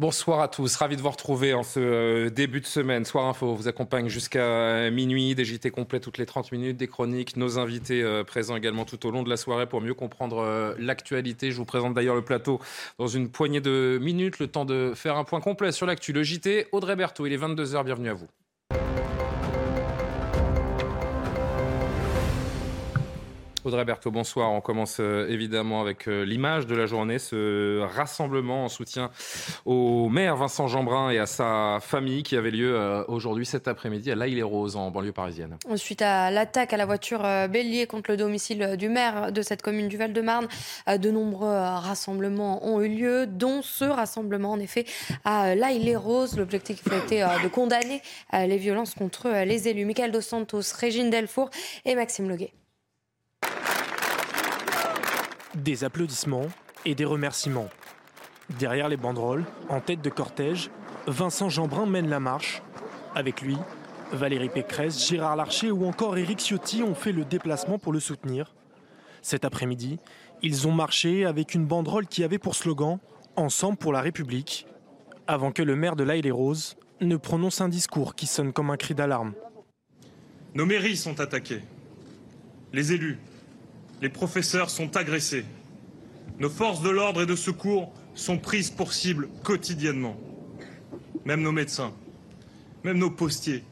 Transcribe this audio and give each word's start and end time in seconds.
Bonsoir 0.00 0.40
à 0.40 0.48
tous, 0.48 0.76
ravi 0.76 0.96
de 0.96 1.02
vous 1.02 1.10
retrouver 1.10 1.52
en 1.52 1.62
ce 1.62 1.78
euh, 1.78 2.30
début 2.30 2.62
de 2.62 2.66
semaine. 2.66 3.04
Soir 3.04 3.26
Info 3.26 3.54
vous 3.54 3.68
accompagne 3.68 4.08
jusqu'à 4.08 4.90
minuit, 4.90 5.34
des 5.34 5.44
JT 5.44 5.70
complets 5.70 6.00
toutes 6.00 6.16
les 6.16 6.24
30 6.24 6.52
minutes, 6.52 6.78
des 6.78 6.88
chroniques, 6.88 7.36
nos 7.36 7.58
invités 7.58 8.02
euh, 8.02 8.24
présents 8.24 8.56
également 8.56 8.86
tout 8.86 9.04
au 9.06 9.10
long 9.10 9.22
de 9.22 9.28
la 9.28 9.36
soirée 9.36 9.66
pour 9.66 9.82
mieux 9.82 9.92
comprendre 9.92 10.38
euh, 10.38 10.74
l'actualité. 10.78 11.50
Je 11.50 11.58
vous 11.58 11.66
présente 11.66 11.92
d'ailleurs 11.92 12.14
le 12.14 12.24
plateau 12.24 12.62
dans 12.96 13.08
une 13.08 13.28
poignée 13.28 13.60
de 13.60 13.98
minutes, 14.00 14.38
le 14.38 14.46
temps 14.46 14.64
de 14.64 14.94
faire 14.94 15.18
un 15.18 15.24
point 15.24 15.42
complet 15.42 15.70
sur 15.70 15.84
l'actu. 15.84 16.14
Le 16.14 16.22
JT, 16.22 16.68
Audrey 16.72 16.96
Berthaud, 16.96 17.26
il 17.26 17.34
est 17.34 17.36
22h, 17.36 17.84
bienvenue 17.84 18.08
à 18.08 18.14
vous. 18.14 18.28
Audrey 23.64 23.84
Berthaud, 23.84 24.10
bonsoir. 24.10 24.50
On 24.52 24.62
commence 24.62 24.98
euh, 25.00 25.28
évidemment 25.28 25.82
avec 25.82 26.08
euh, 26.08 26.24
l'image 26.24 26.66
de 26.66 26.74
la 26.74 26.86
journée, 26.86 27.18
ce 27.18 27.80
rassemblement 27.80 28.64
en 28.64 28.68
soutien 28.68 29.10
au 29.66 30.08
maire 30.08 30.36
Vincent 30.36 30.66
Jeanbrun 30.66 31.10
et 31.10 31.18
à 31.18 31.26
sa 31.26 31.78
famille 31.82 32.22
qui 32.22 32.36
avait 32.36 32.50
lieu 32.50 32.74
euh, 32.74 33.04
aujourd'hui 33.08 33.44
cet 33.44 33.68
après-midi 33.68 34.10
à 34.10 34.14
l'Aïle-les-Roses 34.14 34.76
en 34.76 34.90
banlieue 34.90 35.12
parisienne. 35.12 35.58
Suite 35.76 36.00
à 36.00 36.30
l'attaque 36.30 36.72
à 36.72 36.78
la 36.78 36.86
voiture 36.86 37.22
bélier 37.50 37.86
contre 37.86 38.10
le 38.10 38.16
domicile 38.16 38.76
du 38.78 38.88
maire 38.88 39.30
de 39.30 39.42
cette 39.42 39.60
commune 39.60 39.88
du 39.88 39.98
Val-de-Marne, 39.98 40.48
de 40.88 41.10
nombreux 41.10 41.52
rassemblements 41.52 42.66
ont 42.66 42.80
eu 42.80 42.88
lieu, 42.88 43.26
dont 43.26 43.60
ce 43.62 43.84
rassemblement 43.84 44.52
en 44.52 44.60
effet 44.60 44.86
à 45.24 45.54
l'Aïle-les-Roses. 45.54 46.36
L'objectif 46.38 46.82
été 46.86 47.20
de 47.42 47.48
condamner 47.48 48.00
les 48.32 48.56
violences 48.56 48.94
contre 48.94 49.44
les 49.44 49.68
élus. 49.68 49.84
Michael 49.84 50.12
Dos 50.12 50.20
Santos, 50.22 50.62
Régine 50.78 51.10
Delfour 51.10 51.50
et 51.84 51.94
Maxime 51.94 52.28
Leguet. 52.28 52.52
Des 55.56 55.82
applaudissements 55.82 56.46
et 56.84 56.94
des 56.94 57.04
remerciements. 57.04 57.68
Derrière 58.60 58.88
les 58.88 58.96
banderoles, 58.96 59.44
en 59.68 59.80
tête 59.80 60.00
de 60.00 60.08
cortège, 60.08 60.70
Vincent 61.08 61.48
Jeanbrun 61.48 61.86
mène 61.86 62.08
la 62.08 62.20
marche. 62.20 62.62
Avec 63.16 63.42
lui, 63.42 63.56
Valérie 64.12 64.48
Pécresse, 64.48 65.08
Gérard 65.08 65.34
Larcher 65.34 65.72
ou 65.72 65.86
encore 65.86 66.16
Éric 66.16 66.38
Ciotti 66.38 66.84
ont 66.84 66.94
fait 66.94 67.10
le 67.10 67.24
déplacement 67.24 67.80
pour 67.80 67.92
le 67.92 67.98
soutenir. 67.98 68.54
Cet 69.22 69.44
après-midi, 69.44 69.98
ils 70.40 70.68
ont 70.68 70.72
marché 70.72 71.24
avec 71.24 71.52
une 71.52 71.66
banderole 71.66 72.06
qui 72.06 72.22
avait 72.22 72.38
pour 72.38 72.54
slogan 72.54 73.00
Ensemble 73.34 73.76
pour 73.76 73.92
la 73.92 74.02
République, 74.02 74.68
avant 75.26 75.50
que 75.50 75.62
le 75.62 75.74
maire 75.74 75.96
de 75.96 76.04
l'Aïle 76.04 76.24
les 76.24 76.30
Roses 76.30 76.76
ne 77.00 77.16
prononce 77.16 77.60
un 77.60 77.68
discours 77.68 78.14
qui 78.14 78.26
sonne 78.26 78.52
comme 78.52 78.70
un 78.70 78.76
cri 78.76 78.94
d'alarme. 78.94 79.32
Nos 80.54 80.66
mairies 80.66 80.96
sont 80.96 81.18
attaquées. 81.18 81.62
Les 82.72 82.92
élus, 82.92 83.18
les 84.00 84.08
professeurs 84.08 84.70
sont 84.70 84.96
agressés. 84.96 85.44
Nos 86.38 86.50
forces 86.50 86.82
de 86.82 86.90
l'ordre 86.90 87.22
et 87.22 87.26
de 87.26 87.36
secours 87.36 87.92
sont 88.14 88.38
prises 88.38 88.70
pour 88.70 88.92
cible 88.92 89.28
quotidiennement. 89.42 90.16
Même 91.24 91.42
nos 91.42 91.52
médecins, 91.52 91.92
même 92.84 92.98
nos 92.98 93.10
postiers 93.10 93.64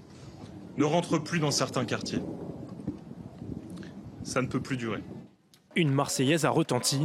ne 0.76 0.84
rentrent 0.84 1.18
plus 1.18 1.38
dans 1.38 1.50
certains 1.50 1.84
quartiers. 1.84 2.20
Ça 4.22 4.42
ne 4.42 4.46
peut 4.46 4.60
plus 4.60 4.76
durer. 4.76 5.02
Une 5.76 5.90
Marseillaise 5.90 6.44
a 6.44 6.50
retenti. 6.50 7.00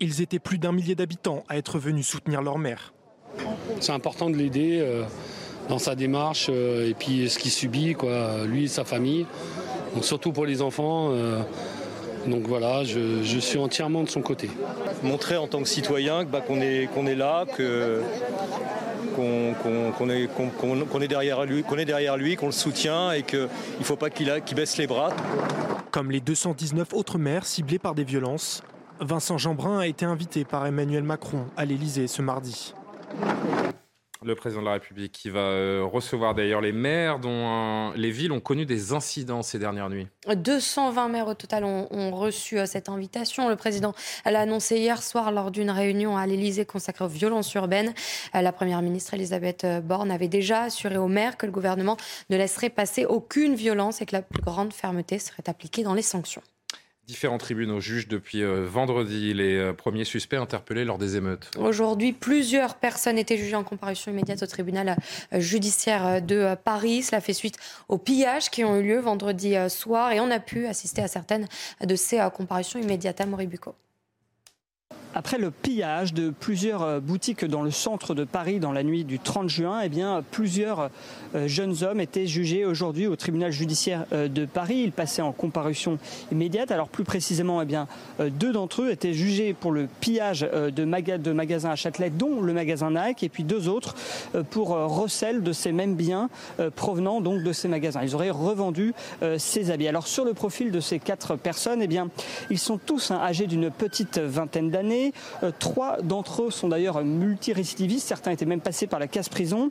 Ils 0.00 0.20
étaient 0.20 0.40
plus 0.40 0.58
d'un 0.58 0.72
millier 0.72 0.96
d'habitants 0.96 1.44
à 1.48 1.56
être 1.56 1.78
venus 1.78 2.08
soutenir 2.08 2.42
leur 2.42 2.58
maire. 2.58 2.92
C'est 3.80 3.92
important 3.92 4.30
de 4.30 4.36
l'aider. 4.36 4.80
Euh, 4.80 5.04
dans 5.68 5.78
sa 5.78 5.94
démarche 5.94 6.48
euh, 6.50 6.88
et 6.88 6.94
puis 6.94 7.28
ce 7.30 7.38
qu'il 7.38 7.50
subit, 7.50 7.94
quoi, 7.94 8.44
lui 8.46 8.64
et 8.64 8.68
sa 8.68 8.84
famille. 8.84 9.26
Donc 9.94 10.04
surtout 10.04 10.32
pour 10.32 10.46
les 10.46 10.62
enfants. 10.62 11.10
Euh, 11.12 11.40
donc 12.26 12.42
voilà, 12.46 12.84
je, 12.84 13.38
suis 13.40 13.58
entièrement 13.58 14.04
de 14.04 14.08
son 14.08 14.22
côté. 14.22 14.48
Montrer 15.02 15.36
en 15.36 15.48
tant 15.48 15.60
que 15.60 15.68
citoyen 15.68 16.24
bah, 16.24 16.40
qu'on 16.40 16.60
est, 16.60 16.88
qu'on 16.94 17.06
est 17.06 17.16
là, 17.16 17.44
qu'on 17.46 17.70
est, 21.00 21.08
derrière 21.08 21.44
lui, 21.44 21.64
qu'on 21.64 21.78
est 21.78 21.84
derrière 21.84 22.16
lui, 22.16 22.36
qu'on 22.36 22.46
le 22.46 22.52
soutient 22.52 23.10
et 23.10 23.24
qu'il 23.24 23.40
ne 23.40 23.84
faut 23.84 23.96
pas 23.96 24.08
qu'il 24.08 24.30
baisse 24.54 24.76
les 24.78 24.86
bras. 24.86 25.10
Comme 25.90 26.12
les 26.12 26.20
219 26.20 26.94
autres 26.94 27.18
maires 27.18 27.44
ciblés 27.44 27.80
par 27.80 27.96
des 27.96 28.04
violences, 28.04 28.62
Vincent 29.00 29.36
Jeanbrun 29.36 29.80
a 29.80 29.86
été 29.88 30.04
invité 30.04 30.44
par 30.44 30.64
Emmanuel 30.64 31.02
Macron 31.02 31.46
à 31.56 31.64
l'Élysée 31.64 32.06
ce 32.06 32.22
mardi 32.22 32.72
le 34.24 34.34
président 34.34 34.60
de 34.60 34.66
la 34.66 34.72
République, 34.74 35.12
qui 35.12 35.30
va 35.30 35.40
euh, 35.40 35.84
recevoir 35.84 36.34
d'ailleurs 36.34 36.60
les 36.60 36.72
maires 36.72 37.18
dont 37.18 37.92
les 37.96 38.10
villes 38.10 38.32
ont 38.32 38.40
connu 38.40 38.66
des 38.66 38.92
incidents 38.92 39.42
ces 39.42 39.58
dernières 39.58 39.90
nuits. 39.90 40.08
220 40.34 41.08
maires 41.08 41.28
au 41.28 41.34
total 41.34 41.64
ont, 41.64 42.10
reçu 42.12 42.58
euh, 42.58 42.66
cette 42.66 42.88
invitation. 42.88 43.48
Le 43.48 43.56
président 43.56 43.94
l'a 44.24 44.40
annoncé 44.40 44.76
hier 44.76 45.02
soir 45.02 45.32
lors 45.32 45.50
d'une 45.50 45.70
réunion 45.70 46.16
à 46.16 46.26
l'Élysée 46.26 46.64
consacrée 46.64 47.04
aux 47.04 47.08
violences 47.08 47.52
urbaines. 47.54 47.92
Euh, 48.34 48.42
la 48.42 48.52
première 48.52 48.82
ministre 48.82 49.14
Elisabeth 49.14 49.66
Borne 49.82 50.10
avait 50.10 50.28
déjà 50.28 50.62
assuré 50.62 50.96
aux 50.96 51.08
maires 51.08 51.36
que 51.36 51.46
le 51.46 51.52
gouvernement 51.52 51.96
ne 52.30 52.36
laisserait 52.36 52.70
passer 52.70 53.04
aucune 53.04 53.54
violence 53.54 54.02
et 54.02 54.06
que 54.06 54.14
la 54.14 54.22
plus 54.22 54.42
grande 54.42 54.72
fermeté 54.72 55.18
serait 55.18 55.48
appliquée 55.48 55.82
dans 55.82 55.94
les 55.94 56.02
sanctions. 56.02 56.42
Différents 57.12 57.36
tribunaux 57.36 57.78
jugent 57.78 58.08
depuis 58.08 58.42
euh, 58.42 58.64
vendredi 58.66 59.34
les 59.34 59.58
euh, 59.58 59.74
premiers 59.74 60.06
suspects 60.06 60.38
interpellés 60.38 60.86
lors 60.86 60.96
des 60.96 61.16
émeutes. 61.16 61.50
Aujourd'hui, 61.58 62.14
plusieurs 62.14 62.76
personnes 62.76 63.18
étaient 63.18 63.36
jugées 63.36 63.54
en 63.54 63.64
comparution 63.64 64.10
immédiate 64.10 64.42
au 64.42 64.46
tribunal 64.46 64.96
euh, 65.34 65.38
judiciaire 65.38 66.22
de 66.22 66.54
Paris. 66.54 67.02
Cela 67.02 67.20
fait 67.20 67.34
suite 67.34 67.58
aux 67.90 67.98
pillages 67.98 68.48
qui 68.48 68.64
ont 68.64 68.80
eu 68.80 68.82
lieu 68.82 68.98
vendredi 68.98 69.56
soir 69.68 70.12
et 70.12 70.20
on 70.20 70.30
a 70.30 70.40
pu 70.40 70.64
assister 70.66 71.02
à 71.02 71.06
certaines 71.06 71.48
de 71.84 71.96
ces 71.96 72.26
comparutions 72.34 72.80
immédiates 72.80 73.20
à 73.20 73.26
Moribuco. 73.26 73.74
Après 75.14 75.36
le 75.36 75.50
pillage 75.50 76.14
de 76.14 76.30
plusieurs 76.30 76.82
euh, 76.82 77.00
boutiques 77.00 77.44
dans 77.44 77.60
le 77.60 77.70
centre 77.70 78.14
de 78.14 78.24
Paris 78.24 78.60
dans 78.60 78.72
la 78.72 78.82
nuit 78.82 79.04
du 79.04 79.18
30 79.18 79.50
juin, 79.50 79.80
eh 79.84 79.90
bien, 79.90 80.24
plusieurs 80.30 80.88
euh, 81.34 81.46
jeunes 81.48 81.82
hommes 81.82 82.00
étaient 82.00 82.26
jugés 82.26 82.64
aujourd'hui 82.64 83.06
au 83.06 83.14
tribunal 83.14 83.52
judiciaire 83.52 84.06
euh, 84.14 84.28
de 84.28 84.46
Paris. 84.46 84.80
Ils 84.84 84.92
passaient 84.92 85.20
en 85.20 85.32
comparution 85.32 85.98
immédiate. 86.30 86.70
Alors 86.70 86.88
plus 86.88 87.04
précisément, 87.04 87.60
eh 87.60 87.66
bien, 87.66 87.88
deux 88.20 88.52
d'entre 88.52 88.82
eux 88.82 88.90
étaient 88.90 89.12
jugés 89.12 89.52
pour 89.52 89.70
le 89.70 89.86
pillage 90.00 90.40
de, 90.40 90.84
magasins 91.32 91.70
à 91.70 91.76
Châtelet, 91.76 92.08
dont 92.08 92.40
le 92.40 92.54
magasin 92.54 92.90
Nike, 92.90 93.22
et 93.22 93.28
puis 93.28 93.44
deux 93.44 93.68
autres 93.68 93.94
pour 94.50 94.68
recel 94.68 95.42
de 95.42 95.52
ces 95.52 95.72
mêmes 95.72 95.94
biens 95.94 96.28
provenant 96.76 97.20
donc 97.20 97.42
de 97.42 97.52
ces 97.52 97.68
magasins. 97.68 98.02
Ils 98.02 98.14
auraient 98.14 98.30
revendu 98.30 98.94
ces 99.38 99.70
habits. 99.70 99.88
Alors 99.88 100.06
sur 100.06 100.24
le 100.24 100.34
profil 100.34 100.70
de 100.70 100.80
ces 100.80 100.98
quatre 100.98 101.36
personnes, 101.36 101.82
eh 101.82 101.86
bien, 101.86 102.08
ils 102.50 102.58
sont 102.58 102.78
tous 102.78 103.10
hein, 103.10 103.20
âgés 103.22 103.46
d'une 103.46 103.70
petite 103.70 104.18
vingtaine 104.18 104.70
d'années. 104.70 105.01
Euh, 105.42 105.50
trois 105.58 106.00
d'entre 106.02 106.42
eux 106.44 106.50
sont 106.50 106.68
d'ailleurs 106.68 107.02
multirécidivistes. 107.04 108.08
Certains 108.08 108.30
étaient 108.30 108.46
même 108.46 108.60
passés 108.60 108.86
par 108.86 109.00
la 109.00 109.06
casse-prison. 109.06 109.70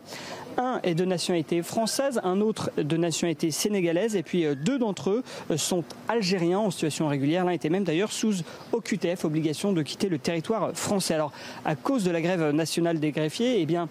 Un 0.58 0.80
est 0.84 0.96
de 0.96 1.06
nationalité 1.06 1.62
française, 1.62 2.20
un 2.24 2.42
autre 2.42 2.72
de 2.78 2.98
nationalité 2.98 3.52
sénégalaise, 3.52 4.16
et 4.16 4.24
puis 4.24 4.46
euh, 4.46 4.56
deux 4.56 4.78
d'entre 4.78 5.10
eux 5.10 5.24
euh, 5.50 5.58
sont 5.58 5.84
algériens 6.08 6.60
en 6.60 6.72
situation 6.72 7.08
régulière. 7.08 7.46
L'un 7.46 7.52
était 7.52 7.70
même 7.70 7.84
d'ailleurs 7.84 8.12
sous 8.12 8.34
OQTF, 8.74 9.24
obligation 9.26 9.72
de 9.72 9.82
quitter 9.82 10.10
le 10.10 10.18
territoire 10.18 10.72
français. 10.74 11.14
Alors, 11.14 11.32
à 11.64 11.76
cause 11.76 12.04
de 12.04 12.12
la 12.12 12.22
grève 12.22 12.50
nationale 12.52 13.00
des 13.00 13.12
greffiers, 13.12 13.62
eh 13.62 13.66
bien, 13.66 13.88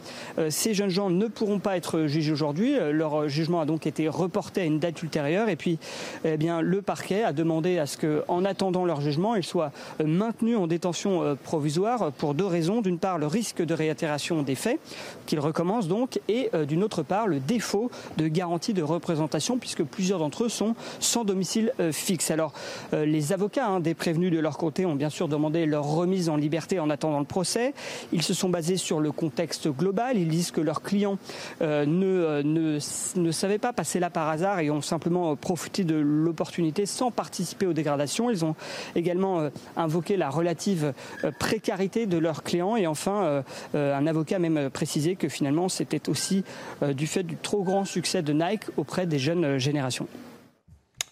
ces 0.48 0.74
jeunes 0.74 0.90
gens 0.90 1.10
ne 1.10 1.26
pourront 1.26 1.58
pas 1.58 1.76
être 1.76 2.06
jugés 2.06 2.32
aujourd'hui. 2.32 2.74
Leur 2.92 3.28
jugement 3.28 3.60
a 3.60 3.66
donc 3.66 3.86
été 3.86 4.08
reporté 4.08 4.62
à 4.62 4.64
une 4.64 4.78
date 4.78 5.02
ultérieure. 5.02 5.48
Et 5.48 5.56
puis, 5.56 5.78
eh 6.24 6.36
bien, 6.36 6.60
le 6.60 6.82
parquet 6.82 7.22
a 7.22 7.32
demandé 7.32 7.78
à 7.78 7.86
ce 7.86 7.96
qu'en 7.98 8.44
attendant 8.44 8.84
leur 8.84 9.00
jugement, 9.00 9.34
ils 9.34 9.44
soient 9.44 9.72
maintenus 10.04 10.56
en 10.56 10.66
détention 10.66 11.29
provisoire 11.34 12.12
pour 12.12 12.34
deux 12.34 12.46
raisons. 12.46 12.80
D'une 12.80 12.98
part, 12.98 13.18
le 13.18 13.26
risque 13.26 13.62
de 13.62 13.74
réitération 13.74 14.42
des 14.42 14.54
faits, 14.54 14.80
qu'il 15.26 15.40
recommence 15.40 15.88
donc, 15.88 16.20
et 16.28 16.50
d'une 16.66 16.82
autre 16.82 17.02
part, 17.02 17.26
le 17.26 17.40
défaut 17.40 17.90
de 18.16 18.28
garantie 18.28 18.74
de 18.74 18.82
représentation, 18.82 19.58
puisque 19.58 19.84
plusieurs 19.84 20.18
d'entre 20.18 20.44
eux 20.44 20.48
sont 20.48 20.74
sans 20.98 21.24
domicile 21.24 21.72
fixe. 21.92 22.30
Alors, 22.30 22.52
les 22.92 23.32
avocats 23.32 23.66
hein, 23.66 23.80
des 23.80 23.94
prévenus 23.94 24.32
de 24.32 24.38
leur 24.38 24.58
côté 24.58 24.86
ont 24.86 24.94
bien 24.94 25.10
sûr 25.10 25.28
demandé 25.28 25.66
leur 25.66 25.84
remise 25.84 26.28
en 26.28 26.36
liberté 26.36 26.78
en 26.78 26.90
attendant 26.90 27.20
le 27.20 27.24
procès. 27.24 27.74
Ils 28.12 28.22
se 28.22 28.34
sont 28.34 28.48
basés 28.48 28.76
sur 28.76 29.00
le 29.00 29.12
contexte 29.12 29.68
global. 29.68 30.16
Ils 30.16 30.28
disent 30.28 30.50
que 30.50 30.60
leurs 30.60 30.82
clients 30.82 31.18
ne, 31.60 32.42
ne, 32.42 32.78
ne 33.16 33.30
savaient 33.32 33.58
pas 33.58 33.72
passer 33.72 34.00
là 34.00 34.10
par 34.10 34.28
hasard 34.28 34.60
et 34.60 34.70
ont 34.70 34.82
simplement 34.82 35.36
profité 35.36 35.84
de 35.84 35.96
l'opportunité 35.96 36.86
sans 36.86 37.10
participer 37.10 37.66
aux 37.66 37.72
dégradations. 37.72 38.30
Ils 38.30 38.44
ont 38.44 38.54
également 38.94 39.40
euh, 39.40 39.50
invoqué 39.76 40.16
la 40.16 40.30
relative 40.30 40.92
euh, 41.19 41.19
précarité 41.38 42.06
de 42.06 42.18
leurs 42.18 42.42
clients 42.42 42.76
et 42.76 42.86
enfin 42.86 43.42
euh, 43.74 43.98
un 43.98 44.06
avocat 44.06 44.36
a 44.36 44.38
même 44.38 44.70
précisé 44.70 45.16
que 45.16 45.28
finalement 45.28 45.68
c'était 45.68 46.08
aussi 46.08 46.44
du 46.82 47.06
fait 47.06 47.22
du 47.22 47.36
trop 47.36 47.62
grand 47.62 47.84
succès 47.84 48.22
de 48.22 48.32
Nike 48.32 48.64
auprès 48.76 49.06
des 49.06 49.18
jeunes 49.18 49.58
générations. 49.58 50.06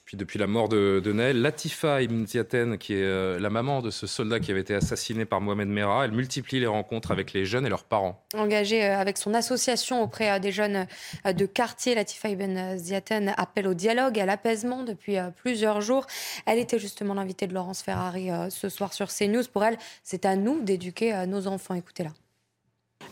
Puis 0.08 0.16
depuis 0.16 0.38
la 0.38 0.46
mort 0.46 0.70
de, 0.70 1.02
de 1.05 1.12
Naël, 1.12 1.43
Latifa 1.43 2.00
Ibn 2.00 2.25
Ziaten, 2.25 2.78
qui 2.78 2.94
est 2.94 3.02
euh, 3.02 3.38
la 3.38 3.50
maman 3.50 3.82
de 3.82 3.90
ce 3.90 4.06
soldat 4.06 4.40
qui 4.40 4.50
avait 4.50 4.62
été 4.62 4.75
assassiné 4.75 5.26
par 5.26 5.43
Mohamed 5.43 5.69
Merah, 5.69 6.06
elle 6.06 6.12
multiplie 6.12 6.60
les 6.60 6.66
rencontres 6.66 7.10
avec 7.10 7.34
les 7.34 7.44
jeunes 7.44 7.66
et 7.66 7.69
leurs 7.69 7.84
parents. 7.84 8.25
Engagée 8.32 8.87
euh, 8.87 8.96
avec 8.96 9.19
son 9.19 9.34
association 9.34 10.02
auprès 10.02 10.31
euh, 10.31 10.38
des 10.38 10.50
jeunes 10.50 10.87
de 11.26 11.44
quartier, 11.44 11.94
Latifa 11.94 12.31
Ibn 12.31 12.78
Ziaten 12.78 13.34
appelle 13.37 13.69
au 13.69 13.75
dialogue, 13.75 14.19
à 14.19 14.25
l'apaisement 14.25 14.82
depuis 14.82 15.19
plusieurs 15.37 15.82
jours. 15.82 16.06
Elle 16.46 16.58
était 16.58 16.78
justement 16.78 17.12
l'invitée 17.12 17.46
de 17.46 17.52
Laurence 17.52 17.82
Ferrari 17.82 18.31
ce 18.49 18.70
soir 18.70 18.94
sur 18.94 19.08
CNews. 19.08 19.44
Pour 19.52 19.62
elle, 19.62 19.76
c'est 20.02 20.25
à 20.25 20.37
nous 20.37 20.62
d'éduquer 20.62 21.26
nos 21.26 21.49
enfants. 21.49 21.75
Écoutez-la. 21.75 22.12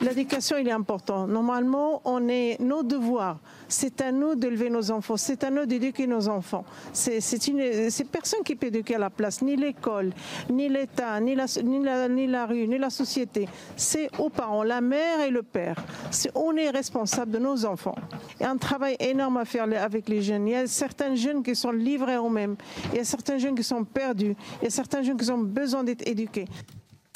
L'éducation, 0.01 0.59
il 0.59 0.69
est 0.69 0.73
important. 0.73 1.27
Normalement, 1.27 2.03
on 2.05 2.29
est 2.29 2.61
nos 2.61 2.83
devoirs. 2.83 3.39
C'est 3.69 4.01
à 4.01 4.13
nous 4.13 4.35
d'élever 4.35 4.71
nos 4.71 4.91
enfants. 4.91 5.17
C'est 5.17 5.43
à 5.45 5.51
nous 5.51 5.67
d'éduquer 5.67 6.07
nos 6.07 6.29
enfants. 6.29 6.65
C'est 6.93 8.11
personne 8.11 8.43
qui 8.45 8.57
peut 8.57 8.67
éduquer 8.67 8.97
à 8.97 8.99
la 8.99 9.11
place, 9.11 9.43
ni 9.43 9.57
l'école, 9.57 10.13
ni 10.51 10.69
l'État, 10.69 11.19
ni 11.21 11.35
la, 11.35 12.47
rue, 12.47 12.69
ni 12.69 12.79
la 12.79 12.91
société. 12.91 13.49
C'est 13.77 14.11
aux 14.19 14.29
parents, 14.29 14.63
la 14.63 14.81
mère 14.81 15.21
et 15.21 15.31
le 15.31 15.43
père. 15.43 15.77
on 16.35 16.57
est 16.57 16.71
responsable 16.71 17.33
de 17.33 17.39
nos 17.39 17.65
enfants. 17.65 17.97
Il 18.39 18.43
y 18.43 18.47
a 18.47 18.51
un 18.51 18.57
travail 18.57 18.97
énorme 19.01 19.39
à 19.39 19.45
faire 19.45 19.67
avec 19.83 20.09
les 20.09 20.23
jeunes. 20.23 20.47
Il 20.47 20.53
y 20.53 20.57
a 20.57 20.67
certains 20.67 21.15
jeunes 21.15 21.43
qui 21.43 21.57
sont 21.57 21.73
livrés 21.73 22.17
eux-mêmes. 22.17 22.57
Il 22.93 22.99
y 22.99 23.01
a 23.01 23.05
certains 23.05 23.39
jeunes 23.39 23.55
qui 23.55 23.65
sont 23.65 23.85
perdus. 23.85 24.37
Il 24.61 24.65
y 24.65 24.69
a 24.69 24.71
certains 24.71 25.03
jeunes 25.03 25.17
qui 25.17 25.31
ont 25.31 25.39
besoin 25.39 25.83
d'être 25.83 26.07
éduqués. 26.07 26.47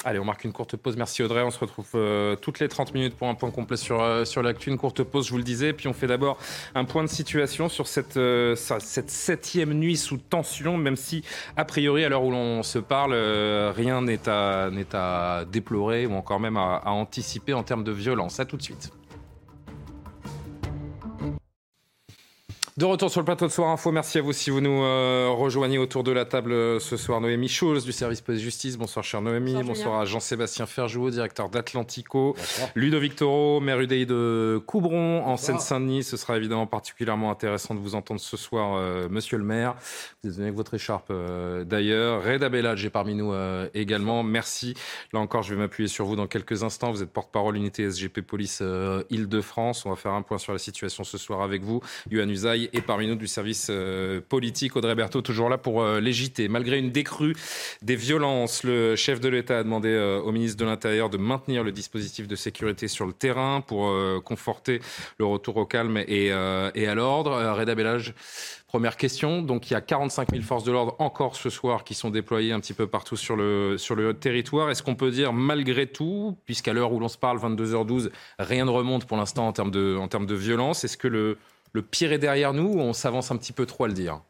Allez, 0.03 0.17
on 0.17 0.25
marque 0.25 0.45
une 0.45 0.51
courte 0.51 0.77
pause. 0.77 0.97
Merci 0.97 1.21
Audrey. 1.21 1.43
On 1.43 1.51
se 1.51 1.59
retrouve 1.59 1.87
euh, 1.93 2.35
toutes 2.35 2.59
les 2.59 2.67
30 2.67 2.93
minutes 2.95 3.15
pour 3.15 3.27
un 3.27 3.35
point 3.35 3.51
complet 3.51 3.77
sur, 3.77 4.01
euh, 4.01 4.25
sur 4.25 4.41
l'actu. 4.41 4.71
Une 4.71 4.77
courte 4.79 5.03
pause, 5.03 5.27
je 5.27 5.31
vous 5.31 5.37
le 5.37 5.43
disais. 5.43 5.73
Puis 5.73 5.87
on 5.87 5.93
fait 5.93 6.07
d'abord 6.07 6.39
un 6.73 6.85
point 6.85 7.03
de 7.03 7.09
situation 7.09 7.69
sur 7.69 7.87
cette, 7.87 8.17
euh, 8.17 8.55
cette 8.55 9.11
septième 9.11 9.73
nuit 9.73 9.97
sous 9.97 10.17
tension, 10.17 10.75
même 10.75 10.95
si, 10.95 11.23
a 11.55 11.65
priori, 11.65 12.03
à 12.03 12.09
l'heure 12.09 12.23
où 12.23 12.31
l'on 12.31 12.63
se 12.63 12.79
parle, 12.79 13.13
rien 13.13 14.01
n'est 14.01 14.27
à, 14.27 14.69
à 14.93 15.45
déplorer 15.45 16.07
ou 16.07 16.13
encore 16.13 16.39
même 16.39 16.57
à, 16.57 16.81
à 16.83 16.89
anticiper 16.89 17.53
en 17.53 17.61
termes 17.61 17.83
de 17.83 17.91
violence. 17.91 18.39
À 18.39 18.45
tout 18.45 18.57
de 18.57 18.63
suite. 18.63 18.91
De 22.77 22.85
retour 22.85 23.11
sur 23.11 23.19
le 23.19 23.25
plateau 23.25 23.47
de 23.47 23.51
Soir 23.51 23.69
Info, 23.69 23.91
merci 23.91 24.17
à 24.17 24.21
vous 24.21 24.31
si 24.31 24.49
vous 24.49 24.61
nous 24.61 24.81
euh, 24.81 25.27
rejoignez 25.29 25.77
autour 25.77 26.05
de 26.05 26.11
la 26.13 26.23
table 26.23 26.53
euh, 26.53 26.79
ce 26.79 26.95
soir. 26.95 27.19
Noémie 27.19 27.49
Schulz 27.49 27.83
du 27.83 27.91
service 27.91 28.21
police-justice. 28.21 28.77
Bonsoir, 28.77 29.03
chère 29.03 29.21
Noémie. 29.21 29.61
Bonsoir, 29.61 29.99
à 29.99 30.05
Jean-Sébastien 30.05 30.65
Ferjou, 30.65 31.09
directeur 31.09 31.49
d'Atlantico. 31.49 32.33
Ludovic 32.75 33.17
Toro, 33.17 33.59
maire 33.59 33.81
UDI 33.81 34.05
de 34.05 34.63
Coubron, 34.65 35.25
en 35.25 35.35
Seine-Saint-Denis. 35.35 36.05
Ce 36.05 36.15
sera 36.15 36.37
évidemment 36.37 36.65
particulièrement 36.65 37.29
intéressant 37.29 37.75
de 37.75 37.81
vous 37.81 37.93
entendre 37.93 38.21
ce 38.21 38.37
soir, 38.37 38.77
euh, 38.77 39.09
monsieur 39.09 39.37
le 39.37 39.43
maire. 39.43 39.75
Vous 40.23 40.29
êtes 40.29 40.35
venu 40.35 40.45
avec 40.45 40.55
votre 40.55 40.73
écharpe 40.73 41.11
d'ailleurs. 41.65 42.23
Reda 42.23 42.47
Bellage 42.47 42.85
est 42.85 42.89
parmi 42.89 43.15
nous 43.15 43.33
également. 43.73 44.23
Merci. 44.23 44.75
Là 45.11 45.19
encore, 45.19 45.43
je 45.43 45.53
vais 45.53 45.59
m'appuyer 45.59 45.89
sur 45.89 46.05
vous 46.05 46.15
dans 46.15 46.27
quelques 46.27 46.63
instants. 46.63 46.91
Vous 46.91 47.03
êtes 47.03 47.11
porte-parole 47.11 47.57
unité 47.57 47.83
SGP 47.89 48.21
Police 48.21 48.63
Île-de-France. 49.09 49.85
On 49.85 49.89
va 49.89 49.97
faire 49.97 50.13
un 50.13 50.21
point 50.21 50.37
sur 50.37 50.53
la 50.53 50.59
situation 50.59 51.03
ce 51.03 51.17
soir 51.17 51.41
avec 51.41 51.63
vous. 51.63 51.81
Yuan 52.09 52.29
Usaï 52.29 52.60
et 52.73 52.81
parmi 52.81 53.07
nous 53.07 53.15
du 53.15 53.27
service 53.27 53.67
euh, 53.69 54.21
politique. 54.27 54.75
Audrey 54.75 54.95
Berthaud, 54.95 55.21
toujours 55.21 55.49
là 55.49 55.57
pour 55.57 55.81
euh, 55.81 55.99
légiter. 55.99 56.47
Malgré 56.47 56.77
une 56.79 56.91
décrue 56.91 57.35
des 57.81 57.95
violences, 57.95 58.63
le 58.63 58.95
chef 58.95 59.19
de 59.19 59.29
l'État 59.29 59.59
a 59.59 59.63
demandé 59.63 59.89
euh, 59.89 60.19
au 60.21 60.31
ministre 60.31 60.57
de 60.57 60.65
l'Intérieur 60.65 61.09
de 61.09 61.17
maintenir 61.17 61.63
le 61.63 61.71
dispositif 61.71 62.27
de 62.27 62.35
sécurité 62.35 62.87
sur 62.87 63.05
le 63.05 63.13
terrain 63.13 63.61
pour 63.61 63.91
conforter 64.23 64.81
le 65.17 65.25
retour 65.25 65.57
au 65.57 65.65
calme 65.65 65.97
et, 66.07 66.31
à 66.31 66.95
l'ordre. 66.95 67.31
Reda 67.53 67.75
Bellage, 67.75 68.13
Première 68.71 68.95
question, 68.95 69.41
donc 69.41 69.69
il 69.69 69.73
y 69.73 69.75
a 69.75 69.81
45 69.81 70.31
000 70.31 70.43
forces 70.43 70.63
de 70.63 70.71
l'ordre 70.71 70.95
encore 70.99 71.35
ce 71.35 71.49
soir 71.49 71.83
qui 71.83 71.93
sont 71.93 72.09
déployées 72.09 72.53
un 72.53 72.61
petit 72.61 72.71
peu 72.71 72.87
partout 72.87 73.17
sur 73.17 73.35
le, 73.35 73.77
sur 73.77 73.95
le 73.95 74.13
territoire. 74.13 74.69
Est-ce 74.69 74.81
qu'on 74.81 74.95
peut 74.95 75.11
dire 75.11 75.33
malgré 75.33 75.87
tout, 75.87 76.37
puisqu'à 76.45 76.71
l'heure 76.71 76.93
où 76.93 76.99
l'on 77.01 77.09
se 77.09 77.17
parle, 77.17 77.37
22h12, 77.37 78.11
rien 78.39 78.63
ne 78.63 78.69
remonte 78.69 79.03
pour 79.03 79.17
l'instant 79.17 79.45
en 79.45 79.51
termes 79.51 79.71
de, 79.71 79.97
en 79.99 80.07
termes 80.07 80.25
de 80.25 80.35
violence, 80.35 80.85
est-ce 80.85 80.95
que 80.95 81.09
le, 81.09 81.37
le 81.73 81.81
pire 81.81 82.11
est 82.11 82.19
derrière 82.19 82.53
nous 82.53 82.73
ou 82.73 82.79
on 82.79 82.93
s'avance 82.93 83.31
un 83.31 83.37
petit 83.37 83.53
peu 83.53 83.65
trop 83.65 83.85
à 83.85 83.87
le 83.87 83.93
dire 83.93 84.21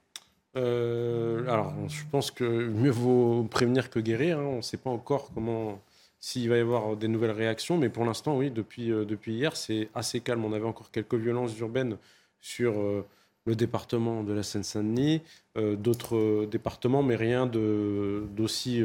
euh, 0.57 1.47
alors, 1.47 1.73
je 1.87 2.03
pense 2.11 2.31
que 2.31 2.43
mieux 2.43 2.91
vaut 2.91 3.43
prévenir 3.43 3.89
que 3.89 3.99
guérir. 3.99 4.39
Hein. 4.39 4.45
On 4.45 4.57
ne 4.57 4.61
sait 4.61 4.77
pas 4.77 4.89
encore 4.89 5.31
comment, 5.33 5.81
s'il 6.19 6.49
va 6.49 6.57
y 6.57 6.59
avoir 6.59 6.97
des 6.97 7.07
nouvelles 7.07 7.31
réactions, 7.31 7.77
mais 7.77 7.89
pour 7.89 8.05
l'instant, 8.05 8.37
oui, 8.37 8.51
depuis, 8.51 8.91
euh, 8.91 9.05
depuis 9.05 9.33
hier, 9.33 9.55
c'est 9.55 9.89
assez 9.95 10.19
calme. 10.19 10.43
On 10.43 10.53
avait 10.53 10.65
encore 10.65 10.91
quelques 10.91 11.15
violences 11.15 11.57
urbaines 11.59 11.97
sur 12.41 12.79
euh, 12.79 13.05
le 13.45 13.55
département 13.55 14.23
de 14.23 14.33
la 14.33 14.43
Seine-Saint-Denis, 14.43 15.21
d'autres 15.55 16.45
départements, 16.45 17.01
mais 17.01 17.15
rien 17.15 17.47
d'aussi 17.47 18.83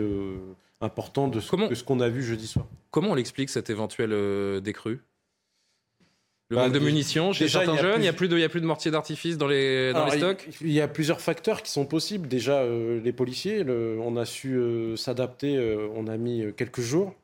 important 0.80 1.28
de 1.28 1.40
ce, 1.40 1.54
que 1.68 1.74
ce 1.74 1.84
qu'on 1.84 2.00
a 2.00 2.08
vu 2.08 2.22
jeudi 2.22 2.46
soir. 2.46 2.64
Comment 2.90 3.10
on 3.10 3.14
l'explique 3.16 3.50
cette 3.50 3.68
éventuelle 3.68 4.62
décrue 4.62 5.02
le 6.48 6.56
manque 6.56 6.72
de 6.72 6.78
munitions 6.78 7.32
chez 7.32 7.48
certains 7.48 7.76
jeunes, 7.76 7.96
il 7.96 8.02
n'y 8.02 8.08
a, 8.08 8.12
plus 8.12 8.28
de, 8.28 8.40
a 8.40 8.48
plus 8.48 8.60
de 8.60 8.66
mortiers 8.66 8.90
d'artifice 8.90 9.36
dans 9.36 9.48
les, 9.48 9.92
dans 9.92 10.06
les 10.06 10.18
stocks? 10.18 10.48
Il 10.60 10.70
y 10.70 10.80
a 10.80 10.86
plusieurs 10.86 11.20
facteurs 11.20 11.62
qui 11.62 11.70
sont 11.70 11.86
possibles. 11.86 12.28
Déjà, 12.28 12.60
euh, 12.60 13.00
les 13.02 13.12
policiers, 13.12 13.64
on 13.68 14.16
a 14.16 14.24
su 14.24 14.54
euh, 14.54 14.96
s'adapter, 14.96 15.56
euh, 15.56 15.88
on 15.94 16.06
a 16.06 16.16
mis 16.16 16.44
quelques 16.56 16.80
jours. 16.80 17.14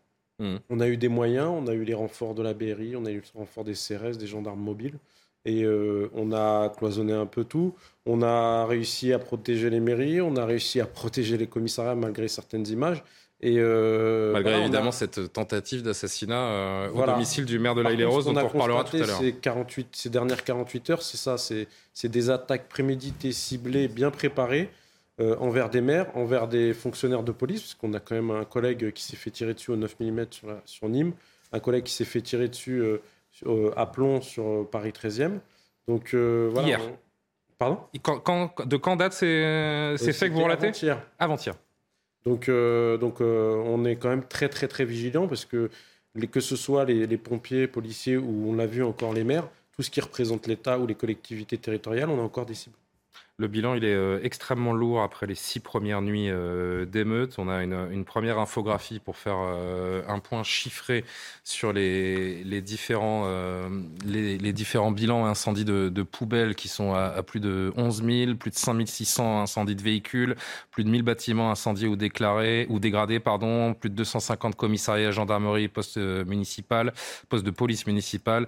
Hmm. 0.40 0.56
On 0.70 0.80
a 0.80 0.88
eu 0.88 0.96
des 0.96 1.08
moyens, 1.08 1.48
on 1.54 1.68
a 1.68 1.72
eu 1.72 1.84
les 1.84 1.94
renforts 1.94 2.34
de 2.34 2.42
la 2.42 2.52
BRI, 2.52 2.96
on 2.96 3.04
a 3.04 3.10
eu 3.10 3.22
le 3.34 3.38
renfort 3.38 3.64
des 3.64 3.74
CRS, 3.74 4.18
des 4.18 4.26
gendarmes 4.26 4.60
mobiles. 4.60 4.98
Et 5.44 5.66
on 6.14 6.30
a 6.30 6.68
cloisonné 6.68 7.12
un 7.12 7.26
peu 7.26 7.42
tout. 7.42 7.74
On 8.06 8.22
a 8.22 8.64
réussi 8.64 9.12
à 9.12 9.18
protéger 9.18 9.70
les 9.70 9.80
mairies, 9.80 10.20
on 10.20 10.36
a 10.36 10.46
réussi 10.46 10.80
à 10.80 10.86
protéger 10.86 11.36
les 11.36 11.48
commissariats 11.48 11.96
malgré 11.96 12.28
certaines 12.28 12.66
images. 12.68 13.02
Et 13.44 13.56
euh, 13.58 14.32
Malgré 14.32 14.60
évidemment 14.60 14.92
cette 14.92 15.32
tentative 15.32 15.82
d'assassinat 15.82 16.44
euh, 16.44 16.90
au 16.90 17.04
domicile 17.04 17.44
du 17.44 17.58
maire 17.58 17.74
de 17.74 17.82
la 17.82 18.08
Rose, 18.08 18.24
dont 18.24 18.36
on 18.36 18.46
reparlera 18.46 18.84
tout 18.84 18.96
à 18.96 19.00
l'heure. 19.00 19.18
Ces, 19.18 19.32
48, 19.32 19.88
ces 19.92 20.10
dernières 20.10 20.44
48 20.44 20.90
heures, 20.90 21.02
c'est 21.02 21.16
ça, 21.16 21.36
c'est 21.38 22.08
des 22.08 22.30
attaques 22.30 22.68
préméditées, 22.68 23.32
ciblées, 23.32 23.88
bien 23.88 24.12
préparées 24.12 24.70
euh, 25.20 25.36
envers 25.38 25.70
des 25.70 25.80
maires, 25.80 26.06
envers 26.16 26.46
des 26.46 26.72
fonctionnaires 26.72 27.24
de 27.24 27.32
police, 27.32 27.62
parce 27.62 27.74
qu'on 27.74 27.92
a 27.94 28.00
quand 28.00 28.14
même 28.14 28.30
un 28.30 28.44
collègue 28.44 28.92
qui 28.92 29.02
s'est 29.02 29.16
fait 29.16 29.32
tirer 29.32 29.54
dessus 29.54 29.72
au 29.72 29.76
9 29.76 29.96
mm 29.98 30.26
sur, 30.30 30.48
sur 30.64 30.88
Nîmes, 30.88 31.12
un 31.50 31.58
collègue 31.58 31.82
qui 31.82 31.92
s'est 31.92 32.04
fait 32.04 32.22
tirer 32.22 32.46
dessus 32.46 32.84
à 33.76 33.86
Plomb 33.86 34.20
sur 34.20 34.68
Paris 34.70 34.92
13e. 34.92 35.40
Donc 35.88 36.14
voilà. 36.14 36.68
Hier. 36.68 36.80
Pardon? 37.58 37.80
Quand, 38.02 38.54
De 38.66 38.76
quand 38.76 38.94
date 38.94 39.14
ces, 39.14 39.96
faits 39.98 40.30
que 40.30 40.34
vous 40.34 40.44
relatez? 40.44 40.68
Avant-hier. 40.68 41.02
Avant-hier. 41.18 41.54
Donc, 42.24 42.48
euh, 42.48 42.98
euh, 43.20 43.62
on 43.66 43.84
est 43.84 43.96
quand 43.96 44.08
même 44.08 44.24
très 44.26 44.48
très 44.48 44.68
très 44.68 44.84
vigilant 44.84 45.26
parce 45.28 45.44
que 45.44 45.70
que 46.30 46.40
ce 46.40 46.56
soit 46.56 46.84
les, 46.84 47.06
les 47.06 47.16
pompiers, 47.18 47.66
policiers 47.66 48.16
ou 48.16 48.50
on 48.50 48.54
l'a 48.54 48.66
vu 48.66 48.82
encore 48.82 49.14
les 49.14 49.24
maires, 49.24 49.48
tout 49.72 49.82
ce 49.82 49.90
qui 49.90 50.00
représente 50.00 50.46
l'État 50.46 50.78
ou 50.78 50.86
les 50.86 50.94
collectivités 50.94 51.58
territoriales, 51.58 52.10
on 52.10 52.18
a 52.20 52.22
encore 52.22 52.46
des 52.46 52.54
cibles. 52.54 52.76
Le 53.42 53.48
bilan, 53.48 53.74
il 53.74 53.84
est 53.84 53.92
euh, 53.92 54.20
extrêmement 54.22 54.72
lourd 54.72 55.02
après 55.02 55.26
les 55.26 55.34
six 55.34 55.58
premières 55.58 56.00
nuits 56.00 56.30
euh, 56.30 56.84
d'émeutes. 56.84 57.34
On 57.38 57.48
a 57.48 57.64
une, 57.64 58.04
première 58.04 58.38
infographie 58.38 59.00
pour 59.00 59.16
faire 59.16 59.38
euh, 59.40 60.02
un 60.06 60.20
point 60.20 60.44
chiffré 60.44 61.04
sur 61.42 61.72
les, 61.72 62.44
différents, 62.60 63.26
les, 64.04 64.52
différents 64.52 64.92
bilans 64.92 65.26
incendies 65.26 65.64
de, 65.64 66.02
poubelles 66.04 66.54
qui 66.54 66.68
sont 66.68 66.94
à, 66.94 67.20
plus 67.24 67.40
de 67.40 67.72
11 67.76 68.04
000, 68.04 68.34
plus 68.36 68.50
de 68.50 68.56
5 68.56 68.86
600 68.86 69.42
incendies 69.42 69.74
de 69.74 69.82
véhicules, 69.82 70.36
plus 70.70 70.84
de 70.84 70.90
1000 70.90 71.02
bâtiments 71.02 71.50
incendiés 71.50 71.88
ou 71.88 71.96
déclarés 71.96 72.66
ou 72.68 72.78
dégradés, 72.78 73.18
pardon, 73.18 73.74
plus 73.74 73.90
de 73.90 73.96
250 73.96 74.54
commissariats, 74.54 75.10
gendarmerie, 75.10 75.66
postes 75.66 75.98
municipales, 75.98 76.92
postes 77.28 77.44
de 77.44 77.50
police 77.50 77.88
municipale, 77.88 78.46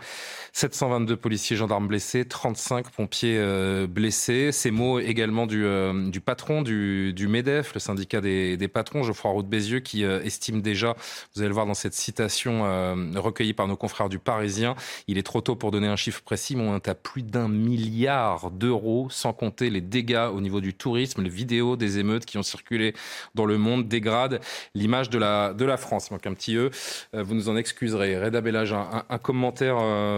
722 0.52 1.16
policiers, 1.16 1.56
gendarmes 1.56 1.88
blessés, 1.88 2.26
35 2.26 2.90
pompiers 2.90 3.86
blessés. 3.88 4.52
Également 5.00 5.46
du, 5.46 5.64
euh, 5.64 6.10
patron 6.24 6.62
du, 6.62 7.26
MEDEF, 7.28 7.74
le 7.74 7.80
syndicat 7.80 8.20
des, 8.20 8.68
patrons, 8.68 9.02
Geoffroy 9.02 9.30
Roux 9.30 9.42
de 9.42 9.48
Bézieux, 9.48 9.80
qui 9.80 10.04
euh, 10.04 10.22
estime 10.22 10.62
déjà, 10.62 10.94
vous 11.34 11.40
allez 11.40 11.48
le 11.48 11.54
voir 11.54 11.66
dans 11.66 11.74
cette 11.74 11.94
citation 11.94 12.64
euh, 12.64 12.94
recueillie 13.16 13.52
par 13.52 13.68
nos 13.68 13.76
confrères 13.76 14.08
du 14.08 14.18
Parisien, 14.18 14.74
il 15.08 15.18
est 15.18 15.22
trop 15.22 15.40
tôt 15.40 15.56
pour 15.56 15.70
donner 15.70 15.88
un 15.88 15.96
chiffre 15.96 16.22
précis, 16.22 16.56
mais 16.56 16.62
on 16.62 16.76
est 16.76 16.88
à 16.88 16.94
plus 16.94 17.22
d'un 17.22 17.48
milliard 17.48 18.50
d'euros, 18.50 19.08
sans 19.10 19.32
compter 19.32 19.70
les 19.70 19.80
dégâts 19.80 20.28
au 20.32 20.40
niveau 20.40 20.60
du 20.60 20.74
tourisme, 20.74 21.22
les 21.22 21.30
vidéos 21.30 21.76
des 21.76 21.98
émeutes 21.98 22.24
qui 22.24 22.38
ont 22.38 22.42
circulé 22.42 22.94
dans 23.34 23.46
le 23.46 23.58
monde 23.58 23.88
dégradent 23.88 24.40
l'image 24.74 25.10
de 25.10 25.18
la, 25.18 25.52
de 25.52 25.64
la 25.64 25.76
France. 25.76 26.10
Manque 26.10 26.26
un 26.26 26.34
petit 26.34 26.56
E, 26.56 26.70
vous 27.12 27.34
nous 27.34 27.48
en 27.48 27.56
excuserez. 27.56 28.22
Reda 28.22 28.40
Bellage, 28.40 28.72
un, 28.72 29.18
commentaire 29.18 29.76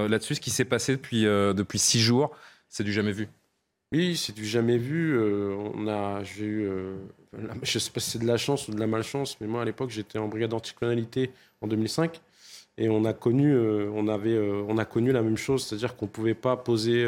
là-dessus, 0.08 0.36
ce 0.36 0.40
qui 0.40 0.50
s'est 0.50 0.64
passé 0.64 0.96
depuis 0.96 1.78
six 1.78 2.00
jours, 2.00 2.30
c'est 2.68 2.84
du 2.84 2.92
jamais 2.92 3.12
vu. 3.12 3.28
Oui, 3.92 4.16
c'est 4.16 4.34
du 4.34 4.44
jamais 4.44 4.78
vu. 4.78 5.16
Euh, 5.16 5.54
on 5.74 5.86
a, 5.86 6.22
j'ai 6.24 6.44
eu, 6.44 6.68
euh, 6.68 6.96
je 7.62 7.78
sais 7.78 7.90
pas 7.90 8.00
si 8.00 8.10
c'est 8.10 8.18
de 8.18 8.26
la 8.26 8.36
chance 8.36 8.68
ou 8.68 8.72
de 8.72 8.80
la 8.80 8.86
malchance, 8.86 9.40
mais 9.40 9.46
moi 9.46 9.62
à 9.62 9.64
l'époque 9.64 9.90
j'étais 9.90 10.18
en 10.18 10.26
brigade 10.28 10.52
anticriminalité 10.54 11.30
en 11.60 11.68
2005 11.68 12.20
et 12.78 12.88
on 12.88 13.04
a 13.04 13.12
connu, 13.12 13.54
euh, 13.54 13.88
on 13.94 14.08
avait, 14.08 14.38
on 14.68 14.76
a 14.78 14.84
connu 14.84 15.12
la 15.12 15.22
même 15.22 15.36
chose, 15.36 15.64
c'est-à-dire 15.64 15.96
qu'on 15.96 16.08
pouvait 16.08 16.34
pas 16.34 16.56
poser 16.56 17.06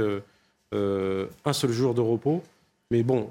un 0.73 1.53
seul 1.53 1.71
jour 1.71 1.95
de 1.95 2.01
repos. 2.01 2.43
Mais 2.91 3.03
bon, 3.03 3.29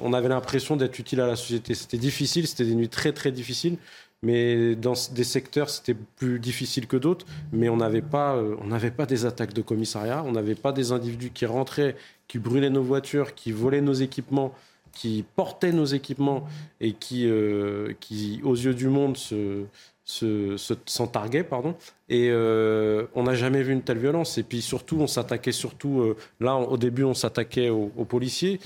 on 0.00 0.12
avait 0.12 0.28
l'impression 0.28 0.76
d'être 0.76 0.98
utile 0.98 1.20
à 1.20 1.28
la 1.28 1.36
société. 1.36 1.74
C'était 1.74 1.98
difficile, 1.98 2.48
c'était 2.48 2.64
des 2.64 2.74
nuits 2.74 2.88
très 2.88 3.12
très 3.12 3.30
difficiles, 3.30 3.78
mais 4.22 4.74
dans 4.74 4.94
des 5.12 5.24
secteurs 5.24 5.70
c'était 5.70 5.96
plus 6.16 6.38
difficile 6.38 6.86
que 6.86 6.96
d'autres. 6.96 7.26
Mais 7.52 7.68
on 7.68 7.76
n'avait 7.76 8.02
pas, 8.02 8.40
n'avait 8.64 8.90
pas 8.90 9.06
des 9.06 9.26
attaques 9.26 9.52
de 9.52 9.62
commissariat, 9.62 10.22
on 10.24 10.32
n'avait 10.32 10.54
pas 10.54 10.72
des 10.72 10.92
individus 10.92 11.30
qui 11.30 11.46
rentraient 11.46 11.96
qui 12.28 12.38
brûlaient 12.38 12.70
nos 12.70 12.82
voitures, 12.82 13.34
qui 13.34 13.52
volaient 13.52 13.80
nos 13.80 13.92
équipements, 13.92 14.52
qui 14.92 15.24
portaient 15.36 15.72
nos 15.72 15.84
équipements 15.84 16.46
et 16.80 16.92
qui, 16.92 17.28
euh, 17.28 17.92
qui 18.00 18.40
aux 18.44 18.54
yeux 18.54 18.74
du 18.74 18.88
monde, 18.88 19.16
se, 19.16 19.64
se, 20.04 21.02
targuaient. 21.04 21.44
Pardon. 21.44 21.74
Et 22.08 22.28
euh, 22.30 23.06
on 23.14 23.24
n'a 23.24 23.34
jamais 23.34 23.62
vu 23.62 23.72
une 23.72 23.82
telle 23.82 23.98
violence. 23.98 24.38
Et 24.38 24.42
puis 24.42 24.62
surtout, 24.62 24.96
on 24.98 25.06
s'attaquait 25.06 25.52
surtout, 25.52 26.00
euh, 26.00 26.16
là, 26.40 26.56
au 26.56 26.76
début, 26.76 27.04
on 27.04 27.14
s'attaquait 27.14 27.70
aux, 27.70 27.88
policiers. 28.08 28.60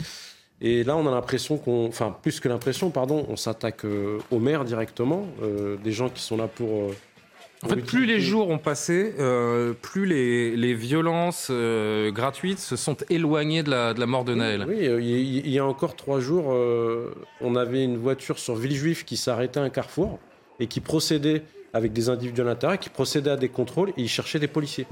Et 0.61 0.85
là, 0.85 0.97
on 0.97 1.07
a 1.07 1.11
l'impression 1.11 1.57
qu'on, 1.57 1.87
enfin, 1.87 2.15
plus 2.23 2.41
que 2.41 2.49
l'impression, 2.49 2.91
pardon, 2.91 3.25
on 3.29 3.37
s'attaque 3.37 3.85
aux 4.31 4.39
maires 4.39 4.65
directement, 4.65 5.27
des 5.83 5.93
gens 5.93 6.11
qui 6.11 6.23
sont 6.23 6.37
là 6.37 6.49
pour 6.49 6.93
en 7.63 7.69
fait, 7.69 7.77
plus 7.77 8.07
les 8.07 8.21
jours 8.21 8.49
ont 8.49 8.59
passé, 8.59 9.15
euh, 9.19 9.75
plus 9.75 10.07
les, 10.07 10.75
violences 10.75 11.49
euh, 11.51 12.11
gratuites 12.11 12.59
se 12.59 12.75
sont 12.75 12.97
éloignées 13.11 13.63
de 13.63 13.71
la, 13.71 14.07
mort 14.07 14.25
de 14.25 14.35
Naël. 14.35 14.65
Oui, 14.67 14.87
euh, 14.87 15.01
il, 15.01 15.49
y 15.49 15.59
a 15.59 15.67
encore 15.67 15.95
trois 15.95 16.21
jours, 16.21 16.47
on 17.41 17.57
avait 17.57 17.85
une 17.85 17.99
voiture 17.99 18.39
sur 18.39 18.55
Villejuif 18.55 19.05
qui 19.05 19.17
s'arrêtait 19.17 19.61
à 19.61 19.63
un 19.63 19.71
carrefour 19.71 20.19
et 20.59 20.67
qui 20.67 20.81
procédait 20.81 21.43
avec 21.75 21.93
des 21.93 22.09
individus 22.09 22.41
à 22.41 22.45
l'intérieur, 22.45 22.79
qui 22.79 22.89
procédait 22.89 23.31
à 23.31 23.37
des 23.37 23.49
contrôles 23.49 23.91
et 23.91 24.03
il 24.03 24.09
cherchait 24.09 24.39
des 24.39 24.49
policiers. 24.49 24.87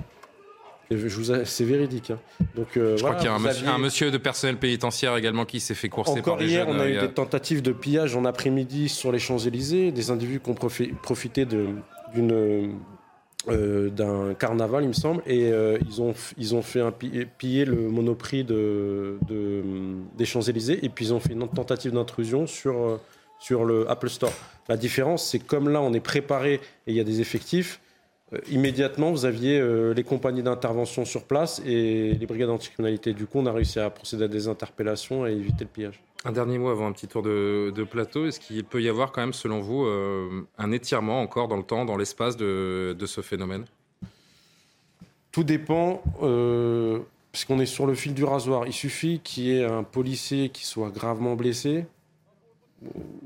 C'est 1.44 1.64
véridique. 1.64 2.10
Hein. 2.10 2.18
Donc, 2.56 2.68
je 2.74 2.96
crois 2.96 3.14
qu'il 3.14 3.26
y 3.26 3.28
a 3.28 3.34
un, 3.74 3.78
monsieur, 3.78 4.10
de 4.10 4.18
personnel 4.18 4.56
pénitentiaire 4.56 5.16
également 5.16 5.44
qui 5.44 5.60
s'est 5.60 5.74
fait 5.74 5.88
courser 5.88 6.20
Encore 6.20 6.38
par 6.38 6.46
hier, 6.46 6.66
on 6.68 6.78
a 6.78 6.88
eu 6.88 6.98
des 6.98 7.12
tentatives 7.12 7.62
de 7.62 7.72
pillage 7.72 8.16
en 8.16 8.24
après-midi 8.24 8.88
sur 8.88 9.12
les 9.12 9.18
Champs-Élysées, 9.18 9.92
des 9.92 10.10
individus 10.10 10.40
qui 10.40 10.50
ont 10.50 10.54
profité 10.54 11.46
euh, 13.48 13.88
d'un 13.88 14.34
carnaval, 14.34 14.82
il 14.82 14.88
me 14.88 14.92
semble, 14.92 15.22
et 15.24 15.50
euh, 15.52 15.78
ils, 15.88 16.02
ont, 16.02 16.12
ils 16.36 16.54
ont 16.54 16.60
fait 16.60 16.80
un, 16.80 16.90
piller 16.90 17.64
le 17.64 17.88
monoprix 17.88 18.44
de, 18.44 19.16
des 20.16 20.24
Champs-Élysées, 20.24 20.84
et 20.84 20.88
puis 20.88 21.06
ils 21.06 21.14
ont 21.14 21.20
fait 21.20 21.32
une 21.32 21.48
tentative 21.48 21.92
d'intrusion 21.92 22.46
sur, 22.46 22.76
euh, 22.76 23.00
sur 23.38 23.64
le 23.64 23.88
Apple 23.90 24.10
Store. 24.10 24.32
La 24.68 24.76
différence, 24.76 25.24
c'est 25.24 25.38
comme 25.38 25.70
là, 25.70 25.80
on 25.80 25.94
est 25.94 26.00
préparé 26.00 26.54
et 26.54 26.60
il 26.88 26.94
y 26.94 27.00
a 27.00 27.04
des 27.04 27.20
effectifs, 27.20 27.80
immédiatement, 28.50 29.10
vous 29.10 29.24
aviez 29.24 29.62
les 29.94 30.04
compagnies 30.04 30.42
d'intervention 30.42 31.04
sur 31.04 31.24
place 31.24 31.62
et 31.64 32.12
les 32.12 32.26
brigades 32.26 32.50
anticriminalité. 32.50 33.14
Du 33.14 33.26
coup, 33.26 33.38
on 33.38 33.46
a 33.46 33.52
réussi 33.52 33.80
à 33.80 33.90
procéder 33.90 34.24
à 34.24 34.28
des 34.28 34.48
interpellations 34.48 35.26
et 35.26 35.32
éviter 35.32 35.64
le 35.64 35.70
pillage. 35.70 36.02
Un 36.24 36.32
dernier 36.32 36.58
mot 36.58 36.68
avant 36.68 36.88
un 36.88 36.92
petit 36.92 37.06
tour 37.06 37.22
de, 37.22 37.86
plateau. 37.88 38.26
Est-ce 38.26 38.40
qu'il 38.40 38.64
peut 38.64 38.82
y 38.82 38.88
avoir 38.88 39.12
quand 39.12 39.20
même, 39.20 39.32
selon 39.32 39.60
vous, 39.60 39.84
euh, 39.84 40.46
un 40.58 40.72
étirement 40.72 41.20
encore 41.20 41.46
dans 41.46 41.56
le 41.56 41.62
temps, 41.62 41.84
dans 41.84 41.96
l'espace 41.96 42.36
de, 42.36 42.96
ce 43.06 43.20
phénomène? 43.20 43.64
Tout 45.30 45.44
dépend, 45.44 46.02
euh, 46.22 46.98
puisqu'on 47.30 47.60
est 47.60 47.66
sur 47.66 47.86
le 47.86 47.94
fil 47.94 48.14
du 48.14 48.24
rasoir. 48.24 48.66
Il 48.66 48.72
suffit 48.72 49.20
qu'il 49.20 49.44
y 49.44 49.58
ait 49.58 49.64
un 49.64 49.84
policier 49.84 50.48
qui 50.48 50.66
soit 50.66 50.90
gravement 50.90 51.36
blessé 51.36 51.86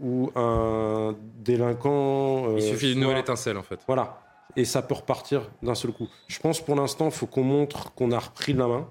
ou 0.03 0.31
un 0.37 1.17
délinquant. 1.39 2.51
Euh, 2.51 2.57
Il 2.57 2.63
suffit 2.63 2.93
d'une 2.93 3.01
nouvelle 3.01 3.19
étincelle, 3.19 3.57
en 3.57 3.63
fait. 3.63 3.81
Voilà. 3.87 4.22
Et 4.57 4.65
ça 4.65 4.83
peut 4.83 4.95
repartir 4.95 5.51
d'un 5.63 5.75
seul 5.75 5.93
coup. 5.93 6.09
Je 6.29 6.39
pense 6.39 6.61
pour 6.61 6.77
l'instant, 6.77 7.07
il 7.07 7.13
faut 7.13 7.27
qu'on 7.27 7.43
montre 7.43 7.93
qu'on 7.95 8.13
a 8.13 8.19
repris 8.19 8.53
la 8.53 8.67
main 8.67 8.89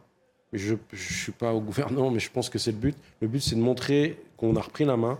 je 0.53 0.74
ne 0.74 0.98
suis 0.98 1.32
pas 1.32 1.53
au 1.53 1.62
gouvernement, 1.62 2.12
mais 2.12 2.20
je 2.20 2.30
pense 2.30 2.50
que 2.50 2.60
c'est 2.60 2.72
le 2.72 2.77
but. 2.77 2.96
Le 3.22 3.27
but, 3.27 3.41
c'est 3.41 3.56
de 3.56 3.62
montrer 3.62 4.22
qu'on 4.38 4.56
a 4.56 4.62
repris 4.62 4.86
la 4.86 4.98
main, 4.98 5.18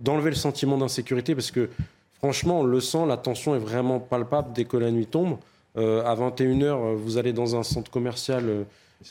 d'enlever 0.00 0.30
le 0.30 0.36
sentiment 0.36 0.76
d'insécurité, 0.76 1.34
parce 1.34 1.50
que 1.50 1.70
franchement, 2.18 2.60
on 2.60 2.64
le 2.64 2.80
sent, 2.80 3.06
la 3.06 3.16
tension 3.16 3.54
est 3.54 3.58
vraiment 3.60 3.98
palpable 3.98 4.52
dès 4.52 4.64
que 4.64 4.76
la 4.76 4.90
nuit 4.90 5.06
tombe. 5.06 5.38
Euh, 5.76 6.04
à 6.04 6.14
21h, 6.14 6.94
vous 6.94 7.18
allez 7.18 7.32
dans 7.32 7.56
un 7.56 7.62
centre 7.62 7.90
commercial. 7.90 8.44
Euh, 8.48 8.64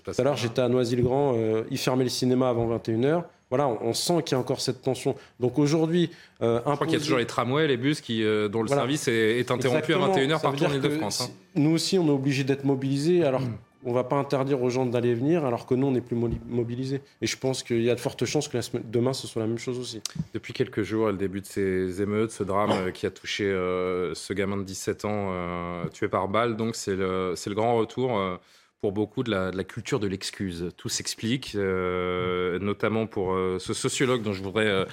tout 0.04 0.12
à 0.18 0.24
l'heure, 0.24 0.38
j'étais 0.38 0.62
à 0.62 0.70
Noisy-le-Grand, 0.70 1.34
euh, 1.36 1.64
ils 1.72 1.78
fermaient 1.78 2.06
le 2.06 2.10
cinéma 2.10 2.50
avant 2.50 2.68
21h. 2.78 3.24
Voilà, 3.54 3.68
on, 3.68 3.94
sent 3.94 4.24
qu'il 4.24 4.36
y 4.36 4.38
a 4.38 4.40
encore 4.40 4.62
cette 4.62 4.82
tension. 4.82 5.16
Donc 5.40 5.60
aujourd'hui, 5.60 6.10
euh, 6.42 6.60
je 6.66 6.72
crois 6.72 6.88
qu'il 6.88 6.96
y 6.96 6.98
a 6.98 7.00
toujours 7.00 7.20
les 7.20 7.28
tramways, 7.28 7.68
les 7.68 7.78
bus 7.78 8.02
qui, 8.02 8.24
dont 8.50 8.64
le 8.64 8.68
service 8.68 9.08
est, 9.08 9.52
interrompu 9.52 9.94
à 9.94 9.98
21h 9.98 10.42
partout 10.42 10.66
en 10.66 10.74
Ile-de-France. 10.74 11.22
Hein. 11.22 11.34
Nous 11.56 11.72
aussi, 11.72 12.00
on 12.00 12.08
est 12.08 12.12
obligé 12.12 12.44
d'être 12.44 12.64
mobilisés. 12.64 13.24
Alors, 13.24 13.42
mm 13.42 13.58
on 13.86 13.90
ne 13.90 13.94
va 13.94 14.04
pas 14.04 14.16
interdire 14.16 14.62
aux 14.62 14.70
gens 14.70 14.86
d'aller 14.86 15.14
venir 15.14 15.46
alors 15.46 15.66
que 15.66 15.76
nous, 15.76 15.88
on 15.88 15.92
n'est 15.92 16.02
plus 16.02 16.16
mobilisés. 16.16 17.02
Et 17.22 17.28
je 17.28 17.38
pense 17.38 17.64
qu'il 17.64 17.82
y 17.82 17.90
a 17.90 17.96
de 17.96 18.00
fortes 18.00 18.26
chances 18.26 18.48
que 18.48 18.58
demain, 18.84 19.14
ce 19.14 19.28
soit 19.28 19.42
la 19.42 19.48
même 19.48 19.58
chose 19.58 19.80
aussi. 19.80 20.02
Depuis 20.34 20.54
quelques 20.54 20.84
jours, 20.84 21.08
le 21.08 21.18
début 21.18 21.42
de 21.42 21.46
ces 21.46 22.02
émeutes, 22.02 22.32
ce 22.32 22.44
drame 22.44 22.72
euh, 22.72 22.92
qui 22.92 23.06
a 23.06 23.12
touché 23.12 23.46
euh, 23.46 24.14
ce 24.14 24.34
gamin 24.34 24.58
de 24.58 24.64
17 24.64 25.06
ans 25.06 25.30
euh, 25.32 25.88
tué 25.90 26.08
par 26.08 26.28
balle, 26.28 26.56
donc 26.56 26.76
c'est 26.76 26.96
le, 26.96 27.34
le, 27.34 27.54
grand 27.56 27.76
retour 27.76 28.40
pour 28.84 28.92
beaucoup 28.92 29.24
de 29.24 29.32
la, 29.32 29.64
culture 29.64 29.98
de 29.98 30.08
l'excuse. 30.08 30.72
Tout 30.76 30.90
s'explique, 30.90 31.54
euh, 31.56 32.60
notamment 32.60 33.08
pour 33.08 33.32
euh, 33.32 33.58
ce 33.58 33.74
sociologue 33.74 34.24
dont 34.24 34.34
je 34.34 34.44
voudrais 34.44 34.68
euh, 34.68 34.84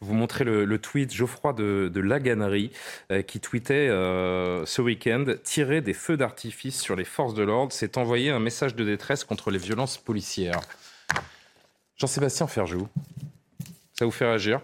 vous 0.00 0.12
montrer 0.12 0.44
le, 0.44 0.78
tweet, 0.78 1.14
Geoffroy 1.14 1.54
de, 1.54 1.90
de 1.90 2.00
Laganerie, 2.00 2.70
qui 3.26 3.40
tweetait 3.40 3.88
ce 3.88 4.82
week-end 4.82 5.24
Tirer 5.44 5.80
des 5.80 5.94
feux 5.94 6.18
d'artifice 6.18 6.78
sur 6.78 6.94
les 6.94 7.04
forces 7.06 7.32
de 7.32 7.42
l'ordre, 7.42 7.72
c'est 7.72 7.96
envoyer 7.96 8.28
un 8.28 8.38
message 8.38 8.74
de 8.74 8.84
détresse 8.84 9.24
contre 9.24 9.50
les 9.50 9.58
violences 9.58 9.96
policières. 9.96 10.60
Jean-Sébastien 11.96 12.48
Ferjou, 12.48 12.86
ça 13.94 14.04
vous 14.04 14.10
fait 14.10 14.26
réagir? 14.26 14.60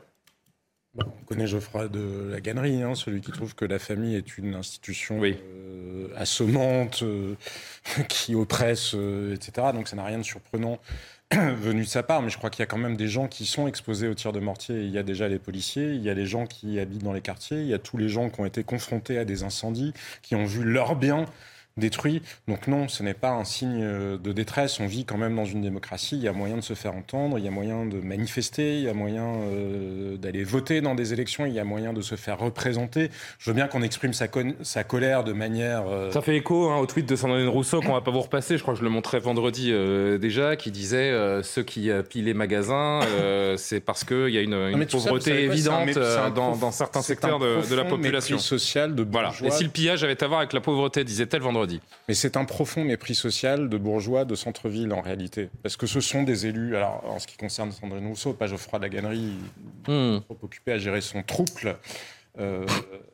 On 0.98 1.24
connaît 1.26 1.46
Geoffroy 1.46 1.88
de 1.88 2.28
la 2.30 2.40
Gannerie, 2.40 2.82
hein, 2.82 2.94
celui 2.94 3.20
qui 3.20 3.32
trouve 3.32 3.54
que 3.54 3.64
la 3.64 3.78
famille 3.78 4.14
est 4.14 4.38
une 4.38 4.54
institution 4.54 5.20
euh, 5.22 6.08
assommante, 6.16 7.02
euh, 7.02 7.34
qui 8.08 8.34
oppresse, 8.34 8.92
euh, 8.94 9.34
etc. 9.34 9.68
Donc 9.74 9.88
ça 9.88 9.96
n'a 9.96 10.04
rien 10.04 10.18
de 10.18 10.22
surprenant 10.22 10.78
venu 11.32 11.82
de 11.82 11.88
sa 11.88 12.02
part, 12.02 12.22
mais 12.22 12.30
je 12.30 12.38
crois 12.38 12.50
qu'il 12.50 12.60
y 12.60 12.62
a 12.62 12.66
quand 12.66 12.78
même 12.78 12.96
des 12.96 13.08
gens 13.08 13.26
qui 13.26 13.44
sont 13.44 13.66
exposés 13.66 14.06
aux 14.06 14.14
tirs 14.14 14.32
de 14.32 14.40
mortier. 14.40 14.82
Il 14.82 14.90
y 14.90 14.98
a 14.98 15.02
déjà 15.02 15.28
les 15.28 15.38
policiers, 15.38 15.92
il 15.94 16.02
y 16.02 16.10
a 16.10 16.14
les 16.14 16.26
gens 16.26 16.46
qui 16.46 16.78
habitent 16.78 17.02
dans 17.02 17.12
les 17.12 17.22
quartiers, 17.22 17.58
il 17.58 17.66
y 17.66 17.74
a 17.74 17.78
tous 17.78 17.96
les 17.96 18.08
gens 18.08 18.30
qui 18.30 18.40
ont 18.40 18.46
été 18.46 18.62
confrontés 18.62 19.18
à 19.18 19.24
des 19.24 19.42
incendies, 19.42 19.92
qui 20.22 20.36
ont 20.36 20.44
vu 20.44 20.62
leurs 20.62 20.96
biens 20.96 21.26
détruit. 21.76 22.22
Donc 22.46 22.68
non, 22.68 22.86
ce 22.86 23.02
n'est 23.02 23.14
pas 23.14 23.30
un 23.30 23.44
signe 23.44 23.82
euh, 23.82 24.16
de 24.16 24.32
détresse. 24.32 24.78
On 24.78 24.86
vit 24.86 25.04
quand 25.04 25.18
même 25.18 25.34
dans 25.34 25.44
une 25.44 25.60
démocratie. 25.60 26.16
Il 26.16 26.22
y 26.22 26.28
a 26.28 26.32
moyen 26.32 26.56
de 26.56 26.60
se 26.60 26.74
faire 26.74 26.94
entendre, 26.94 27.38
il 27.38 27.44
y 27.44 27.48
a 27.48 27.50
moyen 27.50 27.84
de 27.84 28.00
manifester, 28.00 28.76
il 28.76 28.84
y 28.84 28.88
a 28.88 28.94
moyen 28.94 29.24
euh, 29.24 30.16
d'aller 30.16 30.44
voter 30.44 30.80
dans 30.80 30.94
des 30.94 31.12
élections, 31.12 31.46
il 31.46 31.52
y 31.52 31.58
a 31.58 31.64
moyen 31.64 31.92
de 31.92 32.00
se 32.00 32.14
faire 32.14 32.38
représenter. 32.38 33.10
Je 33.38 33.50
veux 33.50 33.54
bien 33.54 33.66
qu'on 33.66 33.82
exprime 33.82 34.12
sa, 34.12 34.26
sa, 34.62 34.84
colère 34.84 35.24
de 35.24 35.32
manière... 35.32 35.84
Euh, 35.88 36.12
Ça 36.12 36.22
fait 36.22 36.36
écho 36.36 36.70
hein, 36.70 36.78
au 36.78 36.86
tweet 36.86 37.08
de 37.08 37.16
Sandrine 37.16 37.48
Rousseau 37.48 37.80
qu'on 37.80 37.92
va 37.92 38.00
pas 38.00 38.12
vous 38.12 38.20
repasser. 38.20 38.56
Je 38.56 38.62
crois 38.62 38.74
que 38.74 38.80
je 38.80 38.84
le 38.84 38.90
montrais 38.90 39.18
vendredi 39.18 39.72
déjà, 40.20 40.56
qui 40.56 40.70
disait 40.70 41.12
ceux 41.42 41.62
qui 41.62 41.90
pillent 42.08 42.22
les 42.22 42.34
magasins, 42.34 43.00
c'est 43.56 43.80
parce 43.80 44.04
qu'il 44.04 44.28
y 44.28 44.38
a 44.38 44.42
une, 44.42 44.86
pauvreté 44.86 45.44
évidente 45.44 45.98
dans, 46.34 46.56
dans, 46.56 46.70
certains 46.70 47.02
secteurs 47.02 47.38
de, 47.38 47.68
de, 47.68 47.74
la 47.74 47.84
population. 47.84 48.38
sociale 48.38 48.94
de 48.94 49.04
voilà. 49.10 49.32
Et 49.44 49.50
si 49.50 49.64
le 49.64 49.70
pillage 49.70 50.04
avait 50.04 50.22
à 50.22 50.26
voir 50.26 50.40
avec 50.40 50.52
la 50.52 50.60
pauvreté, 50.60 51.04
disait-elle 51.04 51.42
vendredi 51.42 51.63
mais 52.08 52.14
c'est 52.14 52.36
un 52.36 52.44
profond 52.44 52.84
mépris 52.84 53.14
social 53.14 53.68
de 53.68 53.76
bourgeois 53.76 54.24
de 54.24 54.34
centre-ville 54.34 54.92
en 54.92 55.00
réalité. 55.00 55.50
Parce 55.62 55.76
que 55.76 55.86
ce 55.86 56.00
sont 56.00 56.22
des 56.22 56.46
élus, 56.46 56.76
alors 56.76 57.04
en 57.06 57.18
ce 57.18 57.26
qui 57.26 57.36
concerne 57.36 57.72
Sandrine 57.72 58.06
Rousseau, 58.06 58.32
pas 58.32 58.46
Geoffroy 58.46 58.78
de 58.78 58.84
la 58.84 58.88
Gannerie, 58.88 59.32
hmm. 59.88 60.20
trop 60.20 60.38
occupé 60.42 60.72
à 60.72 60.78
gérer 60.78 61.00
son 61.00 61.22
trouble. 61.22 61.76
Euh, 62.40 62.66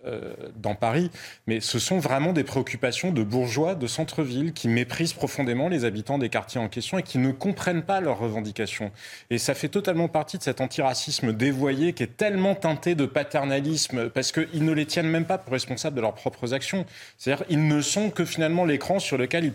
euh, 0.07 0.33
dans 0.57 0.75
Paris, 0.75 1.11
mais 1.47 1.61
ce 1.61 1.79
sont 1.79 1.99
vraiment 1.99 2.33
des 2.33 2.43
préoccupations 2.43 3.13
de 3.13 3.23
bourgeois 3.23 3.75
de 3.75 3.87
centre-ville 3.87 4.55
qui 4.55 4.67
méprisent 4.67 5.13
profondément 5.13 5.69
les 5.69 5.85
habitants 5.85 6.17
des 6.17 6.31
quartiers 6.31 6.59
en 6.59 6.69
question 6.69 6.97
et 6.97 7.03
qui 7.03 7.19
ne 7.19 7.31
comprennent 7.31 7.83
pas 7.83 8.01
leurs 8.01 8.19
revendications. 8.19 8.93
Et 9.29 9.37
ça 9.37 9.53
fait 9.53 9.69
totalement 9.69 10.09
partie 10.09 10.39
de 10.39 10.43
cet 10.43 10.63
antiracisme 10.63 11.35
dévoyé 11.35 11.93
qui 11.93 12.03
est 12.03 12.17
tellement 12.17 12.55
teinté 12.55 12.95
de 12.95 13.05
paternalisme 13.05 14.09
parce 14.09 14.33
qu'ils 14.33 14.65
ne 14.65 14.73
les 14.73 14.87
tiennent 14.87 15.09
même 15.09 15.27
pas 15.27 15.37
pour 15.37 15.53
responsables 15.53 15.97
de 15.97 16.01
leurs 16.01 16.15
propres 16.15 16.55
actions. 16.55 16.87
C'est-à-dire 17.19 17.45
ils 17.51 17.69
ne 17.69 17.83
sont 17.83 18.09
que 18.09 18.25
finalement 18.25 18.65
l'écran 18.65 19.01
sur 19.01 19.19
lequel 19.19 19.45
ils, 19.45 19.53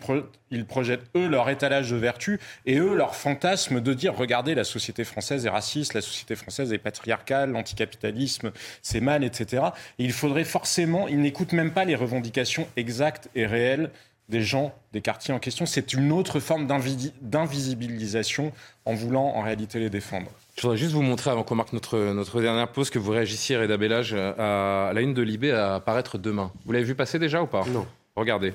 ils 0.52 0.66
projettent 0.66 1.10
eux 1.16 1.28
leur 1.28 1.50
étalage 1.50 1.90
de 1.90 1.96
vertu 1.96 2.40
et 2.68 2.78
eux 2.78 2.96
leur 2.96 3.16
fantasme 3.16 3.82
de 3.82 3.94
dire 3.96 4.16
regardez 4.16 4.54
la 4.54 4.64
société 4.64 5.04
française 5.06 5.48
est 5.48 5.50
raciste, 5.50 5.96
la 5.96 6.02
société 6.02 6.36
française 6.36 6.72
est 6.72 6.78
patriarcale, 6.78 7.50
l'anticapitalisme 7.50 8.52
c'est 8.84 9.02
mal, 9.02 9.24
etc 9.24 9.55
il 9.98 10.12
faudrait 10.12 10.44
forcément, 10.44 11.08
ils 11.08 11.20
n'écoutent 11.20 11.54
même 11.54 11.72
pas 11.72 11.86
les 11.86 11.96
revendications 11.96 12.68
exactes 12.76 13.30
et 13.36 13.46
réelles 13.46 13.92
des 14.30 14.42
gens 14.42 14.74
des 14.92 15.02
quartiers 15.02 15.34
en 15.34 15.40
question. 15.40 15.66
C'est 15.66 15.94
une 15.94 16.12
autre 16.12 16.40
forme 16.40 16.68
d'invisibilisation 16.68 18.52
en 18.86 18.94
voulant 18.94 19.28
en 19.36 19.42
réalité 19.42 19.80
les 19.80 19.90
défendre. 19.90 20.32
Je 20.58 20.62
voudrais 20.62 20.78
juste 20.78 20.94
vous 20.94 21.02
montrer, 21.02 21.30
avant 21.30 21.44
qu'on 21.44 21.56
marque 21.56 21.74
notre, 21.74 21.98
notre 22.14 22.42
dernière 22.42 22.70
pause, 22.70 22.90
que 22.90 22.98
vous 22.98 23.12
réagissiez, 23.12 23.58
Reda 23.58 23.78
Bellage, 23.78 24.14
à 24.14 24.92
la 24.94 25.02
une 25.02 25.14
de 25.14 25.22
Libé 25.22 25.52
à 25.52 25.76
apparaître 25.76 26.18
demain. 26.18 26.52
Vous 26.66 26.72
l'avez 26.72 26.86
vu 26.86 26.96
passer 26.96 27.20
déjà 27.20 27.42
ou 27.44 27.48
pas? 27.48 27.66
Non. 27.68 27.86
Regardez 28.16 28.54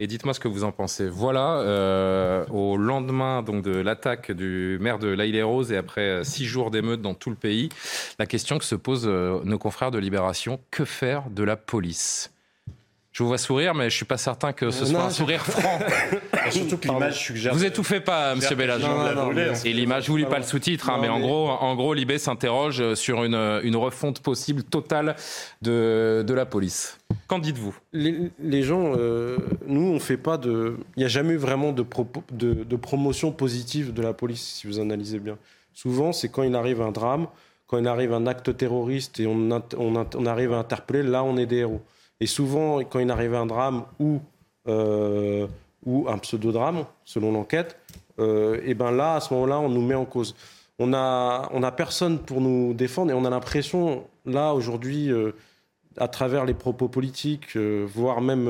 et 0.00 0.06
dites-moi 0.06 0.32
ce 0.32 0.40
que 0.40 0.48
vous 0.48 0.64
en 0.64 0.72
pensez. 0.72 1.08
Voilà, 1.08 1.58
euh, 1.58 2.44
au 2.50 2.76
lendemain 2.76 3.42
donc 3.42 3.62
de 3.62 3.76
l'attaque 3.76 4.32
du 4.32 4.78
maire 4.80 4.98
de 4.98 5.08
l'Aïle 5.08 5.42
Rose 5.42 5.72
et 5.72 5.76
après 5.76 6.00
euh, 6.00 6.24
six 6.24 6.46
jours 6.46 6.70
d'émeutes 6.70 7.02
dans 7.02 7.14
tout 7.14 7.30
le 7.30 7.36
pays, 7.36 7.68
la 8.18 8.26
question 8.26 8.58
que 8.58 8.64
se 8.64 8.74
posent 8.74 9.06
euh, 9.06 9.40
nos 9.44 9.58
confrères 9.58 9.90
de 9.90 9.98
Libération 9.98 10.58
que 10.70 10.84
faire 10.84 11.24
de 11.30 11.42
la 11.42 11.56
police? 11.56 12.30
Je 13.12 13.22
vous 13.22 13.28
vois 13.28 13.38
sourire, 13.38 13.74
mais 13.74 13.90
je 13.90 13.94
suis 13.94 14.04
pas 14.04 14.16
certain 14.16 14.52
que 14.52 14.70
ce 14.70 14.86
soit 14.86 15.02
un 15.04 15.10
sourire 15.10 15.46
franc. 15.46 15.78
Surtout 16.50 16.78
que 16.78 16.88
l'image 16.88 17.20
suggère. 17.20 17.54
Vous 17.54 17.64
étouffez 17.64 18.00
pas, 18.00 18.34
Monsieur 18.34 18.56
Bellage. 18.56 18.82
Et 19.64 19.72
l'image, 19.72 20.06
je 20.06 20.10
vous 20.10 20.16
lis 20.16 20.24
pas 20.24 20.38
le 20.38 20.44
sous-titre, 20.44 20.90
hein, 20.90 20.98
mais, 21.00 21.08
en 21.08 21.20
gros, 21.20 21.48
en 21.48 21.76
gros, 21.76 21.94
Libé 21.94 22.18
s'interroge 22.18 22.94
sur 22.94 23.22
une, 23.22 23.36
une, 23.62 23.76
refonte 23.76 24.20
possible 24.20 24.64
totale 24.64 25.14
de, 25.62 26.24
de 26.26 26.34
la 26.34 26.44
police. 26.44 26.98
Qu'en 27.26 27.38
dites-vous? 27.38 27.74
Les, 27.92 28.62
gens, 28.62 28.92
euh, 28.96 29.38
nous, 29.66 29.82
on 29.82 29.98
fait 29.98 30.18
pas 30.18 30.36
de. 30.36 30.76
Il 30.96 31.00
n'y 31.00 31.04
a 31.04 31.08
jamais 31.08 31.34
eu 31.34 31.38
vraiment 31.38 31.72
de, 31.72 31.84
de, 32.32 32.76
promotion 32.76 33.32
positive 33.32 33.94
de 33.94 34.02
la 34.02 34.12
police, 34.12 34.42
si 34.42 34.66
vous 34.66 34.78
analysez 34.78 35.18
bien. 35.18 35.38
Souvent, 35.72 36.12
c'est 36.12 36.28
quand 36.28 36.42
il 36.42 36.54
arrive 36.54 36.82
un 36.82 36.92
drame, 36.92 37.26
quand 37.66 37.78
il 37.78 37.88
arrive 37.88 38.12
un 38.12 38.26
acte 38.26 38.54
terroriste 38.56 39.20
et 39.20 39.26
on, 39.26 40.26
arrive 40.26 40.52
à 40.52 40.58
interpeller, 40.58 41.02
là, 41.02 41.24
on 41.24 41.36
est 41.38 41.46
des 41.46 41.58
héros. 41.58 41.80
Et 42.20 42.26
souvent, 42.26 42.80
quand 42.80 43.00
il 43.00 43.10
arrive 43.10 43.34
un 43.34 43.46
drame 43.46 43.84
ou, 43.98 44.20
euh, 44.68 45.46
ou 45.84 46.06
un 46.08 46.18
pseudo-drame, 46.18 46.84
selon 47.04 47.32
l'enquête, 47.32 47.78
euh, 48.18 48.60
et 48.64 48.74
ben 48.74 48.92
là, 48.92 49.16
à 49.16 49.20
ce 49.20 49.32
moment-là, 49.34 49.58
on 49.60 49.70
nous 49.70 49.82
met 49.82 49.94
en 49.94 50.04
cause. 50.04 50.36
On 50.78 50.88
n'a 50.88 51.48
on 51.52 51.62
a 51.62 51.72
personne 51.72 52.18
pour 52.18 52.40
nous 52.40 52.74
défendre 52.74 53.12
et 53.12 53.14
on 53.14 53.24
a 53.24 53.30
l'impression, 53.30 54.04
là, 54.26 54.52
aujourd'hui, 54.52 55.10
à 55.96 56.08
travers 56.08 56.44
les 56.44 56.54
propos 56.54 56.88
politiques, 56.88 57.56
voire 57.56 58.20
même 58.20 58.48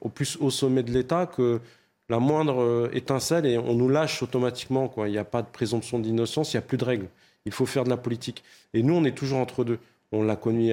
au 0.00 0.08
plus 0.08 0.36
haut 0.40 0.50
sommet 0.50 0.82
de 0.82 0.92
l'État, 0.92 1.26
que 1.26 1.60
la 2.08 2.18
moindre 2.18 2.90
étincelle 2.92 3.46
et 3.46 3.56
on 3.58 3.74
nous 3.74 3.88
lâche 3.88 4.22
automatiquement. 4.22 4.88
Quoi. 4.88 5.08
Il 5.08 5.12
n'y 5.12 5.18
a 5.18 5.24
pas 5.24 5.42
de 5.42 5.48
présomption 5.48 5.98
d'innocence, 5.98 6.52
il 6.52 6.56
n'y 6.56 6.64
a 6.64 6.66
plus 6.66 6.78
de 6.78 6.84
règles. 6.84 7.08
Il 7.46 7.52
faut 7.52 7.66
faire 7.66 7.84
de 7.84 7.90
la 7.90 7.96
politique. 7.96 8.42
Et 8.72 8.82
nous, 8.82 8.94
on 8.94 9.04
est 9.04 9.16
toujours 9.16 9.38
entre 9.38 9.64
deux. 9.64 9.78
On 10.14 10.22
l'a 10.22 10.36
connu 10.36 10.72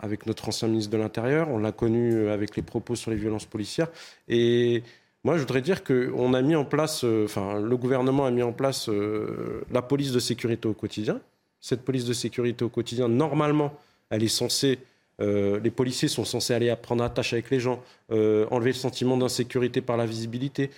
avec 0.00 0.26
notre 0.26 0.48
ancien 0.48 0.68
ministre 0.68 0.90
de 0.92 0.98
l'Intérieur, 0.98 1.48
on 1.48 1.58
l'a 1.58 1.72
connu 1.72 2.12
euh, 2.12 2.34
avec 2.34 2.56
les 2.56 2.62
propos 2.62 2.94
sur 2.94 3.10
les 3.10 3.16
violences 3.16 3.46
policières. 3.46 3.88
Et 4.28 4.82
moi, 5.24 5.36
je 5.36 5.40
voudrais 5.40 5.62
dire 5.62 5.82
qu'on 5.82 6.34
a 6.34 6.42
mis 6.42 6.54
en 6.54 6.66
place, 6.66 7.02
euh, 7.04 7.24
enfin, 7.24 7.58
le 7.58 7.76
gouvernement 7.78 8.26
a 8.26 8.30
mis 8.30 8.42
en 8.42 8.52
place 8.52 8.90
euh, 8.90 9.62
la 9.70 9.80
police 9.80 10.12
de 10.12 10.18
sécurité 10.18 10.68
au 10.68 10.74
quotidien. 10.74 11.20
Cette 11.58 11.82
police 11.82 12.04
de 12.04 12.12
sécurité 12.12 12.64
au 12.64 12.68
quotidien, 12.68 13.08
normalement, 13.08 13.72
elle 14.10 14.22
est 14.22 14.28
censée 14.28 14.78
les 15.22 15.70
policiers 15.70 16.08
sont 16.08 16.24
censés 16.24 16.52
aller 16.52 16.74
prendre 16.82 17.04
attache 17.04 17.32
avec 17.32 17.50
les 17.50 17.60
gens, 17.60 17.80
enlever 18.10 18.70
le 18.70 18.76
sentiment 18.76 19.16
d'insécurité 19.16 19.80
par 19.80 19.96
la 19.96 20.04
visibilité, 20.04 20.70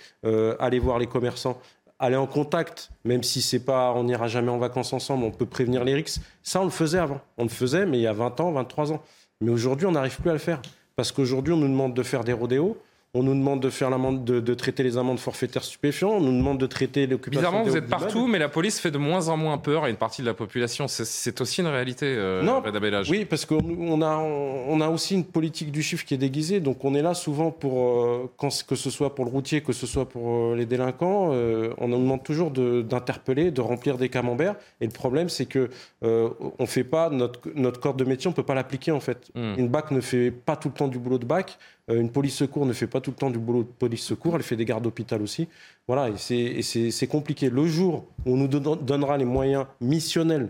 aller 0.59 0.79
voir 0.79 0.99
les 0.99 1.07
commerçants 1.07 1.59
aller 1.99 2.15
en 2.15 2.27
contact, 2.27 2.89
même 3.03 3.23
si 3.23 3.41
c'est 3.41 3.59
pas, 3.59 3.93
on 3.93 4.03
n'ira 4.03 4.27
jamais 4.27 4.49
en 4.49 4.57
vacances 4.57 4.93
ensemble, 4.93 5.23
on 5.23 5.31
peut 5.31 5.45
prévenir 5.45 5.83
les 5.83 5.95
risques. 5.95 6.21
Ça, 6.43 6.61
on 6.61 6.65
le 6.65 6.69
faisait 6.69 6.99
avant. 6.99 7.21
On 7.37 7.43
le 7.43 7.49
faisait, 7.49 7.85
mais 7.85 7.97
il 7.97 8.01
y 8.01 8.07
a 8.07 8.13
20 8.13 8.39
ans, 8.41 8.51
23 8.51 8.91
ans. 8.91 9.01
Mais 9.41 9.51
aujourd'hui, 9.51 9.85
on 9.85 9.91
n'arrive 9.91 10.19
plus 10.19 10.29
à 10.29 10.33
le 10.33 10.39
faire. 10.39 10.61
Parce 10.95 11.11
qu'aujourd'hui, 11.11 11.53
on 11.53 11.57
nous 11.57 11.67
demande 11.67 11.93
de 11.93 12.03
faire 12.03 12.23
des 12.23 12.33
rodéos, 12.33 12.77
on 13.15 13.23
nous 13.23 13.33
demande 13.33 13.61
de 13.61 13.69
faire 13.69 13.89
l'amende, 13.89 14.23
de, 14.25 14.53
traiter 14.53 14.83
les 14.83 14.97
amendes 14.97 15.19
forfaitaires 15.19 15.63
stupéfiants. 15.63 16.11
On 16.11 16.19
nous 16.19 16.37
demande 16.37 16.57
de 16.57 16.67
traiter 16.67 17.07
l'occupation. 17.07 17.39
Bizarrement, 17.49 17.63
vous 17.63 17.77
êtes 17.77 17.87
partout, 17.87 18.27
mais 18.27 18.39
la 18.39 18.49
police 18.49 18.79
fait 18.79 18.91
de 18.91 18.97
moins 18.97 19.29
en 19.29 19.37
moins 19.37 19.57
peur 19.57 19.85
à 19.85 19.89
une 19.89 19.95
partie 19.95 20.21
de 20.21 20.27
la 20.27 20.33
population. 20.33 20.87
C'est 20.87 21.41
aussi 21.41 21.61
une 21.61 21.67
réalité, 21.67 22.05
euh, 22.07 22.43
non, 22.43 22.61
Oui, 23.09 23.25
parce 23.25 23.45
qu'on 23.45 24.01
a, 24.01 24.17
on 24.17 24.81
a 24.81 24.89
aussi 24.89 25.15
une 25.15 25.23
politique 25.23 25.71
du 25.71 25.81
chiffre 25.81 26.05
qui 26.05 26.13
est 26.13 26.17
déguisée. 26.17 26.59
Donc 26.59 26.83
on 26.83 26.93
est 26.93 27.01
là 27.01 27.13
souvent 27.13 27.51
pour, 27.51 28.03
euh, 28.05 28.31
que 28.67 28.75
ce 28.75 28.89
soit 28.89 29.15
pour 29.15 29.25
le 29.25 29.31
routier, 29.31 29.61
que 29.61 29.73
ce 29.73 29.87
soit 29.87 30.07
pour 30.07 30.29
euh, 30.29 30.55
les 30.55 30.65
délinquants, 30.65 31.29
euh, 31.31 31.73
on 31.77 31.87
nous 31.87 31.97
demande 31.97 32.23
toujours 32.23 32.51
d'interpeller, 32.51 33.51
de, 33.51 33.61
remplir 33.61 33.97
des 33.97 34.09
camemberts. 34.09 34.55
Et 34.81 34.85
le 34.85 34.91
problème, 34.91 35.29
c'est 35.29 35.45
que 35.45 35.69
on 36.01 36.65
fait 36.65 36.83
pas 36.83 37.09
notre, 37.09 37.39
notre 37.55 37.79
corps 37.79 37.95
de 37.95 38.03
métier, 38.03 38.29
on 38.29 38.33
peut 38.33 38.43
pas 38.43 38.53
l'appliquer 38.53 38.91
en 38.91 38.99
fait. 38.99 39.31
Hmm. 39.33 39.55
Une 39.57 39.67
BAC 39.67 39.91
ne 39.91 40.01
fait 40.01 40.31
pas 40.31 40.55
tout 40.55 40.67
le 40.67 40.73
temps 40.73 40.87
du 40.87 40.99
boulot 40.99 41.17
de 41.17 41.25
BAC. 41.25 41.57
Euh, 41.91 42.01
une 42.01 42.11
police 42.11 42.35
secours 42.35 42.65
ne 42.65 42.73
fait 42.73 42.87
pas 42.87 42.99
tout 42.99 43.11
le 43.11 43.15
temps 43.15 43.29
du 43.29 43.37
boulot 43.37 43.63
de 43.63 43.67
police 43.67 44.03
secours, 44.03 44.35
elle 44.35 44.43
fait 44.43 44.55
des 44.55 44.65
gardes 44.65 44.83
d'hôpital 44.83 45.21
aussi. 45.21 45.47
Voilà, 45.87 46.09
et 46.09 46.61
c'est 46.61 47.07
compliqué. 47.07 47.49
Le 47.49 47.67
jour 47.67 48.05
où 48.25 48.33
on 48.33 48.37
nous 48.37 48.47
donnera 48.47 49.17
les 49.17 49.25
moyens 49.25 49.65
missionnels, 49.81 50.49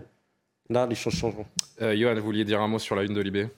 là, 0.70 0.86
les 0.86 0.94
choses 0.94 1.14
changeront. 1.14 1.46
Euh, 1.82 1.94
Johan, 1.94 2.14
vous 2.14 2.22
vouliez 2.22 2.44
dire 2.44 2.60
un 2.60 2.68
mot 2.68 2.78
sur 2.78 2.96
la 2.96 3.02
une 3.02 3.12
de 3.12 3.20
Libé? 3.20 3.48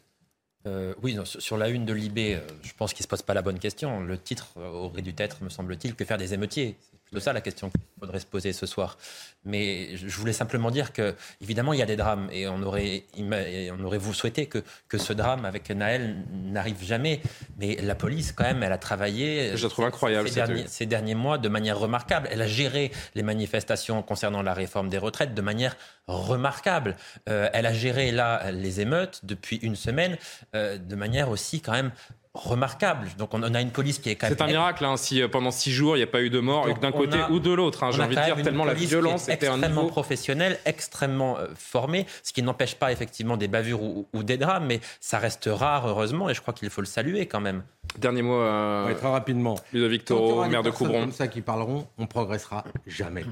Euh, 0.66 0.92
oui, 1.02 1.16
sur 1.24 1.56
la 1.56 1.68
une 1.68 1.84
de 1.84 1.92
Libé, 1.92 2.38
je 2.62 2.72
pense 2.76 2.92
qu'il 2.92 3.02
ne 3.02 3.04
se 3.04 3.08
pose 3.08 3.22
pas 3.22 3.32
la 3.32 3.42
bonne 3.42 3.60
question. 3.60 4.00
Le 4.00 4.18
titre 4.18 4.48
aurait 4.56 5.02
dû 5.02 5.14
être, 5.16 5.42
me 5.44 5.48
semble-t-il, 5.48 5.94
que 5.94 6.04
faire 6.04 6.18
des 6.18 6.34
émeutiers. 6.34 6.76
C'est 7.08 7.12
plutôt 7.12 7.24
ça 7.24 7.32
la 7.32 7.40
question 7.40 7.70
qu'il 7.70 7.80
faudrait 7.98 8.20
se 8.20 8.26
poser 8.26 8.52
ce 8.52 8.66
soir. 8.66 8.98
Mais 9.46 9.96
je 9.96 10.14
voulais 10.18 10.34
simplement 10.34 10.70
dire 10.70 10.92
que, 10.92 11.14
évidemment, 11.40 11.72
il 11.72 11.78
y 11.78 11.82
a 11.82 11.86
des 11.86 11.96
drames 11.96 12.28
et 12.30 12.46
on 12.46 12.62
aurait, 12.62 13.04
on 13.18 13.82
aurait 13.82 13.96
vous 13.96 14.12
souhaité 14.12 14.44
que, 14.44 14.62
que 14.88 14.98
ce 14.98 15.14
drame 15.14 15.46
avec 15.46 15.70
Naël 15.70 16.22
n'arrive 16.30 16.84
jamais. 16.84 17.22
Mais 17.58 17.76
la 17.76 17.94
police, 17.94 18.32
quand 18.32 18.44
même, 18.44 18.62
elle 18.62 18.72
a 18.72 18.78
travaillé. 18.78 19.56
Je 19.56 19.66
trouve 19.68 19.86
incroyable 19.86 20.28
ces 20.28 20.34
derniers, 20.34 20.66
ces 20.66 20.84
derniers 20.84 21.14
mois 21.14 21.38
de 21.38 21.48
manière 21.48 21.78
remarquable. 21.78 22.28
Elle 22.30 22.42
a 22.42 22.46
géré 22.46 22.92
les 23.14 23.22
manifestations 23.22 24.02
concernant 24.02 24.42
la 24.42 24.52
réforme 24.52 24.90
des 24.90 24.98
retraites 24.98 25.32
de 25.32 25.40
manière 25.40 25.78
remarquable. 26.08 26.94
Euh, 27.30 27.48
elle 27.54 27.64
a 27.64 27.72
géré 27.72 28.12
là 28.12 28.50
les 28.50 28.82
émeutes 28.82 29.20
depuis 29.22 29.56
une 29.56 29.76
semaine 29.76 30.18
euh, 30.54 30.76
de 30.76 30.94
manière 30.94 31.30
aussi 31.30 31.62
quand 31.62 31.72
même 31.72 31.90
remarquable. 32.38 33.08
Donc 33.18 33.34
on, 33.34 33.42
a 33.42 33.60
une 33.60 33.70
police 33.70 33.98
qui 33.98 34.10
est 34.10 34.14
quand 34.14 34.28
même... 34.28 34.36
C'est 34.36 34.44
un 34.44 34.46
miracle 34.46 34.84
hein, 34.84 34.96
si 34.96 35.20
euh, 35.20 35.28
pendant 35.28 35.50
six 35.50 35.72
jours 35.72 35.96
il 35.96 36.00
n'y 36.00 36.04
a 36.04 36.08
pas 36.08 36.22
eu 36.22 36.30
de 36.30 36.40
mort 36.40 36.66
d'un 36.78 36.92
côté 36.92 37.18
ou 37.30 37.40
de 37.40 37.52
l'autre. 37.52 37.82
Hein, 37.82 37.90
J'ai 37.92 38.02
envie 38.02 38.16
de 38.16 38.22
dire 38.22 38.42
tellement 38.42 38.64
la 38.64 38.74
violence 38.74 39.28
était 39.28 39.46
extrêmement 39.46 39.86
professionnelle, 39.86 40.58
extrêmement 40.64 41.38
euh, 41.38 41.46
formée, 41.54 42.06
ce 42.22 42.32
qui 42.32 42.42
n'empêche 42.42 42.76
pas 42.76 42.92
effectivement 42.92 43.36
des 43.36 43.48
bavures 43.48 43.82
ou, 43.82 44.06
des 44.22 44.36
drames, 44.36 44.66
mais 44.66 44.80
ça 45.00 45.18
reste 45.18 45.48
rare 45.52 45.88
heureusement 45.88 46.28
et 46.30 46.34
je 46.34 46.40
crois 46.40 46.54
qu'il 46.54 46.70
faut 46.70 46.80
le 46.80 46.86
saluer 46.86 47.26
quand 47.26 47.40
même. 47.40 47.62
Dernier 47.98 48.22
mot. 48.22 48.40
Euh, 48.40 48.94
très 48.94 49.10
rapidement. 49.10 49.56
Ludovic 49.72 50.04
Toro, 50.04 50.44
maire 50.46 50.62
de 50.62 50.70
Coubron. 50.70 51.00
Comme 51.00 51.12
ça 51.12 51.28
qui 51.28 51.40
parleront, 51.40 51.86
on 51.98 52.06
progressera 52.06 52.64
jamais. 52.86 53.24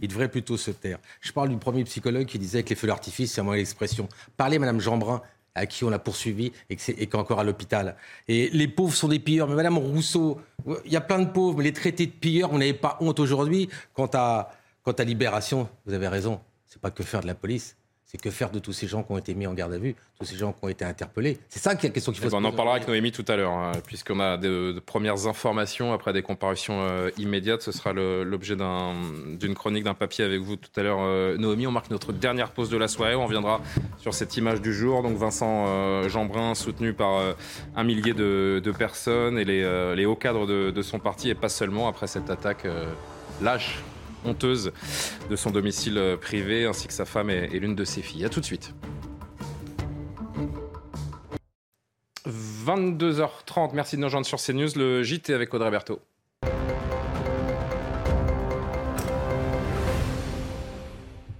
Il 0.00 0.08
devrait 0.08 0.28
plutôt 0.28 0.56
se 0.56 0.72
taire. 0.72 0.98
Je 1.20 1.32
parle 1.32 1.50
du 1.50 1.56
premier 1.56 1.84
psychologue 1.84 2.26
qui 2.26 2.38
disait 2.38 2.64
que 2.64 2.70
les 2.70 2.74
feux 2.74 2.88
d'artifice, 2.88 3.32
c'est 3.32 3.42
moins 3.42 3.56
l'expression. 3.56 4.08
Parlez, 4.36 4.58
Madame 4.58 4.80
Jeanbrun, 4.80 5.22
à 5.54 5.66
qui 5.66 5.84
on 5.84 5.92
a 5.92 5.98
poursuivi 5.98 6.52
et 6.68 6.76
qui 6.76 6.90
est 6.92 7.14
encore 7.14 7.40
à 7.40 7.44
l'hôpital. 7.44 7.96
Et 8.28 8.50
les 8.50 8.68
pauvres 8.68 8.94
sont 8.94 9.08
des 9.08 9.18
pilleurs. 9.18 9.48
Mais 9.48 9.54
Madame 9.54 9.78
Rousseau, 9.78 10.40
il 10.84 10.92
y 10.92 10.96
a 10.96 11.00
plein 11.00 11.20
de 11.20 11.30
pauvres, 11.30 11.58
mais 11.58 11.64
les 11.64 11.72
traités 11.72 12.06
de 12.06 12.12
pilleurs, 12.12 12.50
vous 12.50 12.58
n'avez 12.58 12.74
pas 12.74 12.96
honte 13.00 13.20
aujourd'hui. 13.20 13.68
Quant 13.92 14.10
à, 14.14 14.50
quant 14.82 14.92
à 14.92 15.04
Libération, 15.04 15.68
vous 15.86 15.94
avez 15.94 16.08
raison, 16.08 16.40
c'est 16.66 16.80
pas 16.80 16.90
que 16.90 17.02
faire 17.02 17.20
de 17.20 17.26
la 17.26 17.34
police, 17.34 17.76
c'est 18.14 18.20
que 18.20 18.30
faire 18.30 18.50
de 18.50 18.60
tous 18.60 18.72
ces 18.72 18.86
gens 18.86 19.02
qui 19.02 19.10
ont 19.10 19.18
été 19.18 19.34
mis 19.34 19.48
en 19.48 19.54
garde 19.54 19.72
à 19.72 19.78
vue, 19.78 19.96
tous 20.20 20.26
ces 20.26 20.36
gens 20.36 20.52
qui 20.52 20.58
ont 20.62 20.68
été 20.68 20.84
interpellés 20.84 21.36
C'est 21.48 21.58
ça 21.58 21.74
qui 21.74 21.86
est 21.86 21.88
la 21.88 21.94
question 21.94 22.12
qu'il 22.12 22.20
faut 22.20 22.28
eh 22.28 22.30
se 22.30 22.36
ben, 22.36 22.44
On 22.44 22.48
en 22.48 22.52
parlera 22.52 22.76
avec 22.76 22.86
Noémie 22.86 23.10
tout 23.10 23.24
à 23.26 23.34
l'heure, 23.34 23.50
hein, 23.50 23.72
puisqu'on 23.84 24.20
a 24.20 24.36
de, 24.36 24.80
premières 24.86 25.26
informations 25.26 25.92
après 25.92 26.12
des 26.12 26.22
comparutions 26.22 26.80
euh, 26.80 27.10
immédiates. 27.18 27.62
Ce 27.62 27.72
sera 27.72 27.92
l'objet 27.92 28.54
d'une 28.54 29.54
chronique, 29.54 29.82
d'un 29.82 29.94
papier 29.94 30.24
avec 30.24 30.40
vous 30.42 30.54
tout 30.54 30.70
à 30.76 30.84
l'heure, 30.84 31.00
euh, 31.00 31.36
Noémie. 31.38 31.66
On 31.66 31.72
marque 31.72 31.90
notre 31.90 32.12
dernière 32.12 32.52
pause 32.52 32.70
de 32.70 32.76
la 32.76 32.86
soirée. 32.86 33.16
On 33.16 33.24
reviendra 33.24 33.60
sur 33.98 34.14
cette 34.14 34.36
image 34.36 34.60
du 34.60 34.72
jour. 34.72 35.02
Donc 35.02 35.16
Vincent 35.16 35.64
euh, 35.66 36.08
Jeanbrun, 36.08 36.54
soutenu 36.54 36.92
par 36.92 37.34
un 37.74 37.82
millier 37.82 38.14
de, 38.14 38.72
personnes 38.78 39.40
et 39.40 39.44
les, 39.44 40.06
hauts 40.06 40.14
cadres 40.14 40.46
de, 40.46 40.70
de, 40.70 40.82
son 40.82 41.00
parti, 41.00 41.30
et 41.30 41.34
pas 41.34 41.48
seulement 41.48 41.88
après 41.88 42.06
cette 42.06 42.30
attaque 42.30 42.64
lâche 43.42 43.82
honteuse 44.24 44.72
de 45.30 45.36
son 45.36 45.50
domicile 45.50 45.98
euh, 45.98 46.16
privé, 46.16 46.66
ainsi 46.66 46.86
que 46.86 46.92
sa 46.92 47.04
femme 47.04 47.30
et, 47.30 47.48
l'une 47.58 47.74
de 47.74 47.84
ses 47.84 48.02
filles. 48.02 48.24
A 48.24 48.28
tout 48.28 48.40
de 48.40 48.44
suite. 48.44 48.74
22h30, 52.26 53.70
merci 53.74 53.96
de 53.96 54.00
nous 54.00 54.06
rejoindre 54.06 54.26
sur 54.26 54.38
CNews, 54.38 54.70
le 54.76 55.02
JT 55.02 55.34
avec 55.34 55.52
Audrey 55.52 55.70
Berthaud. 55.70 56.00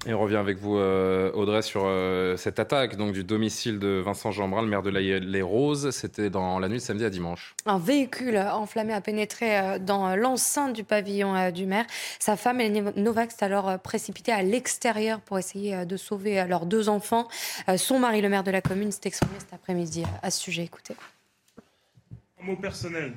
Et 0.07 0.13
on 0.13 0.21
revient 0.21 0.37
avec 0.37 0.59
vous, 0.59 0.77
euh, 0.77 1.33
Audrey, 1.33 1.63
sur 1.63 1.85
euh, 1.87 2.37
cette 2.37 2.59
attaque 2.59 2.97
donc, 2.97 3.13
du 3.13 3.25
domicile 3.25 3.79
de 3.79 4.03
Vincent 4.05 4.33
Jeanbrun, 4.33 4.61
le 4.61 4.69
maire 4.69 4.83
de 4.83 4.91
Les 4.91 5.41
Roses. 5.41 5.93
C'était 5.93 6.29
dans 6.29 6.59
la 6.59 6.69
nuit 6.69 6.77
de 6.77 6.83
samedi 6.83 7.07
à 7.07 7.11
dimanche. 7.11 7.55
Un 7.65 7.79
véhicule 7.79 8.37
enflammé 8.37 8.93
a 8.93 9.01
pénétré 9.01 9.59
euh, 9.59 9.79
dans 9.79 10.15
l'enceinte 10.15 10.75
du 10.75 10.85
pavillon 10.85 11.51
du 11.51 11.65
maire. 11.65 11.87
Sa 12.19 12.37
femme, 12.37 12.61
Hélène 12.61 12.93
Novak, 12.97 13.33
s'est 13.33 13.47
alors 13.47 13.79
précipitée 13.79 14.33
à 14.33 14.43
l'extérieur 14.43 15.21
pour 15.21 15.39
essayer 15.39 15.87
de 15.87 15.97
sauver 15.97 16.45
leurs 16.47 16.67
deux 16.67 16.91
enfants. 16.91 17.27
Son 17.77 17.99
mari, 17.99 18.21
le 18.21 18.29
maire 18.29 18.45
de 18.45 18.51
la 18.51 18.61
commune, 18.61 18.93
s'est 18.93 19.01
exprimé 19.05 19.35
cet 19.39 19.55
après-midi 19.55 20.05
à 20.23 20.31
ce 20.31 20.41
sujet. 20.41 20.65
Écoutez. 20.65 20.95
Un 22.43 22.47
mot 22.47 22.57
personnel. 22.57 23.15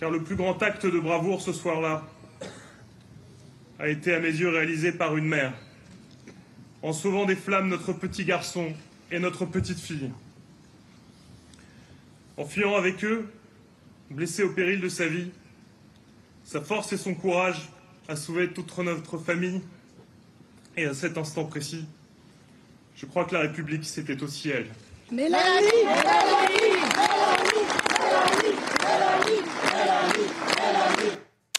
Car 0.00 0.10
le 0.10 0.22
plus 0.22 0.34
grand 0.34 0.60
acte 0.62 0.86
de 0.86 0.98
bravoure 0.98 1.40
ce 1.40 1.52
soir-là, 1.52 2.02
a 3.78 3.88
été 3.88 4.14
à 4.14 4.20
mes 4.20 4.28
yeux 4.28 4.48
réalisé 4.48 4.92
par 4.92 5.16
une 5.16 5.26
mère, 5.26 5.52
en 6.82 6.92
sauvant 6.92 7.24
des 7.24 7.36
flammes 7.36 7.68
notre 7.68 7.92
petit 7.92 8.24
garçon 8.24 8.72
et 9.10 9.18
notre 9.18 9.46
petite 9.46 9.80
fille. 9.80 10.10
En 12.36 12.44
fuyant 12.44 12.74
avec 12.74 13.04
eux, 13.04 13.28
blessé 14.10 14.42
au 14.42 14.50
péril 14.50 14.80
de 14.80 14.88
sa 14.88 15.06
vie, 15.06 15.30
sa 16.44 16.60
force 16.60 16.92
et 16.92 16.96
son 16.96 17.14
courage 17.14 17.68
a 18.08 18.16
sauvé 18.16 18.52
toute 18.52 18.76
notre 18.78 19.18
famille. 19.18 19.62
Et 20.76 20.86
à 20.86 20.94
cet 20.94 21.16
instant 21.16 21.44
précis, 21.44 21.84
je 22.96 23.06
crois 23.06 23.24
que 23.24 23.34
la 23.34 23.40
République, 23.42 23.84
c'était 23.84 24.20
aussi 24.22 24.50
elle. 24.50 24.66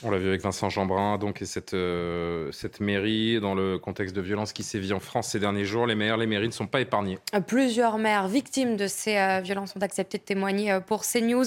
On 0.05 0.11
l'a 0.11 0.19
vu 0.19 0.27
avec 0.27 0.41
Vincent 0.41 0.69
Jeanbrun, 0.69 1.17
donc, 1.17 1.41
et 1.41 1.45
cette, 1.45 1.73
euh, 1.73 2.51
cette 2.51 2.79
mairie, 2.79 3.39
dans 3.39 3.55
le 3.55 3.77
contexte 3.77 4.15
de 4.15 4.21
violence 4.21 4.53
qui 4.53 4.63
sévit 4.63 4.93
en 4.93 4.99
France 4.99 5.29
ces 5.29 5.39
derniers 5.39 5.65
jours, 5.65 5.87
les 5.87 5.95
maires, 5.95 6.17
les 6.17 6.27
mairies 6.27 6.47
ne 6.47 6.53
sont 6.53 6.67
pas 6.67 6.81
épargnés. 6.81 7.17
Plusieurs 7.47 7.97
maires 7.97 8.27
victimes 8.27 8.77
de 8.77 8.87
ces 8.87 9.17
euh, 9.17 9.41
violences 9.41 9.75
ont 9.75 9.81
accepté 9.81 10.17
de 10.17 10.23
témoigner 10.23 10.71
euh, 10.71 10.79
pour 10.79 11.03
CNews. 11.03 11.45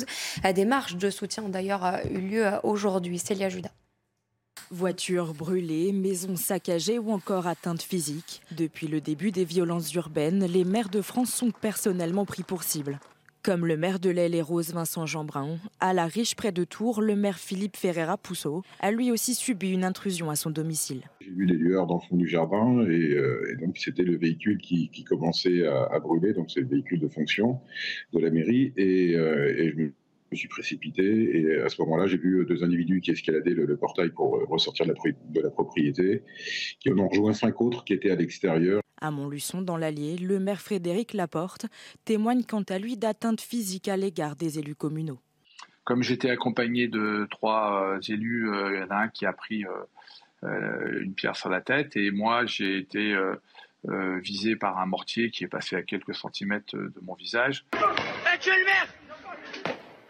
Des 0.54 0.64
marches 0.64 0.96
de 0.96 1.10
soutien 1.10 1.44
ont 1.44 1.48
d'ailleurs 1.48 2.00
eu 2.10 2.18
lieu 2.18 2.46
aujourd'hui. 2.62 3.18
Célia 3.18 3.48
Judas. 3.48 3.70
Voitures 4.70 5.32
brûlées, 5.34 5.92
maisons 5.92 6.36
saccagées 6.36 6.98
ou 6.98 7.12
encore 7.12 7.46
atteintes 7.46 7.82
physiques. 7.82 8.42
Depuis 8.50 8.88
le 8.88 9.00
début 9.00 9.30
des 9.30 9.44
violences 9.44 9.92
urbaines, 9.94 10.44
les 10.44 10.64
maires 10.64 10.90
de 10.90 11.00
France 11.00 11.32
sont 11.32 11.50
personnellement 11.50 12.26
pris 12.26 12.42
pour 12.42 12.64
cible. 12.64 12.98
Comme 13.48 13.64
le 13.64 13.78
maire 13.78 13.98
de 13.98 14.10
l'Aile 14.10 14.34
et 14.34 14.42
Rose 14.42 14.74
Vincent 14.74 15.06
Jeanbrun, 15.06 15.56
à 15.80 15.94
la 15.94 16.04
riche 16.04 16.34
près 16.34 16.52
de 16.52 16.64
Tours, 16.64 17.00
le 17.00 17.16
maire 17.16 17.38
Philippe 17.38 17.78
Ferreira 17.78 18.18
Pousseau 18.18 18.62
a 18.78 18.90
lui 18.90 19.10
aussi 19.10 19.34
subi 19.34 19.70
une 19.70 19.84
intrusion 19.84 20.28
à 20.28 20.36
son 20.36 20.50
domicile. 20.50 21.00
J'ai 21.22 21.30
vu 21.30 21.46
des 21.46 21.54
lueurs 21.54 21.86
dans 21.86 21.94
le 21.94 22.06
fond 22.06 22.16
du 22.16 22.28
jardin 22.28 22.84
et, 22.86 23.14
euh, 23.14 23.56
donc 23.58 23.78
c'était 23.78 24.02
le 24.02 24.18
véhicule 24.18 24.58
qui, 24.58 25.02
commençait 25.08 25.66
à, 25.66 25.98
brûler, 25.98 26.34
donc 26.34 26.50
c'est 26.50 26.60
le 26.60 26.66
véhicule 26.66 27.00
de 27.00 27.08
fonction 27.08 27.58
de 28.12 28.18
la 28.18 28.28
mairie 28.28 28.74
et, 28.76 29.16
euh, 29.16 29.94
suis 30.36 30.48
précipité 30.48 31.38
et 31.38 31.60
à 31.60 31.68
ce 31.68 31.80
moment-là, 31.82 32.06
j'ai 32.06 32.18
vu 32.18 32.44
deux 32.46 32.62
individus 32.62 33.00
qui 33.00 33.10
escaladaient 33.12 33.50
le, 33.50 33.76
portail 33.76 34.10
pour 34.10 34.38
ressortir 34.48 34.86
de 34.86 34.92
la, 34.92 35.12
de 35.30 35.40
la, 35.40 35.50
propriété, 35.50 36.22
qui 36.80 36.90
en 36.90 36.98
ont 36.98 37.08
rejoint 37.08 37.32
cinq 37.32 37.60
autres 37.60 37.84
qui 37.84 37.92
étaient 37.92 38.10
à 38.10 38.16
l'extérieur. 38.16 38.80
À 39.00 39.10
Montluçon, 39.10 39.62
dans 39.62 39.76
l'Allier, 39.76 40.16
le 40.16 40.40
maire 40.40 40.60
Frédéric 40.60 41.14
Laporte 41.14 41.66
témoigne 42.04 42.42
quant 42.42 42.64
à 42.68 42.78
lui 42.78 42.96
d'atteintes 42.96 43.40
physiques 43.40 43.88
à 43.88 43.96
l'égard 43.96 44.34
des 44.34 44.58
élus 44.58 44.74
communaux. 44.74 45.20
Comme 45.84 46.02
j'étais 46.02 46.28
accompagné 46.28 46.86
de 46.86 47.26
trois 47.30 47.94
euh, 47.94 48.00
élus, 48.08 48.50
euh, 48.50 48.74
il 48.74 48.80
y 48.80 48.82
en 48.82 48.90
a 48.90 48.96
un 49.04 49.08
qui 49.08 49.24
a 49.24 49.32
pris 49.32 49.64
euh, 50.44 51.00
une 51.00 51.14
pierre 51.14 51.34
sur 51.34 51.48
la 51.48 51.62
tête 51.62 51.96
et 51.96 52.10
moi 52.10 52.44
j'ai 52.44 52.76
été 52.76 53.16
visé 53.84 54.54
par 54.54 54.78
un 54.78 54.86
mortier 54.86 55.30
qui 55.30 55.44
est 55.44 55.48
passé 55.48 55.76
à 55.76 55.82
quelques 55.82 56.14
centimètres 56.14 56.76
de 56.76 57.00
mon 57.02 57.14
visage. 57.14 57.64
le 57.72 58.64
maire 58.64 59.07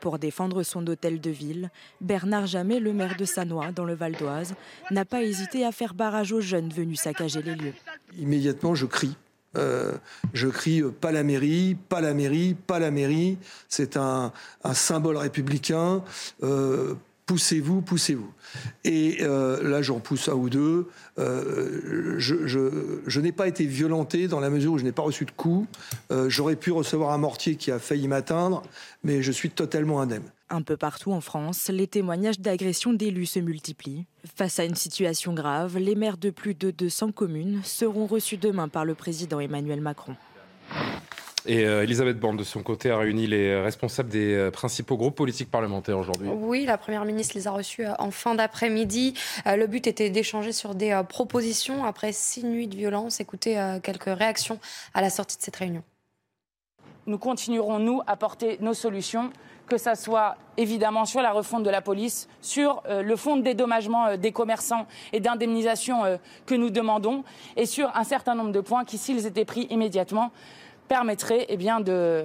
pour 0.08 0.18
défendre 0.18 0.62
son 0.62 0.86
hôtel 0.86 1.20
de 1.20 1.28
ville, 1.28 1.70
Bernard 2.00 2.46
Jamet, 2.46 2.80
le 2.80 2.94
maire 2.94 3.14
de 3.18 3.26
Sanois, 3.26 3.72
dans 3.72 3.84
le 3.84 3.92
Val 3.94 4.12
d'Oise, 4.12 4.54
n'a 4.90 5.04
pas 5.04 5.22
hésité 5.22 5.66
à 5.66 5.70
faire 5.70 5.92
barrage 5.92 6.32
aux 6.32 6.40
jeunes 6.40 6.70
venus 6.70 7.00
saccager 7.00 7.42
les 7.42 7.54
lieux. 7.54 7.74
Immédiatement, 8.18 8.74
je 8.74 8.86
crie. 8.86 9.18
Euh, 9.58 9.92
je 10.32 10.48
crie 10.48 10.80
euh, 10.80 10.90
pas 10.90 11.12
la 11.12 11.24
mairie, 11.24 11.76
pas 11.90 12.00
la 12.00 12.14
mairie, 12.14 12.56
pas 12.66 12.78
la 12.78 12.90
mairie. 12.90 13.36
C'est 13.68 13.98
un, 13.98 14.32
symbole 14.72 15.18
républicain. 15.18 16.02
Euh, 16.42 16.94
poussez-vous, 17.28 17.82
poussez-vous. 17.82 18.32
Et 18.84 19.18
euh, 19.20 19.62
là, 19.62 19.82
j'en 19.82 20.00
pousse 20.00 20.28
un 20.28 20.32
ou 20.32 20.48
deux. 20.48 20.88
Euh, 21.18 22.14
je, 22.18 23.20
n'ai 23.20 23.32
pas 23.32 23.46
été 23.46 23.66
violenté 23.66 24.28
dans 24.28 24.40
la 24.40 24.48
mesure 24.48 24.72
où 24.72 24.78
je 24.78 24.84
n'ai 24.84 24.92
pas 24.92 25.02
reçu 25.02 25.26
de 25.26 25.30
coups. 25.30 25.68
Euh, 26.10 26.30
j'aurais 26.30 26.56
pu 26.56 26.72
recevoir 26.72 27.12
un 27.12 27.18
mortier 27.18 27.56
qui 27.56 27.70
a 27.70 27.78
failli 27.78 28.08
m'atteindre, 28.08 28.62
mais 29.04 29.22
je 29.22 29.30
suis 29.30 29.50
totalement 29.50 30.00
indemne. 30.00 30.24
Un 30.48 30.62
peu 30.62 30.78
partout 30.78 31.12
en 31.12 31.20
France, 31.20 31.68
les 31.68 31.86
témoignages 31.86 32.40
d'agressions 32.40 32.94
d'élus 32.94 33.26
se 33.26 33.40
multiplient. 33.40 34.06
Face 34.34 34.58
à 34.58 34.64
une 34.64 34.74
situation 34.74 35.34
grave, 35.34 35.76
les 35.76 35.94
maires 35.94 36.16
de 36.16 36.30
plus 36.30 36.54
de 36.54 36.70
200 36.70 37.12
communes 37.12 37.60
seront 37.62 38.06
reçus 38.06 38.38
demain 38.38 38.68
par 38.68 38.86
le 38.86 38.94
président 38.94 39.38
Emmanuel 39.38 39.82
Macron. 39.82 40.16
Et 41.48 41.64
euh, 41.64 41.82
Elisabeth 41.82 42.20
Borne, 42.20 42.36
de 42.36 42.44
son 42.44 42.62
côté, 42.62 42.90
a 42.90 42.98
réuni 42.98 43.26
les 43.26 43.58
responsables 43.58 44.10
des 44.10 44.34
euh, 44.34 44.50
principaux 44.50 44.98
groupes 44.98 45.14
politiques 45.14 45.50
parlementaires 45.50 45.98
aujourd'hui. 45.98 46.28
Oui, 46.28 46.66
la 46.66 46.76
Première 46.76 47.06
ministre 47.06 47.34
les 47.36 47.48
a 47.48 47.52
reçus 47.52 47.86
euh, 47.86 47.92
en 47.98 48.10
fin 48.10 48.34
d'après-midi. 48.34 49.14
le 49.46 49.66
but 49.66 49.86
était 49.86 50.10
d'échanger 50.10 50.52
sur 50.52 50.74
des 50.74 51.00
propositions 51.08 51.86
après 51.86 52.12
six 52.12 52.44
nuits 52.44 52.66
de 52.66 52.76
violence. 52.76 53.20
Écoutez 53.20 53.56
quelques 53.82 54.04
réactions 54.04 54.60
à 54.92 55.00
la 55.00 55.08
sortie 55.08 55.38
de 55.38 55.42
cette 55.42 55.56
réunion. 55.56 55.82
Nous 57.06 57.16
continuerons, 57.16 57.78
nous, 57.78 58.02
à 58.06 58.16
porter 58.16 58.58
nos 58.60 58.74
solutions 58.74 59.30
que 59.68 59.76
ce 59.76 59.94
soit 59.94 60.36
évidemment 60.56 61.04
sur 61.04 61.20
la 61.20 61.30
refonte 61.30 61.62
de 61.62 61.68
la 61.68 61.82
police, 61.82 62.26
sur 62.40 62.82
le 62.88 63.16
fonds 63.16 63.36
de 63.36 63.42
dédommagement 63.42 64.16
des 64.16 64.32
commerçants 64.32 64.86
et 65.12 65.20
d'indemnisation 65.20 66.18
que 66.46 66.54
nous 66.54 66.70
demandons, 66.70 67.22
et 67.54 67.66
sur 67.66 67.94
un 67.94 68.04
certain 68.04 68.34
nombre 68.34 68.52
de 68.52 68.60
points 68.60 68.86
qui, 68.86 68.96
s'ils 68.96 69.26
étaient 69.26 69.44
pris 69.44 69.66
immédiatement, 69.68 70.32
permettrait 70.88 71.46
eh 71.48 71.56
bien, 71.56 71.80
de, 71.80 72.24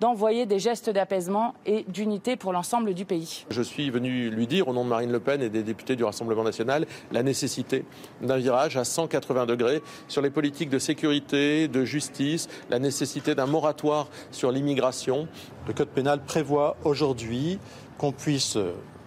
d'envoyer 0.00 0.46
des 0.46 0.58
gestes 0.58 0.90
d'apaisement 0.90 1.54
et 1.66 1.84
d'unité 1.88 2.36
pour 2.36 2.52
l'ensemble 2.52 2.94
du 2.94 3.04
pays. 3.04 3.44
Je 3.50 3.62
suis 3.62 3.90
venu 3.90 4.30
lui 4.30 4.46
dire, 4.46 4.66
au 4.68 4.72
nom 4.72 4.84
de 4.84 4.88
Marine 4.88 5.12
Le 5.12 5.20
Pen 5.20 5.42
et 5.42 5.50
des 5.50 5.62
députés 5.62 5.94
du 5.94 6.04
Rassemblement 6.04 6.42
national, 6.42 6.86
la 7.12 7.22
nécessité 7.22 7.84
d'un 8.22 8.38
virage 8.38 8.76
à 8.76 8.84
180 8.84 9.46
degrés 9.46 9.82
sur 10.08 10.22
les 10.22 10.30
politiques 10.30 10.70
de 10.70 10.78
sécurité, 10.78 11.68
de 11.68 11.84
justice, 11.84 12.48
la 12.70 12.78
nécessité 12.78 13.34
d'un 13.34 13.46
moratoire 13.46 14.08
sur 14.30 14.50
l'immigration. 14.50 15.28
Le 15.66 15.74
Code 15.74 15.88
pénal 15.88 16.20
prévoit 16.24 16.76
aujourd'hui 16.84 17.58
qu'on 17.98 18.12
puisse 18.12 18.56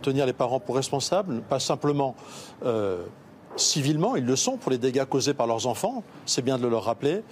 tenir 0.04 0.28
les 0.28 0.34
parents 0.34 0.60
pour 0.60 0.76
responsables, 0.76 1.41
pas 1.41 1.60
simplement 1.60 2.15
euh, 2.65 3.04
civilement, 3.56 4.15
ils 4.15 4.26
le 4.26 4.36
sont 4.36 4.58
pour 4.58 4.72
les 4.72 4.78
dégâts 4.78 5.06
causés 5.06 5.34
par 5.34 5.48
leurs 5.48 5.67
enfants, 5.67 6.04
c'est 6.26 6.43
bien 6.43 6.58
de 6.58 6.63
le 6.63 6.69
leur 6.69 6.84
rappeler, 6.84 7.24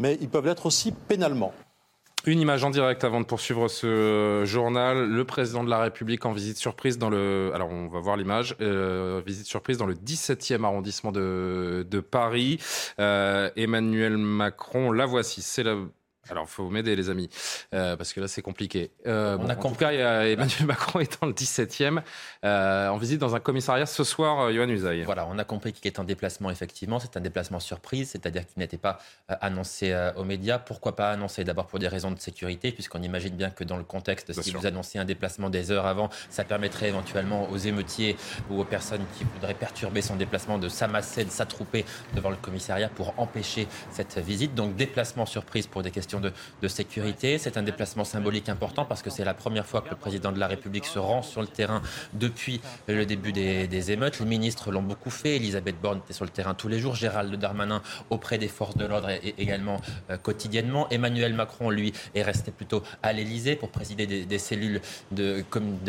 mais 0.00 0.18
ils 0.20 0.28
peuvent 0.28 0.46
l'être 0.46 0.66
aussi 0.66 0.92
pénalement. 0.92 1.54
Une 2.26 2.38
image 2.38 2.64
en 2.64 2.70
direct 2.70 3.02
avant 3.04 3.20
de 3.20 3.24
poursuivre 3.24 3.68
ce 3.68 4.42
journal. 4.44 5.08
Le 5.08 5.24
président 5.24 5.64
de 5.64 5.70
la 5.70 5.78
République 5.78 6.26
en 6.26 6.32
visite 6.32 6.58
surprise 6.58 6.98
dans 6.98 7.08
le. 7.08 7.50
Alors, 7.54 7.70
on 7.70 7.88
va 7.88 8.00
voir 8.00 8.18
l'image. 8.18 8.56
Euh, 8.60 9.22
visite 9.24 9.46
surprise 9.46 9.78
dans 9.78 9.86
le 9.86 9.94
17e 9.94 10.64
arrondissement 10.64 11.12
de, 11.12 11.86
de 11.88 12.00
Paris. 12.00 12.58
Euh, 12.98 13.48
Emmanuel 13.56 14.18
Macron, 14.18 14.92
la 14.92 15.06
voici. 15.06 15.40
C'est 15.40 15.62
la 15.62 15.76
alors, 16.30 16.44
il 16.48 16.50
faut 16.50 16.68
m'aider, 16.70 16.94
les 16.96 17.10
amis, 17.10 17.28
euh, 17.74 17.96
parce 17.96 18.12
que 18.12 18.20
là, 18.20 18.28
c'est 18.28 18.42
compliqué. 18.42 18.90
Euh, 19.06 19.36
On 19.40 19.48
a 19.48 19.56
en 19.56 19.56
tout 19.56 19.74
cas, 19.74 19.92
Emmanuel 19.92 20.64
Macron 20.66 21.00
est 21.00 21.20
dans 21.20 21.26
le 21.26 21.32
17e, 21.32 22.02
euh, 22.44 22.88
en 22.88 22.96
visite 22.96 23.18
dans 23.18 23.34
un 23.34 23.40
commissariat 23.40 23.86
ce 23.86 24.04
soir, 24.04 24.52
Johan 24.52 24.68
Usaï. 24.68 25.02
Voilà, 25.02 25.26
on 25.30 25.38
a 25.38 25.44
compris 25.44 25.72
qu'il 25.72 25.86
est 25.86 25.98
en 25.98 26.04
déplacement, 26.04 26.50
effectivement. 26.50 26.98
C'est 26.98 27.16
un 27.16 27.20
déplacement 27.20 27.60
surprise, 27.60 28.10
c'est-à-dire 28.10 28.46
qu'il 28.46 28.58
n'était 28.58 28.78
pas 28.78 28.98
annoncé 29.28 29.96
aux 30.16 30.24
médias. 30.24 30.58
Pourquoi 30.58 30.96
pas 30.96 31.10
annoncé 31.10 31.44
D'abord 31.44 31.66
pour 31.66 31.78
des 31.78 31.88
raisons 31.88 32.10
de 32.10 32.20
sécurité, 32.20 32.72
puisqu'on 32.72 33.02
imagine 33.02 33.34
bien 33.34 33.50
que 33.50 33.64
dans 33.64 33.76
le 33.76 33.84
contexte, 33.84 34.32
si 34.40 34.52
vous 34.52 34.66
annoncez 34.66 34.98
un 34.98 35.04
déplacement 35.04 35.50
des 35.50 35.70
heures 35.70 35.86
avant, 35.86 36.10
ça 36.28 36.44
permettrait 36.44 36.88
éventuellement 36.88 37.48
aux 37.50 37.56
émeutiers 37.56 38.16
ou 38.50 38.60
aux 38.60 38.64
personnes 38.64 39.04
qui 39.16 39.24
voudraient 39.24 39.54
perturber 39.54 40.02
son 40.02 40.16
déplacement 40.16 40.58
de 40.58 40.68
s'amasser, 40.68 41.24
de 41.24 41.30
s'attrouper 41.30 41.84
devant 42.14 42.30
le 42.30 42.36
commissariat 42.36 42.88
pour 42.88 43.14
empêcher 43.18 43.66
cette 43.90 44.18
visite. 44.18 44.54
Donc, 44.54 44.76
déplacement 44.76 45.26
surprise 45.26 45.66
pour 45.66 45.82
des 45.82 45.90
questions 45.90 46.19
de, 46.20 46.68
sécurité. 46.68 47.38
C'est 47.38 47.56
un 47.56 47.62
déplacement 47.62 48.04
symbolique 48.04 48.48
important 48.48 48.84
parce 48.84 49.02
que 49.02 49.10
c'est 49.10 49.24
la 49.24 49.34
première 49.34 49.66
fois 49.66 49.80
que 49.80 49.90
le 49.90 49.96
président 49.96 50.32
de 50.32 50.38
la 50.38 50.46
République 50.46 50.86
se 50.86 50.98
rend 50.98 51.22
sur 51.22 51.40
le 51.40 51.46
terrain 51.46 51.82
depuis 52.12 52.60
le 52.86 53.04
début 53.06 53.32
des, 53.32 53.90
émeutes. 53.90 54.20
Les 54.20 54.26
ministres 54.26 54.70
l'ont 54.70 54.82
beaucoup 54.82 55.10
fait. 55.10 55.36
Elisabeth 55.36 55.80
Borne 55.80 55.98
était 55.98 56.12
sur 56.12 56.24
le 56.24 56.30
terrain 56.30 56.54
tous 56.54 56.68
les 56.68 56.78
jours. 56.78 56.94
Gérald 56.94 57.34
Darmanin 57.34 57.82
auprès 58.10 58.38
des 58.38 58.48
forces 58.48 58.76
de 58.76 58.84
l'ordre 58.84 59.10
également 59.38 59.80
euh, 60.10 60.16
quotidiennement. 60.16 60.88
Emmanuel 60.90 61.34
Macron, 61.34 61.70
lui, 61.70 61.92
est 62.14 62.22
resté 62.22 62.50
plutôt 62.50 62.82
à 63.02 63.12
l'Élysée 63.12 63.56
pour 63.56 63.70
présider 63.70 64.06
des, 64.06 64.38
cellules 64.38 64.80
de, 65.10 65.42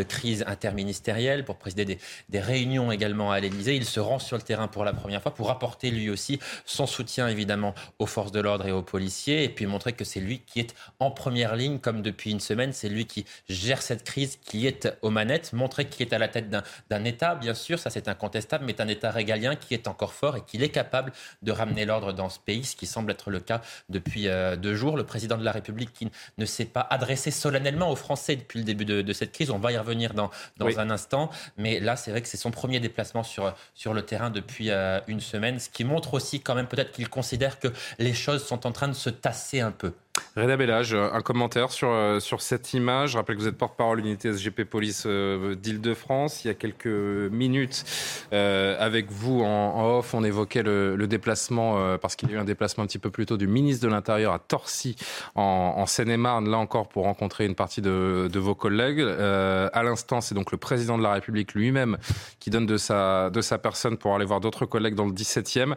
crise 0.07 0.43
interministérielle, 0.47 1.45
pour 1.45 1.57
présider 1.57 1.85
des, 1.85 1.99
des 2.29 2.39
réunions 2.39 2.91
également 2.91 3.31
à 3.31 3.39
l'Élysée. 3.39 3.75
Il 3.75 3.85
se 3.85 3.99
rend 3.99 4.19
sur 4.19 4.37
le 4.37 4.43
terrain 4.43 4.67
pour 4.67 4.85
la 4.85 4.93
première 4.93 5.21
fois 5.21 5.33
pour 5.33 5.51
apporter 5.51 5.91
lui 5.91 6.09
aussi 6.09 6.39
son 6.65 6.87
soutien 6.87 7.27
évidemment 7.27 7.75
aux 7.99 8.05
forces 8.05 8.31
de 8.31 8.39
l'ordre 8.39 8.67
et 8.67 8.71
aux 8.71 8.81
policiers 8.81 9.43
et 9.43 9.49
puis 9.49 9.65
montrer 9.65 9.93
que 9.93 10.03
c'est 10.03 10.19
lui 10.21 10.39
qui 10.39 10.59
est 10.59 10.73
en 10.99 11.11
première 11.11 11.55
ligne 11.55 11.79
comme 11.79 12.01
depuis 12.01 12.31
une 12.31 12.39
semaine. 12.39 12.73
C'est 12.73 12.89
lui 12.89 13.05
qui 13.05 13.25
gère 13.49 13.81
cette 13.81 14.03
crise, 14.03 14.37
qui 14.43 14.67
est 14.67 14.97
aux 15.01 15.09
manettes, 15.09 15.53
montrer 15.53 15.85
qu'il 15.85 16.07
est 16.07 16.13
à 16.13 16.19
la 16.19 16.27
tête 16.27 16.49
d'un 16.49 17.03
État, 17.03 17.35
bien 17.35 17.53
sûr, 17.53 17.79
ça 17.79 17.89
c'est 17.89 18.07
incontestable, 18.07 18.65
mais 18.65 18.79
un 18.81 18.87
État 18.87 19.11
régalien 19.11 19.55
qui 19.55 19.73
est 19.73 19.87
encore 19.87 20.13
fort 20.13 20.37
et 20.37 20.41
qu'il 20.41 20.63
est 20.63 20.69
capable 20.69 21.11
de 21.41 21.51
ramener 21.51 21.85
l'ordre 21.85 22.13
dans 22.13 22.29
ce 22.29 22.39
pays, 22.39 22.63
ce 22.63 22.75
qui 22.75 22.85
semble 22.85 23.11
être 23.11 23.29
le 23.29 23.39
cas 23.39 23.61
depuis 23.89 24.27
euh, 24.27 24.55
deux 24.55 24.75
jours. 24.75 24.97
Le 24.97 25.05
président 25.05 25.37
de 25.37 25.43
la 25.43 25.51
République 25.51 25.93
qui 25.93 26.09
ne 26.37 26.45
s'est 26.45 26.65
pas 26.65 26.87
adressé 26.89 27.31
solennellement 27.31 27.91
aux 27.91 27.95
Français 27.95 28.35
depuis 28.35 28.59
le 28.59 28.65
début 28.65 28.85
de, 28.85 29.13
cette 29.13 29.31
crise, 29.31 29.51
on 29.51 29.59
va 29.59 29.71
y 29.71 29.77
revenir 29.77 30.13
dans, 30.13 30.29
dans 30.57 30.79
un 30.79 30.89
instant, 30.89 31.29
mais 31.57 31.79
là 31.79 31.95
c'est 31.95 32.11
vrai 32.11 32.21
que 32.21 32.27
c'est 32.27 32.37
son 32.37 32.51
premier 32.51 32.79
déplacement 32.79 33.23
sur, 33.23 33.53
sur 33.73 33.93
le 33.93 34.03
terrain 34.03 34.29
depuis 34.29 34.69
euh, 34.69 34.99
une 35.07 35.19
semaine, 35.19 35.59
ce 35.59 35.69
qui 35.69 35.83
montre 35.83 36.13
aussi 36.13 36.39
quand 36.39 36.55
même 36.55 36.67
peut-être 36.67 36.91
qu'il 36.91 37.09
considère 37.09 37.59
que 37.59 37.67
les 37.99 38.13
choses 38.13 38.45
sont 38.45 38.65
en 38.65 38.71
train 38.71 38.87
de 38.87 38.93
se 38.93 39.09
tasser 39.09 39.59
un 39.59 39.71
peu. 39.71 39.93
Reda 40.35 40.55
Bellage, 40.55 40.93
un 40.93 41.19
commentaire 41.21 41.71
sur, 41.71 41.89
euh, 41.89 42.21
sur 42.21 42.41
cette 42.41 42.73
image. 42.73 43.11
Je 43.11 43.17
rappelle 43.17 43.35
que 43.35 43.41
vous 43.41 43.47
êtes 43.49 43.57
porte-parole 43.57 43.99
unité 43.99 44.31
SGP 44.31 44.63
Police 44.63 45.03
euh, 45.05 45.55
d'Île-de-France. 45.55 46.45
Il 46.45 46.47
y 46.47 46.51
a 46.51 46.53
quelques 46.53 46.85
minutes, 46.85 47.83
euh, 48.31 48.77
avec 48.79 49.11
vous 49.11 49.41
en, 49.41 49.97
off, 49.97 50.13
on 50.13 50.23
évoquait 50.23 50.63
le, 50.63 50.95
déplacement, 51.07 51.97
parce 51.97 52.15
qu'il 52.15 52.29
y 52.29 52.33
a 52.33 52.35
eu 52.35 52.39
un 52.39 52.45
déplacement 52.45 52.85
un 52.85 52.87
petit 52.87 52.99
peu 52.99 53.09
plus 53.09 53.25
tôt 53.25 53.35
du 53.35 53.47
ministre 53.47 53.85
de 53.85 53.91
l'Intérieur 53.91 54.33
à 54.33 54.39
Torcy, 54.39 54.95
en, 55.35 55.85
Seine-et-Marne, 55.85 56.49
là 56.49 56.57
encore 56.57 56.87
pour 56.87 57.03
rencontrer 57.03 57.45
une 57.45 57.55
partie 57.55 57.81
de, 57.81 58.29
de 58.31 58.39
vos 58.39 58.55
collègues. 58.55 59.01
à 59.01 59.83
l'instant, 59.83 60.21
c'est 60.21 60.35
donc 60.35 60.51
le 60.51 60.57
président 60.57 60.97
de 60.97 61.03
la 61.03 61.11
République 61.11 61.53
lui-même 61.53 61.97
qui 62.39 62.49
donne 62.49 62.65
de 62.65 62.77
sa, 62.77 63.29
de 63.29 63.41
sa 63.41 63.57
personne 63.57 63.97
pour 63.97 64.15
aller 64.15 64.25
voir 64.25 64.39
d'autres 64.39 64.65
collègues 64.65 64.95
dans 64.95 65.05
le 65.05 65.13
17e. 65.13 65.75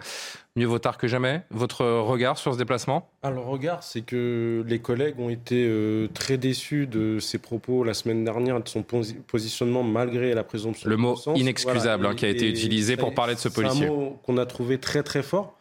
Mieux 0.57 0.67
vaut 0.67 0.79
tard 0.79 0.99
que 0.99 1.09
jamais. 1.09 1.43
Votre 1.51 1.85
regard 1.85 2.39
sur 2.39 2.53
ce 2.53 2.59
déplacement? 2.59 3.11
Alors, 3.25 3.45
le 3.45 3.51
regard, 3.51 3.83
c'est 3.83 4.03
que 4.03 4.65
les 4.69 4.79
collègues 4.79 5.19
ont 5.19 5.29
été 5.29 5.67
euh, 5.67 6.07
très 6.15 6.39
déçus 6.39 6.87
de 6.87 7.19
ses 7.19 7.39
propos 7.39 7.83
la 7.83 7.93
semaine 7.93 8.25
dernière, 8.25 8.63
de 8.63 8.69
son 8.69 8.85
positionnement 8.85 9.83
malgré 9.83 10.33
la 10.33 10.45
présomption. 10.45 10.89
Le 10.89 10.97
mot 10.97 11.17
inexcusable 11.35 12.07
hein, 12.07 12.15
qui 12.15 12.25
a 12.25 12.29
été 12.29 12.49
utilisé 12.49 12.97
pour 12.97 13.15
parler 13.15 13.35
de 13.35 13.41
ce 13.41 13.49
policier. 13.49 13.87
C'est 13.87 13.93
un 13.93 13.97
mot 13.97 14.21
qu'on 14.23 14.39
a 14.39 14.47
trouvé 14.47 14.79
très 14.79 15.03
très 15.03 15.25
fort. 15.25 15.59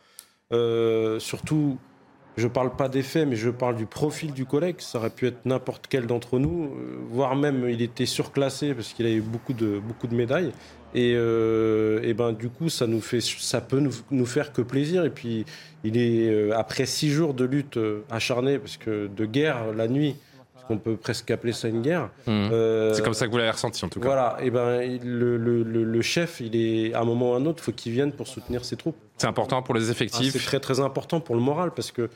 Euh, 0.52 1.18
surtout, 1.18 1.80
je 2.38 2.44
ne 2.44 2.52
parle 2.52 2.76
pas 2.76 2.88
des 2.88 3.02
faits, 3.02 3.28
mais 3.28 3.36
je 3.36 3.50
parle 3.50 3.76
du 3.76 3.88
profil 3.88 4.32
du 4.32 4.46
collègue. 4.46 4.76
Ça 4.78 5.00
aurait 5.00 5.10
pu 5.10 5.26
être 5.26 5.44
n'importe 5.46 5.88
quel 5.90 6.06
d'entre 6.06 6.38
nous, 6.38 6.66
euh, 6.66 7.00
voire 7.10 7.36
même 7.36 7.68
il 7.68 7.82
était 7.82 8.06
surclassé 8.06 8.76
parce 8.76 8.94
qu'il 8.94 9.08
a 9.08 9.12
eu 9.12 9.22
beaucoup 9.22 9.54
de, 9.54 9.80
beaucoup 9.80 10.06
de 10.06 10.14
médailles. 10.14 10.52
Et, 10.96 11.14
euh, 11.16 12.02
et, 12.04 12.14
ben 12.14 12.34
du 12.34 12.50
coup, 12.50 12.70
ça 12.70 12.88
nous 12.88 13.02
fait, 13.02 13.22
ça 13.22 13.62
peut 13.62 13.80
nous, 13.80 13.94
nous 14.12 14.26
faire 14.26 14.54
que 14.54 14.62
plaisir. 14.62 15.06
Et 15.06 15.10
puis, 15.10 15.46
il 15.84 15.98
est 15.98 16.30
euh, 16.30 16.58
après 16.58 16.86
six 16.86 17.10
jours 17.10 17.34
de 17.34 17.46
lutte 17.46 17.78
euh, 17.78 18.04
acharnée, 18.12 18.60
parce 18.60 18.78
que 18.78 19.08
de 19.08 19.26
guerre 19.26 19.74
la 19.76 19.88
nuit, 19.88 20.16
parce 20.54 20.66
qu'on 20.66 20.78
peut 20.78 20.96
presque 20.96 21.32
appeler 21.32 21.54
ça 21.54 21.68
une 21.68 21.82
guerre. 21.82 22.10
Mmh. 22.28 22.94
c'est 22.94 23.04
comme 23.04 23.14
ça 23.14 23.26
que 23.26 23.32
vous 23.32 23.38
l'avez 23.38 23.50
ressenti 23.50 23.84
en 23.84 23.90
tout 23.90 24.00
cas. 24.00 24.06
Voilà. 24.06 24.38
Et 24.42 24.52
ben 24.52 25.00
le, 25.04 25.38
le, 25.38 25.64
le, 25.64 26.02
chef, 26.02 26.40
il 26.40 26.56
est 26.56 26.94
à 26.94 27.02
un 27.02 27.06
moment 27.06 27.32
ou 27.32 27.34
à 27.34 27.38
un 27.38 27.46
autre, 27.46 27.64
faut 27.64 27.72
qu'il 27.72 27.92
vienne 27.92 28.12
pour 28.12 28.28
soutenir 28.28 28.64
ses 28.64 28.76
troupes. 28.76 28.98
C'est 29.18 29.28
important 29.28 29.62
pour 29.64 29.74
les 29.74 29.90
effectifs. 29.90 30.34
Ah, 30.36 30.40
c'est 30.40 30.46
très 30.46 30.60
très 30.60 30.80
important 30.80 31.20
pour 31.20 31.36
le 31.36 31.42
moral, 31.42 31.72
parce 31.76 31.92
que 31.92 32.10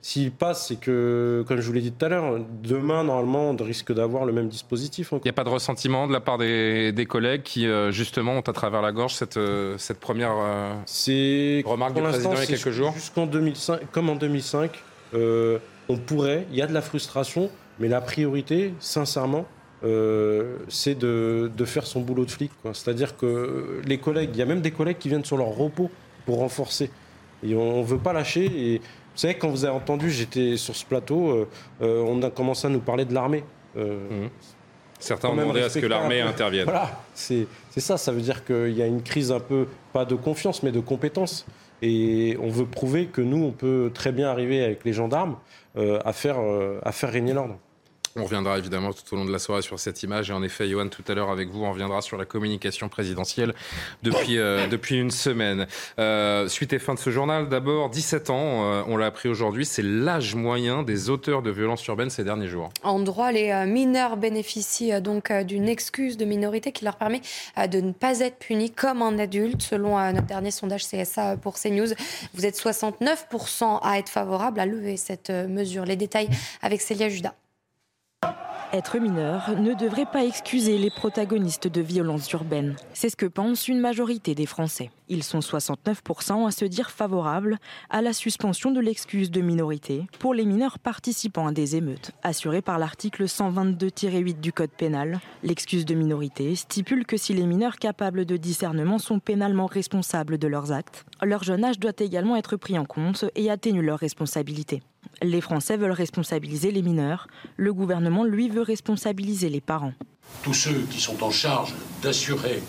s'il 0.00 0.32
passe, 0.32 0.68
c'est 0.68 0.80
que, 0.80 1.44
comme 1.46 1.60
je 1.60 1.66
vous 1.66 1.72
l'ai 1.72 1.80
dit 1.80 1.92
tout 1.92 2.04
à 2.04 2.08
l'heure, 2.08 2.38
demain, 2.62 3.04
normalement, 3.04 3.50
on 3.50 3.56
risque 3.62 3.92
d'avoir 3.92 4.24
le 4.24 4.32
même 4.32 4.48
dispositif. 4.48 5.12
Il 5.12 5.20
n'y 5.24 5.30
a 5.30 5.34
pas 5.34 5.44
de 5.44 5.48
ressentiment 5.48 6.08
de 6.08 6.12
la 6.12 6.20
part 6.20 6.38
des, 6.38 7.06
collègues 7.08 7.42
qui, 7.42 7.66
euh, 7.66 7.92
justement, 7.92 8.32
ont 8.32 8.40
à 8.40 8.52
travers 8.52 8.80
la 8.82 8.92
gorge 8.92 9.14
cette, 9.14 9.36
euh, 9.36 9.76
cette 9.78 10.00
première 10.00 10.32
euh, 10.32 11.62
remarque 11.64 11.94
du 11.94 12.02
président 12.02 12.32
il 12.32 12.38
y 12.38 12.42
a 12.42 12.46
quelques 12.46 12.70
jours 12.70 12.92
Jusqu'en 12.94 13.26
2005, 13.26 13.90
comme 13.90 14.08
en 14.08 14.16
2005, 14.16 14.82
on 15.14 15.96
pourrait, 15.98 16.46
il 16.50 16.56
y 16.56 16.62
a 16.62 16.66
de 16.66 16.74
la 16.74 16.82
frustration, 16.82 17.50
mais 17.78 17.88
la 17.88 18.00
priorité, 18.00 18.72
sincèrement, 18.80 19.46
c'est 20.68 20.94
de, 20.94 21.50
de, 21.54 21.64
faire 21.64 21.86
son 21.86 22.00
boulot 22.00 22.24
de 22.24 22.30
flic. 22.30 22.50
C'est-à-dire 22.72 23.16
que 23.16 23.80
les 23.84 23.98
collègues, 23.98 24.30
il 24.32 24.38
y 24.38 24.42
a 24.42 24.46
même 24.46 24.62
des 24.62 24.70
collègues 24.70 24.98
qui 24.98 25.08
viennent 25.08 25.24
sur 25.24 25.36
leur 25.36 25.48
repos 25.48 25.90
pour 26.24 26.38
renforcer. 26.38 26.90
Et 27.44 27.54
on 27.54 27.80
ne 27.80 27.84
veut 27.84 27.98
pas 27.98 28.12
lâcher. 28.12 28.44
Et 28.44 28.80
vous 29.14 29.18
savez, 29.18 29.34
quand 29.34 29.48
vous 29.48 29.64
avez 29.64 29.74
entendu, 29.74 30.10
j'étais 30.10 30.56
sur 30.56 30.74
ce 30.74 30.84
plateau, 30.84 31.30
euh, 31.30 31.48
euh, 31.82 32.04
on 32.06 32.22
a 32.22 32.30
commencé 32.30 32.66
à 32.66 32.70
nous 32.70 32.80
parler 32.80 33.04
de 33.04 33.12
l'armée. 33.12 33.44
Euh, 33.76 34.24
mmh. 34.24 34.30
Certains 34.98 35.28
ont 35.28 35.36
demandé 35.36 35.60
à 35.60 35.68
ce 35.68 35.78
que 35.78 35.86
l'armée 35.86 36.20
intervienne. 36.20 36.64
Voilà, 36.64 36.90
c'est 37.14 37.46
ça, 37.76 37.96
ça 37.96 38.12
veut 38.12 38.20
dire 38.20 38.44
qu'il 38.44 38.72
y 38.72 38.82
a 38.82 38.86
une 38.86 39.02
crise 39.02 39.32
un 39.32 39.40
peu, 39.40 39.66
pas 39.92 40.04
de 40.04 40.14
confiance, 40.14 40.62
mais 40.62 40.72
de 40.72 40.80
compétence. 40.80 41.44
Et 41.82 42.36
on 42.40 42.48
veut 42.48 42.66
prouver 42.66 43.06
que 43.06 43.20
nous, 43.20 43.44
on 43.44 43.50
peut 43.50 43.90
très 43.92 44.12
bien 44.12 44.28
arriver 44.28 44.62
avec 44.62 44.84
les 44.84 44.92
gendarmes 44.92 45.36
à, 45.76 46.12
faire, 46.12 46.38
à 46.84 46.92
faire 46.92 47.10
régner 47.10 47.32
l'ordre. 47.32 47.58
On 48.14 48.24
reviendra 48.24 48.58
évidemment 48.58 48.92
tout 48.92 49.14
au 49.14 49.16
long 49.16 49.24
de 49.24 49.32
la 49.32 49.38
soirée 49.38 49.62
sur 49.62 49.80
cette 49.80 50.02
image. 50.02 50.28
Et 50.28 50.34
en 50.34 50.42
effet, 50.42 50.68
Johan, 50.68 50.88
tout 50.88 51.04
à 51.08 51.14
l'heure 51.14 51.30
avec 51.30 51.48
vous, 51.48 51.64
on 51.64 51.72
reviendra 51.72 52.02
sur 52.02 52.18
la 52.18 52.26
communication 52.26 52.90
présidentielle 52.90 53.54
depuis, 54.02 54.38
euh, 54.38 54.66
depuis 54.70 54.98
une 54.98 55.10
semaine. 55.10 55.66
Euh, 55.98 56.46
suite 56.48 56.74
et 56.74 56.78
fin 56.78 56.92
de 56.92 56.98
ce 56.98 57.08
journal, 57.08 57.48
d'abord, 57.48 57.88
17 57.88 58.28
ans, 58.28 58.64
euh, 58.64 58.82
on 58.86 58.98
l'a 58.98 59.06
appris 59.06 59.30
aujourd'hui, 59.30 59.64
c'est 59.64 59.82
l'âge 59.82 60.34
moyen 60.34 60.82
des 60.82 61.08
auteurs 61.08 61.40
de 61.40 61.50
violences 61.50 61.86
urbaines 61.86 62.10
ces 62.10 62.22
derniers 62.22 62.48
jours. 62.48 62.68
En 62.82 62.98
droit, 63.00 63.32
les 63.32 63.64
mineurs 63.66 64.18
bénéficient 64.18 65.00
donc 65.00 65.32
d'une 65.32 65.68
excuse 65.68 66.18
de 66.18 66.26
minorité 66.26 66.72
qui 66.72 66.84
leur 66.84 66.96
permet 66.96 67.22
de 67.70 67.80
ne 67.80 67.92
pas 67.92 68.20
être 68.20 68.38
punis 68.38 68.70
comme 68.70 69.00
un 69.00 69.18
adulte. 69.18 69.62
Selon 69.62 69.98
notre 70.12 70.26
dernier 70.26 70.50
sondage 70.50 70.86
CSA 70.86 71.36
pour 71.38 71.54
CNews, 71.58 71.94
vous 72.34 72.46
êtes 72.46 72.58
69% 72.58 73.80
à 73.82 73.98
être 73.98 74.10
favorable 74.10 74.60
à 74.60 74.66
lever 74.66 74.96
cette 74.96 75.30
mesure. 75.30 75.84
Les 75.84 75.96
détails 75.96 76.28
avec 76.62 76.80
Célia 76.80 77.08
Judas. 77.08 77.34
Être 78.72 78.98
mineur 78.98 79.50
ne 79.58 79.74
devrait 79.74 80.06
pas 80.06 80.24
excuser 80.24 80.78
les 80.78 80.88
protagonistes 80.88 81.68
de 81.68 81.82
violences 81.82 82.32
urbaines. 82.32 82.74
C'est 82.94 83.10
ce 83.10 83.16
que 83.16 83.26
pense 83.26 83.68
une 83.68 83.80
majorité 83.80 84.34
des 84.34 84.46
Français. 84.46 84.90
Ils 85.12 85.22
sont 85.22 85.40
69% 85.40 86.46
à 86.46 86.50
se 86.50 86.64
dire 86.64 86.90
favorables 86.90 87.58
à 87.90 88.00
la 88.00 88.14
suspension 88.14 88.70
de 88.70 88.80
l'excuse 88.80 89.30
de 89.30 89.42
minorité 89.42 90.06
pour 90.18 90.32
les 90.32 90.46
mineurs 90.46 90.78
participant 90.78 91.48
à 91.48 91.52
des 91.52 91.76
émeutes. 91.76 92.12
Assurée 92.22 92.62
par 92.62 92.78
l'article 92.78 93.24
122-8 93.24 94.40
du 94.40 94.54
Code 94.54 94.70
pénal, 94.70 95.20
l'excuse 95.42 95.84
de 95.84 95.94
minorité 95.94 96.54
stipule 96.56 97.04
que 97.04 97.18
si 97.18 97.34
les 97.34 97.44
mineurs 97.44 97.76
capables 97.76 98.24
de 98.24 98.38
discernement 98.38 98.98
sont 98.98 99.18
pénalement 99.18 99.66
responsables 99.66 100.38
de 100.38 100.48
leurs 100.48 100.72
actes, 100.72 101.04
leur 101.22 101.44
jeune 101.44 101.62
âge 101.62 101.78
doit 101.78 101.92
également 101.98 102.36
être 102.36 102.56
pris 102.56 102.78
en 102.78 102.86
compte 102.86 103.26
et 103.34 103.50
atténue 103.50 103.82
leur 103.82 103.98
responsabilité. 103.98 104.82
Les 105.20 105.42
Français 105.42 105.76
veulent 105.76 105.92
responsabiliser 105.92 106.70
les 106.70 106.80
mineurs, 106.80 107.28
le 107.58 107.74
gouvernement, 107.74 108.24
lui, 108.24 108.48
veut 108.48 108.62
responsabiliser 108.62 109.50
les 109.50 109.60
parents. 109.60 109.92
Tous 110.42 110.54
ceux 110.54 110.86
qui 110.90 111.02
sont 111.02 111.22
en 111.22 111.30
charge 111.30 111.74
d'assurer 112.02 112.62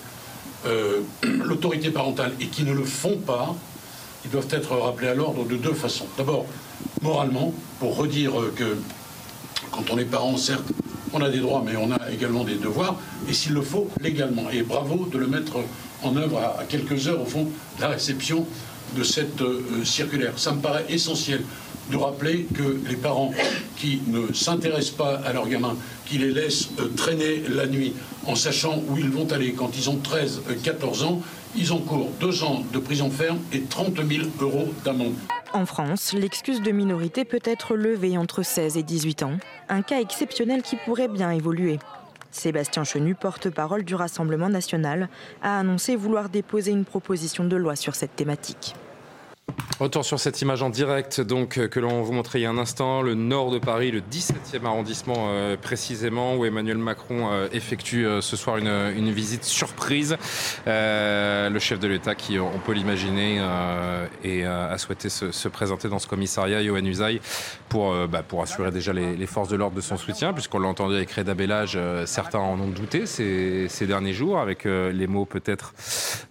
euh, 0.66 1.02
l'autorité 1.24 1.90
parentale 1.90 2.34
et 2.40 2.48
qui 2.48 2.64
ne 2.64 2.74
le 2.74 2.84
font 2.84 3.18
pas, 3.18 3.56
ils 4.26 4.32
doivent 4.32 4.48
être 4.52 4.76
rappelés 4.76 5.10
à 5.10 5.16
l'ordre 5.16 5.46
de 5.46 5.56
deux 5.56 5.74
façons. 5.74 6.06
D'abord, 6.18 6.46
moralement, 7.02 7.54
pour 7.80 7.98
redire 7.98 8.34
que 8.56 8.78
quand 9.72 9.84
on 9.92 9.98
est 9.98 10.06
parent, 10.06 10.38
certes, 10.38 10.72
on 11.14 11.22
a 11.22 11.30
des 11.30 11.40
droits, 11.40 11.64
mais 11.66 11.76
on 11.76 11.92
a 11.92 12.12
également 12.12 12.44
des 12.44 12.56
devoirs, 12.56 12.96
et 13.30 13.34
s'il 13.34 13.54
le 13.54 13.62
faut, 13.62 13.90
légalement. 14.02 14.50
Et 14.50 14.64
bravo 14.64 15.08
de 15.12 15.18
le 15.18 15.28
mettre 15.28 15.58
en 16.04 16.16
œuvre 16.16 16.40
à, 16.40 16.64
quelques 16.68 17.08
heures, 17.08 17.22
au 17.22 17.26
fond, 17.26 17.48
de 17.78 17.82
la 17.82 17.90
réception 17.90 18.46
de 18.96 19.04
cette 19.04 19.42
euh, 19.42 19.84
circulaire. 19.84 20.34
Ça 20.38 20.52
me 20.52 20.62
paraît 20.62 20.86
essentiel 20.90 21.42
de 21.92 21.98
rappeler 21.98 22.48
que 22.56 22.80
les 22.88 22.96
parents 22.96 23.32
qui 23.78 24.02
ne 24.08 24.34
s'intéressent 24.34 24.96
pas 24.96 25.16
à 25.26 25.34
leurs 25.34 25.48
gamins, 25.48 25.76
qui 26.06 26.18
les 26.18 26.32
laissent 26.32 26.70
euh, 26.80 26.88
traîner 26.96 27.44
la 27.50 27.68
nuit 27.68 27.94
en 28.26 28.36
sachant 28.36 28.82
où 28.88 28.98
ils 28.98 29.10
vont 29.10 29.30
aller 29.32 29.54
quand 29.54 29.72
ils 29.78 29.90
ont 29.90 29.98
13, 29.98 30.42
14 30.64 31.04
euh, 31.04 31.06
ans, 31.06 31.22
ils 31.56 31.72
encourent 31.72 32.10
deux 32.20 32.44
ans 32.44 32.64
de 32.72 32.80
prison 32.80 33.10
ferme 33.10 33.40
et 33.52 33.62
30 33.62 33.96
000 33.96 34.28
euros 34.40 34.74
d'amende. 34.84 35.14
En 35.54 35.66
France, 35.66 36.14
l'excuse 36.14 36.62
de 36.62 36.72
minorité 36.72 37.26
peut 37.26 37.42
être 37.44 37.76
levée 37.76 38.18
entre 38.18 38.44
16 38.44 38.78
et 38.78 38.84
18 38.84 39.24
ans, 39.24 39.38
un 39.70 39.84
cas 39.84 40.00
exceptionnel 40.00 40.64
qui 40.64 40.78
pourrait 40.86 41.10
bien 41.10 41.30
évoluer. 41.32 41.78
Sébastien 42.32 42.84
Chenu, 42.84 43.14
porte-parole 43.14 43.84
du 43.84 43.94
Rassemblement 43.94 44.50
national, 44.50 45.10
a 45.44 45.60
annoncé 45.60 45.96
vouloir 45.96 46.30
déposer 46.30 46.72
une 46.72 46.86
proposition 46.86 47.44
de 47.44 47.56
loi 47.56 47.76
sur 47.76 47.94
cette 47.94 48.16
thématique. 48.16 48.74
Retour 49.80 50.06
sur 50.06 50.20
cette 50.20 50.42
image 50.42 50.62
en 50.62 50.70
direct 50.70 51.20
donc 51.20 51.58
euh, 51.58 51.68
que 51.68 51.80
l'on 51.80 52.04
vous 52.04 52.14
montrait 52.14 52.40
il 52.40 52.44
y 52.44 52.46
a 52.46 52.50
un 52.50 52.58
instant, 52.58 53.02
le 53.02 53.16
nord 53.16 53.50
de 53.50 53.58
Paris, 53.58 53.92
le 53.92 54.02
17e 54.02 54.66
arrondissement 54.66 55.26
euh, 55.30 55.58
précisément, 55.58 56.36
où 56.36 56.46
Emmanuel 56.46 56.78
Macron 56.78 57.32
euh, 57.32 57.48
effectue 57.52 58.06
ce 58.22 58.36
soir 58.36 58.58
une, 58.58 59.12
visite 59.12 59.44
surprise. 59.44 60.16
le 60.66 61.60
chef 61.60 61.80
de 61.80 61.88
l'État, 61.88 62.16
qui 62.16 62.40
on 62.40 62.60
peut 62.60 62.72
l'imaginer, 62.74 63.40
a 63.40 64.78
souhaité 64.78 65.10
se, 65.10 65.32
se, 65.32 65.48
présenter 65.48 65.90
dans 65.90 66.00
ce 66.00 66.08
commissariat, 66.08 66.60
pour, 67.70 67.94
bah, 68.08 68.24
pour 68.24 68.42
assurer 68.42 68.72
déjà 68.72 68.94
les, 68.94 69.28
forces 69.28 69.50
de 69.50 69.56
l'ordre 69.56 69.76
de 69.76 69.82
son 69.82 69.98
soutien, 69.98 70.34
puisqu'on 70.34 70.60
l'a 70.60 70.68
entendu 70.68 70.96
avec 70.96 71.12
Reda 71.12 71.34
Bellage, 71.34 71.78
certains 72.06 72.40
en 72.40 72.60
ont 72.60 72.68
douté 72.68 73.06
ces, 73.06 73.86
derniers 73.86 74.14
jours, 74.14 74.40
avec 74.40 74.66
les 74.66 75.08
mots 75.08 75.26
peut-être 75.26 75.74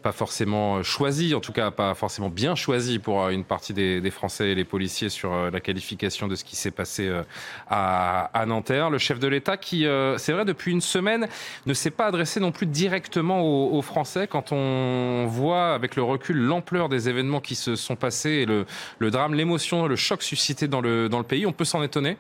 pas 0.02 0.12
forcément 0.12 0.82
choisis, 0.82 1.34
en 1.34 1.40
tout 1.40 1.52
cas 1.52 1.70
pas 1.70 1.94
forcément 1.94 2.30
bien 2.30 2.54
choisis 2.54 2.98
une 3.30 3.44
partie 3.44 3.72
des, 3.72 4.10
Français 4.10 4.50
et 4.50 4.54
les 4.54 4.64
policiers 4.64 5.08
sur 5.08 5.32
euh, 5.32 5.50
la 5.50 5.60
qualification 5.60 6.28
de 6.28 6.34
ce 6.34 6.44
qui 6.44 6.56
s'est 6.56 6.70
passé 6.70 7.08
euh, 7.08 7.22
à, 7.68 8.44
Nanterre. 8.46 8.90
Le 8.90 8.98
chef 8.98 9.18
de 9.18 9.28
l'État 9.28 9.56
qui, 9.56 9.86
euh, 9.86 10.18
c'est 10.18 10.32
vrai, 10.32 10.44
depuis 10.44 10.72
une 10.72 10.80
semaine, 10.80 11.28
ne 11.66 11.74
s'est 11.74 11.90
pas 11.90 12.06
adressé 12.06 12.40
non 12.40 12.52
plus 12.52 12.66
directement 12.66 13.42
aux, 13.42 13.82
Français. 13.82 14.28
Quand 14.28 14.52
on 14.52 15.26
voit 15.26 15.74
avec 15.74 15.96
le 15.96 16.02
recul 16.02 16.36
l'ampleur 16.36 16.88
des 16.88 17.08
événements 17.08 17.40
qui 17.40 17.56
se 17.56 17.74
sont 17.74 17.96
passés 17.96 18.30
et 18.30 18.46
le, 18.46 18.64
le 18.98 19.10
drame, 19.10 19.34
l'émotion, 19.34 19.86
le 19.86 19.96
choc 19.96 20.22
suscité 20.22 20.68
dans 20.68 20.80
le, 20.80 21.08
dans 21.08 21.18
le 21.18 21.24
pays, 21.24 21.46
on 21.46 21.52
peut 21.52 21.64
s'en 21.64 21.82
étonner 21.82 22.16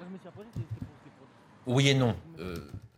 Oui 1.66 1.88
et 1.88 1.94
non. 1.94 2.16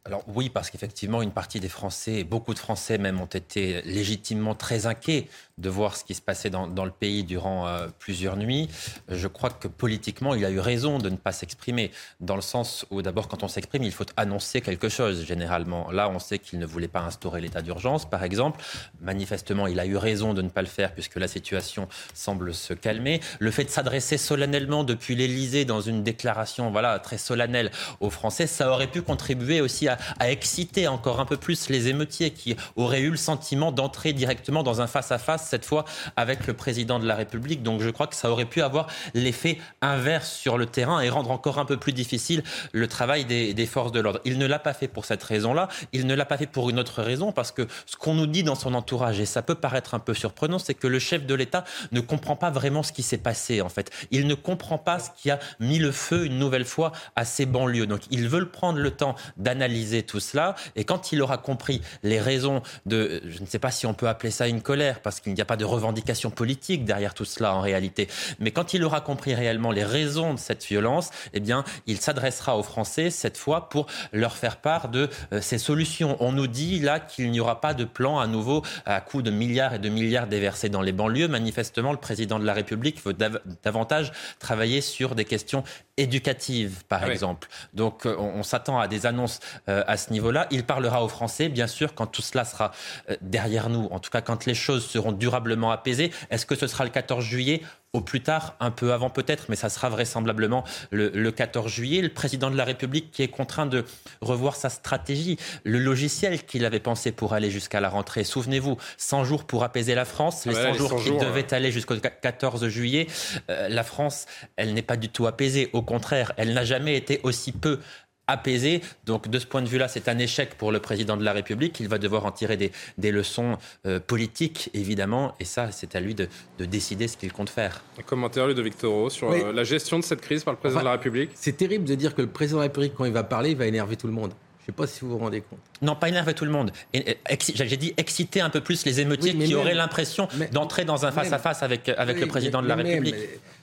Alors 0.06 0.22
oui, 0.28 0.50
parce 0.50 0.68
qu'effectivement, 0.68 1.22
une 1.22 1.30
partie 1.30 1.60
des 1.60 1.70
Français, 1.70 2.24
beaucoup 2.24 2.52
de 2.52 2.58
Français 2.58 2.98
même, 2.98 3.22
ont 3.22 3.26
été 3.26 3.80
légitimement 3.82 4.54
très 4.54 4.84
inquiets 4.84 5.28
de 5.58 5.68
voir 5.68 5.96
ce 5.96 6.04
qui 6.04 6.14
se 6.14 6.20
passait 6.20 6.50
dans, 6.50 6.84
le 6.84 6.90
pays 6.90 7.22
durant 7.22 7.66
euh, 7.66 7.86
plusieurs 7.98 8.36
nuits. 8.36 8.68
Je 9.08 9.28
crois 9.28 9.50
que 9.50 9.68
politiquement, 9.68 10.34
il 10.34 10.44
a 10.44 10.50
eu 10.50 10.58
raison 10.58 10.98
de 10.98 11.08
ne 11.08 11.16
pas 11.16 11.32
s'exprimer, 11.32 11.92
dans 12.20 12.34
le 12.34 12.42
sens 12.42 12.84
où 12.90 13.02
d'abord, 13.02 13.28
quand 13.28 13.42
on 13.44 13.48
s'exprime, 13.48 13.84
il 13.84 13.92
faut 13.92 14.04
annoncer 14.16 14.60
quelque 14.60 14.88
chose, 14.88 15.24
généralement. 15.24 15.90
Là, 15.92 16.08
on 16.08 16.18
sait 16.18 16.40
qu'il 16.40 16.58
ne 16.58 16.66
voulait 16.66 16.88
pas 16.88 17.00
instaurer 17.00 17.40
l'état 17.40 17.62
d'urgence, 17.62 18.08
par 18.08 18.24
exemple. 18.24 18.60
Manifestement, 19.00 19.68
il 19.68 19.78
a 19.78 19.86
eu 19.86 19.96
raison 19.96 20.34
de 20.34 20.42
ne 20.42 20.48
pas 20.48 20.62
le 20.62 20.68
faire, 20.68 20.92
puisque 20.92 21.16
la 21.16 21.28
situation 21.28 21.88
semble 22.14 22.52
se 22.52 22.74
calmer. 22.74 23.20
Le 23.38 23.50
fait 23.52 23.64
de 23.64 23.70
s'adresser 23.70 24.18
solennellement 24.18 24.82
depuis 24.82 25.14
l'Élysée 25.14 25.64
dans 25.64 25.80
une 25.80 26.02
déclaration 26.02 26.70
voilà, 26.72 26.98
très 26.98 27.18
solennelle 27.18 27.70
aux 28.00 28.10
Français, 28.10 28.48
ça 28.48 28.70
aurait 28.70 28.88
pu 28.88 29.02
contribuer 29.02 29.60
aussi 29.60 29.86
à, 29.86 29.98
à 30.18 30.30
exciter 30.30 30.88
encore 30.88 31.20
un 31.20 31.26
peu 31.26 31.36
plus 31.36 31.68
les 31.68 31.88
émeutiers 31.88 32.32
qui 32.32 32.56
auraient 32.74 33.02
eu 33.02 33.10
le 33.10 33.16
sentiment 33.16 33.70
d'entrer 33.70 34.12
directement 34.12 34.64
dans 34.64 34.80
un 34.80 34.88
face-à-face 34.88 35.43
cette 35.44 35.64
fois 35.64 35.84
avec 36.16 36.46
le 36.46 36.54
président 36.54 36.98
de 36.98 37.06
la 37.06 37.14
République. 37.14 37.62
Donc 37.62 37.80
je 37.80 37.90
crois 37.90 38.06
que 38.06 38.14
ça 38.14 38.30
aurait 38.30 38.44
pu 38.44 38.62
avoir 38.62 38.86
l'effet 39.14 39.58
inverse 39.82 40.30
sur 40.32 40.58
le 40.58 40.66
terrain 40.66 41.00
et 41.00 41.08
rendre 41.08 41.30
encore 41.30 41.58
un 41.58 41.64
peu 41.64 41.76
plus 41.76 41.92
difficile 41.92 42.42
le 42.72 42.88
travail 42.88 43.24
des, 43.24 43.66
forces 43.66 43.92
de 43.92 44.00
l'ordre. 44.00 44.20
Il 44.24 44.38
ne 44.38 44.46
l'a 44.46 44.58
pas 44.58 44.74
fait 44.74 44.88
pour 44.88 45.04
cette 45.04 45.22
raison-là. 45.22 45.68
Il 45.92 46.06
ne 46.06 46.14
l'a 46.14 46.24
pas 46.24 46.36
fait 46.36 46.46
pour 46.46 46.70
une 46.70 46.78
autre 46.78 47.02
raison 47.02 47.32
parce 47.32 47.52
que 47.52 47.66
ce 47.86 47.96
qu'on 47.96 48.14
nous 48.14 48.26
dit 48.26 48.42
dans 48.42 48.54
son 48.54 48.74
entourage, 48.74 49.20
et 49.20 49.26
ça 49.26 49.42
peut 49.42 49.54
paraître 49.54 49.94
un 49.94 49.98
peu 49.98 50.14
surprenant, 50.14 50.58
c'est 50.58 50.74
que 50.74 50.86
le 50.86 50.98
chef 50.98 51.26
de 51.26 51.34
l'État 51.34 51.64
ne 51.92 52.00
comprend 52.00 52.36
pas 52.36 52.50
vraiment 52.50 52.82
ce 52.82 52.92
qui 52.92 53.02
s'est 53.02 53.18
passé 53.18 53.60
en 53.60 53.68
fait. 53.68 53.90
Il 54.10 54.26
ne 54.26 54.34
comprend 54.34 54.78
pas 54.78 54.98
ce 54.98 55.10
qui 55.16 55.30
a 55.30 55.38
mis 55.60 55.78
le 55.78 55.92
feu 55.92 56.26
une 56.26 56.38
nouvelle 56.38 56.64
fois 56.64 56.92
à 57.16 57.24
ces 57.24 57.46
banlieues. 57.46 57.86
Donc 57.86 58.02
ils 58.10 58.28
veulent 58.28 58.50
prendre 58.50 58.78
le 58.78 58.90
temps 58.90 59.14
d'analyser 59.36 60.02
tout 60.02 60.20
cela 60.20 60.54
et 60.76 60.84
quand 60.84 61.12
il 61.12 61.22
aura 61.22 61.38
compris 61.38 61.80
les 62.02 62.20
raisons 62.20 62.62
de, 62.86 63.22
je 63.26 63.40
ne 63.40 63.46
sais 63.46 63.58
pas 63.58 63.70
si 63.70 63.86
on 63.86 63.94
peut 63.94 64.08
appeler 64.08 64.30
ça 64.30 64.48
une 64.48 64.62
colère 64.62 65.00
parce 65.00 65.20
qu'il 65.20 65.33
il 65.33 65.33
n'y 65.34 65.42
a 65.42 65.44
pas 65.44 65.56
de 65.56 65.64
revendication 65.64 66.30
politique 66.30 66.84
derrière 66.84 67.14
tout 67.14 67.24
cela 67.24 67.54
en 67.54 67.60
réalité. 67.60 68.08
Mais 68.40 68.50
quand 68.50 68.74
il 68.74 68.84
aura 68.84 69.00
compris 69.00 69.34
réellement 69.34 69.70
les 69.70 69.84
raisons 69.84 70.34
de 70.34 70.38
cette 70.38 70.64
violence, 70.64 71.10
eh 71.32 71.40
bien, 71.40 71.64
il 71.86 71.98
s'adressera 71.98 72.56
aux 72.56 72.62
Français 72.62 73.10
cette 73.10 73.36
fois 73.36 73.68
pour 73.68 73.86
leur 74.12 74.36
faire 74.36 74.56
part 74.58 74.88
de 74.88 75.08
euh, 75.32 75.40
ces 75.40 75.58
solutions. 75.58 76.16
On 76.20 76.32
nous 76.32 76.46
dit 76.46 76.80
là 76.80 77.00
qu'il 77.00 77.30
n'y 77.30 77.40
aura 77.40 77.60
pas 77.60 77.74
de 77.74 77.84
plan 77.84 78.18
à 78.18 78.26
nouveau 78.26 78.62
à 78.86 79.00
coût 79.00 79.22
de 79.22 79.30
milliards 79.30 79.74
et 79.74 79.78
de 79.78 79.88
milliards 79.88 80.26
déversés 80.26 80.68
dans 80.68 80.82
les 80.82 80.92
banlieues. 80.92 81.28
Manifestement, 81.28 81.92
le 81.92 81.98
président 81.98 82.38
de 82.38 82.44
la 82.44 82.52
République 82.52 83.04
veut 83.04 83.14
davantage 83.62 84.12
travailler 84.38 84.80
sur 84.80 85.14
des 85.14 85.24
questions 85.24 85.64
éducatives, 85.96 86.84
par 86.88 87.02
ah 87.04 87.10
exemple. 87.10 87.48
Donc, 87.72 88.06
euh, 88.06 88.16
on, 88.18 88.42
s'attend 88.42 88.78
à 88.78 88.88
des 88.88 89.06
annonces 89.06 89.40
euh, 89.68 89.84
à 89.86 89.96
ce 89.96 90.12
niveau-là. 90.12 90.46
Il 90.50 90.64
parlera 90.64 91.04
aux 91.04 91.08
Français, 91.08 91.48
bien 91.48 91.66
sûr, 91.66 91.94
quand 91.94 92.06
tout 92.06 92.22
cela 92.22 92.44
sera 92.44 92.72
derrière 93.20 93.68
nous. 93.68 93.86
En 93.90 94.00
tout 94.00 94.10
cas, 94.10 94.20
quand 94.20 94.46
les 94.46 94.54
choses 94.54 94.86
seront 94.86 95.12
durablement 95.12 95.70
apaisé. 95.70 96.12
Est-ce 96.30 96.46
que 96.46 96.54
ce 96.54 96.66
sera 96.66 96.84
le 96.84 96.90
14 96.90 97.24
juillet? 97.24 97.62
Au 97.94 98.00
plus 98.00 98.20
tard, 98.20 98.56
un 98.60 98.72
peu 98.72 98.92
avant 98.92 99.08
peut-être, 99.08 99.46
mais 99.48 99.56
ça 99.56 99.70
sera 99.70 99.88
vraisemblablement 99.88 100.64
le, 100.90 101.30
14 101.30 101.70
juillet. 101.70 102.02
Le 102.02 102.08
président 102.08 102.50
de 102.50 102.56
la 102.56 102.64
République 102.64 103.10
qui 103.12 103.22
est 103.22 103.28
contraint 103.28 103.66
de 103.66 103.84
revoir 104.20 104.56
sa 104.56 104.68
stratégie, 104.68 105.38
le 105.62 105.78
logiciel 105.78 106.44
qu'il 106.44 106.64
avait 106.64 106.80
pensé 106.80 107.12
pour 107.12 107.34
aller 107.34 107.50
jusqu'à 107.50 107.80
la 107.80 107.88
rentrée. 107.88 108.24
Souvenez-vous, 108.24 108.76
100 108.98 109.24
jours 109.24 109.44
pour 109.44 109.62
apaiser 109.62 109.94
la 109.94 110.04
France, 110.04 110.44
les 110.44 110.54
100 110.54 110.74
jours 110.74 110.96
qui 110.96 111.12
devaient 111.12 111.54
aller 111.54 111.70
jusqu'au 111.70 111.94
14 111.96 112.66
juillet. 112.66 113.06
Euh, 113.48 113.68
la 113.68 113.84
France, 113.84 114.26
elle 114.56 114.74
n'est 114.74 114.82
pas 114.82 114.96
du 114.96 115.08
tout 115.08 115.26
apaisée. 115.26 115.70
Au 115.72 115.82
contraire, 115.82 116.32
elle 116.36 116.52
n'a 116.52 116.64
jamais 116.64 116.96
été 116.96 117.20
aussi 117.22 117.52
peu 117.52 117.78
apaisé. 118.26 118.82
Donc 119.06 119.28
de 119.28 119.38
ce 119.38 119.46
point 119.46 119.62
de 119.62 119.68
vue-là, 119.68 119.88
c'est 119.88 120.08
un 120.08 120.18
échec 120.18 120.54
pour 120.56 120.72
le 120.72 120.80
président 120.80 121.16
de 121.16 121.24
la 121.24 121.32
République. 121.32 121.80
Il 121.80 121.88
va 121.88 121.98
devoir 121.98 122.24
en 122.24 122.32
tirer 122.32 122.56
des, 122.56 123.12
leçons 123.12 123.58
euh, 123.86 124.00
politiques, 124.00 124.70
évidemment, 124.74 125.34
et 125.40 125.44
ça, 125.44 125.70
c'est 125.70 125.94
à 125.94 126.00
lui 126.00 126.14
de, 126.14 126.28
décider 126.58 127.08
ce 127.08 127.16
qu'il 127.16 127.32
compte 127.32 127.50
faire. 127.50 127.82
Un 127.98 128.02
commentaire 128.02 128.52
de 128.52 128.62
Victor 128.62 129.10
sur 129.10 129.30
euh, 129.30 129.52
la 129.52 129.64
gestion 129.64 129.98
de 129.98 130.04
cette 130.04 130.20
crise 130.20 130.44
par 130.44 130.54
le 130.54 130.58
président 130.58 130.80
de 130.80 130.84
la 130.86 130.92
République. 130.92 131.30
C'est 131.34 131.56
terrible 131.56 131.84
de 131.84 131.94
dire 131.94 132.14
que 132.14 132.22
le 132.22 132.28
président 132.28 132.58
de 132.58 132.62
la 132.62 132.68
République, 132.68 132.94
quand 132.96 133.04
il 133.04 133.12
va 133.12 133.24
parler, 133.24 133.50
il 133.50 133.56
va 133.56 133.66
énerver 133.66 133.96
tout 133.96 134.06
le 134.06 134.12
monde. 134.12 134.32
Je 134.66 134.72
ne 134.72 134.76
sais 134.76 134.76
pas 134.76 134.86
si 134.86 135.00
vous 135.00 135.10
vous 135.10 135.18
rendez 135.18 135.42
compte. 135.42 135.58
Non, 135.82 135.94
pas 135.94 136.08
énerver 136.08 136.32
tout 136.32 136.46
le 136.46 136.50
monde. 136.50 136.72
J'ai 136.94 137.76
dit 137.76 137.92
exciter 137.98 138.40
un 138.40 138.48
peu 138.48 138.62
plus 138.62 138.86
les 138.86 138.98
émeutiers 138.98 139.36
qui 139.36 139.54
auraient 139.54 139.74
l'impression 139.74 140.26
d'entrer 140.52 140.86
dans 140.86 141.04
un 141.04 141.12
face-à-face 141.12 141.62
avec, 141.62 141.90
avec 141.90 142.18
le 142.18 142.26
président 142.26 142.62
de 142.62 142.68
la 142.68 142.76
République. 142.76 143.14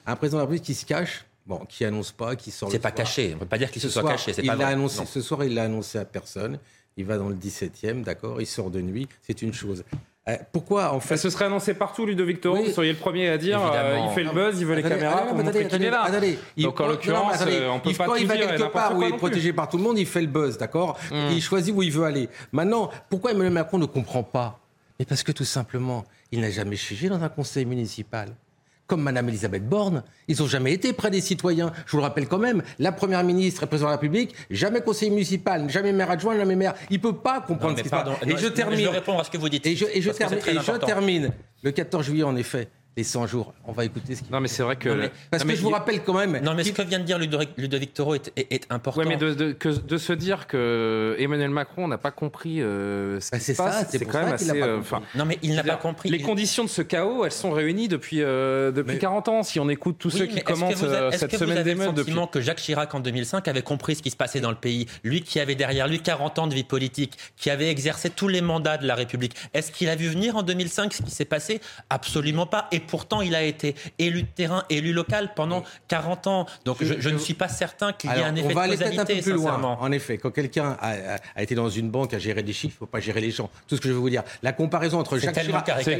un 0.06 0.14
président 0.14 0.38
de 0.38 0.42
la 0.42 0.46
République 0.46 0.64
qui 0.64 0.74
se 0.74 0.86
cache, 0.86 1.24
Bon, 1.46 1.58
qui 1.68 1.84
annonce 1.84 2.12
pas, 2.12 2.36
qui 2.36 2.50
sort. 2.50 2.70
C'est 2.70 2.78
pas 2.78 2.92
caché. 2.92 3.30
On 3.32 3.34
ne 3.34 3.40
peut 3.40 3.46
pas 3.46 3.58
dire 3.58 3.70
qu'il 3.70 3.82
se 3.82 3.88
soit 3.88 4.04
caché. 4.04 4.32
Il 4.38 4.46
l'a 4.46 4.68
annoncé. 4.68 5.04
Ce 5.06 5.20
soir, 5.20 5.44
il 5.44 5.54
l'a 5.54 5.64
annoncé 5.64 5.98
à 5.98 6.04
personne. 6.04 6.58
Il 6.96 7.06
va 7.06 7.16
dans 7.16 7.28
le 7.28 7.34
17e, 7.34 8.02
d'accord. 8.02 8.40
Il 8.40 8.46
sort 8.46 8.70
de 8.70 8.80
nuit. 8.80 9.08
C'est 9.22 9.42
une 9.42 9.52
chose. 9.52 9.82
Euh, 10.28 10.36
pourquoi 10.52 10.92
en 10.92 11.00
fait 11.00 11.16
Ce 11.16 11.30
serait 11.30 11.46
annoncé 11.46 11.74
partout, 11.74 12.06
Ludovic 12.06 12.40
Toro. 12.40 12.62
Vous 12.62 12.70
seriez 12.70 12.92
le 12.92 12.98
premier 12.98 13.28
à 13.28 13.38
dire 13.38 13.60
euh, 13.60 14.06
il 14.08 14.14
fait 14.14 14.22
le 14.22 14.30
buzz, 14.30 14.60
il 14.60 14.66
veut 14.66 14.76
les 14.76 14.82
caméras 14.82 15.22
pour 15.22 15.36
montrer 15.36 15.66
qu'il 15.66 15.82
est 15.82 15.90
là. 15.90 16.08
Donc 16.58 16.80
en 16.80 16.86
l'occurrence, 16.86 17.42
euh, 17.44 17.68
on 17.70 17.80
peut 17.80 17.92
pas 17.92 18.06
quand 18.06 18.14
il 18.14 18.28
va 18.28 18.36
quelque 18.36 18.70
part 18.70 18.96
où 18.96 19.02
il 19.02 19.12
est 19.12 19.16
protégé 19.16 19.52
par 19.52 19.68
tout 19.68 19.78
le 19.78 19.82
monde, 19.82 19.98
il 19.98 20.06
fait 20.06 20.20
le 20.20 20.28
buzz, 20.28 20.58
d'accord 20.58 20.96
hmm. 21.10 21.30
Il 21.32 21.42
choisit 21.42 21.74
où 21.74 21.82
il 21.82 21.90
veut 21.90 22.04
aller. 22.04 22.28
Maintenant, 22.52 22.88
pourquoi 23.10 23.32
Emmanuel 23.32 23.52
Macron 23.52 23.78
ne 23.78 23.86
comprend 23.86 24.22
pas? 24.22 24.60
Mais 25.00 25.04
parce 25.04 25.24
que 25.24 25.32
tout 25.32 25.44
simplement, 25.44 26.04
il 26.30 26.40
n'a 26.40 26.50
jamais 26.50 26.76
siégé 26.76 27.08
dans 27.08 27.20
un 27.20 27.28
conseil 27.28 27.64
municipal 27.64 28.28
comme 28.92 29.04
Mme 29.04 29.30
Elisabeth 29.30 29.66
Borne, 29.66 30.02
ils 30.28 30.38
n'ont 30.38 30.46
jamais 30.46 30.74
été 30.74 30.92
près 30.92 31.10
des 31.10 31.22
citoyens. 31.22 31.72
Je 31.86 31.92
vous 31.92 31.96
le 31.96 32.02
rappelle 32.02 32.28
quand 32.28 32.36
même, 32.36 32.62
la 32.78 32.92
Première 32.92 33.24
ministre 33.24 33.62
et 33.62 33.66
président 33.66 33.86
de 33.86 33.92
la 33.92 33.96
République, 33.96 34.34
jamais 34.50 34.82
conseiller 34.82 35.10
municipal, 35.10 35.70
jamais 35.70 35.94
maire 35.94 36.10
adjoint, 36.10 36.36
jamais 36.36 36.56
maire. 36.56 36.74
Il 36.90 36.98
ne 36.98 37.00
peut 37.00 37.16
pas 37.16 37.40
comprendre 37.40 37.78
ce 37.78 37.82
qui 37.84 37.88
se 37.88 37.90
passe. 37.90 38.06
Et 38.26 38.36
je 38.36 38.48
termine. 38.48 38.80
Je 38.80 38.84
vais 38.84 38.90
répondre 38.90 39.20
à 39.20 39.24
ce 39.24 39.30
que 39.30 39.38
vous 39.38 39.48
dites. 39.48 39.66
Et 39.66 39.76
je, 39.76 39.86
et 39.86 40.02
je 40.02 40.10
termine. 40.10 41.32
Le 41.62 41.70
14 41.70 42.04
juillet, 42.04 42.24
en 42.24 42.36
effet, 42.36 42.68
les 42.96 43.04
100 43.04 43.26
jours. 43.26 43.54
On 43.64 43.72
va 43.72 43.84
écouter 43.84 44.14
ce 44.14 44.22
qu'il 44.22 44.32
Non, 44.32 44.40
mais 44.40 44.48
c'est 44.48 44.62
vrai 44.62 44.76
que. 44.76 45.10
parce 45.30 45.44
que 45.44 45.54
je 45.54 45.62
vous 45.62 45.70
rappelle 45.70 46.02
quand 46.02 46.14
même. 46.14 46.38
Non, 46.42 46.54
mais 46.54 46.64
ce 46.64 46.72
que 46.72 46.82
vient 46.82 46.98
de 46.98 47.04
dire 47.04 47.18
Ludovic, 47.18 47.94
Toro 47.94 48.14
est, 48.14 48.32
est, 48.36 48.66
important. 48.70 49.00
Oui, 49.00 49.06
mais 49.08 49.16
de, 49.16 49.32
de, 49.32 49.52
que, 49.52 49.68
de, 49.68 49.96
se 49.96 50.12
dire 50.12 50.46
que 50.46 51.16
Emmanuel 51.18 51.50
Macron 51.50 51.88
n'a 51.88 51.98
pas 51.98 52.10
compris 52.10 52.60
euh, 52.60 53.18
ce 53.20 53.30
bah, 53.30 53.38
qui 53.38 53.44
se 53.44 53.52
passe, 53.52 53.86
c'est 53.90 54.04
quand 54.04 54.22
même 54.22 54.34
assez. 54.34 54.60
Euh, 54.60 54.80
non, 55.14 55.24
mais 55.24 55.38
il 55.42 55.54
n'a 55.54 55.64
pas 55.64 55.76
compris. 55.76 56.10
Les 56.10 56.20
conditions 56.20 56.64
de 56.64 56.68
ce 56.68 56.82
chaos, 56.82 57.24
elles 57.24 57.32
sont 57.32 57.52
réunies 57.52 57.88
depuis, 57.88 58.22
euh, 58.22 58.70
depuis 58.72 58.98
40 58.98 59.28
ans. 59.28 59.42
Si 59.42 59.58
on 59.58 59.68
écoute 59.68 59.96
tous 59.98 60.10
ceux 60.10 60.26
qui 60.26 60.40
commentent 60.42 60.76
cette 60.76 61.36
semaine 61.36 61.62
d'émeute. 61.62 61.98
Est-ce 61.98 62.06
que 62.06 62.10
vous 62.10 62.26
que 62.26 62.40
Jacques 62.40 62.58
Chirac, 62.58 62.94
en 62.94 63.00
2005, 63.00 63.48
avait 63.48 63.62
compris 63.62 63.96
ce 63.96 64.02
qui 64.02 64.10
se 64.10 64.16
passait 64.16 64.40
dans 64.40 64.50
le 64.50 64.56
pays? 64.56 64.86
Lui 65.02 65.22
qui 65.22 65.40
avait 65.40 65.54
derrière 65.54 65.88
lui 65.88 66.00
40 66.00 66.38
ans 66.38 66.46
de 66.46 66.54
vie 66.54 66.64
politique, 66.64 67.18
qui 67.36 67.50
avait 67.50 67.68
exercé 67.68 68.10
tous 68.10 68.28
les 68.28 68.40
mandats 68.40 68.76
de 68.76 68.86
la 68.86 68.94
République. 68.94 69.34
Est-ce 69.54 69.72
qu'il 69.72 69.88
a 69.88 69.96
vu 69.96 70.08
venir 70.08 70.36
en 70.36 70.42
2005 70.42 70.92
ce 70.92 71.02
qui 71.02 71.10
s'est 71.10 71.24
passé? 71.24 71.60
Absolument 71.90 72.46
pas. 72.46 72.68
Et 72.72 72.81
pourtant, 72.82 73.20
il 73.20 73.34
a 73.34 73.42
été 73.42 73.74
élu 73.98 74.22
de 74.22 74.28
terrain, 74.28 74.64
élu 74.70 74.92
local 74.92 75.32
pendant 75.34 75.64
40 75.88 76.26
ans. 76.26 76.46
Donc 76.64 76.78
je, 76.80 77.08
ne 77.08 77.18
suis 77.18 77.34
pas 77.34 77.48
certain 77.48 77.92
qu'il 77.92 78.10
y 78.10 78.14
ait 78.14 78.22
un 78.22 78.34
effet 78.34 78.48
on 78.50 78.54
va 78.54 78.62
aller 78.62 78.76
peut-être 78.76 78.98
un 78.98 79.04
peu 79.04 79.20
plus 79.20 79.32
loin. 79.32 79.60
En 79.62 79.92
effet, 79.92 80.18
quand 80.18 80.30
quelqu'un 80.30 80.76
a, 80.80 81.42
été 81.42 81.54
dans 81.54 81.68
une 81.68 81.90
banque 81.90 82.14
à 82.14 82.18
gérer 82.18 82.42
des 82.42 82.52
chiffres, 82.52 82.74
il 82.74 82.82
ne 82.82 82.86
faut 82.86 82.92
pas 82.92 83.00
gérer 83.00 83.20
les 83.20 83.30
gens. 83.30 83.50
Tout 83.66 83.76
ce 83.76 83.80
que 83.80 83.88
je 83.88 83.92
veux 83.92 83.98
vous 83.98 84.10
dire. 84.10 84.22
La 84.42 84.52
comparaison 84.52 84.98
entre 84.98 85.18
Jacques 85.18 85.40
Chirac... 85.40 85.70
C'est 85.82 85.98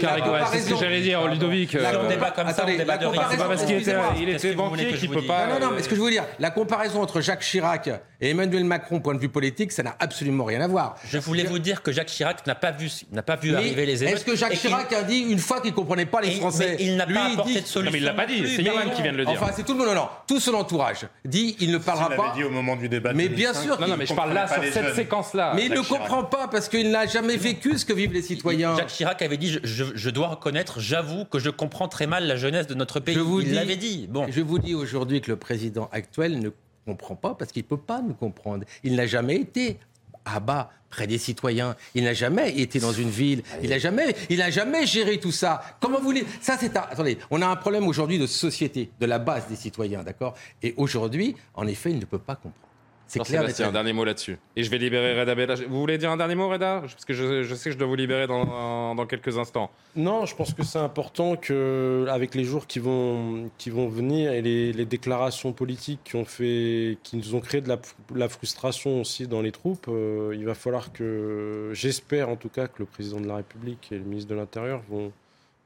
c'est 0.53 0.61
ce 0.61 0.71
que 0.71 0.77
j'allais 0.77 1.01
dire, 1.01 1.27
Ludovic. 1.27 1.73
La, 1.75 2.01
on 2.01 2.09
débat 2.09 2.31
comme 2.31 2.49
ça, 2.49 2.65
on 2.67 2.77
débat 2.77 2.99
de 2.99 3.07
rien. 3.07 3.23
C'est 3.31 3.37
pas 3.37 3.49
parce 3.49 3.65
qu'il 3.65 3.77
était, 3.77 3.97
il 4.21 4.29
était 4.29 4.55
banquier 4.55 4.93
qu'il 4.95 5.11
ne 5.11 5.15
peut 5.15 5.27
pas... 5.27 5.47
Non, 5.47 5.61
non, 5.61 5.73
mais 5.75 5.83
ce 5.83 5.89
que 5.89 5.97
je 5.97 6.01
veux 6.01 6.11
dire, 6.11 6.25
la 6.39 6.51
comparaison 6.51 7.03
entre 7.03 7.21
Jacques 7.21 7.43
Chirac 7.43 7.89
et 8.21 8.31
Emmanuel 8.31 8.65
Macron, 8.65 9.01
point 9.01 9.15
de 9.15 9.21
vue 9.21 9.29
politique, 9.29 9.73
ça 9.73 9.83
n'a 9.83 9.97
absolument 9.99 10.45
rien 10.45 10.61
à 10.61 10.69
voir. 10.69 10.97
Je 11.09 11.19
voulais 11.19 11.45
vous 11.45 11.59
dire 11.59 11.83
que 11.83 11.93
Jacques 11.93 12.09
Chirac 12.09 12.47
n'a 12.47 12.55
pas 12.55 12.71
vu, 12.71 12.91
n'a 13.11 13.23
pas 13.23 13.37
vu 13.37 13.55
arriver 13.55 13.87
les 13.87 14.03
émeutes. 14.03 14.17
Est-ce 14.17 14.25
que 14.25 14.37
Jacques 14.37 14.55
Chirac 14.55 14.93
a 14.93 15.03
dit 15.03 15.21
une 15.21 15.39
fois 15.39 15.61
qu'il 15.61 15.71
ne 15.71 15.77
comprenait 15.77 16.07
pas 16.07 16.21
les 16.21 16.33
Français 16.33 16.72
Il 16.81 16.97
n'a 16.97 17.07
pas 17.07 17.33
apporté 17.33 17.53
dit- 17.55 17.61
de 17.63 17.67
solution. 17.67 17.83
Non, 17.83 17.91
mais 17.93 17.99
il 17.99 18.05
l'a 18.05 18.15
pas 18.15 18.27
dit, 18.27 18.39
c'est 18.49 18.63
non. 18.63 18.73
qui 18.95 19.03
vient 19.03 19.13
de 19.13 19.17
le 19.19 19.25
dire. 19.25 19.35
Enfin, 19.41 19.53
c'est 19.55 19.65
tout 19.65 19.73
le 19.73 19.79
monde, 19.79 19.89
non, 19.89 19.95
non. 19.95 20.09
Tout 20.27 20.41
son 20.41 20.55
entourage 20.55 21.07
dit 21.25 21.57
il 21.61 21.71
ne 21.73 21.79
parlera 21.79 22.09
Il 22.13 22.17
pas. 22.17 22.33
dit 22.35 22.45
au 22.45 22.51
moment 22.51 22.77
du 22.77 22.89
débat. 22.89 23.13
de 23.13 23.17
Mais 23.17 23.29
bien 23.29 23.53
2005. 23.53 23.63
sûr 23.63 23.81
Non, 23.81 23.89
non, 23.89 23.97
mais 23.97 24.07
je 24.07 24.15
parle 24.15 24.33
là 24.33 24.47
sur 24.49 24.63
cette 24.73 24.95
séquence-là. 24.95 25.53
Mais 25.55 25.67
il 25.67 25.73
ne 25.73 25.81
comprend 25.81 26.25
pas 26.25 26.49
parce 26.49 26.69
qu'il 26.69 26.91
n'a 26.91 27.07
jamais 27.07 27.37
vécu 27.37 27.79
ce 27.79 27.85
que 27.85 27.93
vivent 27.93 28.13
les 28.13 28.23
citoyens. 28.23 28.77
Jacques 28.77 28.89
Chirac 28.89 29.21
avait 29.23 29.37
dit 29.37 29.59
je, 29.63 30.11
dois 30.11 30.29
reconnaître, 30.29 30.81
j'avoue 30.81 31.25
que 31.25 31.39
je 31.39 31.51
comprends 31.51 31.89
très 31.89 32.07
mal 32.07 32.27
la 32.27 32.37
jeunesse 32.37 32.67
de 32.67 32.75
notre 32.75 33.01
pays. 33.01 33.15
Je 33.15 33.21
vous 33.21 33.41
Il 33.41 33.55
l'avait 33.55 33.77
dit. 33.77 34.07
Bon. 34.11 34.27
Je 34.31 34.41
vous 34.41 34.59
dis 34.59 34.75
aujourd'hui 34.75 35.21
que 35.21 35.31
le 35.31 35.37
président 35.37 35.89
actuel 35.93 36.39
ne 36.39 36.51
comprend 36.87 37.15
pas 37.15 37.35
parce 37.39 37.53
qu'il 37.53 37.63
ne 37.63 37.69
peut 37.69 37.77
pas 37.77 38.03
nous 38.03 38.15
comprendre. 38.15 38.65
Il 38.83 38.97
n'a 38.97 39.07
jamais 39.07 39.37
été 39.37 39.79
à 40.25 40.41
bas 40.41 40.71
près 40.91 41.07
des 41.07 41.19
citoyens. 41.19 41.75
Il 41.95 42.05
n'a 42.05 42.13
jamais 42.13 42.61
été 42.61 42.79
dans 42.79 42.93
une 42.93 43.09
ville. 43.09 43.43
Il 43.63 43.71
n'a 43.71 43.79
jamais, 43.79 44.15
il 44.29 44.43
jamais 44.53 44.87
géré 44.87 45.19
tout 45.19 45.33
ça. 45.33 45.63
Comment 45.81 46.01
vous 46.01 46.13
Ça, 46.41 46.57
c'est 46.61 46.77
un... 46.77 46.83
attendez. 46.83 47.19
On 47.31 47.41
a 47.43 47.47
un 47.47 47.57
problème 47.57 47.89
aujourd'hui 47.89 48.19
de 48.19 48.27
société, 48.27 48.91
de 49.01 49.07
la 49.07 49.19
base 49.19 49.49
des 49.49 49.57
citoyens, 49.57 50.03
d'accord? 50.03 50.35
Et 50.63 50.75
aujourd'hui, 50.77 51.35
en 51.55 51.67
effet, 51.67 51.91
il 51.91 51.99
ne 51.99 52.05
peut 52.05 52.19
pas 52.19 52.37
comprendre. 52.37 52.72
C'est 53.13 53.19
clair. 53.21 53.43
Jean-Sébastien, 53.43 53.69
un 53.69 53.73
dernier 53.73 53.93
mot 53.93 54.05
là-dessus. 54.05 54.39
Et 54.57 54.63
je 54.63 54.71
vais 54.71 54.79
libérer 54.79 55.21
Reda 55.21 55.35
Bella. 55.35 55.55
Vous 55.69 55.79
voulez 55.79 55.99
dire 55.99 56.11
un 56.11 56.17
dernier 56.17 56.35
mot, 56.35 56.49
Reda? 56.49 56.81
Parce 56.81 57.05
que 57.05 57.13
je, 57.13 57.43
je 57.43 57.55
sais 57.55 57.69
que 57.69 57.75
je 57.75 57.79
dois 57.79 57.87
vous 57.87 57.95
libérer 57.95 58.27
dans, 58.27 58.95
dans 58.95 59.05
quelques 59.07 59.37
instants. 59.37 59.71
Non, 59.97 60.25
je 60.25 60.35
pense 60.35 60.55
que 60.55 60.63
c'est 60.63 60.79
important 60.79 61.37
que, 61.37 62.07
avec 62.09 62.35
les 62.35 62.45
jours 62.45 62.67
qui 62.67 62.79
vont, 62.79 63.51
qui 63.59 63.69
vont 63.69 63.87
venir 63.87 64.33
et 64.33 64.41
les, 64.41 64.73
les 64.73 64.87
déclarations 64.87 65.53
politiques 65.53 66.01
qui, 66.05 66.17
ont 66.17 66.25
fait, 66.25 66.97
qui 67.03 67.19
nous 67.19 67.35
ont 67.35 67.41
créé 67.41 67.61
de 67.61 67.69
la, 67.69 67.79
la 68.15 68.31
frustration 68.31 69.03
aussi 69.03 69.27
dans 69.27 69.43
les 69.43 69.53
troupes, 69.53 69.89
euh, 69.89 70.35
il 70.35 70.47
va 70.47 70.55
falloir 70.55 70.91
que, 70.91 71.69
j'espère 71.75 72.31
en 72.31 72.37
tout 72.37 72.49
cas, 72.49 72.67
que 72.67 72.79
le 72.79 72.87
président 72.87 73.21
de 73.21 73.27
la 73.29 73.37
République 73.37 73.91
et 73.93 73.97
le 73.97 74.05
ministre 74.05 74.31
de 74.31 74.37
l'Intérieur 74.37 74.81
vont, 74.89 75.13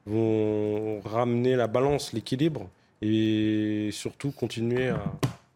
vont 0.05 0.99
ramener 1.05 1.55
la 1.55 1.67
balance, 1.67 2.11
l'équilibre 2.11 2.67
et 3.01 3.87
surtout 3.93 4.31
continuer 4.31 4.89
à, 4.89 5.01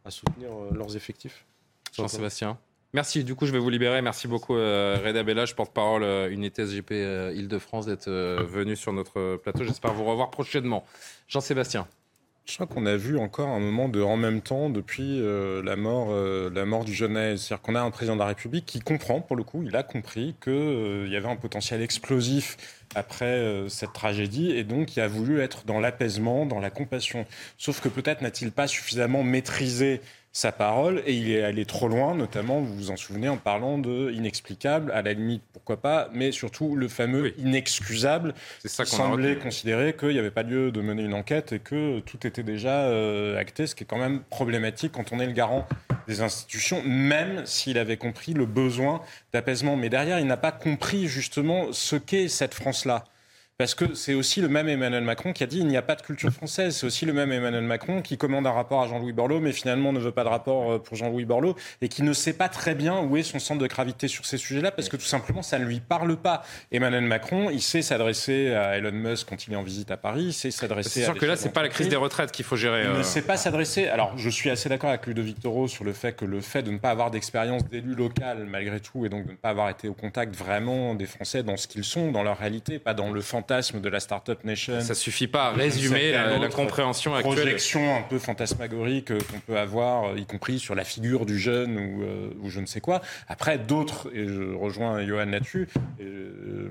à 0.05 0.09
soutenir 0.09 0.51
euh, 0.51 0.73
leurs 0.73 0.95
effectifs. 0.95 1.43
Jean-Sébastien. 1.91 2.57
Merci, 2.93 3.23
du 3.23 3.35
coup 3.35 3.45
je 3.45 3.53
vais 3.53 3.59
vous 3.59 3.69
libérer. 3.69 4.01
Merci 4.01 4.27
beaucoup 4.27 4.55
euh, 4.55 4.97
Reda 5.03 5.23
Bella, 5.23 5.45
je 5.45 5.55
porte-parole 5.55 6.03
euh, 6.03 6.29
Unité 6.29 6.65
SGP 6.65 6.91
euh, 6.91 7.33
Île-de-France 7.33 7.85
d'être 7.85 8.09
euh, 8.09 8.43
venu 8.45 8.75
sur 8.75 8.91
notre 8.91 9.37
plateau. 9.37 9.63
J'espère 9.63 9.93
vous 9.93 10.03
revoir 10.03 10.29
prochainement. 10.29 10.83
Jean-Sébastien. 11.29 11.87
Je 12.45 12.55
crois 12.55 12.65
qu'on 12.65 12.85
a 12.87 12.97
vu 12.97 13.17
encore 13.17 13.49
un 13.49 13.59
moment 13.59 13.87
de 13.87 14.01
en 14.01 14.17
même 14.17 14.41
temps 14.41 14.69
depuis 14.69 15.21
euh, 15.21 15.61
la, 15.63 15.75
mort, 15.75 16.07
euh, 16.09 16.49
la 16.53 16.65
mort 16.65 16.83
du 16.83 16.93
jeune. 16.93 17.13
C'est-à-dire 17.37 17.61
qu'on 17.61 17.75
a 17.75 17.81
un 17.81 17.91
président 17.91 18.15
de 18.15 18.19
la 18.19 18.25
République 18.25 18.65
qui 18.65 18.79
comprend, 18.79 19.21
pour 19.21 19.35
le 19.35 19.43
coup, 19.43 19.63
il 19.63 19.75
a 19.75 19.83
compris 19.83 20.35
qu'il 20.43 21.07
y 21.07 21.15
avait 21.15 21.29
un 21.29 21.35
potentiel 21.35 21.81
explosif 21.81 22.57
après 22.95 23.25
euh, 23.25 23.69
cette 23.69 23.93
tragédie 23.93 24.51
et 24.51 24.63
donc 24.63 24.97
il 24.97 25.01
a 25.01 25.07
voulu 25.07 25.39
être 25.39 25.65
dans 25.65 25.79
l'apaisement, 25.79 26.45
dans 26.45 26.59
la 26.59 26.71
compassion. 26.71 27.25
Sauf 27.57 27.79
que 27.79 27.89
peut-être 27.89 28.21
n'a-t-il 28.21 28.51
pas 28.51 28.67
suffisamment 28.67 29.23
maîtrisé 29.23 30.01
sa 30.33 30.53
parole 30.53 31.03
et 31.05 31.13
il 31.13 31.29
est 31.29 31.43
allé 31.43 31.65
trop 31.65 31.89
loin, 31.89 32.15
notamment, 32.15 32.61
vous 32.61 32.73
vous 32.73 32.91
en 32.91 32.95
souvenez, 32.95 33.27
en 33.27 33.37
parlant 33.37 33.77
de 33.77 34.11
inexplicable, 34.11 34.91
à 34.91 35.01
la 35.01 35.13
limite, 35.13 35.43
pourquoi 35.51 35.77
pas, 35.77 36.09
mais 36.13 36.31
surtout 36.31 36.75
le 36.75 36.87
fameux 36.87 37.37
inexcusable. 37.37 38.33
C'est 38.59 38.69
ça 38.69 38.85
qu'on 38.85 38.91
semblait 38.91 39.35
considérer 39.35 39.93
qu'il 39.93 40.09
n'y 40.09 40.19
avait 40.19 40.31
pas 40.31 40.43
lieu 40.43 40.71
de 40.71 40.81
mener 40.81 41.03
une 41.03 41.13
enquête 41.13 41.51
et 41.51 41.59
que 41.59 41.99
tout 41.99 42.25
était 42.25 42.43
déjà 42.43 42.83
euh, 42.83 43.37
acté, 43.37 43.67
ce 43.67 43.75
qui 43.75 43.83
est 43.83 43.87
quand 43.87 43.97
même 43.97 44.21
problématique 44.29 44.93
quand 44.93 45.11
on 45.11 45.19
est 45.19 45.27
le 45.27 45.33
garant 45.33 45.67
des 46.07 46.21
institutions, 46.21 46.81
même 46.83 47.45
s'il 47.45 47.77
avait 47.77 47.97
compris 47.97 48.33
le 48.33 48.45
besoin 48.45 49.01
d'apaisement. 49.33 49.75
Mais 49.75 49.89
derrière, 49.89 50.19
il 50.19 50.27
n'a 50.27 50.37
pas 50.37 50.51
compris 50.53 51.07
justement 51.07 51.73
ce 51.73 51.97
qu'est 51.97 52.29
cette 52.29 52.53
France-là. 52.53 53.03
Parce 53.61 53.75
que 53.75 53.93
c'est 53.93 54.15
aussi 54.15 54.41
le 54.41 54.47
même 54.47 54.67
Emmanuel 54.67 55.03
Macron 55.03 55.33
qui 55.33 55.43
a 55.43 55.45
dit 55.45 55.59
il 55.59 55.67
n'y 55.67 55.77
a 55.77 55.83
pas 55.83 55.93
de 55.93 56.01
culture 56.01 56.31
française. 56.31 56.77
C'est 56.77 56.87
aussi 56.87 57.05
le 57.05 57.13
même 57.13 57.31
Emmanuel 57.31 57.61
Macron 57.61 58.01
qui 58.01 58.17
commande 58.17 58.47
un 58.47 58.51
rapport 58.51 58.81
à 58.81 58.87
Jean-Louis 58.87 59.11
Borloo, 59.11 59.39
mais 59.39 59.51
finalement 59.51 59.93
ne 59.93 59.99
veut 59.99 60.11
pas 60.11 60.23
de 60.23 60.29
rapport 60.29 60.71
euh, 60.71 60.79
pour 60.79 60.97
Jean-Louis 60.97 61.25
Borloo 61.25 61.55
et 61.79 61.87
qui 61.87 62.01
ne 62.01 62.11
sait 62.11 62.33
pas 62.33 62.49
très 62.49 62.73
bien 62.73 63.01
où 63.01 63.17
est 63.17 63.21
son 63.21 63.37
centre 63.37 63.61
de 63.61 63.67
gravité 63.67 64.07
sur 64.07 64.25
ces 64.25 64.39
sujets-là 64.39 64.71
parce 64.71 64.89
que 64.89 64.97
tout 64.97 65.05
simplement 65.05 65.43
ça 65.43 65.59
ne 65.59 65.65
lui 65.65 65.79
parle 65.79 66.17
pas. 66.17 66.41
Emmanuel 66.71 67.03
Macron, 67.03 67.51
il 67.51 67.61
sait 67.61 67.83
s'adresser 67.83 68.51
à 68.51 68.79
Elon 68.79 68.93
Musk 68.93 69.29
quand 69.29 69.45
il 69.45 69.53
est 69.53 69.55
en 69.55 69.61
visite 69.61 69.91
à 69.91 69.97
Paris, 69.97 70.23
il 70.23 70.33
sait 70.33 70.49
s'adresser 70.49 70.89
C'est 70.89 71.03
sûr 71.03 71.13
que 71.15 71.27
là, 71.27 71.35
c'est 71.35 71.53
pas 71.53 71.61
la 71.61 71.69
crise 71.69 71.87
des 71.87 71.95
retraites 71.95 72.31
qu'il 72.31 72.45
faut 72.45 72.55
gérer. 72.55 72.85
Il 72.85 72.89
euh. 72.89 72.97
ne 72.97 73.03
sait 73.03 73.21
pas 73.21 73.37
s'adresser. 73.37 73.85
Alors, 73.89 74.17
je 74.17 74.29
suis 74.31 74.49
assez 74.49 74.69
d'accord 74.69 74.89
avec 74.89 75.05
Ludovic 75.05 75.39
Toro 75.39 75.67
sur 75.67 75.83
le 75.83 75.93
fait 75.93 76.13
que 76.13 76.25
le 76.25 76.41
fait 76.41 76.63
de 76.63 76.71
ne 76.71 76.79
pas 76.79 76.89
avoir 76.89 77.11
d'expérience 77.11 77.63
d'élu 77.65 77.93
local, 77.93 78.47
malgré 78.49 78.79
tout, 78.79 79.05
et 79.05 79.09
donc 79.09 79.27
de 79.27 79.33
ne 79.33 79.37
pas 79.37 79.49
avoir 79.49 79.69
été 79.69 79.87
au 79.87 79.93
contact 79.93 80.35
vraiment 80.35 80.95
des 80.95 81.05
Français 81.05 81.43
dans 81.43 81.57
ce 81.57 81.67
qu'ils 81.67 81.83
sont, 81.83 82.11
dans 82.11 82.23
leur 82.23 82.39
réalité, 82.39 82.79
pas 82.79 82.95
dans 82.95 83.11
le 83.11 83.21
fantasme 83.21 83.50
de 83.51 83.89
la 83.89 83.99
Startup 83.99 84.43
Nation. 84.43 84.81
Ça 84.81 84.93
suffit 84.95 85.27
pas 85.27 85.45
à 85.47 85.51
résumer 85.51 86.11
la, 86.11 86.37
la 86.37 86.47
compréhension 86.49 87.13
actuelle. 87.15 87.35
Projection 87.35 87.95
un 87.97 88.01
peu 88.01 88.17
fantasmagorique 88.19 89.11
euh, 89.11 89.19
qu'on 89.31 89.39
peut 89.39 89.57
avoir, 89.57 90.09
euh, 90.11 90.17
y 90.19 90.25
compris 90.25 90.59
sur 90.59 90.75
la 90.75 90.83
figure 90.83 91.25
du 91.25 91.37
jeune 91.39 91.77
ou, 91.77 92.03
euh, 92.03 92.29
ou 92.41 92.49
je 92.49 92.59
ne 92.59 92.65
sais 92.65 92.81
quoi. 92.81 93.01
Après, 93.27 93.57
d'autres, 93.57 94.09
et 94.13 94.27
je 94.27 94.53
rejoins 94.53 95.05
Johan 95.05 95.25
là-dessus, 95.25 95.67
euh, 96.01 96.69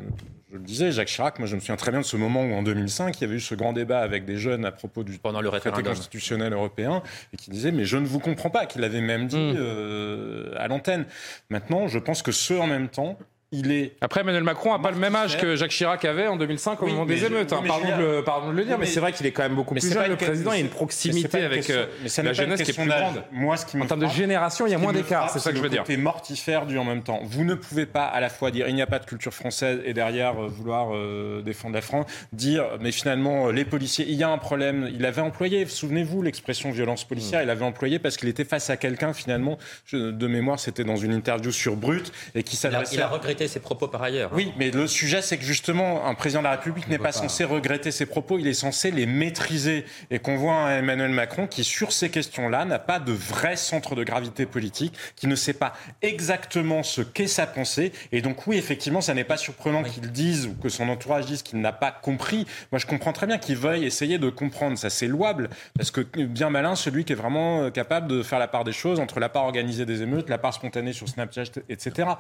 je 0.53 0.57
le 0.57 0.65
disais, 0.65 0.91
Jacques 0.91 1.07
Chirac, 1.09 1.39
moi 1.39 1.47
je 1.47 1.55
me 1.55 1.61
souviens 1.61 1.77
très 1.77 1.93
bien 1.93 2.01
de 2.01 2.05
ce 2.05 2.17
moment 2.17 2.43
où 2.43 2.53
en 2.55 2.63
2005, 2.65 3.17
il 3.19 3.21
y 3.21 3.25
avait 3.25 3.37
eu 3.37 3.41
ce 3.41 3.55
grand 3.55 3.73
débat 3.73 4.01
avec 4.01 4.25
des 4.25 4.37
jeunes 4.37 4.65
à 4.65 4.73
propos 4.73 5.05
du 5.05 5.17
Pendant 5.19 5.41
le 5.41 5.49
traité 5.49 5.69
référendum. 5.69 5.93
constitutionnel 5.95 6.53
européen, 6.53 7.03
et 7.33 7.37
qui 7.37 7.51
disait 7.51 7.71
mais 7.71 7.85
je 7.85 7.97
ne 7.97 8.07
vous 8.07 8.19
comprends 8.19 8.51
pas, 8.51 8.67
qu'il 8.67 8.83
avait 8.83 9.01
même 9.01 9.29
dit 9.29 9.37
Mm. 9.37 9.55
euh, 9.57 10.53
à 10.57 10.67
l'antenne. 10.67 11.05
Maintenant, 11.51 11.87
je 11.89 11.99
pense 12.01 12.23
que 12.23 12.33
ce 12.33 12.55
en 12.55 12.67
même 12.67 12.89
temps, 12.89 13.17
il 13.53 13.73
est 13.73 13.97
Après, 14.01 14.21
Emmanuel 14.21 14.45
Macron 14.45 14.73
n'a 14.73 14.79
pas 14.79 14.93
le 14.93 14.97
même 14.97 15.17
âge 15.17 15.37
que 15.37 15.57
Jacques 15.57 15.73
Chirac 15.73 16.05
avait 16.05 16.29
en 16.29 16.37
2005 16.37 16.81
au 16.83 16.87
Oui, 16.87 16.93
moment 16.93 17.05
des 17.05 17.25
émeutes. 17.25 17.51
oui, 17.51 17.57
hein. 17.59 17.61
mais 17.63 17.69
Pardon, 17.69 17.97
de 17.97 18.03
le, 18.03 18.23
pardon 18.25 18.51
de 18.53 18.57
le 18.57 18.65
dire, 18.65 18.79
mais, 18.79 18.85
mais- 18.85 18.91
c'est 18.91 19.01
vrai 19.01 19.13
qu'il 19.13 19.27
est 19.27 19.33
quand 19.33 19.43
même 19.43 19.57
beaucoup 19.57 19.75
mais 19.75 19.81
plus 19.81 19.89
c'est 19.89 19.95
jeune, 19.95 20.05
le 20.05 20.11
une- 20.13 20.17
président. 20.17 20.53
Il 20.53 20.55
y 20.55 20.57
a 20.59 20.61
une 20.61 20.67
mais 20.67 20.71
c'est 20.71 20.77
proximité 20.77 21.39
une 21.39 21.45
avec 21.45 21.71
euh, 21.71 21.87
la 22.19 22.23
une 22.31 22.33
jeunesse 22.35 22.63
qui 22.63 22.71
est 22.71 22.75
plus 22.75 22.87
grande. 22.87 23.25
Moi, 23.33 23.57
ce 23.57 23.67
qui 23.67 23.77
me 23.77 23.83
en 23.83 23.87
termes 23.87 24.01
de 24.01 24.07
génération, 24.09 24.67
il 24.67 24.71
y 24.71 24.75
a 24.75 24.79
moins 24.79 24.93
d'écart. 24.93 25.31
C'est 25.31 25.41
ça 25.41 25.51
que 25.51 25.57
je 25.57 25.63
veux 25.63 25.69
dire. 25.69 25.83
côté 25.83 25.97
mortifère 25.97 26.65
du 26.67 26.79
en 26.79 26.85
même 26.85 27.03
temps. 27.03 27.21
Vous 27.25 27.45
ne 27.45 27.55
pouvez 27.55 27.87
pas 27.87 28.05
à 28.05 28.21
la 28.21 28.29
fois 28.29 28.53
dire 28.53 28.69
il 28.69 28.75
n'y 28.77 28.83
a 28.83 28.87
pas 28.87 29.01
de 29.01 29.07
culture 29.07 29.35
française 29.35 29.81
et 29.85 29.95
derrière 29.95 30.41
euh, 30.41 30.47
vouloir 30.49 30.95
euh, 30.95 31.43
défendre 31.43 31.75
la 31.75 31.81
France, 31.83 32.07
dire 32.33 32.65
mais 32.81 32.93
finalement 32.93 33.49
euh, 33.49 33.53
les 33.53 33.65
policiers, 33.65 34.07
il 34.09 34.15
y 34.15 34.23
a 34.23 34.29
un 34.29 34.39
problème. 34.39 34.89
Il 34.95 35.05
avait 35.05 35.23
employé, 35.23 35.67
souvenez-vous, 35.67 36.23
l'expression 36.23 36.71
violence 36.71 37.03
policière, 37.05 37.43
il 37.43 37.47
l'avait 37.47 37.65
employé 37.65 37.99
parce 37.99 38.17
qu'il 38.17 38.29
était 38.29 38.45
face 38.45 38.71
à 38.71 38.77
quelqu'un 38.77 39.13
finalement, 39.13 39.59
de 39.93 40.27
mémoire, 40.29 40.61
c'était 40.61 40.85
dans 40.85 40.97
une 40.97 41.13
interview 41.13 41.51
sur 41.51 41.75
Brut 41.75 42.13
et 42.37 42.43
qui 42.45 42.55
s'adressait 42.57 42.95
il 42.95 43.03
a 43.03 43.07
à 43.07 43.09
ses 43.49 43.61
propos 43.61 43.89
par 43.89 44.03
ailleurs. 44.03 44.31
oui, 44.35 44.53
mais 44.57 44.71
le 44.71 44.87
sujet, 44.87 45.23
c'est 45.23 45.39
que 45.39 45.45
justement, 45.45 46.07
un 46.07 46.15
président 46.15 46.41
de 46.41 46.45
la 46.45 46.53
République 46.53 46.89
n'est 46.89 46.99
pas, 46.99 47.13
censé 47.13 47.45
regretter 47.45 47.91
ses 47.91 48.07
propos, 48.07 48.39
il 48.39 48.47
est 48.47 48.55
censé 48.55 48.91
les 48.91 49.07
maîtriser. 49.07 49.85
Et 50.11 50.19
qu'on 50.19 50.37
voit 50.37 50.55
un 50.55 50.79
Emmanuel 50.79 51.11
Macron 51.11 51.47
qui, 51.47 51.65
sur 51.65 51.93
ces 51.93 52.11
questions-là, 52.11 52.65
n'a 52.65 52.79
pas 52.79 52.99
de 52.99 53.13
vrai 53.13 53.57
centre 53.57 53.95
de 53.95 54.05
gravité 54.05 54.47
politique, 54.47 54.95
qui 55.17 55.27
ne 55.27 55.35
sait 55.35 55.53
pas 55.53 55.75
exactement 56.03 56.83
ce 56.83 57.03
qu'est 57.03 57.27
sa 57.27 57.47
pensée. 57.47 57.93
Et 58.13 58.23
donc, 58.23 58.47
oui, 58.47 58.57
effectivement, 58.57 59.01
ça 59.01 59.15
n'est 59.15 59.25
pas 59.25 59.37
surprenant 59.37 59.83
qu'il 59.83 60.11
dise 60.13 60.47
ou 60.47 60.55
que 60.55 60.69
son 60.69 60.89
entourage 60.89 61.27
dise 61.27 61.43
qu'il 61.43 61.61
n'a 61.61 61.73
pas 61.73 61.93
compris. 61.93 62.47
Moi, 62.73 62.79
je 62.79 62.87
comprends 62.87 63.13
très 63.13 63.27
bien 63.27 63.39
qu'il 63.39 63.57
veuille 63.57 63.85
essayer 63.85 64.19
de 64.19 64.31
comprendre. 64.31 64.79
Ça, 64.79 64.91
c'est 64.91 65.07
louable. 65.07 65.51
Parce 65.77 65.91
que 65.91 66.01
bien 66.01 66.51
malin, 66.51 66.75
celui 66.75 67.05
qui 67.05 67.13
est 67.13 67.17
vraiment 67.17 67.63
euh, 67.63 67.71
capable 67.71 68.09
de 68.09 68.23
faire 68.23 68.39
la 68.39 68.49
part 68.49 68.65
des 68.65 68.73
choses 68.73 69.01
entre 69.01 69.21
la 69.21 69.29
part 69.29 69.45
organisée 69.45 69.87
des 69.87 70.03
émeutes, 70.03 70.29
la 70.29 70.39
part 70.39 70.55
spontanée 70.55 70.93
sur 70.93 71.09
Snapchat, 71.09 71.61
etc. 71.69 72.11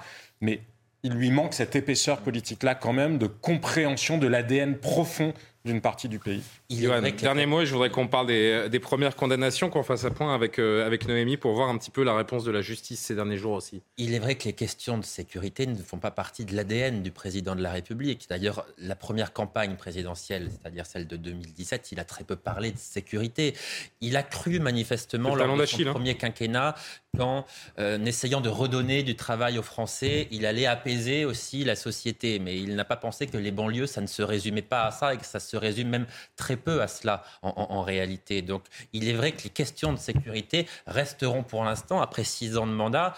Mais 0.41 0.61
il 1.03 1.13
lui 1.13 1.31
manque 1.31 1.55
cette 1.55 1.77
épaisseur 1.77 2.21
politique-là 2.21 2.75
quand 2.75 2.93
même 2.93 3.19
de 3.19 3.27
compréhension 3.27 4.19
de 4.19 4.27
l'ADN 4.27 4.77
profond 4.77 5.33
d'une 5.65 5.81
partie 5.81 6.09
du 6.09 6.19
pays. 6.19 6.45
Johan, 6.71 7.03
dernier 7.03 7.47
mot, 7.47 7.63
et 7.63 7.67
je 7.67 7.73
voudrais 7.73 7.91
qu'on 7.91 8.07
parle 8.07 8.29
des, 8.29 8.69
des 8.69 8.79
premières 8.79 9.17
condamnations, 9.17 9.71
qu'on 9.71 9.83
fasse 9.83 10.05
à 10.05 10.11
point 10.11 10.33
avec, 10.33 10.59
euh, 10.61 10.87
avec 10.87 11.09
Noémie 11.09 11.37
pour 11.37 11.53
voir 11.53 11.69
un 11.69 11.77
petit 11.77 11.91
peu 11.91 12.05
la 12.05 12.15
réponse 12.15 12.45
de 12.45 12.53
la 12.53 12.63
justice 12.63 13.01
ces 13.01 13.17
derniers 13.17 13.37
jours 13.37 13.55
aussi. 13.55 13.83
Il 13.97 14.15
est 14.15 14.21
vrai 14.21 14.37
que 14.37 14.45
les 14.45 14.53
questions 14.53 14.97
de 14.97 15.05
sécurité 15.05 15.67
ne 15.67 15.77
font 15.83 15.99
pas 15.99 16.13
partie 16.13 16.45
de 16.45 16.55
l'ADN 16.55 17.03
du 17.03 17.11
président 17.11 17.57
de 17.57 17.63
la 17.63 17.73
République. 17.73 18.27
D'ailleurs, 18.29 18.65
la 18.79 18.95
première 18.95 19.33
campagne 19.33 19.75
présidentielle, 19.75 20.49
c'est-à-dire 20.51 20.87
celle 20.87 21.09
de 21.09 21.17
2017, 21.17 21.91
il 21.91 21.99
a 21.99 22.05
très 22.05 22.23
peu 22.23 22.37
parlé 22.37 22.71
de 22.71 22.79
sécurité. 22.79 23.55
Il 24.01 24.17
a 24.17 24.23
cru 24.23 24.61
manifestement 24.61 25.35
lors 25.35 25.57
de 25.57 25.67
son 25.67 25.81
hein. 25.81 25.93
premier 25.93 26.17
quinquennat 26.17 26.77
qu'en 27.17 27.45
euh, 27.81 28.05
essayant 28.05 28.41
de 28.41 28.49
redonner 28.49 29.03
du 29.03 29.17
travail 29.17 29.59
aux 29.59 29.63
Français, 29.63 30.29
il 30.31 30.47
allait 30.47 30.67
apaiser 30.67 31.25
aussi 31.25 31.65
la 31.65 31.75
société. 31.75 32.39
Mais 32.39 32.57
il 32.59 32.77
n'a 32.77 32.85
pas 32.85 32.97
pensé 32.97 33.27
que 33.27 33.37
les 33.37 33.51
banlieues, 33.51 33.87
ça 33.87 34.01
ne 34.01 34.07
se 34.07 34.23
résumait 34.23 34.63
pas 34.63 34.85
à 34.85 34.91
ça 34.93 35.15
et 35.15 35.17
que 35.17 35.27
ça 35.27 35.41
se 35.41 35.57
résume 35.57 35.89
même 35.89 36.07
très 36.37 36.57
peu 36.61 36.81
à 36.83 36.89
cela 36.89 37.25
en, 37.43 37.49
en- 37.57 37.73
en 37.79 37.83
réalité. 37.83 38.43
Donc 38.43 38.63
il 38.93 39.09
est 39.09 39.15
vrai 39.15 39.33
que 39.33 39.43
les 39.43 39.51
questions 39.51 39.93
de 39.93 39.99
sécurité 39.99 40.67
resteront 40.87 41.43
pour 41.43 41.65
l'instant, 41.65 42.01
après 42.01 42.25
six 42.25 42.57
ans 42.57 42.67
de 42.67 42.73
mandat, 42.73 43.15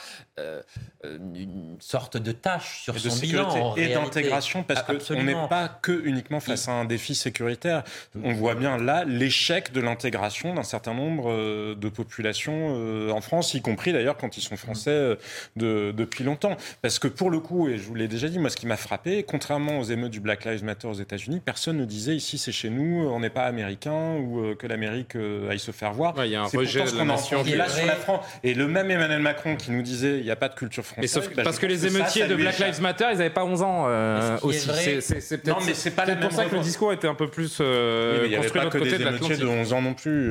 une 1.04 1.76
sorte 1.80 2.16
de 2.16 2.32
tâche 2.32 2.82
sur 2.84 2.96
et 2.96 2.98
son 2.98 3.14
de 3.14 3.20
bilan. 3.20 3.76
et 3.76 3.88
d'intégration 3.88 4.62
parce 4.62 4.82
qu'on 4.82 5.22
n'est 5.22 5.34
pas 5.48 5.68
que 5.68 5.92
uniquement 6.04 6.40
face 6.40 6.68
à 6.68 6.72
un 6.72 6.84
défi 6.84 7.14
sécuritaire. 7.14 7.82
On 8.22 8.32
voit 8.32 8.54
bien 8.54 8.78
là 8.78 9.04
l'échec 9.04 9.72
de 9.72 9.80
l'intégration 9.80 10.54
d'un 10.54 10.62
certain 10.62 10.94
nombre 10.94 11.74
de 11.74 11.88
populations 11.88 13.10
en 13.10 13.20
France, 13.20 13.54
y 13.54 13.60
compris 13.60 13.92
d'ailleurs 13.92 14.16
quand 14.16 14.36
ils 14.38 14.42
sont 14.42 14.56
français 14.56 15.16
de, 15.56 15.92
depuis 15.94 16.24
longtemps. 16.24 16.56
Parce 16.80 16.98
que 16.98 17.08
pour 17.08 17.30
le 17.30 17.40
coup, 17.40 17.68
et 17.68 17.76
je 17.76 17.82
vous 17.82 17.94
l'ai 17.94 18.08
déjà 18.08 18.28
dit, 18.28 18.38
moi 18.38 18.48
ce 18.48 18.56
qui 18.56 18.66
m'a 18.66 18.76
frappé, 18.76 19.24
contrairement 19.24 19.78
aux 19.80 19.84
émeutes 19.84 20.12
du 20.12 20.20
Black 20.20 20.44
Lives 20.44 20.64
Matter 20.64 20.88
aux 20.88 20.94
États-Unis, 20.94 21.40
personne 21.44 21.76
ne 21.76 21.84
disait 21.84 22.16
ici 22.16 22.38
c'est 22.38 22.52
chez 22.52 22.70
nous, 22.70 23.06
on 23.08 23.20
n'est 23.20 23.30
pas 23.30 23.44
américain 23.44 24.16
ou 24.16 24.54
que 24.54 24.66
l'Amérique 24.66 25.16
aille 25.16 25.58
se 25.58 25.72
faire 25.72 25.92
voir. 25.92 26.14
Il 26.24 26.30
y 26.30 26.36
a 26.36 26.42
un 26.42 26.46
rejet 26.46 26.84
de 26.84 26.96
la 26.96 27.04
nation. 27.04 27.42
Là, 27.42 27.68
sur 27.68 27.86
la 27.86 27.96
France. 27.96 28.24
Et 28.42 28.54
le 28.54 28.66
même 28.66 28.90
Emmanuel 28.90 29.20
Macron 29.20 29.56
qui 29.56 29.70
nous 29.70 29.82
disait 29.82 30.21
il 30.22 30.26
n'y 30.26 30.30
a 30.30 30.36
pas 30.36 30.48
de 30.48 30.54
culture 30.54 30.84
française. 30.84 31.02
Mais 31.02 31.06
sauf, 31.08 31.34
bah, 31.34 31.42
parce 31.42 31.58
que 31.58 31.66
les 31.66 31.86
émeutiers 31.86 32.26
de 32.26 32.34
Black 32.34 32.58
Lives 32.58 32.80
Matter, 32.80 33.06
ils 33.12 33.18
n'avaient 33.18 33.30
pas 33.30 33.44
11 33.44 33.62
ans 33.62 33.84
euh, 33.88 34.38
aussi. 34.42 34.68
C'est 35.00 35.38
peut-être 35.38 35.58
non, 35.58 35.64
mais 35.66 35.74
c'est 35.74 35.90
pas 35.90 36.06
pour 36.16 36.32
ça 36.32 36.44
que 36.46 36.54
le 36.54 36.60
discours 36.60 36.92
était 36.92 37.08
un 37.08 37.14
peu 37.14 37.28
plus 37.28 37.58
euh, 37.60 38.24
oui, 38.24 38.36
construit 38.36 38.60
de 38.60 38.64
l'autre 38.64 38.78
côté 38.78 38.98
de 38.98 39.04
l'Atlantique. 39.04 39.38
de 39.38 39.46
11 39.46 39.72
ans 39.72 39.82
non 39.82 39.94
plus. 39.94 40.28
Euh, 40.28 40.30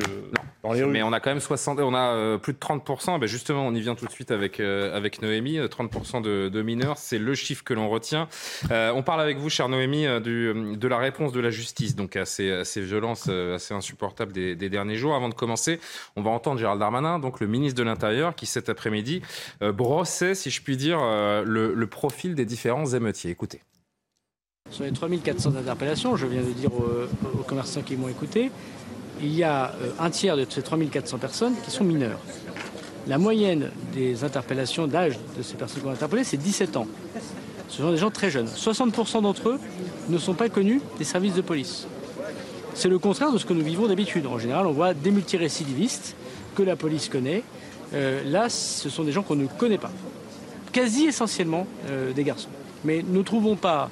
dans 0.64 0.74
les 0.74 0.84
rues. 0.84 0.92
Mais 0.92 1.04
on 1.04 1.14
a 1.14 1.20
quand 1.20 1.32
même 1.32 1.40
60, 1.40 1.80
on 1.80 1.94
a 1.94 2.38
plus 2.38 2.54
de 2.54 2.60
30% 2.60 3.20
ben 3.20 3.28
Justement, 3.28 3.66
on 3.66 3.74
y 3.74 3.82
vient 3.82 3.96
tout 3.96 4.06
de 4.06 4.12
suite 4.12 4.32
avec 4.32 4.60
euh, 4.60 4.96
avec 4.96 5.22
Noémie. 5.22 5.60
30 5.70 6.22
de, 6.22 6.50
de, 6.50 6.62
mineurs, 6.62 6.98
c'est 6.98 7.18
le 7.18 7.34
chiffre 7.34 7.64
que 7.64 7.74
l'on 7.74 7.90
retient. 7.90 8.28
on 8.70 9.04
parle 9.04 9.22
avec 9.22 9.38
vous, 9.38 9.50
chère 9.50 9.70
Noémie, 9.70 10.06
du, 10.22 10.54
de 10.76 10.88
la 10.88 10.98
réponse 10.98 11.32
de 11.32 11.40
la 11.40 11.50
justice 11.50 11.96
donc 11.96 12.16
à 12.16 12.26
ces, 12.26 12.52
à 12.52 12.66
ces 12.66 12.82
violences 12.82 13.30
assez 13.30 13.74
insupportables 13.74 14.32
des, 14.32 14.56
des, 14.56 14.70
derniers 14.70 14.96
jours. 14.96 15.16
Avant 15.16 15.30
de 15.30 15.34
commencer, 15.34 15.80
on 16.16 16.22
va 16.22 16.32
entendre 16.32 16.60
Gérald 16.60 16.80
Darmanin, 16.80 17.20
donc 17.20 17.40
le 17.40 17.48
ministre 17.48 17.78
de 17.78 17.84
l'Intérieur, 17.84 18.36
qui 18.36 18.46
cet 18.46 18.70
après-midi 18.70 19.22
brossait, 19.82 20.36
si 20.36 20.50
je 20.50 20.62
puis 20.62 20.78
dire, 20.78 21.00
le, 21.00 21.74
le 21.74 21.88
profil 21.88 22.36
des 22.36 22.46
différents 22.46 22.86
émeutiers. 22.86 23.32
Écoutez. 23.32 23.62
Sur 24.70 24.86
les 24.86 24.92
3400 24.92 25.56
interpellations, 25.58 26.16
je 26.16 26.26
viens 26.26 26.42
de 26.42 26.52
dire 26.52 26.70
aux, 26.74 27.44
commerçants 27.44 27.82
qui 27.82 27.98
m'ont 27.98 28.08
écouté, 28.08 28.52
il 29.22 29.34
y 29.36 29.44
a 29.44 29.74
un 30.00 30.10
tiers 30.10 30.38
de 30.38 30.46
ces 30.48 30.62
3400 30.62 31.18
personnes 31.18 31.54
qui 31.66 31.72
sont 31.72 31.84
mineures. 31.84 32.20
La 33.08 33.18
moyenne 33.18 33.72
des 33.94 34.24
interpellations 34.24 34.88
d'âge 34.88 35.20
de 35.38 35.44
ces 35.44 35.56
personnes 35.56 35.82
qu'on 35.84 35.90
a 35.90 35.94
interpellées, 35.94 36.24
c'est 36.24 36.38
17 36.38 36.78
ans. 36.78 36.88
Ce 37.68 37.82
sont 37.82 37.92
des 37.92 37.98
gens 37.98 38.12
très 38.12 38.30
jeunes. 38.30 38.48
60% 38.48 39.24
d'entre 39.24 39.50
eux 39.50 39.60
ne 40.08 40.18
sont 40.18 40.36
pas 40.36 40.48
connus 40.48 40.82
des 40.98 41.04
services 41.04 41.34
de 41.34 41.42
police. 41.42 41.88
C'est 42.74 42.90
le 42.90 43.00
contraire 43.00 43.34
de 43.34 43.38
ce 43.38 43.46
que 43.46 43.54
nous 43.54 43.64
vivons 43.64 43.88
d'habitude. 43.88 44.26
En 44.26 44.40
général, 44.40 44.68
on 44.68 44.72
voit 44.72 44.94
des 44.94 45.12
multirécidivistes 45.12 46.16
que 46.56 46.64
la 46.64 46.78
police 46.78 47.10
connaît. 47.10 47.44
Euh, 47.94 48.24
là, 48.26 48.50
ce 48.50 48.90
sont 48.90 49.04
des 49.04 49.12
gens 49.12 49.24
qu'on 49.24 49.36
ne 49.36 49.48
connaît 49.48 49.78
pas. 49.78 49.92
Quasi 50.72 51.06
essentiellement 51.06 51.68
euh, 51.90 52.14
des 52.14 52.24
garçons. 52.24 52.50
Mais 52.86 53.04
ne 53.08 53.22
trouvons 53.22 53.56
pas 53.56 53.90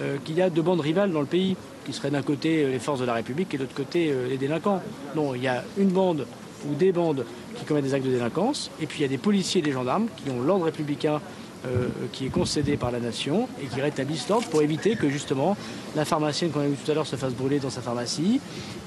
euh, 0.00 0.16
qu'il 0.24 0.36
y 0.36 0.42
a 0.42 0.50
deux 0.50 0.62
bandes 0.62 0.80
rivales 0.80 1.12
dans 1.12 1.20
le 1.20 1.26
pays 1.26 1.56
qui 1.84 1.92
seraient 1.92 2.10
d'un 2.10 2.22
côté 2.22 2.66
les 2.66 2.78
forces 2.78 3.00
de 3.00 3.04
la 3.04 3.14
République 3.14 3.52
et 3.54 3.58
de 3.58 3.62
l'autre 3.62 3.74
côté 3.74 4.14
les 4.28 4.36
délinquants. 4.36 4.80
Non, 5.16 5.34
il 5.34 5.42
y 5.42 5.48
a 5.48 5.64
une 5.76 5.88
bande 5.88 6.26
ou 6.70 6.74
des 6.74 6.92
bandes 6.92 7.26
qui 7.56 7.64
commettent 7.64 7.84
des 7.84 7.94
actes 7.94 8.06
de 8.06 8.12
délinquance, 8.12 8.70
et 8.80 8.86
puis 8.86 9.00
il 9.00 9.02
y 9.02 9.04
a 9.04 9.08
des 9.08 9.18
policiers 9.18 9.58
et 9.58 9.64
des 9.64 9.72
gendarmes 9.72 10.06
qui 10.16 10.30
ont 10.30 10.40
l'ordre 10.40 10.66
républicain 10.66 11.20
euh, 11.66 11.88
qui 12.12 12.26
est 12.26 12.30
concédé 12.30 12.76
par 12.76 12.90
la 12.90 13.00
nation 13.00 13.48
et 13.62 13.66
qui 13.66 13.80
rétablissent 13.80 14.28
l'ordre 14.28 14.48
pour 14.48 14.62
éviter 14.62 14.96
que 14.96 15.08
justement 15.08 15.56
la 15.94 16.04
pharmacienne 16.04 16.50
qu'on 16.50 16.60
a 16.60 16.66
vu 16.66 16.76
tout 16.76 16.90
à 16.90 16.94
l'heure 16.94 17.06
se 17.06 17.16
fasse 17.16 17.34
brûler 17.34 17.58
dans 17.58 17.70
sa 17.70 17.82
pharmacie, 17.82 18.40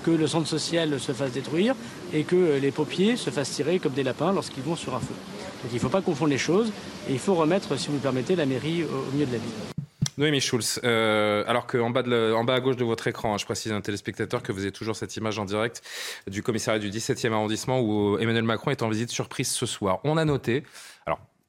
que 0.03 0.11
le 0.11 0.27
centre 0.27 0.47
social 0.47 0.99
se 0.99 1.11
fasse 1.11 1.31
détruire 1.31 1.75
et 2.13 2.23
que 2.23 2.59
les 2.61 2.71
paupiers 2.71 3.15
se 3.15 3.29
fassent 3.29 3.51
tirer 3.51 3.79
comme 3.79 3.93
des 3.93 4.03
lapins 4.03 4.33
lorsqu'ils 4.33 4.63
vont 4.63 4.75
sur 4.75 4.93
un 4.93 4.99
feu. 4.99 5.15
Donc 5.63 5.71
il 5.71 5.75
ne 5.75 5.79
faut 5.79 5.89
pas 5.89 6.01
confondre 6.01 6.31
les 6.31 6.37
choses 6.37 6.71
et 7.09 7.13
il 7.13 7.19
faut 7.19 7.35
remettre, 7.35 7.77
si 7.77 7.87
vous 7.87 7.93
le 7.93 7.99
permettez, 7.99 8.35
la 8.35 8.45
mairie 8.45 8.83
au 8.83 9.11
milieu 9.13 9.25
de 9.25 9.31
la 9.31 9.37
ville. 9.37 9.75
Noémie 10.17 10.39
Schulz, 10.39 10.79
euh, 10.85 11.43
alors 11.45 11.67
qu'en 11.67 11.89
bas, 11.89 12.01
à 12.01 12.59
gauche 12.61 12.77
de 12.77 12.85
votre 12.85 13.07
écran, 13.07 13.33
hein, 13.33 13.37
je 13.37 13.43
précise 13.43 13.73
à 13.73 13.75
un 13.75 13.81
téléspectateur 13.81 14.41
que 14.41 14.53
vous 14.53 14.61
avez 14.61 14.71
toujours 14.71 14.95
cette 14.95 15.17
image 15.17 15.39
en 15.39 15.45
direct 15.45 15.81
du 16.27 16.41
commissariat 16.41 16.79
du 16.79 16.89
17e 16.89 17.33
arrondissement 17.33 17.81
où 17.81 18.17
Emmanuel 18.17 18.43
Macron 18.43 18.71
est 18.71 18.81
en 18.81 18.87
visite 18.87 19.09
surprise 19.09 19.51
ce 19.51 19.65
soir. 19.65 19.99
On 20.05 20.15
a 20.15 20.23
noté, 20.23 20.63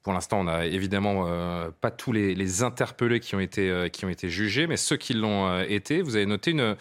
pour 0.07 0.12
l'instant, 0.12 0.38
on 0.38 0.44
n'a 0.44 0.66
évidemment 0.66 1.24
euh, 1.26 1.68
pas 1.80 1.90
tous 1.90 2.12
les, 2.12 2.62
interpellés 2.62 3.18
qui 3.18 3.34
ont, 3.34 3.40
été, 3.40 3.68
euh, 3.68 3.88
qui 3.88 4.04
ont 4.04 4.09
été 4.09 4.28
jugés, 4.28 4.68
mais 4.68 4.76
ceux 4.76 4.96
qui 4.96 5.14
l'ont 5.14 5.48
euh, 5.48 5.64
été, 5.68 6.00
vous 6.00 6.14
avez 6.14 6.26
noté 6.26 6.52
une 6.52 6.76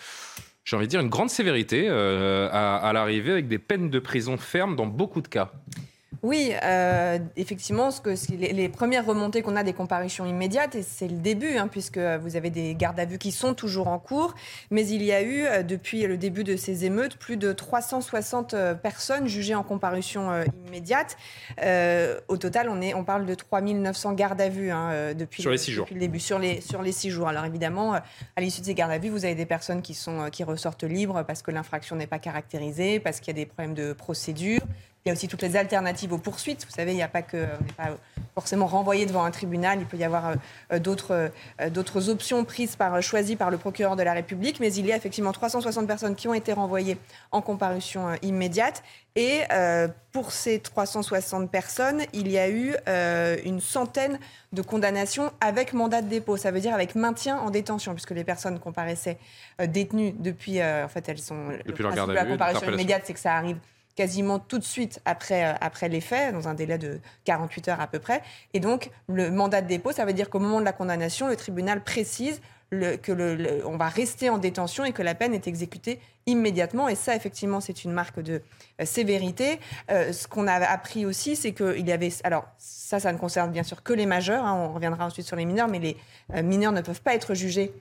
j'ai 0.63 0.75
envie 0.75 0.85
de 0.85 0.91
dire, 0.91 0.99
une 0.99 1.09
grande 1.09 1.31
sévérité 1.31 1.89
à, 1.89 2.75
à 2.75 2.93
l'arrivée 2.93 3.31
avec 3.31 3.47
des 3.47 3.57
peines 3.57 3.89
de 3.89 3.97
prison 3.97 4.37
fermes 4.37 4.75
dans 4.75 4.85
beaucoup 4.85 5.21
de 5.21 5.27
cas. 5.27 5.51
Oui, 6.23 6.53
euh, 6.63 7.19
effectivement, 7.35 7.91
ce 7.91 8.01
que, 8.01 8.15
les, 8.31 8.53
les, 8.53 8.69
premières 8.69 9.05
remontées 9.05 9.41
qu'on 9.41 9.55
a 9.55 9.63
des 9.63 9.73
comparutions 9.73 10.25
immédiates, 10.25 10.75
et 10.75 10.81
c'est 10.81 11.07
le 11.07 11.17
début, 11.17 11.57
hein, 11.57 11.67
puisque 11.67 11.97
vous 11.97 12.35
avez 12.35 12.49
des 12.49 12.75
gardes 12.75 12.99
à 12.99 13.05
vue 13.05 13.17
qui 13.17 13.31
sont 13.31 13.53
toujours 13.53 13.87
en 13.87 13.99
cours, 13.99 14.35
mais 14.71 14.87
il 14.87 15.03
y 15.03 15.11
a 15.11 15.21
eu, 15.21 15.45
euh, 15.45 15.63
depuis 15.63 16.05
le 16.07 16.17
début 16.17 16.43
de 16.43 16.55
ces 16.55 16.85
émeutes, 16.85 17.17
plus 17.17 17.37
de 17.37 17.53
360 17.53 18.53
euh, 18.53 18.73
personnes 18.73 19.27
jugées 19.27 19.55
en 19.55 19.63
comparution 19.63 20.31
euh, 20.31 20.43
immédiate. 20.67 21.17
Euh, 21.61 22.19
au 22.27 22.37
total, 22.37 22.69
on, 22.69 22.81
est, 22.81 22.93
on 22.93 23.03
parle 23.03 23.25
de 23.25 23.35
3900 23.35 24.13
gardes 24.13 24.41
à 24.41 24.49
vue 24.49 24.71
hein, 24.71 25.13
depuis, 25.13 25.41
sur 25.41 25.51
les 25.51 25.57
six 25.57 25.71
jours. 25.71 25.85
depuis 25.85 25.95
le 25.95 25.99
début, 25.99 26.19
sur 26.19 26.39
les, 26.39 26.61
sur 26.61 26.81
les 26.81 26.91
six 26.91 27.09
jours. 27.09 27.27
Alors 27.27 27.45
évidemment, 27.45 27.93
à 27.93 28.41
l'issue 28.41 28.61
de 28.61 28.65
ces 28.65 28.73
gardes 28.73 28.91
à 28.91 28.97
vue, 28.97 29.09
vous 29.09 29.25
avez 29.25 29.35
des 29.35 29.45
personnes 29.45 29.81
qui, 29.81 29.93
sont, 29.93 30.29
qui 30.31 30.43
ressortent 30.43 30.83
libres 30.83 31.23
parce 31.25 31.41
que 31.41 31.51
l'infraction 31.51 31.95
n'est 31.95 32.07
pas 32.07 32.19
caractérisée, 32.19 32.99
parce 32.99 33.19
qu'il 33.19 33.35
y 33.35 33.39
a 33.39 33.43
des 33.43 33.45
problèmes 33.45 33.73
de 33.73 33.93
procédure, 33.93 34.61
il 35.05 35.09
y 35.09 35.11
a 35.11 35.13
aussi 35.13 35.27
toutes 35.27 35.43
les 35.43 35.55
alternatives 35.55 36.11
aux 36.13 36.17
poursuites. 36.17 36.65
Vous 36.65 36.73
savez, 36.73 36.91
il 36.91 36.95
n'y 36.95 37.03
a 37.03 37.07
pas 37.07 37.21
que, 37.21 37.37
on 37.37 37.63
n'est 37.63 37.73
pas 37.77 37.95
forcément 38.33 38.65
renvoyé 38.65 39.05
devant 39.05 39.23
un 39.23 39.29
tribunal. 39.29 39.77
Il 39.79 39.85
peut 39.85 39.97
y 39.97 40.03
avoir 40.03 40.33
euh, 40.71 40.79
d'autres, 40.79 41.29
euh, 41.61 41.69
d'autres 41.69 42.09
options 42.09 42.43
prises 42.43 42.75
par, 42.75 43.01
choisies 43.03 43.35
par 43.35 43.51
le 43.51 43.57
procureur 43.57 43.95
de 43.95 44.01
la 44.01 44.13
République. 44.13 44.59
Mais 44.59 44.73
il 44.73 44.85
y 44.87 44.91
a 44.91 44.95
effectivement 44.95 45.31
360 45.31 45.85
personnes 45.85 46.15
qui 46.15 46.27
ont 46.27 46.33
été 46.33 46.53
renvoyées 46.53 46.97
en 47.31 47.41
comparution 47.41 48.09
euh, 48.09 48.15
immédiate. 48.23 48.81
Et 49.17 49.43
euh, 49.53 49.87
pour 50.11 50.33
ces 50.33 50.59
360 50.59 51.49
personnes, 51.49 52.01
il 52.11 52.29
y 52.29 52.37
a 52.37 52.49
eu 52.49 52.75
euh, 52.89 53.37
une 53.45 53.61
centaine 53.61 54.19
de 54.51 54.61
condamnations 54.61 55.31
avec 55.39 55.71
mandat 55.71 56.01
de 56.01 56.09
dépôt. 56.09 56.35
Ça 56.35 56.51
veut 56.51 56.59
dire 56.59 56.73
avec 56.73 56.95
maintien 56.95 57.37
en 57.37 57.49
détention, 57.49 57.93
puisque 57.93 58.11
les 58.11 58.25
personnes 58.25 58.59
comparaissaient 58.59 59.17
euh, 59.61 59.67
détenues 59.67 60.13
depuis, 60.19 60.61
en 60.61 60.89
fait, 60.89 61.07
elles 61.07 61.19
sont 61.19 61.47
depuis 61.65 61.83
le 61.83 61.91
leur 61.91 62.07
de 62.07 62.13
la 62.13 62.25
comparution 62.25 62.69
immédiate, 62.69 63.03
c'est 63.05 63.13
que 63.13 63.19
ça 63.19 63.35
arrive 63.35 63.57
quasiment 63.95 64.39
tout 64.39 64.59
de 64.59 64.63
suite 64.63 64.99
après, 65.05 65.45
euh, 65.45 65.53
après 65.61 65.89
les 65.89 66.01
faits, 66.01 66.33
dans 66.33 66.47
un 66.47 66.53
délai 66.53 66.77
de 66.77 66.99
48 67.23 67.69
heures 67.69 67.81
à 67.81 67.87
peu 67.87 67.99
près. 67.99 68.21
Et 68.53 68.59
donc, 68.59 68.91
le 69.07 69.31
mandat 69.31 69.61
de 69.61 69.67
dépôt, 69.67 69.91
ça 69.91 70.05
veut 70.05 70.13
dire 70.13 70.29
qu'au 70.29 70.39
moment 70.39 70.59
de 70.59 70.65
la 70.65 70.73
condamnation, 70.73 71.27
le 71.27 71.35
tribunal 71.35 71.83
précise 71.83 72.41
que 72.71 73.11
le, 73.11 73.61
on 73.65 73.77
va 73.77 73.87
rester 73.87 74.29
en 74.29 74.37
détention 74.37 74.83
et 74.83 74.91
que 74.91 75.03
la 75.03 75.15
peine 75.15 75.33
est 75.33 75.47
exécutée 75.47 75.99
immédiatement. 76.25 76.89
Et 76.89 76.95
ça, 76.95 77.15
effectivement, 77.15 77.61
c'est 77.61 77.85
une 77.85 77.91
marque 77.91 78.19
de 78.19 78.41
euh, 78.81 78.85
sévérité. 78.85 79.59
Euh, 79.91 80.11
ce 80.11 80.27
qu'on 80.27 80.47
a 80.47 80.53
appris 80.53 81.05
aussi, 81.05 81.35
c'est 81.35 81.53
qu'il 81.53 81.87
y 81.87 81.91
avait... 81.91 82.09
Alors, 82.23 82.45
ça, 82.57 82.99
ça 82.99 83.13
ne 83.13 83.17
concerne 83.17 83.51
bien 83.51 83.63
sûr 83.63 83.83
que 83.83 83.93
les 83.93 84.05
majeurs. 84.05 84.43
Hein, 84.43 84.55
on 84.55 84.73
reviendra 84.73 85.05
ensuite 85.05 85.27
sur 85.27 85.35
les 85.35 85.45
mineurs, 85.45 85.67
mais 85.67 85.79
les 85.79 85.97
mineurs 86.41 86.71
ne 86.71 86.81
peuvent 86.81 87.01
pas 87.01 87.13
être 87.13 87.33
jugés 87.33 87.71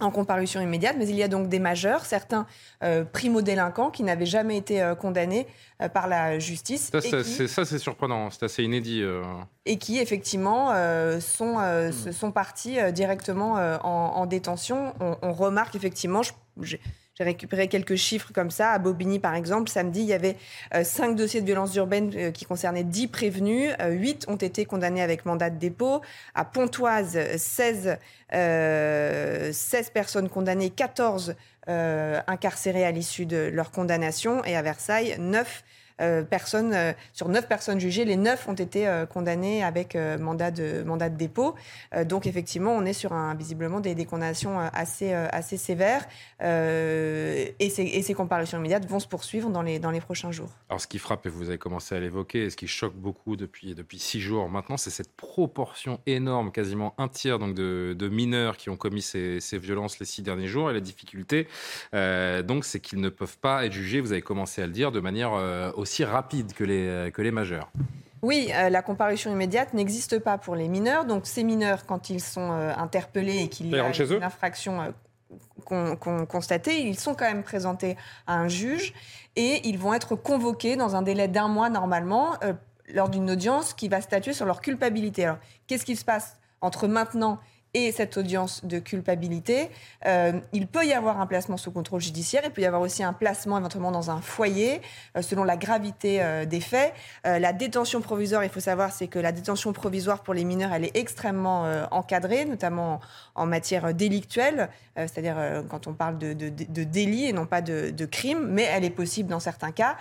en 0.00 0.10
comparution 0.10 0.60
immédiate, 0.60 0.96
mais 0.98 1.08
il 1.08 1.16
y 1.16 1.22
a 1.22 1.28
donc 1.28 1.48
des 1.48 1.58
majeurs, 1.58 2.04
certains 2.04 2.46
euh, 2.82 3.04
primo-délinquants 3.04 3.90
qui 3.90 4.02
n'avaient 4.02 4.26
jamais 4.26 4.56
été 4.56 4.82
euh, 4.82 4.94
condamnés 4.94 5.46
euh, 5.82 5.88
par 5.88 6.08
la 6.08 6.38
justice. 6.38 6.90
Ça, 6.92 7.64
c'est, 7.64 7.78
surprenant, 7.78 8.30
c'est 8.30 8.44
assez 8.44 8.62
inédit. 8.62 9.02
Euh... 9.02 9.22
Et 9.66 9.78
qui, 9.78 9.98
effectivement, 9.98 10.72
sont, 11.20 11.58
mmh. 11.58 12.12
sont 12.12 12.32
partis 12.32 12.78
directement 12.92 13.54
en, 13.54 13.88
en, 14.16 14.26
détention. 14.26 14.94
On, 15.00 15.16
on, 15.20 15.32
remarque, 15.32 15.74
effectivement, 15.74 16.22
je, 16.22 16.76
j'ai, 17.18 17.24
récupéré 17.24 17.68
quelques 17.68 17.96
chiffres 17.96 18.32
comme 18.32 18.50
ça. 18.50 18.70
À 18.70 18.78
Bobigny, 18.78 19.18
par 19.18 19.34
exemple, 19.34 19.68
samedi, 19.68 20.00
il 20.00 20.06
y 20.06 20.12
avait 20.12 20.36
euh, 20.74 20.84
5 20.84 21.16
dossiers 21.16 21.40
de 21.40 21.46
violences 21.46 21.74
urbaines 21.74 22.12
euh, 22.14 22.30
qui 22.30 22.44
concernaient 22.44 22.84
10 22.84 23.08
prévenus. 23.08 23.72
Euh, 23.80 23.90
8 23.90 24.26
ont 24.28 24.36
été 24.36 24.64
condamnés 24.64 25.02
avec 25.02 25.26
mandat 25.26 25.50
de 25.50 25.58
dépôt. 25.58 26.00
À 26.34 26.44
Pontoise, 26.44 27.18
16, 27.36 27.98
16 28.30 29.90
personnes 29.90 30.28
condamnées, 30.28 30.70
14 30.70 31.34
incarcérées 31.66 32.84
à 32.84 32.90
l'issue 32.90 33.26
de 33.26 33.50
leur 33.52 33.70
condamnation. 33.70 34.42
Et 34.44 34.56
à 34.56 34.62
Versailles, 34.62 35.16
9 35.18 35.38
euh, 35.38 35.77
personnes, 36.24 36.72
euh, 36.74 36.92
sur 37.12 37.28
9 37.28 37.48
personnes 37.48 37.80
jugées, 37.80 38.04
les 38.04 38.16
9 38.16 38.48
ont 38.48 38.54
été 38.54 38.86
euh, 38.86 39.06
condamnées 39.06 39.62
avec 39.62 39.96
mandat, 39.96 40.50
de, 40.50 40.82
mandat 40.82 41.08
de 41.08 41.16
dépôt. 41.16 41.54
donc 42.04 42.26
effectivement, 42.26 42.72
on 42.72 42.84
est 42.84 42.92
sur 42.92 43.12
un, 43.12 43.34
visiblement 43.34 43.80
des, 43.80 43.94
condamnations 44.04 44.58
assez, 44.58 45.12
assez 45.12 45.56
sévères 45.56 46.06
et, 46.40 47.70
ces, 47.70 47.82
et 47.82 48.02
ces 48.02 48.14
comparutions 48.14 48.58
immédiates 48.58 48.86
vont 48.86 49.00
se 49.00 49.08
poursuivre 49.08 49.50
dans 49.50 49.62
les, 49.62 49.78
dans 49.78 49.90
les 49.90 50.00
prochains 50.00 50.32
jours. 50.32 50.50
Alors 50.68 50.80
ce 50.80 50.86
qui 50.86 50.98
frappe, 50.98 51.26
et 51.26 51.28
vous 51.28 51.48
avez 51.48 51.58
commencé 51.58 51.94
à 51.94 52.00
l'évoquer, 52.00 52.44
et 52.44 52.50
ce 52.50 52.56
qui 52.56 52.68
choque 52.68 52.94
beaucoup 52.94 53.36
depuis, 53.36 53.74
depuis 53.74 53.98
six 53.98 54.20
jours 54.20 54.48
maintenant, 54.48 54.76
c'est 54.76 54.90
cette 54.90 55.14
proportion 55.16 56.00
énorme, 56.06 56.52
quasiment 56.52 56.94
un 56.98 57.08
tiers 57.08 57.38
donc 57.38 57.54
de, 57.54 58.08
mineurs 58.08 58.56
qui 58.56 58.70
ont 58.70 58.76
commis 58.76 59.02
ces, 59.02 59.40
ces, 59.40 59.58
violences 59.58 59.98
les 59.98 60.06
six 60.06 60.22
derniers 60.22 60.46
jours. 60.46 60.70
Et 60.70 60.72
la 60.72 60.80
difficulté, 60.80 61.46
euh, 61.94 62.42
donc, 62.42 62.64
c'est 62.64 62.80
qu'ils 62.80 63.00
ne 63.00 63.08
peuvent 63.08 63.38
pas 63.38 63.66
être 63.66 63.72
jugés, 63.72 64.00
vous 64.00 64.12
avez 64.12 64.22
commencé 64.22 64.62
à 64.62 64.66
le 64.66 64.72
dire, 64.72 64.92
de 64.92 65.00
manière 65.00 65.34
euh, 65.34 65.70
aussi 65.74 65.87
rapide 66.04 66.52
que 66.52 66.64
les, 66.64 67.10
que 67.12 67.22
les 67.22 67.30
majeurs. 67.30 67.70
Oui, 68.22 68.50
euh, 68.52 68.68
la 68.68 68.82
comparution 68.82 69.30
immédiate 69.30 69.74
n'existe 69.74 70.18
pas 70.18 70.38
pour 70.38 70.56
les 70.56 70.68
mineurs. 70.68 71.04
Donc 71.04 71.26
ces 71.26 71.44
mineurs, 71.44 71.86
quand 71.86 72.10
ils 72.10 72.20
sont 72.20 72.50
euh, 72.52 72.72
interpellés 72.76 73.44
et 73.44 73.48
qu'il 73.48 73.68
y 73.68 73.78
a 73.78 73.88
une 73.88 74.22
infraction 74.22 74.80
euh, 74.82 74.90
qu'on 75.64 76.26
constatée, 76.26 76.80
ils 76.80 76.98
sont 76.98 77.14
quand 77.14 77.26
même 77.26 77.42
présentés 77.42 77.96
à 78.26 78.38
un 78.38 78.48
juge 78.48 78.94
et 79.36 79.68
ils 79.68 79.78
vont 79.78 79.94
être 79.94 80.16
convoqués 80.16 80.76
dans 80.76 80.96
un 80.96 81.02
délai 81.02 81.28
d'un 81.28 81.48
mois 81.48 81.68
normalement 81.68 82.34
euh, 82.42 82.54
lors 82.92 83.08
d'une 83.08 83.30
audience 83.30 83.74
qui 83.74 83.88
va 83.88 84.00
statuer 84.00 84.32
sur 84.32 84.46
leur 84.46 84.60
culpabilité. 84.60 85.26
Alors, 85.26 85.38
qu'est-ce 85.66 85.84
qui 85.84 85.96
se 85.96 86.04
passe 86.04 86.38
entre 86.60 86.88
maintenant 86.88 87.38
et 87.74 87.92
cette 87.92 88.16
audience 88.16 88.64
de 88.64 88.78
culpabilité, 88.78 89.70
euh, 90.06 90.32
il 90.52 90.66
peut 90.66 90.86
y 90.86 90.94
avoir 90.94 91.20
un 91.20 91.26
placement 91.26 91.58
sous 91.58 91.70
contrôle 91.70 92.00
judiciaire, 92.00 92.42
il 92.44 92.50
peut 92.50 92.62
y 92.62 92.66
avoir 92.66 92.80
aussi 92.80 93.02
un 93.02 93.12
placement 93.12 93.58
éventuellement 93.58 93.90
dans 93.90 94.10
un 94.10 94.22
foyer, 94.22 94.80
euh, 95.16 95.22
selon 95.22 95.44
la 95.44 95.58
gravité 95.58 96.22
euh, 96.22 96.46
des 96.46 96.60
faits. 96.60 96.94
La 97.24 97.52
détention 97.52 98.00
provisoire, 98.00 98.42
il 98.42 98.50
faut 98.50 98.60
savoir, 98.60 98.92
c'est 98.92 99.06
que 99.06 99.18
la 99.18 99.32
détention 99.32 99.72
provisoire 99.72 100.22
pour 100.22 100.32
les 100.32 100.44
mineurs, 100.44 100.72
elle 100.72 100.84
est 100.84 100.96
extrêmement 100.96 101.66
encadrée, 101.90 102.44
notamment 102.44 103.00
en, 103.34 103.46
matière 103.46 103.92
délictuelle, 103.92 104.70
c'est-à-dire 104.96 105.36
quand 105.68 105.86
on 105.86 105.92
parle 105.92 106.18
de, 106.18 106.32
de, 106.32 106.84
délit 106.84 107.26
et 107.26 107.32
non 107.32 107.46
pas 107.46 107.60
de, 107.60 107.90
de 107.90 108.06
crime, 108.06 108.46
mais 108.48 108.62
elle 108.62 108.84
est 108.84 108.90
possible 108.90 109.28
dans 109.28 109.40
certains 109.40 109.72
cas. 109.72 109.96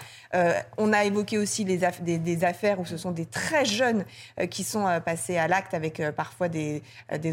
On 0.77 0.93
a 0.93 1.03
évoqué 1.03 1.37
aussi 1.37 1.65
des, 1.65 2.43
affaires 2.43 2.79
où 2.79 2.85
ce 2.85 2.97
sont 2.97 3.11
des 3.11 3.25
très 3.25 3.65
jeunes 3.65 4.05
qui 4.49 4.63
sont 4.63 4.85
passés 5.03 5.37
à 5.37 5.47
l'acte 5.47 5.73
avec 5.73 6.01
parfois 6.15 6.47
des 6.47 6.81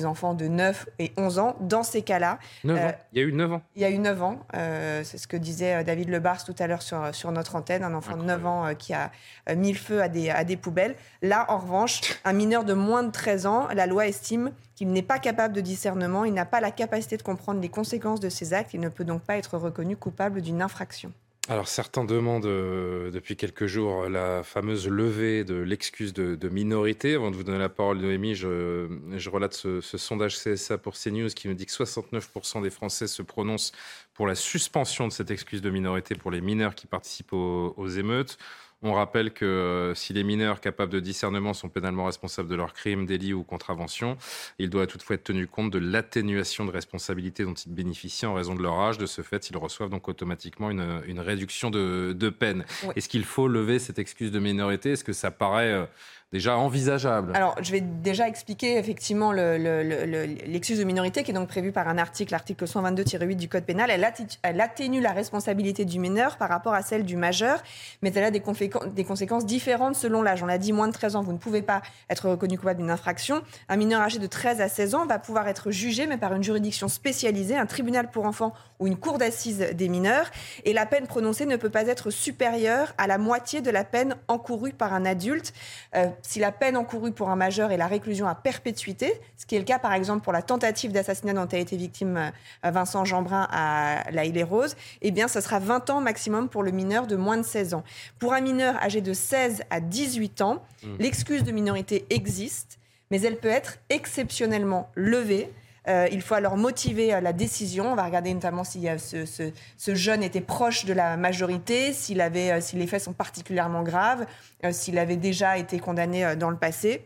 enfants 0.04 0.23
de 0.32 0.48
9 0.48 0.88
et 0.98 1.12
11 1.18 1.38
ans. 1.38 1.56
Dans 1.60 1.82
ces 1.82 2.00
cas-là, 2.00 2.38
9 2.64 2.78
ans. 2.78 2.92
Il 3.12 3.18
y 3.18 3.22
a 3.22 3.26
eu 3.26 3.32
9 3.32 3.52
ans. 3.52 3.62
il 3.76 3.82
y 3.82 3.84
a 3.84 3.90
eu 3.90 3.98
9 3.98 4.22
ans, 4.22 4.38
euh, 4.54 5.02
c'est 5.04 5.18
ce 5.18 5.28
que 5.28 5.36
disait 5.36 5.74
euh, 5.74 5.82
David 5.82 6.08
Lebars 6.08 6.44
tout 6.44 6.54
à 6.58 6.66
l'heure 6.66 6.80
sur, 6.80 7.14
sur 7.14 7.30
notre 7.32 7.56
antenne, 7.56 7.84
un 7.84 7.92
enfant 7.92 8.16
de 8.16 8.22
9 8.22 8.46
ans 8.46 8.66
euh, 8.66 8.74
qui 8.74 8.94
a 8.94 9.10
mis 9.54 9.72
le 9.72 9.78
feu 9.78 10.00
à 10.00 10.08
des, 10.08 10.30
à 10.30 10.44
des 10.44 10.56
poubelles. 10.56 10.94
Là, 11.20 11.44
en 11.48 11.58
revanche, 11.58 12.00
un 12.24 12.32
mineur 12.32 12.64
de 12.64 12.72
moins 12.72 13.02
de 13.02 13.10
13 13.10 13.44
ans, 13.46 13.68
la 13.74 13.86
loi 13.86 14.06
estime 14.06 14.52
qu'il 14.74 14.88
n'est 14.88 15.02
pas 15.02 15.18
capable 15.18 15.54
de 15.54 15.60
discernement, 15.60 16.24
il 16.24 16.32
n'a 16.32 16.46
pas 16.46 16.60
la 16.60 16.70
capacité 16.70 17.16
de 17.16 17.22
comprendre 17.22 17.60
les 17.60 17.68
conséquences 17.68 18.20
de 18.20 18.28
ses 18.28 18.54
actes, 18.54 18.74
il 18.74 18.80
ne 18.80 18.88
peut 18.88 19.04
donc 19.04 19.22
pas 19.22 19.36
être 19.36 19.58
reconnu 19.58 19.96
coupable 19.96 20.40
d'une 20.40 20.62
infraction. 20.62 21.12
Alors 21.50 21.68
certains 21.68 22.06
demandent 22.06 22.46
euh, 22.46 23.10
depuis 23.10 23.36
quelques 23.36 23.66
jours 23.66 24.08
la 24.08 24.42
fameuse 24.42 24.88
levée 24.88 25.44
de 25.44 25.56
l'excuse 25.56 26.14
de, 26.14 26.36
de 26.36 26.48
minorité. 26.48 27.16
Avant 27.16 27.30
de 27.30 27.36
vous 27.36 27.44
donner 27.44 27.58
la 27.58 27.68
parole, 27.68 27.98
Noémie, 27.98 28.34
je, 28.34 28.88
je 29.14 29.28
relate 29.28 29.52
ce, 29.52 29.82
sondage 29.82 30.38
CSA 30.38 30.78
pour 30.78 30.94
CNews 30.94 31.28
qui 31.28 31.48
nous 31.48 31.54
dit 31.54 31.66
que 31.66 31.72
69% 31.72 32.62
des 32.62 32.70
Français 32.70 33.06
se 33.06 33.20
prononcent 33.20 33.72
pour 34.14 34.26
la 34.26 34.34
suspension 34.34 35.06
de 35.06 35.12
cette 35.12 35.30
excuse 35.30 35.60
de 35.60 35.68
minorité 35.68 36.14
pour 36.14 36.30
les 36.30 36.40
mineurs 36.40 36.74
qui 36.74 36.86
participent 36.86 37.34
aux 37.34 37.88
émeutes. 37.88 38.38
On 38.86 38.92
rappelle 38.92 39.32
que 39.32 39.46
euh, 39.46 39.94
si 39.94 40.12
les 40.12 40.22
mineurs 40.24 40.60
capables 40.60 40.92
de 40.92 41.00
discernement 41.00 41.54
sont 41.54 41.70
pénalement 41.70 42.04
responsables 42.04 42.50
de 42.50 42.54
leurs 42.54 42.74
crimes, 42.74 43.06
délits 43.06 43.32
ou 43.32 43.42
contraventions, 43.42 44.18
il 44.58 44.68
doit 44.68 44.86
toutefois 44.86 45.16
être 45.16 45.24
tenu 45.24 45.46
compte 45.46 45.70
de 45.70 45.78
l'atténuation 45.78 46.66
de 46.66 46.70
responsabilité 46.70 47.44
dont 47.44 47.54
ils 47.54 47.72
bénéficient 47.72 48.26
en 48.26 48.34
raison 48.34 48.54
de 48.54 48.62
leur 48.62 48.78
âge. 48.78 48.98
De 48.98 49.06
ce 49.06 49.22
fait, 49.22 49.48
ils 49.48 49.56
reçoivent 49.56 49.88
donc 49.88 50.06
automatiquement 50.06 50.70
une, 50.70 51.00
une 51.06 51.18
réduction 51.18 51.70
de, 51.70 52.12
de 52.12 52.28
peine. 52.28 52.66
Oui. 52.82 52.90
Est-ce 52.94 53.08
qu'il 53.08 53.24
faut 53.24 53.48
lever 53.48 53.78
cette 53.78 53.98
excuse 53.98 54.30
de 54.30 54.38
minorité? 54.38 54.92
Est-ce 54.92 55.04
que 55.04 55.14
ça 55.14 55.30
paraît 55.30 55.72
euh, 55.72 55.86
déjà 56.34 56.58
envisageable 56.58 57.30
Alors, 57.36 57.54
je 57.62 57.70
vais 57.70 57.80
déjà 57.80 58.26
expliquer 58.26 58.76
effectivement 58.76 59.30
le- 59.30 59.56
le- 59.56 59.84
le- 59.84 60.04
le- 60.04 60.24
l'excuse 60.46 60.80
de 60.80 60.84
minorité 60.84 61.22
qui 61.22 61.30
est 61.30 61.34
donc 61.34 61.46
prévue 61.46 61.70
par 61.70 61.86
un 61.86 61.96
article, 61.96 62.32
l'article 62.32 62.64
122-8 62.66 63.36
du 63.36 63.48
Code 63.48 63.62
pénal. 63.62 63.88
Elle, 63.88 64.60
atténue 64.60 65.00
la 65.00 65.12
responsabilité 65.12 65.84
du 65.84 66.00
mineur 66.00 66.36
par 66.36 66.48
rapport 66.48 66.74
à 66.74 66.82
celle 66.82 67.04
du 67.04 67.16
majeur, 67.16 67.62
mais 68.02 68.12
elle 68.16 68.24
a 68.24 68.30
des 68.32 68.40
conséquences 68.40 69.46
différentes 69.46 69.94
selon 69.94 70.22
l'âge. 70.22 70.42
On 70.42 70.46
l'a 70.46 70.58
dit, 70.58 70.72
moins 70.72 70.88
de 70.88 70.92
13 70.92 71.14
ans, 71.14 71.22
vous 71.22 71.32
ne 71.32 71.38
pouvez 71.38 71.62
pas 71.62 71.82
être 72.10 72.28
reconnu 72.28 72.58
coupable 72.58 72.80
d'une 72.80 72.90
infraction. 72.90 73.42
Un 73.68 73.76
mineur 73.76 74.00
âgé 74.02 74.18
de 74.18 74.26
13 74.26 74.60
à 74.60 74.68
16 74.68 74.96
ans 74.96 75.06
va 75.06 75.20
pouvoir 75.20 75.46
être 75.46 75.70
jugé, 75.70 76.08
mais 76.08 76.16
par 76.16 76.34
une 76.34 76.42
juridiction 76.42 76.88
spécialisée, 76.88 77.56
un 77.56 77.66
tribunal 77.66 78.10
pour 78.10 78.24
enfants 78.26 78.52
ou 78.80 78.88
une 78.88 78.96
cour 78.96 79.18
d'assises 79.18 79.68
des 79.72 79.88
mineurs. 79.88 80.30
Et 80.64 80.72
la 80.72 80.84
peine 80.84 81.06
prononcée 81.06 81.46
ne 81.46 81.54
peut 81.56 81.70
pas 81.70 81.86
être 81.86 82.10
supérieure 82.10 82.92
à 82.98 83.06
la 83.06 83.18
moitié 83.18 83.60
de 83.60 83.70
la 83.70 83.84
peine 83.84 84.16
encourue 84.26 84.72
par 84.72 84.92
un 84.94 85.04
adulte. 85.04 85.52
Euh, 85.94 86.06
si 86.26 86.40
la 86.40 86.52
peine 86.52 86.76
encourue 86.76 87.12
pour 87.12 87.30
un 87.30 87.36
majeur 87.36 87.70
est 87.70 87.76
la 87.76 87.86
réclusion 87.86 88.26
à 88.26 88.34
perpétuité, 88.34 89.20
ce 89.36 89.46
qui 89.46 89.56
est 89.56 89.58
le 89.58 89.64
cas 89.64 89.78
par 89.78 89.92
exemple 89.92 90.24
pour 90.24 90.32
la 90.32 90.42
tentative 90.42 90.90
d'assassinat 90.90 91.34
dont 91.34 91.46
a 91.46 91.58
été 91.58 91.76
victime 91.76 92.16
euh, 92.64 92.70
Vincent 92.70 93.04
Jeanbrun 93.04 93.46
à 93.50 94.10
La 94.10 94.24
Île-et-Rose, 94.24 94.74
eh 95.02 95.10
bien 95.10 95.28
ce 95.28 95.40
sera 95.40 95.58
20 95.58 95.90
ans 95.90 96.00
maximum 96.00 96.48
pour 96.48 96.62
le 96.62 96.70
mineur 96.70 97.06
de 97.06 97.16
moins 97.16 97.36
de 97.36 97.42
16 97.42 97.74
ans. 97.74 97.84
Pour 98.18 98.32
un 98.32 98.40
mineur 98.40 98.76
âgé 98.82 99.00
de 99.00 99.12
16 99.12 99.62
à 99.70 99.80
18 99.80 100.40
ans, 100.40 100.62
Mm. 100.84 100.96
l'excuse 100.98 101.44
de 101.44 101.52
minorité 101.52 102.06
existe, 102.10 102.78
mais 103.10 103.20
elle 103.22 103.36
peut 103.36 103.48
être 103.48 103.78
exceptionnellement 103.88 104.90
levée. 104.94 105.50
Euh, 105.86 106.08
il 106.10 106.22
faut 106.22 106.34
alors 106.34 106.56
motiver 106.56 107.12
euh, 107.14 107.20
la 107.20 107.32
décision. 107.32 107.92
On 107.92 107.94
va 107.94 108.04
regarder 108.04 108.32
notamment 108.32 108.64
si 108.64 108.86
ce, 108.98 109.26
ce- 109.26 109.94
jeune 109.94 110.22
était 110.22 110.40
proche 110.40 110.86
de 110.86 110.92
la 110.94 111.16
majorité, 111.16 111.92
s'il 111.92 112.20
avait, 112.20 112.52
euh, 112.52 112.60
si 112.60 112.76
les 112.76 112.86
faits 112.86 113.02
sont 113.02 113.12
particulièrement 113.12 113.82
graves, 113.82 114.24
s'il 114.70 114.98
avait 114.98 115.16
déjà 115.16 115.58
été 115.58 115.78
condamné 115.78 116.36
dans 116.36 116.48
le 116.50 116.56
passé. 116.56 117.04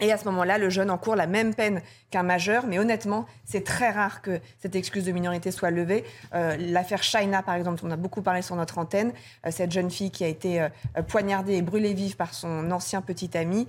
Et 0.00 0.10
à 0.10 0.16
ce 0.16 0.24
moment-là, 0.26 0.58
le 0.58 0.70
jeune 0.70 0.90
encourt 0.90 1.16
la 1.16 1.26
même 1.26 1.54
peine 1.54 1.82
qu'un 2.10 2.22
majeur, 2.22 2.66
mais 2.66 2.78
honnêtement, 2.78 3.26
c'est 3.44 3.62
très 3.64 3.90
rare 3.90 4.22
que 4.22 4.40
cette 4.58 4.74
excuse 4.74 5.04
de 5.04 5.12
minorité 5.12 5.50
soit 5.50 5.70
levée. 5.70 6.04
Euh, 6.34 6.56
L'affaire 6.58 7.02
Shaina, 7.02 7.42
par 7.42 7.54
exemple, 7.56 7.80
on 7.84 7.90
a 7.90 7.96
beaucoup 7.96 8.22
parlé 8.22 8.42
sur 8.42 8.56
notre 8.56 8.78
antenne, 8.78 9.12
euh, 9.46 9.50
cette 9.50 9.70
jeune 9.70 9.90
fille 9.90 10.10
qui 10.10 10.24
a 10.24 10.28
été 10.28 10.60
euh, 10.60 10.68
poignardée 11.08 11.54
et 11.54 11.62
brûlée 11.62 11.94
vive 11.94 12.16
par 12.16 12.32
son 12.34 12.70
ancien 12.70 13.00
petit 13.02 13.36
ami, 13.36 13.66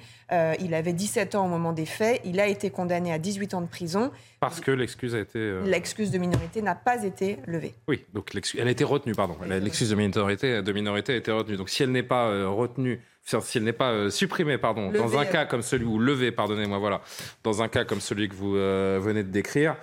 il 0.59 0.73
avait 0.73 0.93
17 0.93 1.35
ans 1.35 1.45
au 1.45 1.47
moment 1.47 1.73
des 1.73 1.85
faits, 1.85 2.19
il 2.25 2.39
a 2.39 2.47
été 2.47 2.71
condamné 2.71 3.13
à 3.13 3.19
18 3.19 3.53
ans 3.53 3.61
de 3.61 3.67
prison. 3.67 4.11
Parce 4.39 4.59
que 4.59 4.71
l'excuse 4.71 5.13
a 5.13 5.19
été... 5.19 5.59
L'excuse 5.63 6.09
de 6.09 6.17
minorité 6.17 6.63
n'a 6.63 6.73
pas 6.73 7.03
été 7.03 7.37
levée. 7.45 7.75
Oui, 7.87 8.03
donc 8.15 8.33
l'excuse- 8.33 8.59
elle 8.59 8.67
a 8.67 8.71
été 8.71 8.83
retenue, 8.83 9.13
pardon. 9.13 9.37
L'excuse 9.47 9.91
de 9.91 9.95
minorité, 9.95 10.63
de 10.63 10.71
minorité 10.73 11.13
a 11.13 11.17
été 11.17 11.31
retenue. 11.31 11.55
Donc 11.55 11.69
si 11.69 11.83
elle 11.83 11.91
n'est 11.91 12.01
pas 12.01 12.47
retenue, 12.49 12.99
si 13.23 13.57
elle 13.57 13.63
n'est 13.63 13.73
pas 13.73 13.91
euh, 13.91 14.09
supprimée, 14.09 14.57
pardon, 14.57 14.91
dans 14.91 15.17
un 15.17 15.23
euh. 15.23 15.31
cas 15.31 15.45
comme 15.45 15.61
celui 15.61 15.85
ou 15.85 15.99
levée, 15.99 16.31
pardonnez-moi, 16.31 16.77
voilà, 16.77 17.01
dans 17.43 17.61
un 17.61 17.67
cas 17.67 17.85
comme 17.85 18.01
celui 18.01 18.29
que 18.29 18.35
vous 18.35 18.55
euh, 18.55 18.99
venez 19.01 19.23
de 19.23 19.29
décrire, 19.29 19.75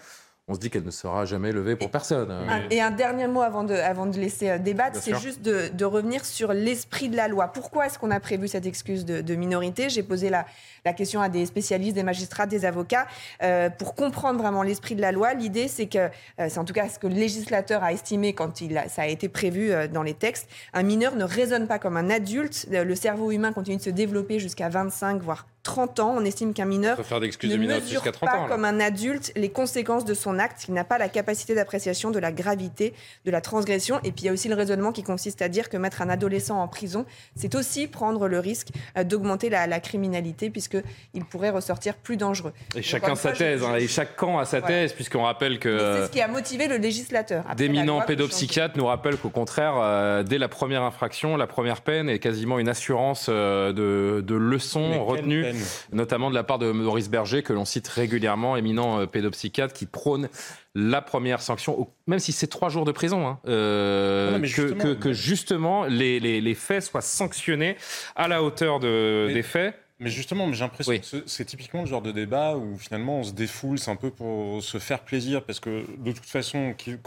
on 0.51 0.55
se 0.55 0.59
dit 0.59 0.69
qu'elle 0.69 0.83
ne 0.85 0.91
sera 0.91 1.25
jamais 1.25 1.53
levée 1.53 1.77
pour 1.77 1.91
personne. 1.91 2.29
Euh, 2.31 2.47
Un- 2.49 2.69
Et 2.71 2.81
un 2.81 2.91
dernier 2.91 3.29
mot 3.29 3.41
avant 3.41 3.63
de, 3.63 3.73
avant 3.75 4.07
de 4.07 4.19
laisser 4.19 4.51
euh, 4.51 4.59
débattre, 4.59 5.01
c'est 5.01 5.13
juste 5.21 5.43
de, 5.43 5.69
de 5.73 5.85
revenir 5.85 6.25
sur 6.25 6.53
l'esprit 6.53 7.09
de 7.09 7.17
la 7.17 7.29
loi. 7.29 7.49
Pourquoi 7.49 7.87
est-ce 7.87 7.99
qu'on 8.01 8.11
a 8.11 8.19
prévu 8.19 8.49
cette 8.49 8.67
excuse 8.67 9.05
de, 9.05 9.21
de 9.21 9.35
minorité? 9.37 9.89
J'ai 9.89 10.03
posé 10.03 10.29
la, 10.29 10.45
la 10.85 10.93
question 10.93 11.21
à 11.21 11.29
des 11.29 11.47
spécialistes, 11.47 11.95
des 11.95 12.03
magistrats, 12.03 12.47
des 12.47 12.65
avocats. 12.65 13.07
Euh, 13.45 13.71
pour 13.71 13.95
comprendre 13.95 14.41
vraiment 14.41 14.65
l'esprit 14.65 14.97
de 14.97 15.01
la 15.01 15.13
loi, 15.13 15.35
l'idée, 15.35 15.69
c'est 15.69 15.87
que, 15.87 15.99
euh, 15.99 16.09
c'est 16.49 16.59
en 16.59 16.65
tout 16.65 16.73
cas 16.75 16.89
ce 16.89 16.99
que 16.99 17.07
le 17.07 17.15
législateur 17.15 17.85
a 17.85 17.93
estimé 17.93 18.33
quand 18.35 18.61
il 18.61 18.77
a- 18.77 18.89
ça 18.89 19.03
a 19.03 19.07
été 19.07 19.29
prévu 19.29 19.71
euh, 19.71 19.87
dans 19.87 20.03
les 20.03 20.15
textes, 20.15 20.49
un 20.75 20.83
mineur 20.83 21.15
ne 21.15 21.25
raisonne 21.25 21.69
pas 21.69 21.79
comme 21.79 21.97
un 21.97 22.11
adulte. 22.11 22.67
Le 22.71 22.95
cerveau 22.97 23.31
humain 23.31 23.53
continue 23.53 23.77
de 23.77 23.83
se 23.83 23.91
développer 23.91 24.39
jusqu'à 24.41 24.69
25, 24.69 25.23
voire 25.23 25.47
30 25.63 26.01
ans. 26.01 26.15
On 26.17 26.25
estime 26.25 26.55
qu'un 26.55 26.65
mineur 26.65 26.99
faire 27.05 27.21
ne 27.21 27.27
minorité 27.27 27.65
mesure 27.67 27.89
jusqu'à 27.89 28.13
30 28.13 28.29
pas 28.29 28.39
ans, 28.39 28.47
comme 28.49 28.65
un 28.65 28.81
adulte 28.81 29.33
les 29.37 29.51
conséquences 29.51 30.05
de 30.05 30.15
son 30.15 30.39
acte, 30.39 30.65
il 30.69 30.75
n'a 30.75 30.85
pas 30.85 30.99
la 30.99 31.09
capacité 31.09 31.55
d'appréciation 31.55 32.11
de 32.11 32.19
la 32.19 32.33
gravité 32.33 32.95
de 33.25 33.31
la 33.31 33.41
transgression. 33.41 33.99
Et 34.05 34.13
puis 34.13 34.23
il 34.23 34.27
y 34.27 34.29
a 34.29 34.33
aussi 34.33 34.49
le 34.49 34.55
raisonnement 34.55 34.93
qui 34.93 35.03
consiste 35.03 35.43
à 35.43 35.49
dire 35.49 35.69
que 35.69 35.77
mettre 35.77 36.03
un 36.03 36.09
adolescent 36.09 36.61
en 36.61 36.69
prison, 36.69 37.05
c'est 37.37 37.55
aussi 37.55 37.87
prendre 37.87 38.29
le 38.29 38.39
risque 38.39 38.69
euh, 38.97 39.05
d'augmenter 39.05 39.51
la, 39.51 39.67
la 39.67 39.81
criminalité 39.81 40.51
puisqu'il 40.51 41.25
pourrait 41.25 41.51
ressortir 41.51 41.95
plus 41.97 42.17
dangereux. 42.17 42.53
Et 42.73 42.77
Donc, 42.77 42.85
chacun 42.85 43.15
sa 43.15 43.31
fois, 43.31 43.33
thèse, 43.33 43.63
hein, 43.63 43.77
et 43.77 43.89
chaque 43.89 44.17
camp 44.17 44.39
a 44.39 44.45
sa 44.45 44.63
thèse, 44.63 44.93
puisqu'on 44.93 45.23
rappelle 45.23 45.59
que... 45.59 45.79
C'est 45.79 46.07
ce 46.07 46.11
qui 46.11 46.21
a 46.21 46.29
motivé 46.29 46.69
le 46.69 46.77
législateur. 46.77 47.45
D'éminents 47.57 48.01
pédopsychiatres 48.03 48.77
nous 48.77 48.87
rappellent 48.87 49.17
qu'au 49.17 49.31
contraire, 49.31 49.75
euh, 49.77 50.23
dès 50.23 50.39
la 50.39 50.49
première 50.49 50.83
infraction, 50.83 51.37
la 51.37 51.47
première 51.47 51.83
peine 51.83 52.09
est 52.09 52.19
quasiment 52.19 52.59
une 52.59 52.69
assurance 52.69 53.27
euh, 53.29 53.73
de, 53.73 54.21
de 54.21 54.35
leçons 54.35 55.05
retenues, 55.05 55.45
notamment 55.93 56.31
de 56.31 56.35
la 56.35 56.45
part 56.45 56.59
de 56.59 56.71
Maurice 56.73 57.09
Berger, 57.11 57.43
que 57.43 57.53
l'on 57.53 57.65
cite 57.65 57.89
régulièrement, 57.89 58.57
éminent 58.57 59.01
euh, 59.01 59.07
pédopsychiatre, 59.07 59.73
qui 59.75 59.87
prône 59.87 60.29
la 60.75 61.03
première 61.03 61.43
sanction, 61.43 61.89
même 62.07 62.19
si 62.21 62.33
c'est 62.33 62.47
trois 62.47 62.69
jours 62.69 62.85
de 62.85 62.93
prison, 62.93 63.27
hein, 63.27 63.39
euh, 63.49 64.33
Non, 64.33 64.41
que, 64.41 64.47
justement- 64.47 64.83
que- 64.85 64.93
que 64.95 65.13
justement 65.13 65.85
les, 65.85 66.21
les- 66.21 66.41
les 66.41 66.55
faits 66.55 66.83
soient 66.85 67.01
sanctionnés 67.01 67.77
à 68.17 68.29
la 68.29 68.43
hauteur 68.43 68.81
de, 68.81 69.25
Mais- 69.29 69.35
des 69.35 69.43
faits. 69.43 69.75
Mais 70.03 70.09
justement, 70.09 70.47
mais 70.47 70.55
j'ai 70.55 70.61
l'impression 70.61 70.97
que 70.99 71.05
ce- 71.05 71.23
c'est 71.27 71.45
typiquement 71.45 71.83
le 71.83 71.87
genre 71.87 72.01
de 72.01 72.11
débat 72.11 72.57
où 72.57 72.79
finalement 72.79 73.19
on 73.19 73.23
se 73.23 73.33
défoule, 73.33 73.79
c'est 73.79 73.91
un 73.91 73.97
peu 73.97 74.11
pour 74.11 74.63
se 74.63 74.79
faire 74.79 75.01
plaisir, 75.01 75.43
parce 75.45 75.61
que 75.61 75.85
de 75.99 76.13
toute 76.13 76.25
façon, 76.25 76.73
qu'il 76.75 76.99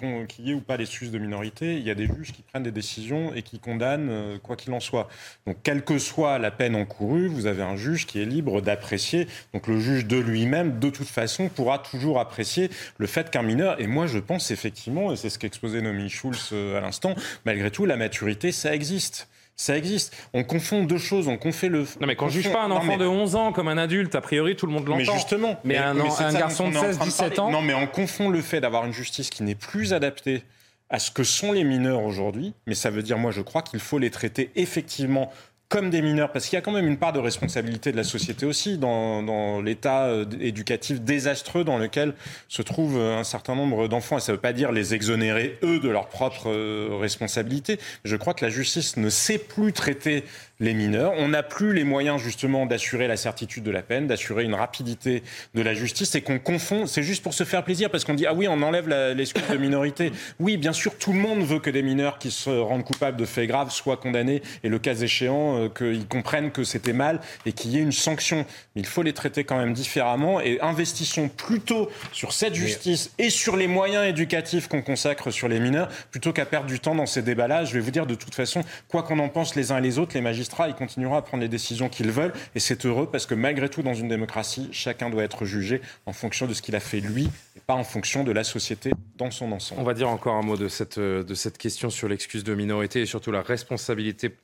y 0.46 0.52
ait 0.52 0.54
ou 0.54 0.62
pas 0.62 0.78
l'excuse 0.78 1.10
de 1.10 1.18
minorité, 1.18 1.76
il 1.78 1.84
y 1.84 1.90
a 1.90 1.96
des 1.96 2.06
juges 2.06 2.32
qui 2.32 2.44
prennent 2.44 2.62
des 2.62 2.72
décisions 2.72 3.34
et 3.34 3.42
qui 3.42 3.58
condamnent 3.58 4.10
euh, 4.12 4.38
quoi 4.38 4.56
qu'il 4.56 4.72
en 4.74 4.80
soit. 4.80 5.10
Donc, 5.48 5.58
quelle 5.64 5.84
que 5.84 5.98
soit 5.98 6.38
la 6.38 6.52
peine 6.52 6.76
encourue, 6.76 7.28
vous 7.28 7.48
avez 7.48 7.64
un 7.64 7.76
juge 7.76 8.06
qui 8.06 8.22
est 8.22 8.26
libre 8.26 8.62
d'apprécier. 8.62 9.28
Donc, 9.54 9.66
le 9.68 9.80
juge 9.80 10.06
de 10.06 10.18
lui-même, 10.18 10.78
de 10.78 10.92
toute 10.92 11.08
façon, 11.08 11.50
pourra 11.50 11.80
toujours 11.80 12.20
apprécier 12.20 12.70
le 13.00 13.08
fait 13.08 13.32
qu'un 13.32 13.42
mineur, 13.42 13.82
et 13.82 13.88
moi 13.88 14.06
je 14.06 14.20
pense 14.20 14.52
effectivement, 14.52 15.12
et 15.12 15.16
c'est 15.16 15.32
ce 15.32 15.40
qu'exposait 15.40 15.82
Nomi 15.82 16.10
Schulz 16.12 16.50
euh, 16.54 16.78
à 16.78 16.82
l'instant, 16.82 17.16
malgré 17.44 17.72
tout, 17.72 17.86
la 17.88 17.98
maturité, 17.98 18.52
ça 18.52 18.76
existe. 18.76 19.28
Ça 19.56 19.78
existe. 19.78 20.16
On 20.34 20.44
confond 20.44 20.84
deux 20.84 20.98
choses. 20.98 21.28
On 21.28 21.38
confond 21.38 21.70
le. 21.70 21.82
Non, 22.02 22.08
mais 22.08 22.16
quand 22.16 22.28
je 22.28 22.42
juge 22.42 22.52
pas 22.52 22.64
un 22.64 22.72
enfant 22.72 22.98
de 22.98 23.06
11 23.06 23.36
ans 23.36 23.52
comme 23.52 23.68
un 23.68 23.78
adulte, 23.78 24.16
a 24.16 24.22
priori, 24.22 24.56
tout 24.56 24.66
le 24.66 24.72
monde 24.72 24.88
l'entend. 24.88 24.98
Mais 24.98 25.06
justement. 25.06 25.60
Mais, 25.64 25.78
un, 25.78 25.94
garçon 26.34 26.70
de 26.70 26.76
16, 26.76 27.00
17 27.00 27.40
ans. 27.40 27.52
Non, 27.52 27.62
mais 27.62 27.74
on 27.74 27.88
confond 27.88 28.30
le 28.30 28.42
fait 28.42 28.62
d'avoir 28.62 28.86
une 28.86 28.94
justice 28.94 29.30
qui 29.30 29.44
n'est 29.44 29.56
plus 29.56 29.94
adaptée 29.94 30.44
à 30.90 31.00
ce 31.00 31.12
que 31.12 31.24
sont 31.24 31.52
les 31.52 31.64
mineurs 31.64 32.04
aujourd'hui. 32.04 32.54
Mais 32.68 32.76
ça 32.76 32.90
veut 32.90 33.04
dire, 33.04 33.18
moi, 33.18 33.32
je 33.32 33.42
crois 33.42 33.62
qu'il 33.62 33.80
faut 33.80 34.00
les 34.00 34.10
traiter 34.10 34.52
effectivement 34.56 35.32
comme 35.74 35.90
des 35.90 36.04
mineurs, 36.04 36.32
parce 36.32 36.46
qu'il 36.46 36.56
y 36.56 36.60
a 36.60 36.62
quand 36.62 36.72
même 36.72 36.88
une 36.88 36.98
part 36.98 37.14
de 37.14 37.20
responsabilité 37.20 37.92
de 37.92 37.98
la 37.98 38.04
société 38.04 38.46
aussi 38.46 38.78
dans, 38.78 39.60
l'état 39.60 40.04
euh, 40.04 40.24
éducatif 40.40 41.02
désastreux 41.02 41.64
dans 41.64 41.80
lequel 41.80 42.14
se 42.48 42.62
trouvent 42.62 43.00
euh, 43.00 43.18
un 43.18 43.24
certain 43.24 43.56
nombre 43.56 43.88
d'enfants. 43.88 44.20
Et 44.20 44.22
ça 44.22 44.34
ne 44.34 44.38
veut 44.38 44.42
pas 44.42 44.54
dire 44.54 44.72
les 44.72 44.94
exonérer, 44.94 45.58
eux, 45.64 45.80
de 45.80 45.90
leurs 45.90 46.10
propres 46.10 46.52
euh, 46.52 46.90
responsabilités. 47.02 47.80
Je 48.06 48.16
crois 48.16 48.36
que 48.36 48.46
la 48.46 48.52
justice 48.52 48.98
ne 48.98 49.10
sait 49.10 49.40
plus 49.40 49.74
traiter 49.74 50.26
les 50.64 50.74
mineurs. 50.74 51.14
On 51.18 51.28
n'a 51.28 51.44
plus 51.44 51.74
les 51.74 51.84
moyens 51.84 52.22
justement 52.22 52.66
d'assurer 52.66 53.08
la 53.08 53.18
certitude 53.18 53.64
de 53.64 53.72
la 53.72 53.82
peine, 53.82 54.08
d'assurer 54.08 54.46
une 54.46 54.54
rapidité 54.54 55.22
de 55.54 55.62
la 55.62 55.74
justice 55.74 56.16
et 56.16 56.22
qu'on 56.22 56.40
confond. 56.40 56.86
C'est 56.86 57.04
juste 57.04 57.22
pour 57.22 57.34
se 57.34 57.44
faire 57.44 57.64
plaisir 57.64 57.90
parce 57.90 58.06
qu'on 58.06 58.14
dit 58.14 58.26
ah 58.26 58.34
oui 58.34 58.48
on 58.48 58.62
enlève 58.62 58.88
l'excuse 58.88 59.44
de 59.52 59.58
minorité. 59.58 60.14
Oui 60.40 60.56
bien 60.56 60.72
sûr 60.72 60.98
tout 60.98 61.12
le 61.12 61.20
monde 61.20 61.44
veut 61.44 61.60
que 61.60 61.70
des 61.70 61.84
mineurs 61.84 62.18
qui 62.18 62.32
se 62.32 62.50
rendent 62.50 62.86
coupables 62.86 63.18
de 63.18 63.26
faits 63.26 63.50
graves 63.50 63.72
soient 63.72 63.98
condamnés 63.98 64.42
et 64.64 64.70
le 64.70 64.80
cas 64.80 64.96
échéant 64.96 65.58
euh, 65.58 65.70
qu'ils 65.70 66.08
comprennent 66.08 66.52
que 66.52 66.64
c'était 66.64 66.94
mal 66.94 67.20
et 67.46 67.52
qu'il 67.52 67.72
y 67.72 67.78
ait 67.78 67.82
une 67.82 67.92
sanction. 67.92 68.46
Mais 68.76 68.82
il 68.82 68.88
faut 68.88 69.04
les 69.04 69.14
traiter 69.14 69.44
quand 69.44 69.58
même 69.58 69.74
différemment 69.74 70.40
et 70.40 70.62
investissons 70.62 71.28
plutôt 71.28 71.90
sur 72.14 72.32
cette 72.32 72.56
justice 72.56 73.12
et 73.20 73.30
sur 73.30 73.58
les 73.58 73.68
moyens 73.68 74.06
éducatifs 74.06 74.70
qu'on 74.70 74.82
consacre 74.82 75.30
sur 75.30 75.50
les 75.50 75.60
mineurs 75.60 75.90
plutôt 76.10 76.32
qu'à 76.32 76.46
perdre 76.46 76.68
du 76.68 76.80
temps 76.80 76.96
dans 76.96 77.06
ces 77.06 77.22
débats-là. 77.22 77.66
Je 77.66 77.74
vais 77.74 77.82
vous 77.82 77.92
dire 77.92 78.06
de 78.06 78.16
toute 78.16 78.34
façon 78.34 78.64
quoi 78.88 79.04
qu'on 79.04 79.20
en 79.20 79.28
pense 79.28 79.56
les 79.56 79.74
uns 79.74 79.80
et 79.80 79.82
les 79.82 80.00
autres, 80.00 80.14
les 80.16 80.22
magistrats 80.22 80.53
ils 80.68 80.76
continueront 80.76 81.16
à 81.16 81.22
prendre 81.22 81.42
les 81.42 81.50
décisions 81.50 81.90
qu'ils 81.90 82.12
veulent. 82.12 82.34
Et 82.56 82.60
c'est 82.60 82.86
heureux 82.86 83.10
parce 83.12 83.26
que 83.26 83.36
malgré 83.36 83.70
tout, 83.70 83.82
dans 83.82 83.94
une 83.94 84.08
démocratie, 84.08 84.70
chacun 84.72 85.10
doit 85.10 85.24
être 85.24 85.46
jugé 85.46 85.82
en 86.06 86.14
fonction 86.14 86.48
de 86.48 86.54
ce 86.54 86.62
qu'il 86.62 86.76
a 86.76 86.80
fait 86.80 87.00
lui 87.00 87.30
et 87.56 87.60
pas 87.66 87.74
en 87.74 87.84
fonction 87.84 88.24
de 88.24 88.32
la 88.32 88.44
société 88.44 88.92
dans 89.18 89.32
son 89.32 89.52
ensemble. 89.52 89.82
On 89.82 89.84
va 89.84 89.94
dire 89.94 90.10
encore 90.10 90.36
un 90.36 90.42
mot 90.42 90.58
de 90.58 90.68
cette, 90.68 90.98
euh, 90.98 91.24
question 91.58 91.90
sur 91.90 92.08
l'excuse 92.08 92.44
de 92.44 92.54
minorité 92.54 93.02
et 93.02 93.06
surtout 93.06 93.32
la 93.32 93.42
responsabilité 93.42 94.36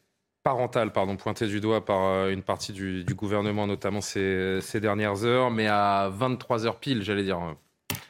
parentale, 0.44 0.92
pointée 0.92 1.48
du 1.48 1.60
doigt 1.60 1.86
par 1.86 2.04
euh, 2.04 2.30
une 2.30 2.42
partie 2.42 2.74
du, 2.74 3.06
gouvernement, 3.14 3.68
notamment 3.68 4.02
ces, 4.02 4.62
dernières 4.76 5.24
heures, 5.26 5.52
mais 5.52 5.68
à 5.68 6.10
23 6.12 6.66
heures 6.66 6.80
pile, 6.80 7.04
j'allais 7.04 7.24
dire. 7.24 7.40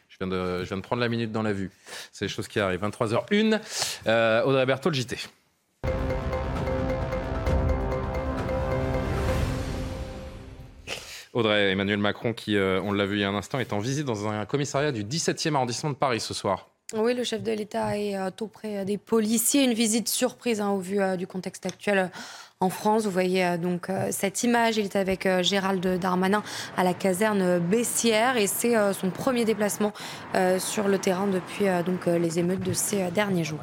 Je 0.08 0.26
viens, 0.26 0.28
de, 0.28 0.64
je 0.64 0.68
viens 0.68 0.78
de 0.78 0.82
prendre 0.82 1.02
la 1.02 1.08
minute 1.08 1.32
dans 1.32 1.44
la 1.44 1.54
vue. 1.54 1.72
C'est 2.12 2.26
les 2.26 2.30
choses 2.30 2.50
qui 2.50 2.60
arrivent. 2.60 2.84
23h01. 2.84 3.62
Euh, 4.06 4.44
Audrey 4.44 4.66
Berthaud, 4.66 4.92
JT. 4.92 5.16
Audrey, 11.40 11.72
Emmanuel 11.72 11.98
Macron, 12.00 12.34
qui, 12.34 12.56
euh, 12.56 12.82
on 12.84 12.92
l'a 12.92 13.06
vu 13.06 13.18
il 13.18 13.22
y 13.22 13.24
a 13.24 13.30
un 13.30 13.36
instant, 13.36 13.60
est 13.60 13.74
en 13.74 13.80
visite 13.80 14.06
dans 14.06 14.28
un 14.28 14.46
commissariat 14.46 14.92
du 14.92 15.04
17e 15.04 15.56
arrondissement 15.56 15.90
de 15.90 15.96
Paris 15.96 16.20
ce 16.20 16.34
soir. 16.34 16.70
Oui, 16.96 17.14
le 17.14 17.24
chef 17.24 17.44
de 17.44 17.52
l'État 17.52 17.98
est 17.98 18.18
euh, 18.18 18.30
auprès 18.42 18.84
des 18.86 18.98
policiers. 18.98 19.64
Une 19.64 19.74
visite 19.74 20.10
surprise 20.10 20.60
hein, 20.60 20.70
au 20.70 20.80
vu 20.80 21.02
euh, 21.02 21.16
du 21.16 21.28
contexte 21.28 21.66
actuel 21.66 22.12
en 22.60 22.70
France. 22.70 23.06
Vous 23.06 23.12
voyez 23.12 23.58
donc 23.58 23.88
cette 24.12 24.44
image. 24.44 24.76
Il 24.76 24.84
est 24.84 24.98
avec 24.98 25.26
Gérald 25.44 25.98
Darmanin 25.98 26.44
à 26.76 26.84
la 26.84 26.94
caserne 26.94 27.58
Bessières 27.60 28.36
et 28.36 28.48
c'est 28.48 28.76
son 28.92 29.12
premier 29.12 29.46
déplacement 29.46 29.94
sur 30.58 30.90
le 30.90 30.98
terrain 30.98 31.28
depuis 31.28 31.68
donc 31.86 32.08
les 32.08 32.38
émeutes 32.38 32.60
de 32.60 32.74
ces 32.74 33.10
derniers 33.12 33.46
jours. 33.46 33.62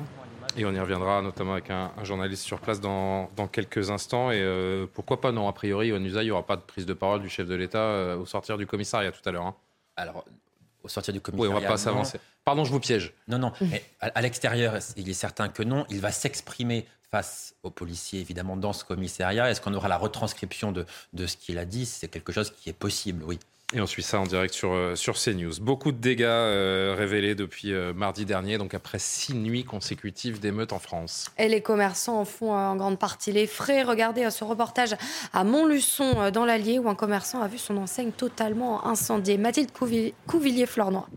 Et 0.56 0.64
on 0.64 0.72
y 0.72 0.80
reviendra 0.80 1.22
notamment 1.22 1.52
avec 1.52 1.70
un, 1.70 1.92
journaliste 2.02 2.42
sur 2.42 2.60
place 2.60 2.80
dans, 2.80 3.28
quelques 3.52 3.90
instants. 3.90 4.30
Et 4.30 4.40
euh, 4.40 4.86
pourquoi 4.92 5.20
pas 5.20 5.32
Non, 5.32 5.48
a 5.48 5.52
priori, 5.52 5.92
au 5.92 5.96
il 5.96 6.02
n'y 6.02 6.30
aura 6.30 6.46
pas 6.46 6.56
de 6.56 6.62
prise 6.62 6.86
de 6.86 6.94
parole 6.94 7.20
du 7.20 7.28
chef 7.28 7.46
de 7.46 7.54
l'État 7.54 7.78
euh, 7.78 8.16
au 8.16 8.26
sortir 8.26 8.56
du 8.56 8.66
commissariat 8.66 9.12
tout 9.12 9.26
à 9.28 9.32
l'heure. 9.32 9.46
Hein. 9.46 9.54
Alors, 9.96 10.24
au 10.82 10.88
sortir 10.88 11.12
du 11.12 11.20
commissariat. 11.20 11.52
Oui, 11.52 11.58
on 11.58 11.60
va 11.60 11.68
pas 11.68 11.76
s'avancer. 11.76 12.18
Pardon, 12.44 12.64
je 12.64 12.70
vous 12.70 12.80
piège. 12.80 13.12
Non, 13.28 13.38
non. 13.38 13.52
Mais 13.60 13.84
à, 14.00 14.22
l'extérieur, 14.22 14.78
il 14.96 15.08
est 15.08 15.14
certain 15.14 15.48
que 15.48 15.62
non. 15.62 15.84
Il 15.90 16.00
va 16.00 16.12
s'exprimer 16.12 16.86
face 17.10 17.54
aux 17.62 17.70
policiers, 17.70 18.20
évidemment, 18.20 18.56
dans 18.56 18.72
ce 18.72 18.84
commissariat. 18.84 19.50
Est-ce 19.50 19.60
qu'on 19.60 19.74
aura 19.74 19.88
la 19.88 19.98
retranscription 19.98 20.72
de, 20.72 20.86
de 21.12 21.26
ce 21.26 21.36
qu'il 21.36 21.58
a 21.58 21.64
dit? 21.64 21.86
C'est 21.86 22.08
quelque 22.08 22.32
chose 22.32 22.50
qui 22.50 22.70
est 22.70 22.78
possible, 22.78 23.24
oui. 23.24 23.38
Et 23.74 23.80
on 23.80 23.86
suit 23.86 24.04
ça 24.04 24.20
en 24.20 24.26
direct 24.26 24.54
sur, 24.54 24.72
euh, 24.72 24.94
sur 24.94 25.16
CNews. 25.16 25.54
Beaucoup 25.60 25.90
de 25.90 25.96
dégâts 25.96 26.22
euh, 26.22 26.94
révélés 26.96 27.34
depuis 27.34 27.72
euh, 27.72 27.92
mardi 27.92 28.24
dernier, 28.24 28.58
donc 28.58 28.74
après 28.74 29.00
six 29.00 29.34
nuits 29.34 29.64
consécutives 29.64 30.38
d'émeutes 30.38 30.72
en 30.72 30.78
France. 30.78 31.32
Et 31.36 31.48
les 31.48 31.60
commerçants 31.62 32.20
en 32.20 32.24
font 32.24 32.52
en 32.52 32.76
grande 32.76 32.96
partie 32.96 33.32
les 33.32 33.48
frais. 33.48 33.82
Regardez 33.82 34.30
ce 34.30 34.44
reportage 34.44 34.94
à 35.32 35.42
Montluçon, 35.42 36.30
dans 36.30 36.44
l'Allier, 36.44 36.78
où 36.78 36.88
un 36.88 36.94
commerçant 36.94 37.42
a 37.42 37.48
vu 37.48 37.58
son 37.58 37.76
enseigne 37.76 38.12
totalement 38.12 38.86
incendiée. 38.86 39.36
Mathilde 39.36 39.70
Couvillier-Flornois. 39.72 41.08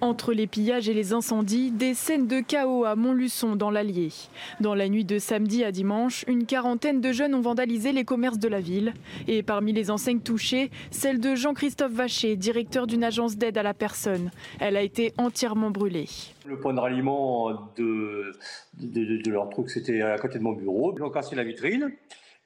Entre 0.00 0.32
les 0.32 0.46
pillages 0.46 0.88
et 0.88 0.94
les 0.94 1.12
incendies, 1.12 1.70
des 1.70 1.92
scènes 1.92 2.28
de 2.28 2.40
chaos 2.40 2.84
à 2.84 2.94
Montluçon 2.94 3.56
dans 3.56 3.70
l'Allier. 3.70 4.10
Dans 4.60 4.74
la 4.74 4.88
nuit 4.88 5.04
de 5.04 5.18
samedi 5.18 5.64
à 5.64 5.72
dimanche, 5.72 6.24
une 6.28 6.46
quarantaine 6.46 7.00
de 7.00 7.12
jeunes 7.12 7.34
ont 7.34 7.40
vandalisé 7.40 7.92
les 7.92 8.04
commerces 8.04 8.38
de 8.38 8.48
la 8.48 8.60
ville. 8.60 8.94
Et 9.26 9.42
parmi 9.42 9.72
les 9.72 9.90
enseignes 9.90 10.20
touchées, 10.20 10.70
celle 10.90 11.18
de 11.20 11.34
Jean-Christophe 11.34 11.92
Vacher, 11.92 12.36
directeur 12.36 12.86
d'une 12.86 13.02
agence 13.02 13.36
d'aide 13.36 13.58
à 13.58 13.62
la 13.62 13.74
personne. 13.74 14.30
Elle 14.60 14.76
a 14.76 14.82
été 14.82 15.12
entièrement 15.18 15.70
brûlée. 15.70 16.06
Le 16.46 16.58
point 16.58 16.74
de 16.74 16.80
ralliement 16.80 17.50
de, 17.76 18.32
de, 18.74 19.30
leur 19.30 19.50
truc, 19.50 19.68
c'était 19.70 20.02
à 20.02 20.18
côté 20.18 20.38
de 20.38 20.44
mon 20.44 20.52
bureau. 20.52 20.94
Ils 20.96 21.02
ont 21.02 21.10
cassé 21.10 21.34
la 21.34 21.44
vitrine 21.44 21.92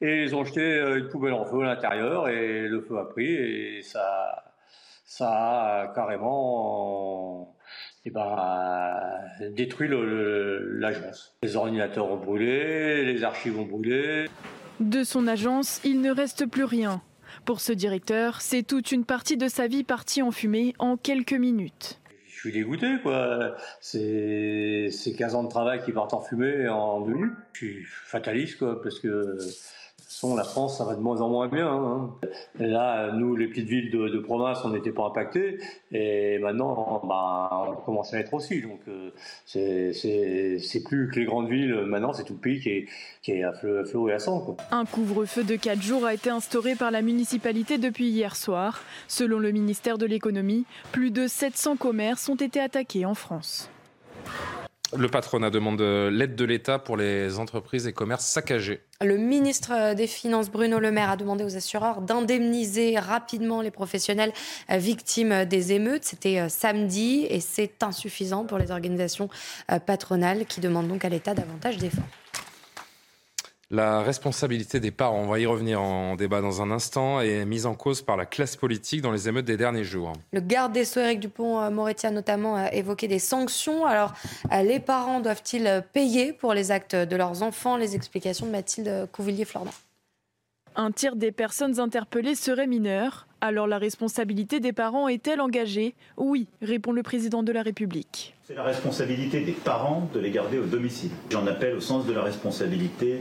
et 0.00 0.22
ils 0.22 0.34
ont 0.34 0.44
jeté 0.44 0.80
une 0.80 1.08
poubelle 1.08 1.34
en 1.34 1.44
feu 1.44 1.60
à 1.60 1.74
l'intérieur 1.74 2.28
et 2.28 2.66
le 2.66 2.80
feu 2.80 2.98
a 2.98 3.04
pris 3.04 3.32
et 3.32 3.82
ça 3.82 4.51
ça 5.14 5.82
a 5.82 5.88
carrément 5.88 7.54
eh 8.06 8.10
ben, 8.10 8.94
détruit 9.50 9.90
l'agence. 9.90 11.36
Les 11.42 11.54
ordinateurs 11.54 12.10
ont 12.10 12.16
brûlé, 12.16 13.04
les 13.04 13.22
archives 13.22 13.58
ont 13.58 13.66
brûlé. 13.66 14.24
De 14.80 15.04
son 15.04 15.26
agence, 15.26 15.82
il 15.84 16.00
ne 16.00 16.10
reste 16.10 16.46
plus 16.46 16.64
rien. 16.64 17.02
Pour 17.44 17.60
ce 17.60 17.72
directeur, 17.72 18.40
c'est 18.40 18.62
toute 18.62 18.90
une 18.90 19.04
partie 19.04 19.36
de 19.36 19.48
sa 19.48 19.66
vie 19.66 19.84
partie 19.84 20.22
en 20.22 20.30
fumée 20.30 20.74
en 20.78 20.96
quelques 20.96 21.34
minutes. 21.34 22.00
Je 22.26 22.38
suis 22.38 22.52
dégoûté, 22.52 22.96
quoi. 23.02 23.54
C'est 23.80 24.88
15 25.16 25.34
ans 25.34 25.44
de 25.44 25.50
travail 25.50 25.82
qui 25.84 25.92
partent 25.92 26.14
en 26.14 26.22
fumée 26.22 26.68
en 26.68 27.02
deux 27.02 27.12
minutes. 27.12 27.34
Je 27.52 27.58
suis 27.58 27.84
fataliste, 27.84 28.58
quoi, 28.58 28.80
parce 28.80 28.98
que 28.98 29.36
la 30.36 30.44
France, 30.44 30.78
ça 30.78 30.84
va 30.84 30.94
de 30.94 31.00
moins 31.00 31.20
en 31.20 31.28
moins 31.28 31.48
bien. 31.48 31.68
Hein. 31.68 32.14
Là, 32.58 33.12
nous, 33.12 33.36
les 33.36 33.48
petites 33.48 33.68
villes 33.68 33.90
de, 33.90 34.18
province, 34.18 34.64
on 34.64 34.70
n'était 34.70 34.92
pas 34.92 35.06
impactés. 35.06 35.58
Et 35.90 36.38
maintenant, 36.38 37.02
bah, 37.04 37.66
on 37.68 37.76
commence 37.82 38.14
à 38.14 38.18
être 38.18 38.32
aussi. 38.34 38.62
Donc, 38.62 38.80
euh, 38.88 39.10
c'est 39.44 40.84
plus 40.84 41.10
que 41.10 41.20
les 41.20 41.26
grandes 41.26 41.48
villes. 41.48 41.74
Maintenant, 41.86 42.12
c'est 42.12 42.24
tout 42.24 42.34
le 42.34 42.40
pays 42.40 42.60
qui 42.60 42.68
est, 42.70 42.86
qui 43.22 43.32
est 43.32 43.44
à 43.44 43.52
flot 43.52 44.08
et 44.08 44.12
à 44.12 44.18
sang. 44.18 44.56
Un 44.70 44.84
couvre-feu 44.84 45.44
de 45.44 45.56
4 45.56 45.82
jours 45.82 46.04
a 46.04 46.14
été 46.14 46.30
instauré 46.30 46.74
par 46.74 46.90
la 46.90 47.02
municipalité 47.02 47.78
depuis 47.78 48.08
hier 48.08 48.36
soir. 48.36 48.82
Selon 49.08 49.38
le 49.38 49.50
ministère 49.50 49.98
de 49.98 50.06
l'économie, 50.06 50.64
plus 50.92 51.10
de 51.10 51.26
700 51.26 51.76
commerces 51.76 52.28
ont 52.28 52.36
été 52.36 52.60
attaqués 52.60 53.04
en 53.04 53.14
France. 53.14 53.70
Le 54.96 55.08
patronat 55.08 55.50
demande 55.50 55.80
l'aide 55.80 56.34
de 56.34 56.44
l'État 56.44 56.78
pour 56.78 56.96
les 56.96 57.38
entreprises 57.38 57.86
et 57.86 57.92
commerces 57.92 58.26
saccagés. 58.26 58.80
Le 59.00 59.16
ministre 59.16 59.94
des 59.94 60.06
Finances, 60.06 60.50
Bruno 60.50 60.78
Le 60.78 60.92
Maire, 60.92 61.10
a 61.10 61.16
demandé 61.16 61.44
aux 61.44 61.56
assureurs 61.56 62.02
d'indemniser 62.02 62.98
rapidement 62.98 63.62
les 63.62 63.70
professionnels 63.70 64.32
victimes 64.68 65.44
des 65.44 65.72
émeutes. 65.72 66.04
C'était 66.04 66.40
euh, 66.40 66.48
samedi 66.48 67.26
et 67.28 67.40
c'est 67.40 67.82
insuffisant 67.82 68.44
pour 68.44 68.58
les 68.58 68.70
organisations 68.70 69.28
euh, 69.70 69.78
patronales 69.78 70.46
qui 70.46 70.60
demandent 70.60 70.88
donc 70.88 71.04
à 71.04 71.08
l'État 71.08 71.34
davantage 71.34 71.78
d'efforts. 71.78 72.04
La 73.74 74.02
responsabilité 74.02 74.80
des 74.80 74.90
parents, 74.90 75.22
on 75.22 75.28
va 75.28 75.40
y 75.40 75.46
revenir 75.46 75.80
en 75.80 76.14
débat 76.14 76.42
dans 76.42 76.60
un 76.60 76.70
instant, 76.70 77.22
est 77.22 77.46
mise 77.46 77.64
en 77.64 77.74
cause 77.74 78.02
par 78.02 78.18
la 78.18 78.26
classe 78.26 78.54
politique 78.54 79.00
dans 79.00 79.10
les 79.10 79.30
émeutes 79.30 79.46
des 79.46 79.56
derniers 79.56 79.82
jours. 79.82 80.12
Le 80.34 80.40
garde 80.40 80.74
des 80.74 80.84
Sceaux, 80.84 81.00
Éric 81.00 81.20
Dupont-Moretti, 81.20 82.06
a 82.06 82.10
notamment 82.10 82.66
évoqué 82.66 83.08
des 83.08 83.18
sanctions. 83.18 83.86
Alors, 83.86 84.12
euh, 84.52 84.62
les 84.62 84.78
parents 84.78 85.20
doivent-ils 85.20 85.82
payer 85.94 86.34
pour 86.34 86.52
les 86.52 86.70
actes 86.70 86.94
de 86.94 87.16
leurs 87.16 87.42
enfants? 87.42 87.78
Les 87.78 87.96
explications 87.96 88.44
de 88.44 88.50
Mathilde 88.50 89.08
Couvillier-Flordan. 89.10 89.72
Un 90.76 90.90
tiers 90.90 91.16
des 91.16 91.32
personnes 91.32 91.80
interpellées 91.80 92.34
seraient 92.34 92.66
mineures. 92.66 93.26
Alors 93.44 93.66
la 93.66 93.78
responsabilité 93.78 94.60
des 94.60 94.72
parents 94.72 95.08
est-elle 95.08 95.40
engagée? 95.40 95.96
Oui, 96.16 96.46
répond 96.62 96.92
le 96.92 97.02
président 97.02 97.42
de 97.42 97.50
la 97.50 97.62
République. 97.62 98.36
C'est 98.44 98.54
la 98.54 98.62
responsabilité 98.62 99.40
des 99.40 99.50
parents 99.50 100.08
de 100.14 100.20
les 100.20 100.30
garder 100.30 100.60
au 100.60 100.64
domicile. 100.64 101.10
J'en 101.28 101.44
appelle 101.48 101.74
au 101.74 101.80
sens 101.80 102.06
de 102.06 102.12
la 102.12 102.22
responsabilité 102.22 103.20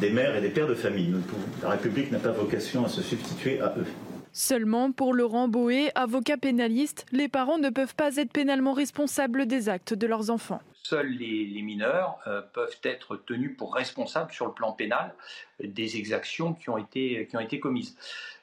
des 0.00 0.08
mères 0.08 0.34
et 0.34 0.40
des 0.40 0.48
pères 0.48 0.68
de 0.68 0.74
famille. 0.74 1.14
La 1.62 1.68
République 1.68 2.10
n'a 2.10 2.18
pas 2.18 2.30
vocation 2.30 2.86
à 2.86 2.88
se 2.88 3.02
substituer 3.02 3.60
à 3.60 3.74
eux. 3.76 3.84
Seulement, 4.32 4.90
pour 4.90 5.12
Laurent 5.12 5.48
Boé, 5.48 5.90
avocat 5.94 6.38
pénaliste, 6.38 7.04
les 7.12 7.28
parents 7.28 7.58
ne 7.58 7.68
peuvent 7.68 7.94
pas 7.94 8.16
être 8.16 8.32
pénalement 8.32 8.72
responsables 8.72 9.44
des 9.44 9.68
actes 9.68 9.92
de 9.92 10.06
leurs 10.06 10.30
enfants. 10.30 10.62
Seuls 10.88 11.10
les, 11.10 11.62
mineurs 11.62 12.18
euh, 12.26 12.40
peuvent 12.40 12.78
être 12.82 13.16
tenus 13.16 13.56
pour 13.56 13.74
responsables 13.74 14.32
sur 14.32 14.46
le 14.46 14.52
plan 14.52 14.72
pénal 14.72 15.14
des 15.60 15.96
exactions 15.96 16.54
qui 16.54 16.70
ont 16.70 16.78
été, 16.78 17.26
qui 17.26 17.36
ont 17.36 17.40
été 17.40 17.60
commises. 17.60 17.96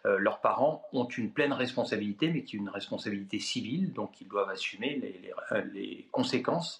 Euh, 0.05 0.17
leurs 0.19 0.41
parents 0.41 0.85
ont 0.93 1.07
une 1.07 1.31
pleine 1.31 1.53
responsabilité, 1.53 2.29
mais 2.29 2.43
qui 2.43 2.57
est 2.57 2.59
une 2.59 2.69
responsabilité 2.69 3.39
civile, 3.39 3.93
donc 3.93 4.21
ils 4.21 4.27
doivent 4.27 4.49
assumer 4.49 5.01
les, 5.01 5.31
euh, 5.51 6.01
conséquences 6.11 6.79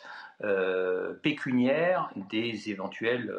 pécuniaires 1.24 2.10
des 2.30 2.70
éventuelles 2.70 3.34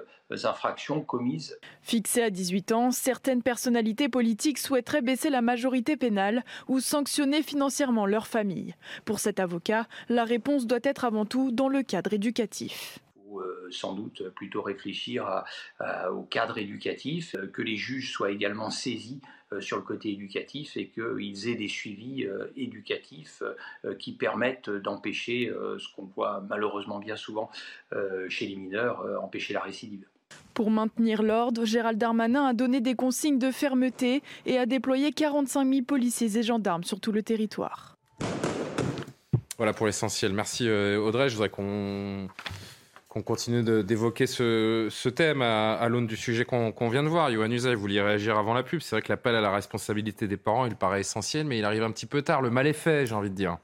infractions 0.44 1.02
commises. 1.02 1.58
Fixé 1.82 2.22
à 2.22 2.30
18 2.30 2.72
ans, 2.72 2.90
certaines 2.90 3.42
personnalités 3.42 4.08
politiques 4.08 4.56
souhaiteraient 4.56 5.02
baisser 5.02 5.28
la 5.28 5.42
majorité 5.42 5.98
pénale 5.98 6.42
ou 6.68 6.80
sanctionner 6.80 7.42
financièrement 7.42 8.06
leur 8.06 8.26
famille. 8.26 8.74
Pour 9.04 9.18
cet 9.18 9.40
avocat, 9.40 9.86
la 10.08 10.24
réponse 10.24 10.66
doit 10.66 10.78
être 10.82 11.04
avant 11.04 11.26
tout 11.26 11.52
dans 11.52 11.68
le 11.68 11.82
cadre 11.82 12.14
éducatif 12.16 12.98
euh, 13.34 13.68
sans 13.70 13.94
doute 13.94 14.28
plutôt 14.30 14.62
réfléchir 14.62 15.44
au 16.12 16.22
cadre 16.22 16.58
éducatif, 16.58 17.34
euh, 17.34 17.46
que 17.48 17.62
les 17.62 17.76
juges 17.76 18.12
soient 18.12 18.30
également 18.30 18.70
saisis 18.70 19.20
euh, 19.52 19.60
sur 19.60 19.76
le 19.76 19.82
côté 19.82 20.10
éducatif 20.12 20.76
et 20.76 20.88
qu'ils 20.88 21.48
aient 21.48 21.56
des 21.56 21.68
suivis 21.68 22.26
éducatifs 22.56 23.42
qui 23.98 24.12
permettent 24.12 24.70
d'empêcher 24.70 25.52
ce 25.78 25.94
qu'on 25.94 26.04
voit 26.04 26.44
malheureusement 26.48 26.98
bien 26.98 27.16
souvent 27.16 27.50
chez 28.28 28.46
les 28.46 28.56
mineurs, 28.56 29.04
empêcher 29.22 29.54
la 29.54 29.60
récidive. 29.60 30.06
Pour 30.54 30.70
maintenir 30.70 31.22
l'ordre, 31.22 31.64
Gérald 31.64 31.98
Darmanin 31.98 32.46
a 32.46 32.54
donné 32.54 32.80
des 32.80 32.94
consignes 32.94 33.38
de 33.38 33.50
fermeté 33.50 34.22
et 34.46 34.58
a 34.58 34.66
déployé 34.66 35.12
45 35.12 35.68
000 35.68 35.82
policiers 35.82 36.38
et 36.38 36.42
gendarmes 36.42 36.84
sur 36.84 37.00
tout 37.00 37.12
le 37.12 37.22
territoire. 37.22 37.95
Voilà 39.58 39.72
pour 39.72 39.86
l'essentiel. 39.86 40.32
Merci 40.32 40.68
Audrey. 40.70 41.28
Je 41.28 41.34
voudrais 41.34 41.48
qu'on 41.48 42.28
continue 43.22 43.62
d'évoquer 43.82 44.26
ce, 44.26 45.08
thème 45.08 45.40
à, 45.42 45.88
l'aune 45.88 46.06
du 46.06 46.16
sujet 46.16 46.44
qu'on 46.44 46.88
vient 46.88 47.02
de 47.02 47.08
voir. 47.08 47.30
Yohann 47.30 47.52
Usaï, 47.52 47.74
vous 47.74 47.80
vouliez 47.80 48.02
réagir 48.02 48.36
avant 48.36 48.54
la 48.54 48.62
pub. 48.62 48.80
C'est 48.80 48.96
vrai 48.96 49.02
que 49.02 49.10
l'appel 49.10 49.34
à 49.34 49.40
la 49.40 49.50
responsabilité 49.50 50.28
des 50.28 50.36
parents, 50.36 50.66
il 50.66 50.76
paraît 50.76 51.00
essentiel, 51.00 51.46
mais 51.46 51.58
il 51.58 51.64
arrive 51.64 51.82
un 51.82 51.90
petit 51.90 52.06
peu 52.06 52.22
tard. 52.22 52.42
Le 52.42 52.50
mal 52.50 52.66
est 52.66 52.74
fait, 52.74 53.06
j'ai 53.06 53.14
envie 53.14 53.30
de 53.30 53.34
dire. 53.34 53.58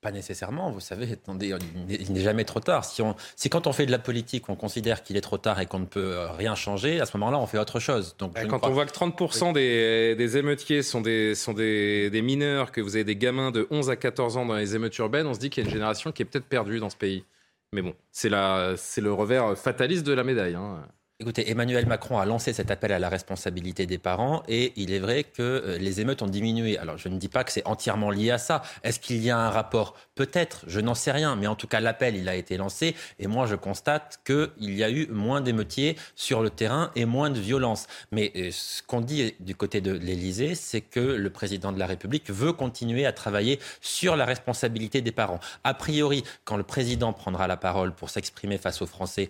Pas 0.00 0.12
nécessairement, 0.12 0.70
vous 0.70 0.78
savez, 0.78 1.10
attendez, 1.12 1.52
il 1.88 2.12
n'est 2.12 2.20
jamais 2.20 2.44
trop 2.44 2.60
tard. 2.60 2.84
Si, 2.84 3.02
on, 3.02 3.16
si 3.34 3.50
quand 3.50 3.66
on 3.66 3.72
fait 3.72 3.84
de 3.84 3.90
la 3.90 3.98
politique, 3.98 4.48
on 4.48 4.54
considère 4.54 5.02
qu'il 5.02 5.16
est 5.16 5.20
trop 5.20 5.38
tard 5.38 5.60
et 5.60 5.66
qu'on 5.66 5.80
ne 5.80 5.86
peut 5.86 6.12
euh, 6.12 6.30
rien 6.30 6.54
changer, 6.54 7.00
à 7.00 7.06
ce 7.06 7.16
moment-là, 7.16 7.38
on 7.38 7.46
fait 7.46 7.58
autre 7.58 7.80
chose. 7.80 8.14
Donc, 8.16 8.36
quand 8.48 8.64
on 8.64 8.70
voit 8.70 8.86
que 8.86 8.92
30% 8.92 9.52
des, 9.52 10.36
émeutiers 10.36 10.82
sont, 10.82 11.00
des, 11.00 11.34
sont 11.34 11.52
des, 11.52 12.10
des, 12.10 12.22
mineurs, 12.22 12.70
que 12.70 12.80
vous 12.80 12.94
avez 12.94 13.02
des 13.02 13.16
gamins 13.16 13.50
de 13.50 13.66
11 13.72 13.90
à 13.90 13.96
14 13.96 14.36
ans 14.36 14.46
dans 14.46 14.54
les 14.54 14.76
émeutes 14.76 14.96
urbaines, 14.98 15.26
on 15.26 15.34
se 15.34 15.40
dit 15.40 15.50
qu'il 15.50 15.64
y 15.64 15.66
a 15.66 15.68
une 15.68 15.74
génération 15.74 16.12
qui 16.12 16.22
est 16.22 16.26
peut-être 16.26 16.46
perdue 16.46 16.78
dans 16.78 16.90
ce 16.90 16.96
pays. 16.96 17.24
Mais 17.72 17.82
bon, 17.82 17.94
c'est 18.12 18.30
le 18.30 19.12
revers 19.12 19.58
fataliste 19.58 20.06
de 20.06 20.12
la 20.12 20.22
médaille. 20.22 20.54
Hein. 20.54 20.86
Écoutez, 21.20 21.50
Emmanuel 21.50 21.84
Macron 21.86 22.20
a 22.20 22.24
lancé 22.24 22.52
cet 22.52 22.70
appel 22.70 22.92
à 22.92 23.00
la 23.00 23.08
responsabilité 23.08 23.86
des 23.86 23.98
parents 23.98 24.44
et 24.46 24.72
il 24.76 24.92
est 24.92 25.00
vrai 25.00 25.24
que 25.24 25.42
euh, 25.42 25.76
les 25.76 26.00
émeutes 26.00 26.22
ont 26.22 26.28
diminué. 26.28 26.78
Alors 26.78 26.96
je 26.96 27.08
ne 27.08 27.18
dis 27.18 27.26
pas 27.26 27.42
que 27.42 27.50
c'est 27.50 27.66
entièrement 27.66 28.12
lié 28.12 28.30
à 28.30 28.38
ça. 28.38 28.62
Est-ce 28.84 29.00
qu'il 29.00 29.20
y 29.20 29.28
a 29.28 29.36
un 29.36 29.50
rapport? 29.50 29.96
Peut-être, 30.14 30.62
je 30.68 30.78
n'en 30.78 30.94
sais 30.94 31.10
rien. 31.10 31.34
Mais 31.34 31.48
en 31.48 31.56
tout 31.56 31.66
cas, 31.66 31.80
l'appel, 31.80 32.14
il 32.14 32.28
a 32.28 32.36
été 32.36 32.56
lancé 32.56 32.94
et 33.18 33.26
moi 33.26 33.46
je 33.46 33.56
constate 33.56 34.20
qu'il 34.24 34.72
y 34.72 34.84
a 34.84 34.90
eu 34.90 35.08
moins 35.08 35.40
d'émeutiers 35.40 35.96
sur 36.14 36.40
le 36.40 36.50
terrain 36.50 36.92
et 36.94 37.04
moins 37.04 37.30
de 37.30 37.40
violence. 37.40 37.88
Mais 38.12 38.30
euh, 38.36 38.50
ce 38.52 38.84
qu'on 38.84 39.00
dit 39.00 39.34
du 39.40 39.56
côté 39.56 39.80
de 39.80 39.90
l'Élysée, 39.90 40.54
c'est 40.54 40.82
que 40.82 41.00
le 41.00 41.30
président 41.30 41.72
de 41.72 41.80
la 41.80 41.86
République 41.86 42.30
veut 42.30 42.52
continuer 42.52 43.06
à 43.06 43.12
travailler 43.12 43.58
sur 43.80 44.14
la 44.14 44.24
responsabilité 44.24 45.00
des 45.00 45.10
parents. 45.10 45.40
A 45.64 45.74
priori, 45.74 46.22
quand 46.44 46.56
le 46.56 46.62
président 46.62 47.12
prendra 47.12 47.48
la 47.48 47.56
parole 47.56 47.92
pour 47.92 48.08
s'exprimer 48.08 48.56
face 48.56 48.82
aux 48.82 48.86
Français, 48.86 49.28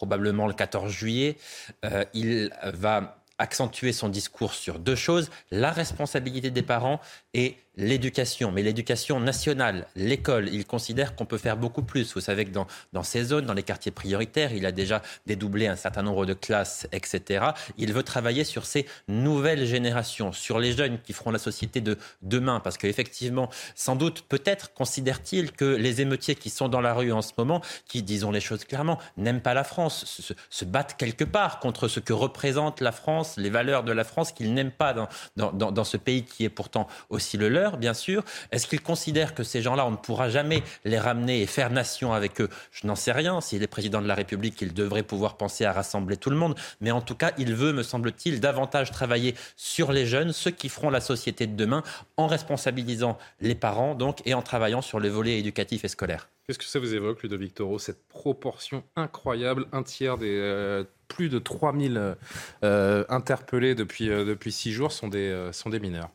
probablement 0.00 0.46
le 0.46 0.54
14 0.54 0.90
juillet. 0.90 1.36
Euh, 1.84 2.06
il 2.14 2.50
va 2.72 3.18
accentuer 3.36 3.92
son 3.92 4.08
discours 4.08 4.54
sur 4.54 4.78
deux 4.78 4.94
choses, 4.94 5.30
la 5.50 5.70
responsabilité 5.72 6.50
des 6.50 6.62
parents 6.62 7.00
et 7.34 7.58
l'éducation, 7.76 8.50
mais 8.50 8.62
l'éducation 8.62 9.20
nationale, 9.20 9.86
l'école. 9.94 10.48
Il 10.48 10.66
considère 10.66 11.14
qu'on 11.14 11.26
peut 11.26 11.38
faire 11.38 11.56
beaucoup 11.56 11.82
plus. 11.82 12.14
Vous 12.14 12.20
savez 12.20 12.44
que 12.44 12.50
dans, 12.50 12.66
dans 12.92 13.02
ces 13.02 13.24
zones, 13.24 13.46
dans 13.46 13.54
les 13.54 13.62
quartiers 13.62 13.92
prioritaires, 13.92 14.52
il 14.52 14.66
a 14.66 14.72
déjà 14.72 15.02
dédoublé 15.26 15.66
un 15.66 15.76
certain 15.76 16.02
nombre 16.02 16.26
de 16.26 16.34
classes, 16.34 16.88
etc. 16.92 17.46
Il 17.78 17.92
veut 17.92 18.02
travailler 18.02 18.44
sur 18.44 18.66
ces 18.66 18.86
nouvelles 19.08 19.66
générations, 19.66 20.32
sur 20.32 20.58
les 20.58 20.72
jeunes 20.72 20.98
qui 21.00 21.12
feront 21.12 21.30
la 21.30 21.38
société 21.38 21.80
de 21.80 21.96
demain. 22.22 22.60
Parce 22.60 22.76
qu'effectivement, 22.76 23.50
sans 23.74 23.96
doute, 23.96 24.22
peut-être 24.28 24.72
considère-t-il 24.72 25.52
que 25.52 25.64
les 25.64 26.00
émeutiers 26.00 26.34
qui 26.34 26.50
sont 26.50 26.68
dans 26.68 26.80
la 26.80 26.94
rue 26.94 27.12
en 27.12 27.22
ce 27.22 27.32
moment, 27.38 27.60
qui, 27.86 28.02
disons 28.02 28.30
les 28.30 28.40
choses 28.40 28.64
clairement, 28.64 28.98
n'aiment 29.16 29.40
pas 29.40 29.54
la 29.54 29.64
France, 29.64 30.22
se, 30.50 30.64
battent 30.64 30.96
quelque 30.96 31.24
part 31.24 31.58
contre 31.58 31.88
ce 31.88 32.00
que 32.00 32.12
représente 32.12 32.80
la 32.80 32.92
France, 32.92 33.34
les 33.36 33.50
valeurs 33.50 33.82
de 33.82 33.92
la 33.92 34.04
France 34.04 34.32
qu'ils 34.32 34.54
n'aiment 34.54 34.70
pas 34.70 34.92
dans, 34.92 35.08
dans, 35.36 35.72
dans 35.72 35.84
ce 35.84 35.96
pays 35.96 36.24
qui 36.24 36.44
est 36.44 36.48
pourtant 36.48 36.86
aussi 37.08 37.36
le 37.36 37.48
leur 37.48 37.59
bien 37.78 37.94
sûr. 37.94 38.24
Est-ce 38.50 38.66
qu'il 38.66 38.80
considère 38.80 39.34
que 39.34 39.42
ces 39.42 39.62
gens-là, 39.62 39.86
on 39.86 39.92
ne 39.92 39.96
pourra 39.96 40.28
jamais 40.30 40.62
les 40.84 40.98
ramener 40.98 41.42
et 41.42 41.46
faire 41.46 41.70
nation 41.70 42.12
avec 42.12 42.40
eux? 42.40 42.48
Je 42.72 42.86
n'en 42.86 42.96
sais 42.96 43.12
rien. 43.12 43.40
S'il 43.40 43.62
est 43.62 43.66
président 43.66 44.00
de 44.00 44.08
la 44.08 44.14
République, 44.14 44.60
il 44.60 44.72
devrait 44.72 45.02
pouvoir 45.02 45.36
penser 45.36 45.64
à 45.64 45.72
rassembler 45.72 46.16
tout 46.16 46.30
le 46.30 46.36
monde. 46.36 46.54
Mais 46.80 46.90
en 46.90 47.00
tout 47.00 47.14
cas, 47.14 47.32
il 47.38 47.54
veut, 47.54 47.72
me 47.72 47.82
semble-t-il, 47.82 48.40
davantage 48.40 48.90
travailler 48.90 49.34
sur 49.56 49.92
les 49.92 50.06
jeunes, 50.06 50.32
ceux 50.32 50.50
qui 50.50 50.68
feront 50.68 50.90
la 50.90 51.00
société 51.00 51.46
de 51.46 51.56
demain, 51.56 51.82
en 52.16 52.26
responsabilisant 52.26 53.18
les 53.40 53.54
parents, 53.54 53.94
donc, 53.94 54.20
et 54.24 54.34
en 54.34 54.42
travaillant 54.42 54.82
sur 54.82 55.00
le 55.00 55.08
volet 55.08 55.38
éducatif 55.38 55.84
et 55.84 55.88
scolaire. 55.88 56.28
Qu'est-ce 56.46 56.58
que 56.58 56.64
ça 56.64 56.80
vous 56.80 56.94
évoque, 56.94 57.22
Ludovic 57.22 57.54
Toro, 57.54 57.78
cette 57.78 58.08
proportion 58.08 58.82
incroyable, 58.96 59.66
un 59.72 59.84
tiers 59.84 60.18
des 60.18 60.36
euh, 60.36 60.82
plus 61.06 61.28
de 61.28 61.38
3000 61.38 62.16
euh, 62.64 63.04
interpellés 63.08 63.76
depuis, 63.76 64.10
euh, 64.10 64.24
depuis 64.24 64.50
six 64.50 64.72
jours 64.72 64.90
sont 64.90 65.06
des, 65.06 65.50
sont 65.52 65.70
des 65.70 65.78
mineurs 65.78 66.10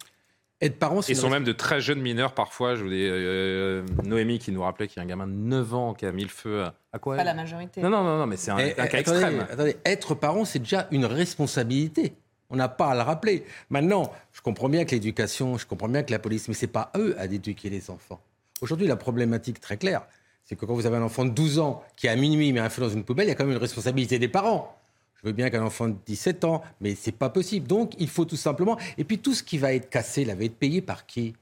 être 0.66 0.80
parent, 0.80 1.01
Ils 1.07 1.16
sont 1.16 1.30
même 1.30 1.43
de 1.43 1.51
très 1.51 1.82
jeunes 1.82 2.01
mineurs 2.01 2.34
parfois. 2.34 2.76
Je 2.76 2.84
vous 2.84 2.89
dis, 2.89 3.05
euh, 3.07 3.84
Noémie 4.03 4.39
qui 4.39 4.51
nous 4.51 4.61
rappelait 4.61 4.88
qu'il 4.88 4.97
y 4.97 4.99
a 4.99 5.03
un 5.03 5.07
gamin 5.07 5.28
de 5.28 5.34
9 5.34 5.74
ans 5.74 5.93
qui 5.93 6.05
a 6.05 6.11
mis 6.11 6.24
le 6.24 6.30
feu 6.30 6.66
à, 6.93 6.99
quoi 6.99 7.16
Pas 7.16 7.24
la 7.24 7.34
majorité. 7.34 7.82
Non, 7.82 7.89
non, 7.89 8.03
non, 8.03 8.18
non 8.18 8.28
mais 8.28 8.38
c'est 8.38 8.51
un, 8.51 8.57
eh, 8.57 8.74
cas 8.74 8.86
extrême. 8.86 9.45
Attendez, 9.49 9.78
être 9.86 10.16
parent, 10.16 10.45
c'est 10.45 10.59
déjà 10.59 10.88
une 10.91 11.05
responsabilité. 11.05 12.16
On 12.49 12.55
n'a 12.55 12.70
pas 12.70 12.88
à 12.88 12.95
le 12.95 13.01
rappeler. 13.01 13.43
Maintenant, 13.70 14.11
je 14.32 14.41
comprends 14.41 14.70
bien 14.70 14.86
que 14.86 14.91
l'éducation, 14.91 15.57
je 15.57 15.66
comprends 15.66 15.89
bien 15.89 16.03
que 16.03 16.11
la 16.11 16.20
police, 16.20 16.47
mais 16.47 16.53
c'est 16.53 16.68
pas 16.68 16.91
eux 16.95 17.16
à 17.18 17.26
éduquer 17.26 17.70
les 17.70 17.89
enfants. 17.89 18.22
Aujourd'hui, 18.61 18.88
la 18.88 18.95
problématique 18.95 19.59
très 19.59 19.78
claire, 19.78 20.03
c'est 20.43 20.55
que 20.55 20.66
quand 20.66 20.74
vous 20.74 20.86
avez 20.86 20.97
un 20.97 21.01
enfant 21.01 21.26
de 21.26 21.32
12 21.32 21.59
ans 21.59 21.84
qui 21.95 22.07
à 22.07 22.16
minuit 22.16 22.53
met 22.53 22.59
un 22.59 22.70
feu 22.70 22.82
dans 22.82 22.89
une 22.89 23.03
poubelle, 23.03 23.26
il 23.26 23.30
y 23.30 23.32
a 23.32 23.36
quand 23.36 23.45
même 23.45 23.53
une 23.53 23.61
responsabilité 23.61 24.20
des 24.20 24.28
parents. 24.28 24.78
Je 25.26 25.30
veux 25.32 25.36
bien 25.36 25.49
qu'un 25.49 25.63
enfant 25.63 25.88
de 25.88 25.95
17 26.05 26.43
ans, 26.43 26.61
mais 26.80 26.93
c'est 26.93 27.11
pas 27.11 27.30
possible. 27.30 27.65
Donc, 27.65 27.93
il 27.97 28.09
faut 28.09 28.26
tout 28.26 28.36
simplement. 28.36 28.78
Et 28.99 29.03
puis, 29.03 29.17
tout 29.17 29.34
ce 29.34 29.41
qui 29.41 29.57
va 29.57 29.73
être 29.73 29.89
cassé, 29.89 30.23
là, 30.23 30.36
va 30.36 30.43
être 30.43 30.55
payé 30.55 30.84
par 30.84 31.07
qui? 31.07 31.34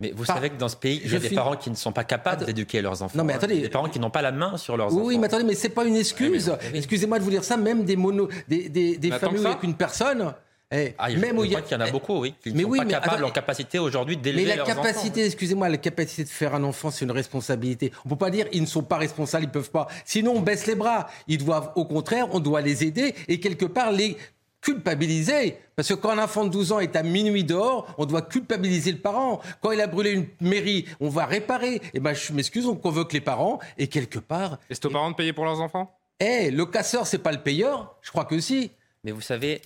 Mais 0.00 0.10
vous 0.10 0.24
savez 0.24 0.50
que 0.50 0.56
dans 0.56 0.68
ce 0.68 0.74
pays, 0.74 1.00
il 1.04 1.12
y 1.12 1.14
a 1.14 1.20
des 1.20 1.30
parents 1.30 1.54
qui 1.54 1.70
ne 1.70 1.76
sont 1.76 1.92
pas 1.92 2.02
capables 2.02 2.44
d'éduquer 2.46 2.82
leurs 2.82 3.00
enfants. 3.00 3.16
Non, 3.16 3.22
mais 3.22 3.34
attendez. 3.34 3.60
Des 3.60 3.68
parents 3.68 3.88
qui 3.88 4.00
n'ont 4.00 4.10
pas 4.10 4.22
la 4.22 4.32
main 4.32 4.56
sur 4.56 4.76
leurs 4.76 4.88
enfants. 4.88 5.04
Oui, 5.04 5.18
mais 5.18 5.26
attendez, 5.26 5.44
mais 5.44 5.54
c'est 5.54 5.68
pas 5.68 5.84
une 5.84 5.94
excuse. 5.94 6.52
Excusez-moi 6.74 7.20
de 7.20 7.24
vous 7.24 7.30
dire 7.30 7.44
ça, 7.44 7.56
même 7.56 7.84
des 7.84 7.94
mono, 7.94 8.28
des, 8.48 8.68
des, 8.68 8.96
des 8.96 9.10
familles 9.12 9.46
avec 9.46 9.62
une 9.62 9.74
personne 9.74 10.34
eh, 10.70 10.94
ah, 10.98 11.08
même 11.10 11.38
où 11.38 11.44
il 11.44 11.52
y, 11.52 11.56
en 11.56 11.80
a 11.80 11.90
beaucoup, 11.90 12.20
oui, 12.20 12.34
qui 12.42 12.52
ne 12.52 12.62
sont 12.62 12.70
pas 12.70 12.84
capables, 12.84 13.24
en 13.24 13.30
capacité 13.30 13.78
aujourd'hui 13.78 14.18
d'élever 14.18 14.44
Mais 14.44 14.56
la 14.56 14.64
capacité, 14.64 15.24
excusez-moi, 15.24 15.66
la 15.70 15.78
capacité 15.78 16.24
de 16.24 16.28
faire 16.28 16.54
un 16.54 16.62
enfant, 16.62 16.90
c'est 16.90 17.06
une 17.06 17.10
responsabilité. 17.10 17.90
On 18.04 18.08
ne 18.08 18.14
peut 18.14 18.18
pas 18.18 18.30
dire 18.30 18.46
ils 18.52 18.60
ne 18.60 18.66
sont 18.66 18.82
pas 18.82 18.98
responsables, 18.98 19.44
ils 19.44 19.48
ne 19.48 19.52
peuvent 19.52 19.70
pas. 19.70 19.88
Sinon, 20.04 20.34
on 20.36 20.40
baisse 20.40 20.66
les 20.66 20.74
bras. 20.74 21.08
Ils 21.26 21.42
doivent, 21.42 21.72
au 21.74 21.86
contraire, 21.86 22.26
on 22.32 22.40
doit 22.40 22.60
les 22.60 22.84
aider 22.84 23.14
et 23.28 23.40
quelque 23.40 23.64
part 23.64 23.92
les 23.92 24.18
culpabiliser. 24.60 25.56
Parce 25.74 25.88
que 25.88 25.94
quand 25.94 26.10
un 26.10 26.22
enfant 26.22 26.44
de 26.44 26.50
12 26.50 26.72
ans 26.72 26.80
est 26.80 26.96
à 26.96 27.02
minuit 27.02 27.44
dehors, 27.44 27.86
on 27.96 28.04
doit 28.04 28.22
culpabiliser 28.22 28.92
le 28.92 28.98
parent. 28.98 29.40
Quand 29.62 29.70
il 29.70 29.80
a 29.80 29.86
brûlé 29.86 30.10
une 30.10 30.26
mairie, 30.40 30.84
on 31.00 31.08
va 31.08 31.24
réparer. 31.24 31.76
Et 31.76 31.80
eh 31.94 32.00
ben, 32.00 32.12
je 32.12 32.32
m'excuse, 32.34 32.66
on 32.66 32.76
convoque 32.76 33.14
les 33.14 33.22
parents 33.22 33.58
et 33.78 33.86
quelque 33.86 34.18
part. 34.18 34.58
Est-ce 34.68 34.86
aux 34.86 34.90
parents 34.90 35.10
de 35.10 35.16
payer 35.16 35.32
pour 35.32 35.46
leurs 35.46 35.60
enfants? 35.60 35.94
Eh, 36.20 36.50
le 36.50 36.66
casseur, 36.66 37.06
c'est 37.06 37.18
pas 37.18 37.32
le 37.32 37.42
payeur 37.42 37.96
Je 38.02 38.10
crois 38.10 38.26
que 38.26 38.38
si. 38.40 38.72
Mais 39.04 39.12
vous 39.12 39.20
savez, 39.20 39.62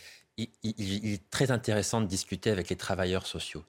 il, 0.63 1.15
est 1.15 1.31
très 1.31 1.51
intéressant 1.51 2.01
de 2.01 2.07
discuter 2.07 2.51
avec 2.51 2.69
les 2.69 2.77
travailleurs 2.77 3.27
sociaux 3.27 3.65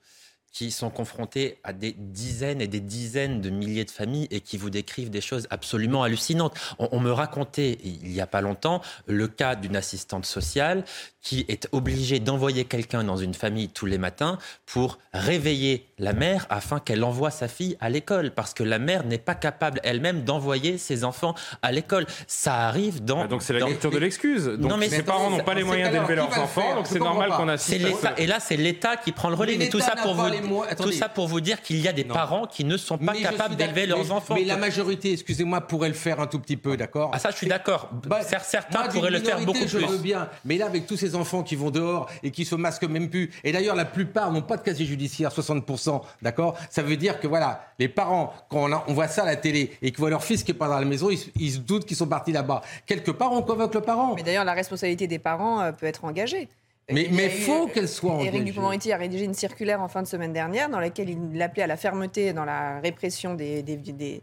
qui 0.54 0.70
sont 0.70 0.92
confrontés 0.92 1.58
à 1.64 1.74
des 1.74 1.96
dizaines 1.98 2.62
et 2.62 2.68
des 2.68 2.80
dizaines 2.80 3.42
de 3.42 3.50
milliers 3.50 3.86
de 3.86 3.92
familles 3.92 4.28
et 4.30 4.40
qui 4.40 4.58
vous 4.58 4.70
décrivent 4.70 5.10
des 5.10 5.20
choses 5.20 5.48
absolument 5.50 6.04
hallucinantes. 6.04 6.54
On, 6.78 7.00
me 7.00 7.12
racontait 7.12 7.80
il 7.84 8.08
n'y 8.08 8.22
a 8.22 8.28
pas 8.28 8.42
longtemps 8.42 8.82
le 9.08 9.28
cas 9.28 9.56
d'une 9.56 9.76
assistante 9.76 10.26
sociale 10.26 10.86
qui 11.22 11.46
est 11.48 11.68
obligée 11.72 12.20
d'envoyer 12.20 12.66
quelqu'un 12.66 13.04
dans 13.04 13.18
une 13.18 13.34
famille 13.34 13.70
tous 13.70 13.86
les 13.86 13.98
matins 13.98 14.38
pour 14.66 15.00
réveiller 15.14 15.88
la 15.98 16.14
mère 16.14 16.46
afin 16.50 16.80
qu'elle 16.80 17.04
envoie 17.04 17.32
sa 17.32 17.48
fille 17.48 17.76
à 17.80 17.90
l'école 17.90 18.32
parce 18.32 18.54
que 18.54 18.62
la 18.64 18.78
mère 18.78 19.06
n'est 19.06 19.18
pas 19.18 19.34
capable 19.34 19.80
elle-même 19.84 20.24
d'envoyer 20.24 20.78
ses 20.78 21.04
enfants 21.04 21.34
à 21.62 21.72
l'école. 21.72 22.06
Ça 22.28 22.68
arrive 22.68 23.04
dans. 23.04 23.22
Ah, 23.22 23.28
donc 23.28 23.42
c'est 23.42 23.54
la 23.54 23.66
lecture 23.66 23.90
de 23.90 23.98
l'excuse. 23.98 24.46
Donc 24.46 24.70
non, 24.70 24.78
mais 24.78 24.90
les 24.90 25.02
parents 25.02 25.32
n'ont 25.32 25.44
pas 25.44 25.54
les 25.56 25.64
moyens 25.64 25.92
d'élever 25.92 26.16
leurs 26.16 26.38
enfants, 26.38 26.76
donc 26.76 26.88
c'est 26.88 27.00
normal 27.00 27.32
qu'on 27.32 27.48
assiste. 27.48 27.88
Et 28.18 28.28
là, 28.28 28.40
c'est 28.40 28.58
l'État 28.58 28.98
qui 28.98 29.12
prend 29.12 29.30
le 29.30 29.36
relais. 29.36 29.56
Mais, 29.58 29.70
tout 29.70 29.80
ça 29.80 29.96
pour 29.96 30.14
vous 30.14 30.43
tout 30.78 30.92
ça 30.92 31.10
pour 31.10 31.28
vous 31.28 31.42
dire 31.42 31.62
qu'il 31.62 31.80
y 31.80 31.88
a 31.88 31.94
des 31.94 32.04
parents 32.04 32.46
qui 32.46 32.64
ne 32.64 32.78
sont 32.78 32.98
pas 32.98 33.14
capables 33.14 33.56
d'élever 33.56 33.86
leurs 33.86 34.12
enfants. 34.12 34.36
Mais 34.36 34.44
la 34.44 34.58
majorité, 34.58 35.14
excusez-moi, 35.14 35.62
pourrait 35.62 35.90
le 35.90 35.94
faire 35.94 36.20
un 36.20 36.28
tout 36.28 36.40
petit 36.40 36.58
peu, 36.58 36.78
d'accord 36.78 37.12
Ah 37.14 37.20
ça, 37.20 37.32
je 37.32 37.38
suis 37.38 37.48
d'accord. 37.48 37.90
Bah, 38.08 38.22
Certains 38.24 38.88
pourraient 38.88 39.12
le 39.12 39.20
faire 39.20 39.40
beaucoup 39.42 39.68
je 39.68 39.78
plus. 39.78 39.88
Veux 39.88 39.98
bien. 39.98 40.30
Mais 40.46 40.58
là, 40.58 40.66
avec 40.66 40.88
tous 40.88 40.98
ces 40.98 41.16
enfants 41.16 41.44
qui 41.44 41.56
vont 41.56 41.72
dehors 41.72 42.10
et 42.24 42.32
qui 42.32 42.46
se 42.46 42.56
masquent 42.56 42.84
même 42.84 43.10
plus, 43.10 43.32
et 43.44 43.52
d'ailleurs, 43.52 43.76
la 43.76 43.86
plupart 43.86 44.32
n'ont 44.32 44.42
pas 44.42 44.58
de 44.58 44.64
casier 44.64 44.86
judiciaire, 44.86 45.32
60%, 45.32 46.02
d'accord 46.22 46.58
Ça 46.70 46.82
veut 46.82 46.98
dire 46.98 47.20
que 47.20 47.28
voilà, 47.28 47.68
les 47.80 47.88
parents, 47.88 48.34
quand 48.50 48.70
on, 48.88 48.94
voit 48.94 49.08
ça 49.08 49.24
à 49.24 49.26
la 49.26 49.36
télé 49.36 49.72
et 49.82 49.92
qu'ils 49.92 50.00
voient 50.00 50.10
leur 50.10 50.24
fils 50.24 50.44
qui 50.44 50.52
est 50.52 50.56
pas 50.56 50.68
dans 50.68 50.80
la 50.80 50.86
maison, 50.86 51.10
ils, 51.10 51.52
se 51.52 51.60
doutent 51.60 51.86
qu'ils 51.86 51.98
sont 51.98 52.08
partis 52.08 52.32
là-bas. 52.32 52.62
Quelque 52.86 53.12
part, 53.12 53.32
on 53.32 53.42
convoque 53.42 53.74
le 53.74 53.82
parent. 53.82 54.16
Mais 54.16 54.24
d'ailleurs, 54.24 54.46
la 54.46 54.54
responsabilité 54.54 55.08
des 55.08 55.20
parents 55.20 55.62
euh, 55.62 55.72
peut 55.72 55.86
être 55.86 56.06
engagée. 56.06 56.50
Mais 56.92 57.08
il 57.10 57.30
faut 57.30 57.68
qu'elle 57.68 57.88
soit 57.88 58.12
engagée. 58.12 58.28
Éric 58.30 58.44
Dupond-Moretti 58.46 58.92
a 58.92 58.98
rédigé 58.98 59.24
une 59.24 59.34
circulaire 59.34 59.82
en 59.82 59.88
fin 59.88 60.02
de 60.02 60.08
semaine 60.08 60.34
dernière 60.34 60.70
dans 60.70 60.80
laquelle 60.80 61.10
il 61.10 61.42
appelait 61.42 61.64
à 61.64 61.68
la 61.68 61.78
fermeté 61.78 62.34
dans 62.34 62.46
la 62.46 62.80
répression 62.82 63.36
des, 63.36 63.64
des, 63.64 63.78
des 63.78 64.22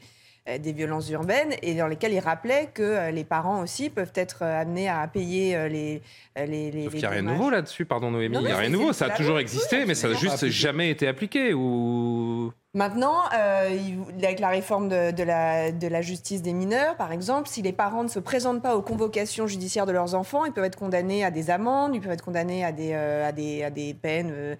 des 0.58 0.72
violences 0.72 1.08
urbaines 1.10 1.54
et 1.62 1.74
dans 1.74 1.86
lesquelles 1.86 2.12
il 2.12 2.20
rappelait 2.20 2.68
que 2.72 2.82
euh, 2.82 3.10
les 3.10 3.24
parents 3.24 3.62
aussi 3.62 3.90
peuvent 3.90 4.12
être 4.14 4.38
euh, 4.42 4.60
amenés 4.60 4.88
à 4.88 5.06
payer 5.06 5.68
les. 5.68 6.02
les, 6.36 6.70
les 6.70 6.84
Sauf 6.84 6.92
qu'il 6.92 7.00
n'y 7.00 7.06
a 7.06 7.10
rien 7.10 7.22
de 7.22 7.28
nouveau 7.28 7.50
là-dessus, 7.50 7.84
pardon 7.84 8.10
Noémie. 8.10 8.36
il 8.38 8.44
n'y 8.44 8.52
a 8.52 8.56
rien 8.56 8.68
de 8.70 8.76
nouveau. 8.76 8.92
Ça 8.92 9.06
a 9.06 9.10
toujours 9.10 9.38
existé, 9.38 9.84
mais 9.86 9.94
ça 9.94 10.08
n'a 10.08 10.14
juste 10.14 10.46
jamais 10.46 10.90
été 10.90 11.06
appliqué. 11.08 11.54
Ou... 11.54 12.52
Maintenant, 12.72 13.16
avec 13.30 14.38
la 14.38 14.48
réforme 14.48 14.88
de, 14.88 15.22
la, 15.22 15.72
de 15.72 15.88
la 15.88 16.02
justice 16.02 16.42
des 16.42 16.52
mineurs, 16.52 16.96
par 16.96 17.10
exemple, 17.12 17.48
si 17.48 17.62
les 17.62 17.72
parents 17.72 18.04
ne 18.04 18.08
se 18.08 18.20
présentent 18.20 18.62
pas 18.62 18.76
aux 18.76 18.82
convocations 18.82 19.46
judiciaires 19.46 19.86
de 19.86 19.92
leurs 19.92 20.14
enfants, 20.14 20.44
ils 20.44 20.52
peuvent 20.52 20.64
être 20.64 20.78
condamnés 20.78 21.24
à 21.24 21.30
des 21.30 21.50
amendes, 21.50 21.94
ils 21.94 22.00
peuvent 22.00 22.12
être 22.12 22.24
condamnés 22.24 22.64
à 22.64 22.72
des, 22.72 22.94
à 22.94 23.32
des, 23.32 23.64
à 23.64 23.70
des 23.70 23.94
peines 23.94 24.30
euh, 24.32 24.56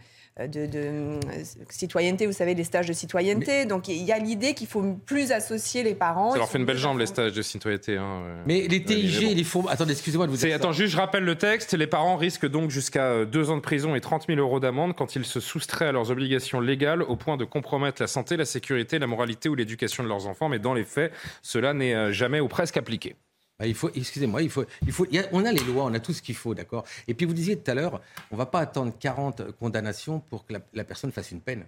de, 0.47 0.69
euh, 0.75 1.21
citoyenneté, 1.69 2.27
vous 2.27 2.33
savez, 2.33 2.55
les 2.55 2.65
stages 2.65 2.87
de 2.87 2.93
citoyenneté. 2.93 3.65
Donc 3.67 3.89
il 3.89 4.03
y 4.03 4.13
a 4.13 4.19
l'idée 4.19 4.55
qu'il 4.55 4.67
faut 4.67 4.83
plus 5.07 5.33
associer 5.33 5.83
les 5.83 5.95
parents. 5.95 6.33
Ça 6.33 6.39
leur 6.39 6.49
fait 6.49 6.59
une 6.59 6.65
belle 6.65 6.79
jambe, 6.79 6.99
les 6.99 7.07
stages 7.07 7.33
de 7.33 7.43
citoyenneté. 7.43 7.97
Hein, 7.97 8.23
mais 8.47 8.67
les 8.69 8.83
TIG, 8.83 9.37
les 9.37 9.45
font. 9.45 9.67
Attendez, 9.67 9.93
excusez-moi 9.93 10.27
de 10.27 10.31
vous 10.31 10.39
dire. 10.39 10.55
Attends, 10.55 10.73
juste 10.73 10.93
je 10.93 10.97
rappelle 10.97 11.25
le 11.25 11.37
texte. 11.37 11.75
Les 11.75 11.87
parents 11.87 12.17
risquent 12.17 12.49
donc 12.49 12.71
jusqu'à 12.71 13.05
euh, 13.05 13.25
deux 13.25 13.51
ans 13.51 13.57
de 13.57 13.63
prison 13.63 13.95
et 13.95 14.01
30 14.01 14.27
000 14.27 14.39
euros 14.39 14.61
d'amende 14.61 14.95
quand 14.95 15.17
ils 15.17 15.25
se 15.25 15.41
soustraient 15.41 15.89
à 15.89 15.93
leurs 15.93 16.11
obligations 16.11 16.61
légales 16.61 17.03
au 17.03 17.17
point 17.17 17.37
de 17.37 17.45
compromettre 17.45 18.01
la 18.03 18.09
santé, 18.09 18.37
la 18.37 18.45
sécurité, 18.45 18.99
la 18.99 19.07
moralité 19.07 19.49
ou 19.49 19.55
l'éducation 19.55 20.03
de 20.03 20.09
leurs 20.09 20.27
enfants. 20.27 20.49
Mais 20.49 20.59
dans 20.59 20.75
les 20.75 20.85
faits, 20.85 21.13
cela 21.43 21.75
n'est 21.75 22.13
jamais 22.13 22.41
ou 22.41 22.49
presque 22.49 22.77
appliqué. 22.77 23.17
Bah, 23.61 23.67
il 23.67 23.75
faut, 23.75 23.91
excusez-moi, 23.95 24.41
il 24.41 24.49
faut, 24.49 24.65
il 24.87 24.91
faut, 24.91 25.07
on 25.33 25.45
a 25.45 25.53
les 25.53 25.63
lois, 25.63 25.85
on 25.85 25.93
a 25.93 26.01
tout 26.01 26.15
ce 26.15 26.23
qu'il 26.23 26.35
faut, 26.35 26.55
d'accord. 26.55 26.83
Et 27.07 27.13
puis 27.13 27.27
vous 27.27 27.35
disiez 27.35 27.59
tout 27.59 27.71
à 27.71 27.75
l'heure, 27.75 28.01
on 28.31 28.37
va 28.37 28.47
pas 28.47 28.61
attendre 28.61 28.95
40 28.99 29.53
condamnations 29.59 30.21
pour 30.31 30.47
que 30.47 30.55
la, 30.73 30.85
personne 30.85 31.13
fasse 31.13 31.31
une 31.31 31.43
peine. 31.43 31.67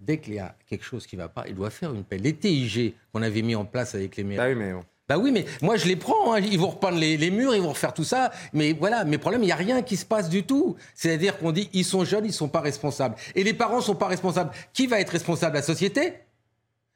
Dès 0.00 0.18
qu'il 0.18 0.32
y 0.32 0.38
a 0.38 0.56
quelque 0.66 0.84
chose 0.84 1.06
qui 1.06 1.14
ne 1.14 1.20
va 1.20 1.28
pas, 1.28 1.44
il 1.46 1.54
doit 1.54 1.68
faire 1.68 1.92
une 1.92 2.04
peine. 2.04 2.22
Les 2.22 2.32
TIG 2.32 2.94
qu'on 3.12 3.20
avait 3.20 3.42
mis 3.42 3.54
en 3.54 3.66
place 3.66 3.94
avec 3.94 4.16
les 4.16 4.24
maires. 4.24 4.38
Bah 4.38 4.48
oui, 4.48 4.54
mais 4.54 4.72
Bah 5.08 5.18
oui, 5.18 5.30
mais 5.30 5.44
moi 5.60 5.76
je 5.76 5.86
les 5.86 5.96
prends. 5.96 6.32
Hein. 6.32 6.40
Ils 6.40 6.58
vont 6.58 6.70
repeindre 6.70 6.98
les, 6.98 7.18
les, 7.18 7.30
murs, 7.30 7.54
ils 7.54 7.60
vont 7.60 7.70
refaire 7.70 7.92
tout 7.92 8.04
ça. 8.04 8.32
Mais 8.54 8.72
voilà, 8.72 9.04
mes 9.04 9.18
problèmes, 9.18 9.42
il 9.42 9.46
n'y 9.46 9.52
a 9.52 9.56
rien 9.56 9.82
qui 9.82 9.98
se 9.98 10.06
passe 10.06 10.30
du 10.30 10.44
tout. 10.44 10.76
C'est-à-dire 10.94 11.36
qu'on 11.36 11.52
dit 11.52 11.68
ils 11.74 11.84
sont 11.84 12.06
jeunes, 12.06 12.24
ils 12.24 12.28
ne 12.28 12.32
sont 12.32 12.48
pas 12.48 12.62
responsables. 12.62 13.14
Et 13.34 13.44
les 13.44 13.52
parents 13.52 13.76
ne 13.76 13.82
sont 13.82 13.94
pas 13.94 14.08
responsables. 14.08 14.52
Qui 14.72 14.86
va 14.86 15.00
être 15.00 15.10
responsable? 15.10 15.56
La 15.56 15.62
société? 15.62 16.14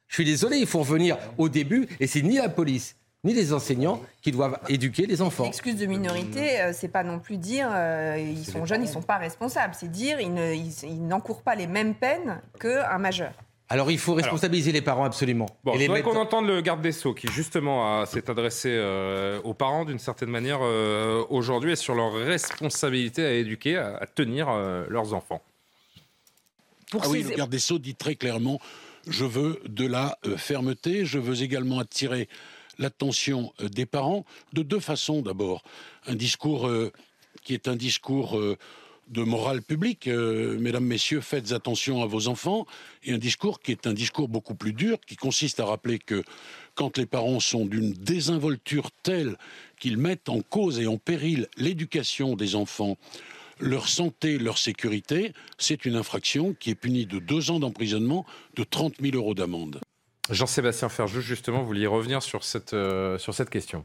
Je 0.08 0.14
suis 0.14 0.24
désolé, 0.24 0.56
il 0.56 0.66
faut 0.66 0.80
revenir 0.80 1.18
au 1.36 1.48
début. 1.48 1.88
Et 2.00 2.06
c'est 2.06 2.22
ni 2.22 2.36
la 2.36 2.48
police, 2.48 2.96
ni 3.24 3.34
les 3.34 3.52
enseignants 3.52 4.00
qui 4.22 4.32
doivent 4.32 4.58
éduquer 4.68 5.06
les 5.06 5.20
enfants. 5.20 5.44
L'excuse 5.44 5.76
de 5.76 5.86
minorité, 5.86 6.60
euh, 6.60 6.72
c'est 6.72 6.88
pas 6.88 7.04
non 7.04 7.18
plus 7.18 7.36
dire 7.36 7.68
euh, 7.70 8.16
ils 8.18 8.46
sont 8.46 8.64
jeunes, 8.64 8.82
ils 8.82 8.88
sont 8.88 9.02
pas 9.02 9.18
responsables. 9.18 9.74
C'est 9.78 9.90
dire 9.90 10.18
ils 10.20 11.06
n'encourent 11.06 11.42
pas 11.42 11.54
les 11.54 11.66
mêmes 11.66 11.94
peines 11.94 12.40
qu'un 12.58 12.98
majeur. 12.98 13.32
Alors 13.68 13.90
il 13.90 13.98
faut 13.98 14.14
responsabiliser 14.14 14.72
les 14.72 14.80
parents 14.82 15.04
absolument. 15.04 15.46
Bon, 15.62 15.74
je 15.74 15.80
voudrais 15.80 16.02
qu'on 16.02 16.16
entende 16.16 16.46
le 16.46 16.60
garde 16.60 16.80
des 16.80 16.90
Sceaux 16.90 17.14
qui 17.14 17.28
justement 17.28 18.04
s'est 18.04 18.28
adressé 18.28 18.68
euh, 18.72 19.40
aux 19.44 19.54
parents 19.54 19.84
d'une 19.84 20.00
certaine 20.00 20.30
manière 20.30 20.60
aujourd'hui 21.30 21.72
et 21.72 21.76
sur 21.76 21.94
leur 21.94 22.12
responsabilité 22.14 23.24
à 23.24 23.32
éduquer, 23.32 23.76
à, 23.76 24.06
tenir 24.12 24.50
leurs 24.88 25.14
enfants. 25.14 25.40
ah 26.94 27.08
oui, 27.08 27.22
le 27.22 27.36
garde 27.36 27.50
des 27.50 27.60
Sceaux 27.60 27.78
dit 27.78 27.94
très 27.94 28.16
clairement 28.16 28.60
je 29.08 29.24
veux 29.24 29.62
de 29.66 29.86
la 29.86 30.18
fermeté, 30.36 31.06
je 31.06 31.18
veux 31.18 31.42
également 31.42 31.78
attirer 31.78 32.28
l'attention 32.80 33.52
euh, 33.60 33.68
des 33.68 33.86
parents 33.86 34.24
de 34.52 34.62
deux 34.62 34.80
façons 34.80 35.22
d'abord. 35.22 35.62
Un 36.06 36.16
discours 36.16 36.66
euh, 36.66 36.90
qui 37.44 37.54
est 37.54 37.68
un 37.68 37.76
discours 37.76 38.36
euh, 38.36 38.56
de 39.08 39.22
morale 39.22 39.60
publique, 39.60 40.06
mesdames, 40.06 40.84
messieurs, 40.84 41.20
faites 41.20 41.50
attention 41.50 42.00
à 42.00 42.06
vos 42.06 42.28
enfants, 42.28 42.64
et 43.02 43.12
un 43.12 43.18
discours 43.18 43.58
qui 43.58 43.72
est 43.72 43.88
un 43.88 43.92
discours 43.92 44.28
beaucoup 44.28 44.54
plus 44.54 44.72
dur, 44.72 45.00
qui 45.04 45.16
consiste 45.16 45.58
à 45.58 45.64
rappeler 45.64 45.98
que 45.98 46.22
quand 46.76 46.96
les 46.96 47.06
parents 47.06 47.40
sont 47.40 47.66
d'une 47.66 47.92
désinvolture 47.92 48.92
telle 49.02 49.36
qu'ils 49.80 49.96
mettent 49.96 50.28
en 50.28 50.42
cause 50.42 50.78
et 50.78 50.86
en 50.86 50.96
péril 50.96 51.48
l'éducation 51.56 52.36
des 52.36 52.54
enfants, 52.54 52.98
leur 53.58 53.88
santé, 53.88 54.38
leur 54.38 54.58
sécurité, 54.58 55.32
c'est 55.58 55.84
une 55.86 55.96
infraction 55.96 56.54
qui 56.54 56.70
est 56.70 56.76
punie 56.76 57.06
de 57.06 57.18
deux 57.18 57.50
ans 57.50 57.58
d'emprisonnement, 57.58 58.24
de 58.54 58.62
30 58.62 58.94
000 59.00 59.16
euros 59.16 59.34
d'amende. 59.34 59.80
Jean-Sébastien 60.30 60.88
Ferjou, 60.88 61.20
justement, 61.20 61.60
vous 61.60 61.66
vouliez 61.66 61.86
revenir 61.86 62.22
sur 62.22 62.44
cette, 62.44 62.72
euh, 62.72 63.18
sur 63.18 63.34
cette 63.34 63.50
question. 63.50 63.84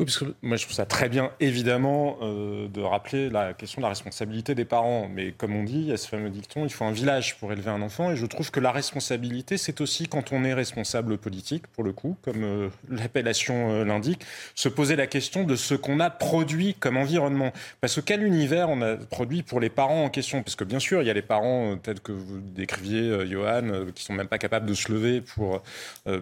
Oui, 0.00 0.06
parce 0.06 0.16
que 0.16 0.24
moi 0.40 0.56
je 0.56 0.64
trouve 0.64 0.74
ça 0.74 0.86
très 0.86 1.10
bien, 1.10 1.30
évidemment, 1.40 2.16
euh, 2.22 2.68
de 2.68 2.80
rappeler 2.80 3.28
la 3.28 3.52
question 3.52 3.80
de 3.80 3.82
la 3.82 3.90
responsabilité 3.90 4.54
des 4.54 4.64
parents. 4.64 5.10
Mais 5.12 5.32
comme 5.32 5.54
on 5.54 5.62
dit, 5.62 5.74
il 5.74 5.86
y 5.88 5.92
a 5.92 5.98
ce 5.98 6.08
fameux 6.08 6.30
dicton, 6.30 6.64
il 6.64 6.72
faut 6.72 6.86
un 6.86 6.90
village 6.90 7.36
pour 7.36 7.52
élever 7.52 7.70
un 7.70 7.82
enfant. 7.82 8.10
Et 8.10 8.16
je 8.16 8.24
trouve 8.24 8.50
que 8.50 8.60
la 8.60 8.72
responsabilité, 8.72 9.58
c'est 9.58 9.82
aussi 9.82 10.08
quand 10.08 10.32
on 10.32 10.42
est 10.44 10.54
responsable 10.54 11.18
politique, 11.18 11.66
pour 11.66 11.84
le 11.84 11.92
coup, 11.92 12.16
comme 12.22 12.44
euh, 12.44 12.68
l'appellation 12.88 13.72
euh, 13.72 13.84
l'indique, 13.84 14.22
se 14.54 14.70
poser 14.70 14.96
la 14.96 15.06
question 15.06 15.44
de 15.44 15.54
ce 15.54 15.74
qu'on 15.74 16.00
a 16.00 16.08
produit 16.08 16.72
comme 16.72 16.96
environnement. 16.96 17.52
Parce 17.82 17.96
que 17.96 18.00
quel 18.00 18.22
univers 18.22 18.70
on 18.70 18.80
a 18.80 18.96
produit 18.96 19.42
pour 19.42 19.60
les 19.60 19.68
parents 19.68 20.04
en 20.04 20.08
question? 20.08 20.42
Parce 20.42 20.56
que 20.56 20.64
bien 20.64 20.78
sûr, 20.78 21.02
il 21.02 21.08
y 21.08 21.10
a 21.10 21.14
les 21.14 21.20
parents 21.20 21.76
tels 21.76 22.00
que 22.00 22.12
vous 22.12 22.40
décriviez, 22.40 23.28
Johan, 23.28 23.84
qui 23.94 24.02
sont 24.02 24.14
même 24.14 24.28
pas 24.28 24.38
capables 24.38 24.64
de 24.64 24.74
se 24.74 24.90
lever 24.90 25.20
pour, 25.20 25.62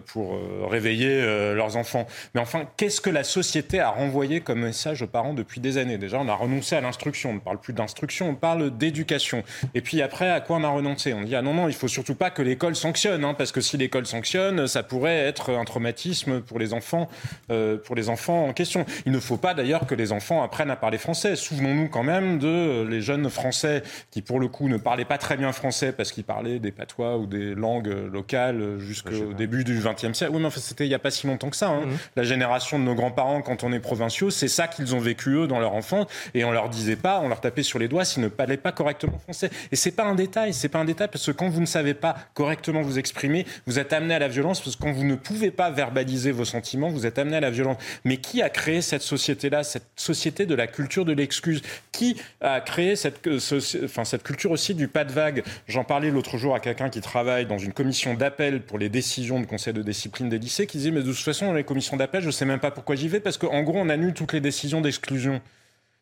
pour 0.07 0.37
réveiller 0.69 1.21
leurs 1.53 1.77
enfants. 1.77 2.07
Mais 2.33 2.41
enfin, 2.41 2.67
qu'est-ce 2.75 2.99
que 2.99 3.09
la 3.09 3.23
société 3.29 3.79
a 3.79 3.89
renvoyé 3.89 4.41
comme 4.41 4.61
message 4.61 5.01
aux 5.01 5.07
parents 5.07 5.33
depuis 5.33 5.61
des 5.61 5.77
années. 5.77 5.97
Déjà, 5.97 6.19
on 6.19 6.27
a 6.27 6.33
renoncé 6.33 6.75
à 6.75 6.81
l'instruction. 6.81 7.31
On 7.31 7.33
ne 7.35 7.39
parle 7.39 7.59
plus 7.59 7.73
d'instruction, 7.73 8.29
on 8.29 8.35
parle 8.35 8.75
d'éducation. 8.75 9.43
Et 9.73 9.81
puis 9.81 10.01
après, 10.01 10.29
à 10.29 10.41
quoi 10.41 10.57
on 10.57 10.63
a 10.63 10.69
renoncé? 10.69 11.13
On 11.13 11.21
dit 11.21 11.35
ah 11.35 11.41
non 11.41 11.53
non, 11.53 11.67
il 11.67 11.73
faut 11.73 11.87
surtout 11.87 12.15
pas 12.15 12.29
que 12.29 12.41
l'école 12.41 12.75
sanctionne, 12.75 13.23
hein, 13.23 13.33
parce 13.33 13.51
que 13.51 13.61
si 13.61 13.77
l'école 13.77 14.05
sanctionne, 14.05 14.67
ça 14.67 14.83
pourrait 14.83 15.17
être 15.17 15.51
un 15.51 15.65
traumatisme 15.65 16.41
pour 16.41 16.59
les 16.59 16.73
enfants, 16.73 17.09
euh, 17.51 17.77
pour 17.77 17.95
les 17.95 18.09
enfants 18.09 18.47
en 18.47 18.53
question. 18.53 18.85
Il 19.05 19.11
ne 19.11 19.19
faut 19.19 19.37
pas 19.37 19.53
d'ailleurs 19.53 19.85
que 19.85 19.95
les 19.95 20.11
enfants 20.11 20.43
apprennent 20.43 20.71
à 20.71 20.75
parler 20.75 20.97
français. 20.97 21.35
Souvenons-nous 21.35 21.89
quand 21.89 22.03
même 22.03 22.39
de 22.39 22.85
les 22.89 23.01
jeunes 23.01 23.29
Français 23.29 23.83
qui, 24.11 24.21
pour 24.21 24.39
le 24.39 24.47
coup, 24.47 24.67
ne 24.67 24.77
parlaient 24.77 25.05
pas 25.05 25.17
très 25.17 25.37
bien 25.37 25.51
français 25.51 25.91
parce 25.91 26.11
qu'ils 26.11 26.23
parlaient 26.23 26.59
des 26.59 26.71
patois 26.71 27.17
ou 27.17 27.25
des 27.25 27.53
langues 27.55 27.93
locales 28.11 28.79
jusqu'au 28.79 29.33
début 29.33 29.63
du 29.63 29.79
XXe 29.79 30.17
siècle. 30.17 30.33
Oui, 30.33 30.41
mais 30.41 30.47
enfin, 30.47 30.59
c'était 30.59 30.85
il 30.85 30.89
n'y 30.89 30.95
a 30.95 30.99
pas 30.99 31.11
si 31.11 31.27
longtemps 31.27 31.49
que 31.49 31.55
ça. 31.55 31.69
Hein. 31.69 31.85
Mmh. 31.85 31.97
La 32.15 32.23
génération 32.23 32.79
de 32.79 32.83
nos 32.83 32.95
grands 32.95 33.11
parents 33.19 33.41
quand 33.41 33.65
on 33.65 33.73
est 33.73 33.81
provinciaux, 33.81 34.29
c'est 34.29 34.47
ça 34.47 34.69
qu'ils 34.69 34.95
ont 34.95 34.99
vécu 34.99 35.31
eux 35.31 35.45
dans 35.45 35.59
leur 35.59 35.73
enfance 35.73 36.07
et 36.33 36.45
on 36.45 36.53
leur 36.53 36.69
disait 36.69 36.95
pas, 36.95 37.19
on 37.19 37.27
leur 37.27 37.41
tapait 37.41 37.63
sur 37.63 37.77
les 37.77 37.89
doigts 37.89 38.05
s'ils 38.05 38.23
ne 38.23 38.29
parlaient 38.29 38.55
pas 38.55 38.71
correctement 38.71 39.19
français. 39.19 39.49
Et 39.73 39.75
c'est 39.75 39.91
pas 39.91 40.05
un 40.05 40.15
détail, 40.15 40.53
c'est 40.53 40.69
pas 40.69 40.79
un 40.79 40.85
détail 40.85 41.09
parce 41.11 41.25
que 41.25 41.31
quand 41.31 41.49
vous 41.49 41.59
ne 41.59 41.65
savez 41.65 41.93
pas 41.93 42.15
correctement 42.33 42.81
vous 42.81 42.97
exprimer, 42.97 43.45
vous 43.67 43.77
êtes 43.77 43.91
amené 43.91 44.13
à 44.13 44.19
la 44.19 44.29
violence 44.29 44.61
parce 44.61 44.77
que 44.77 44.81
quand 44.81 44.93
vous 44.93 45.03
ne 45.03 45.15
pouvez 45.15 45.51
pas 45.51 45.69
verbaliser 45.69 46.31
vos 46.31 46.45
sentiments, 46.45 46.87
vous 46.87 47.05
êtes 47.05 47.19
amené 47.19 47.35
à 47.35 47.41
la 47.41 47.49
violence. 47.49 47.75
Mais 48.05 48.15
qui 48.15 48.41
a 48.41 48.49
créé 48.49 48.81
cette 48.81 49.01
société-là, 49.01 49.65
cette 49.65 49.87
société 49.97 50.45
de 50.45 50.55
la 50.55 50.67
culture 50.67 51.03
de 51.03 51.11
l'excuse? 51.11 51.61
Qui 51.91 52.15
a 52.39 52.61
créé 52.61 52.95
cette, 52.95 53.27
euh, 53.27 53.39
enfin, 53.83 54.05
cette 54.05 54.23
culture 54.23 54.51
aussi 54.51 54.75
du 54.75 54.87
pas 54.87 55.03
de 55.03 55.11
vague? 55.11 55.43
J'en 55.67 55.83
parlais 55.83 56.09
l'autre 56.09 56.37
jour 56.37 56.55
à 56.55 56.61
quelqu'un 56.61 56.89
qui 56.89 57.01
travaille 57.01 57.45
dans 57.47 57.57
une 57.57 57.73
commission 57.73 58.13
d'appel 58.13 58.61
pour 58.61 58.79
les 58.79 58.87
décisions 58.87 59.41
de 59.41 59.45
conseil 59.45 59.73
de 59.73 59.83
discipline 59.83 60.29
des 60.29 60.39
lycées 60.39 60.67
qui 60.67 60.77
disait 60.77 60.91
mais 60.91 61.01
de 61.01 61.11
toute 61.11 61.17
façon 61.17 61.47
dans 61.47 61.53
les 61.53 61.65
commissions 61.65 61.97
d'appel 61.97 62.23
je 62.23 62.31
sais 62.31 62.45
même 62.45 62.61
pas 62.61 62.71
pourquoi 62.71 62.95
j'y 62.95 63.08
parce 63.19 63.37
qu'en 63.37 63.63
gros, 63.63 63.79
on 63.79 63.89
annule 63.89 64.13
toutes 64.13 64.33
les 64.33 64.41
décisions 64.41 64.81
d'exclusion. 64.81 65.41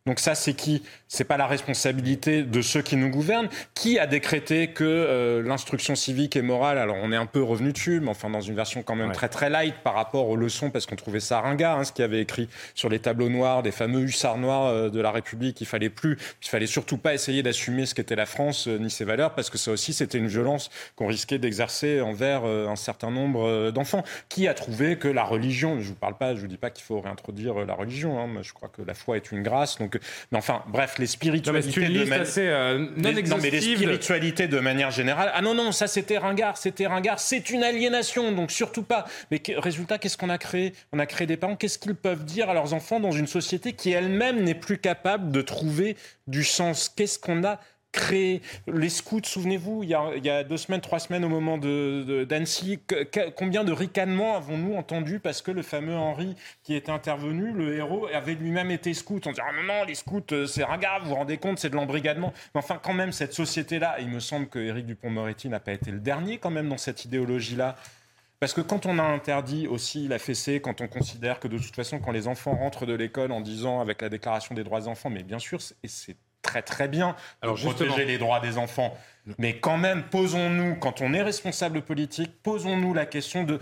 Donc 0.07 0.21
ça, 0.21 0.35
c'est 0.35 0.53
qui 0.53 0.83
C'est 1.09 1.25
pas 1.25 1.35
la 1.35 1.47
responsabilité 1.47 2.43
de 2.43 2.61
ceux 2.61 2.81
qui 2.81 2.95
nous 2.95 3.09
gouvernent. 3.09 3.49
Qui 3.75 3.99
a 3.99 4.07
décrété 4.07 4.69
que 4.69 4.85
euh, 4.85 5.43
l'instruction 5.43 5.95
civique 5.95 6.37
et 6.37 6.41
morale 6.41 6.77
Alors 6.77 6.95
on 7.01 7.11
est 7.11 7.17
un 7.17 7.25
peu 7.25 7.43
revenu 7.43 7.73
dessus, 7.73 7.99
mais 7.99 8.09
enfin 8.09 8.29
dans 8.29 8.39
une 8.39 8.55
version 8.55 8.83
quand 8.83 8.95
même 8.95 9.11
très 9.11 9.27
très 9.27 9.49
light 9.49 9.75
par 9.83 9.95
rapport 9.95 10.29
aux 10.29 10.37
leçons, 10.37 10.71
parce 10.71 10.85
qu'on 10.85 10.95
trouvait 10.95 11.19
ça 11.19 11.41
ringard, 11.41 11.77
hein, 11.77 11.83
ce 11.83 11.91
qui 11.91 12.03
avait 12.03 12.21
écrit 12.21 12.47
sur 12.73 12.87
les 12.87 12.99
tableaux 12.99 13.27
noirs 13.27 13.63
des 13.63 13.71
fameux 13.71 14.01
hussards 14.01 14.37
noirs 14.37 14.67
euh, 14.67 14.89
de 14.89 15.01
la 15.01 15.11
République. 15.11 15.59
Il 15.59 15.67
fallait 15.67 15.89
plus, 15.89 16.17
il 16.41 16.47
fallait 16.47 16.67
surtout 16.67 16.97
pas 16.97 17.13
essayer 17.13 17.43
d'assumer 17.43 17.85
ce 17.85 17.93
qu'était 17.93 18.15
la 18.15 18.25
France 18.25 18.69
euh, 18.69 18.77
ni 18.77 18.89
ses 18.89 19.03
valeurs, 19.03 19.35
parce 19.35 19.49
que 19.49 19.57
ça 19.57 19.71
aussi 19.71 19.91
c'était 19.91 20.17
une 20.17 20.27
violence 20.27 20.69
qu'on 20.95 21.07
risquait 21.07 21.37
d'exercer 21.37 21.99
envers 21.99 22.45
un 22.45 22.77
certain 22.77 23.11
nombre 23.11 23.71
d'enfants. 23.71 24.03
Qui 24.29 24.47
a 24.47 24.53
trouvé 24.53 24.97
que 24.97 25.09
la 25.09 25.25
religion, 25.25 25.81
je 25.81 25.89
vous 25.89 25.95
parle 25.95 26.17
pas, 26.17 26.33
je 26.33 26.39
vous 26.39 26.47
dis 26.47 26.57
pas 26.57 26.69
qu'il 26.69 26.85
faut 26.85 27.01
réintroduire 27.01 27.65
la 27.65 27.73
religion. 27.73 28.19
Hein, 28.19 28.29
je 28.41 28.53
crois 28.53 28.69
que 28.69 28.81
la 28.81 28.93
foi 28.93 29.17
est 29.17 29.31
une 29.31 29.43
grâce, 29.43 29.77
donc 29.77 29.96
que. 29.97 30.03
Mais 30.31 30.37
enfin, 30.37 30.63
bref, 30.67 30.97
les 30.97 31.07
spiritualités. 31.07 31.81
Non, 31.81 32.05
mais 32.05 32.17
de 32.17 32.21
assez 32.21 32.47
euh, 32.47 32.79
non, 32.97 33.11
non, 33.11 33.37
mais 33.41 33.49
les 33.49 33.61
spiritualités 33.61 34.47
de 34.47 34.59
manière 34.59 34.91
générale. 34.91 35.31
Ah 35.33 35.41
non, 35.41 35.53
non, 35.53 35.71
ça 35.71 35.87
c'était 35.87 36.17
ringard, 36.17 36.57
c'était 36.57 36.87
ringard, 36.87 37.19
c'est 37.19 37.49
une 37.49 37.63
aliénation, 37.63 38.31
donc 38.31 38.51
surtout 38.51 38.83
pas. 38.83 39.05
Mais 39.31 39.41
résultat, 39.57 39.97
qu'est-ce 39.97 40.17
qu'on 40.17 40.29
a 40.29 40.37
créé? 40.37 40.73
On 40.91 40.99
a 40.99 41.05
créé 41.05 41.27
des 41.27 41.37
parents, 41.37 41.55
qu'est-ce 41.55 41.79
qu'ils 41.79 41.95
peuvent 41.95 42.25
dire 42.25 42.49
à 42.49 42.53
leurs 42.53 42.73
enfants 42.73 42.99
dans 42.99 43.11
une 43.11 43.27
société 43.27 43.73
qui 43.73 43.91
elle-même 43.91 44.43
n'est 44.43 44.55
plus 44.55 44.77
capable 44.77 45.31
de 45.31 45.41
trouver 45.41 45.97
du 46.27 46.43
sens? 46.43 46.89
Qu'est-ce 46.89 47.19
qu'on 47.19 47.43
a 47.43 47.59
les 48.11 48.89
scouts, 48.89 49.21
souvenez-vous, 49.23 49.83
il, 49.83 49.89
y 49.89 50.29
a 50.29 50.43
deux 50.43 50.57
semaines, 50.57 50.81
trois 50.81 50.99
semaines 50.99 51.25
au 51.25 51.29
moment 51.29 51.57
d'Annecy, 51.57 52.79
de, 52.89 53.29
combien 53.35 53.63
de 53.63 53.71
ricanements 53.71 54.35
avons-nous 54.35 54.75
entendu 54.75 55.19
parce 55.19 55.41
que 55.41 55.51
le 55.51 55.61
fameux 55.61 55.95
Henri 55.95 56.35
qui 56.63 56.75
était 56.75 56.91
intervenu, 56.91 57.51
le 57.51 57.75
héros, 57.75 58.07
avait 58.13 58.35
lui-même 58.35 58.71
été 58.71 58.93
scout. 58.93 59.25
On 59.27 59.31
dit 59.31 59.41
ah 59.41 59.51
non, 59.53 59.63
non, 59.63 59.83
les 59.83 59.95
scouts, 59.95 60.21
euh, 60.31 60.45
c'est 60.45 60.63
ringard, 60.63 61.03
vous 61.03 61.09
vous 61.09 61.15
rendez 61.15 61.37
compte, 61.37 61.59
c'est 61.59 61.69
de 61.69 61.75
l'embrigadement. 61.75 62.33
Mais 62.53 62.59
enfin, 62.59 62.79
quand 62.81 62.93
même, 62.93 63.11
cette 63.11 63.33
société-là, 63.33 63.97
il 63.99 64.09
me 64.09 64.19
semble 64.19 64.47
que 64.47 64.59
Éric 64.59 64.85
Dupont-Moretti 64.85 65.49
n'a 65.49 65.59
pas 65.59 65.73
été 65.73 65.91
le 65.91 65.99
dernier 65.99 66.37
quand 66.37 66.51
même 66.51 66.69
dans 66.69 66.77
cette 66.77 67.05
idéologie-là. 67.05 67.75
Parce 68.39 68.53
que 68.53 68.61
quand 68.61 68.85
on 68.85 68.99
a 68.99 69.03
interdit 69.03 69.67
aussi 69.67 70.07
la 70.07 70.19
fessée, 70.19 70.61
quand 70.61 70.81
on 70.81 70.87
considère 70.87 71.39
que 71.39 71.47
de 71.47 71.57
toute 71.57 71.75
façon, 71.75 71.99
quand 71.99 72.11
les 72.11 72.27
enfants 72.27 72.55
rentrent 72.55 72.85
de 72.85 72.93
l'école 72.93 73.31
en 73.31 73.41
disant 73.41 73.81
avec 73.81 74.01
la 74.01 74.09
Déclaration 74.09 74.53
des 74.53 74.63
droits 74.63 74.81
des 74.81 74.87
enfants, 74.87 75.09
mais 75.09 75.23
bien 75.23 75.39
sûr, 75.39 75.59
c'est 75.61 76.17
très 76.47 76.61
très 76.63 76.87
bien 76.87 77.15
Alors, 77.41 77.57
protéger 77.59 78.05
les 78.05 78.17
droits 78.17 78.39
des 78.39 78.57
enfants. 78.57 78.97
Mais 79.37 79.59
quand 79.59 79.77
même, 79.77 80.03
posons-nous, 80.03 80.75
quand 80.75 81.01
on 81.01 81.13
est 81.13 81.21
responsable 81.21 81.81
politique, 81.81 82.31
posons-nous 82.43 82.93
la 82.93 83.05
question 83.05 83.43
de 83.43 83.59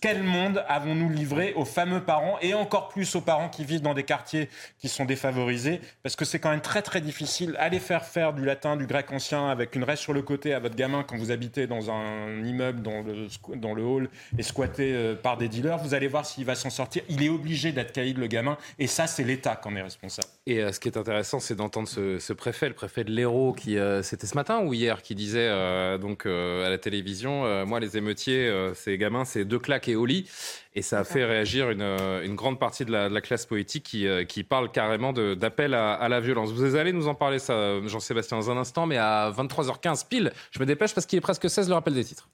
quel 0.00 0.22
monde 0.22 0.64
avons-nous 0.68 1.10
livré 1.10 1.52
aux 1.54 1.64
fameux 1.64 2.02
parents 2.02 2.38
et 2.40 2.54
encore 2.54 2.88
plus 2.88 3.14
aux 3.14 3.20
parents 3.20 3.48
qui 3.48 3.64
vivent 3.64 3.82
dans 3.82 3.94
des 3.94 4.04
quartiers 4.04 4.48
qui 4.78 4.88
sont 4.88 5.04
défavorisés, 5.04 5.80
parce 6.02 6.16
que 6.16 6.24
c'est 6.24 6.38
quand 6.38 6.50
même 6.50 6.60
très 6.60 6.82
très 6.82 7.00
difficile. 7.00 7.56
Aller 7.58 7.80
faire 7.80 8.04
faire 8.04 8.32
du 8.32 8.44
latin, 8.44 8.76
du 8.76 8.86
grec 8.86 9.10
ancien 9.12 9.48
avec 9.48 9.74
une 9.74 9.84
reste 9.84 10.02
sur 10.02 10.12
le 10.12 10.22
côté 10.22 10.54
à 10.54 10.58
votre 10.60 10.76
gamin 10.76 11.02
quand 11.02 11.16
vous 11.16 11.30
habitez 11.30 11.66
dans 11.66 11.90
un 11.90 12.44
immeuble, 12.44 12.82
dans 12.82 13.74
le, 13.74 13.82
hall 13.82 14.10
et 14.36 14.42
squatté 14.42 14.92
euh, 14.94 15.14
par 15.14 15.36
des 15.36 15.48
dealers, 15.48 15.78
vous 15.78 15.94
allez 15.94 16.08
voir 16.08 16.26
s'il 16.26 16.44
va 16.44 16.54
s'en 16.54 16.70
sortir. 16.70 17.02
Il 17.08 17.22
est 17.22 17.28
obligé 17.28 17.72
d'être 17.72 17.92
caïd 17.92 18.18
le 18.18 18.26
gamin, 18.26 18.56
et 18.78 18.86
ça 18.86 19.06
c'est 19.06 19.24
l'État 19.24 19.56
qui 19.56 19.68
en 19.68 19.76
est 19.76 19.82
responsable. 19.82 20.28
Et 20.46 20.60
euh, 20.60 20.72
ce 20.72 20.80
qui 20.80 20.88
est 20.88 20.96
intéressant, 20.96 21.40
c'est 21.40 21.54
d'entendre 21.54 21.88
ce, 21.88 22.32
préfet, 22.32 22.68
le 22.68 22.74
préfet 22.74 23.04
de 23.04 23.10
l'Hérault, 23.10 23.52
qui 23.52 23.78
euh, 23.78 24.02
c'était 24.02 24.26
ce 24.26 24.34
matin 24.34 24.60
ou 24.60 24.72
hier? 24.74 24.99
Qui 25.02 25.14
disait 25.14 25.48
euh, 25.48 25.98
donc 25.98 26.26
euh, 26.26 26.66
à 26.66 26.70
la 26.70 26.78
télévision, 26.78 27.44
euh, 27.44 27.64
moi 27.66 27.80
les 27.80 27.96
émeutiers, 27.96 28.52
ces 28.74 28.98
gamins, 28.98 29.24
c'est 29.24 29.44
deux 29.44 29.58
claques 29.58 29.88
et 29.88 29.96
au 29.96 30.06
lit. 30.06 30.28
Et 30.74 30.82
ça 30.82 31.00
a 31.00 31.04
fait 31.04 31.24
réagir 31.24 31.70
une, 31.70 31.82
une 31.82 32.36
grande 32.36 32.60
partie 32.60 32.84
de 32.84 32.92
la, 32.92 33.08
de 33.08 33.14
la 33.14 33.20
classe 33.20 33.44
politique 33.44 33.82
qui, 33.82 34.06
qui, 34.28 34.44
parle 34.44 34.70
carrément 34.70 35.12
d'appel 35.12 35.74
à, 35.74 35.94
à, 35.94 36.08
la 36.08 36.20
violence. 36.20 36.52
Vous 36.52 36.76
allez 36.76 36.92
nous 36.92 37.08
en 37.08 37.14
parler, 37.16 37.40
ça, 37.40 37.80
Jean-Sébastien, 37.86 38.38
dans 38.38 38.50
un 38.52 38.56
instant, 38.56 38.86
mais 38.86 38.96
à 38.96 39.32
23h15 39.36 40.06
pile, 40.08 40.32
je 40.52 40.60
me 40.60 40.66
dépêche 40.66 40.94
parce 40.94 41.06
qu'il 41.06 41.16
est 41.16 41.22
presque 41.22 41.50
16 41.50 41.68
le 41.68 41.74
rappel 41.74 41.94
des 41.94 42.04
titres. 42.04 42.28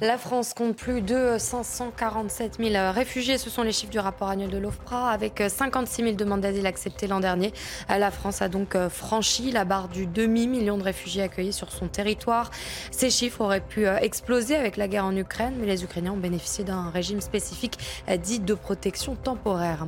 La 0.00 0.18
France 0.18 0.54
compte 0.54 0.76
plus 0.76 1.00
de 1.00 1.36
547 1.38 2.58
000 2.58 2.92
réfugiés. 2.92 3.38
Ce 3.38 3.50
sont 3.50 3.62
les 3.62 3.72
chiffres 3.72 3.92
du 3.92 3.98
rapport 3.98 4.28
annuel 4.28 4.50
de 4.50 4.58
l'OFPRA. 4.58 5.10
Avec 5.10 5.42
56 5.46 6.02
000 6.02 6.14
demandes 6.16 6.40
d'asile 6.40 6.66
acceptées 6.66 7.06
l'an 7.06 7.20
dernier, 7.20 7.52
la 7.88 8.10
France 8.10 8.42
a 8.42 8.48
donc 8.48 8.76
franchi 8.88 9.50
la 9.52 9.64
barre 9.64 9.88
du 9.88 10.06
demi-million 10.06 10.76
de 10.78 10.82
réfugiés 10.82 11.22
accueillis 11.22 11.52
sur 11.52 11.70
son 11.70 11.88
territoire. 11.88 12.50
Ces 12.90 13.10
chiffres 13.10 13.40
auraient 13.40 13.60
pu 13.60 13.86
exploser 13.86 14.56
avec 14.56 14.76
la 14.76 14.88
guerre 14.88 15.04
en 15.04 15.16
Ukraine, 15.16 15.54
mais 15.60 15.66
les 15.66 15.84
Ukrainiens 15.84 16.12
ont 16.12 16.16
bénéficié 16.16 16.64
d'un 16.64 16.90
régime 16.90 17.20
spécifique 17.20 17.78
dit 18.22 18.40
de 18.40 18.54
protection 18.54 19.14
temporaire. 19.14 19.86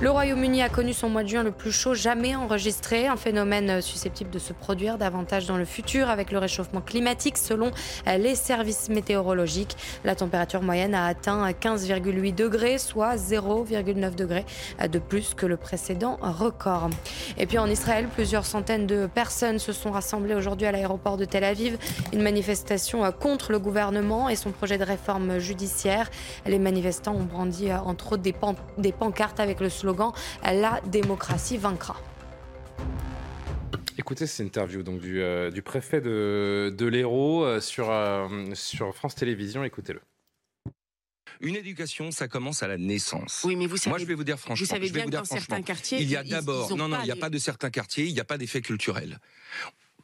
Le 0.00 0.10
Royaume-Uni 0.10 0.62
a 0.62 0.68
connu 0.68 0.92
son 0.92 1.08
mois 1.08 1.22
de 1.22 1.28
juin 1.28 1.42
le 1.42 1.52
plus 1.52 1.72
chaud 1.72 1.94
jamais 1.94 2.36
enregistré, 2.36 3.06
un 3.06 3.16
phénomène 3.16 3.80
susceptible 3.82 4.30
de 4.30 4.38
se 4.38 4.52
produire 4.52 4.98
davantage 4.98 5.46
dans 5.46 5.56
le 5.56 5.64
futur 5.64 6.08
avec 6.08 6.30
le 6.30 6.38
réchauffement 6.38 6.80
climatique 6.80 7.38
selon 7.38 7.70
les 8.06 8.34
services 8.34 8.88
La 10.04 10.14
température 10.14 10.62
moyenne 10.62 10.94
a 10.94 11.06
atteint 11.06 11.50
15,8 11.50 12.34
degrés, 12.34 12.78
soit 12.78 13.16
0,9 13.16 14.14
degrés 14.14 14.44
de 14.86 14.98
plus 14.98 15.34
que 15.34 15.46
le 15.46 15.56
précédent 15.56 16.18
record. 16.20 16.90
Et 17.36 17.46
puis 17.46 17.58
en 17.58 17.66
Israël, 17.66 18.08
plusieurs 18.08 18.46
centaines 18.46 18.86
de 18.86 19.06
personnes 19.06 19.58
se 19.58 19.72
sont 19.72 19.90
rassemblées 19.90 20.34
aujourd'hui 20.34 20.66
à 20.66 20.72
l'aéroport 20.72 21.16
de 21.16 21.24
Tel 21.24 21.44
Aviv. 21.44 21.78
Une 22.12 22.22
manifestation 22.22 23.10
contre 23.12 23.52
le 23.52 23.58
gouvernement 23.58 24.28
et 24.28 24.36
son 24.36 24.50
projet 24.50 24.78
de 24.78 24.84
réforme 24.84 25.38
judiciaire. 25.38 26.10
Les 26.46 26.58
manifestants 26.58 27.14
ont 27.14 27.24
brandi 27.24 27.72
entre 27.72 28.12
autres 28.12 28.22
des 28.78 28.92
pancartes 28.92 29.40
avec 29.40 29.60
le 29.60 29.68
slogan 29.68 30.12
La 30.42 30.80
démocratie 30.86 31.56
vaincra. 31.56 31.96
Écoutez 33.98 34.28
cette 34.28 34.46
interview 34.46 34.84
donc, 34.84 35.00
du, 35.00 35.20
euh, 35.20 35.50
du 35.50 35.60
préfet 35.60 36.00
de, 36.00 36.72
de 36.76 36.86
l'Hérault 36.86 37.44
euh, 37.44 37.60
sur, 37.60 37.90
euh, 37.90 38.28
sur 38.54 38.94
France 38.94 39.16
Télévisions. 39.16 39.64
Écoutez-le. 39.64 40.00
Une 41.40 41.56
éducation, 41.56 42.12
ça 42.12 42.28
commence 42.28 42.62
à 42.62 42.68
la 42.68 42.78
naissance. 42.78 43.42
Oui, 43.44 43.56
mais 43.56 43.66
vous 43.66 43.76
savez, 43.76 43.90
Moi, 43.90 43.98
je 43.98 44.04
vais 44.04 44.14
vous 44.14 44.24
dire 44.24 44.38
franchement. 44.38 44.64
Vous 44.64 44.70
savez 44.70 44.90
bien 44.90 45.04
que 45.04 45.10
dans 45.10 45.24
certains 45.24 45.62
quartiers, 45.62 46.00
il 46.00 46.08
y 46.08 46.16
a 46.16 46.22
d'abord. 46.22 46.76
Non, 46.76 46.88
non, 46.88 46.98
il 47.00 47.06
n'y 47.06 47.10
a 47.10 47.16
pas 47.16 47.28
de 47.28 47.38
certains 47.38 47.70
quartiers, 47.70 48.06
il 48.06 48.14
n'y 48.14 48.20
a 48.20 48.24
pas 48.24 48.38
d'effet 48.38 48.60
culturel 48.60 49.18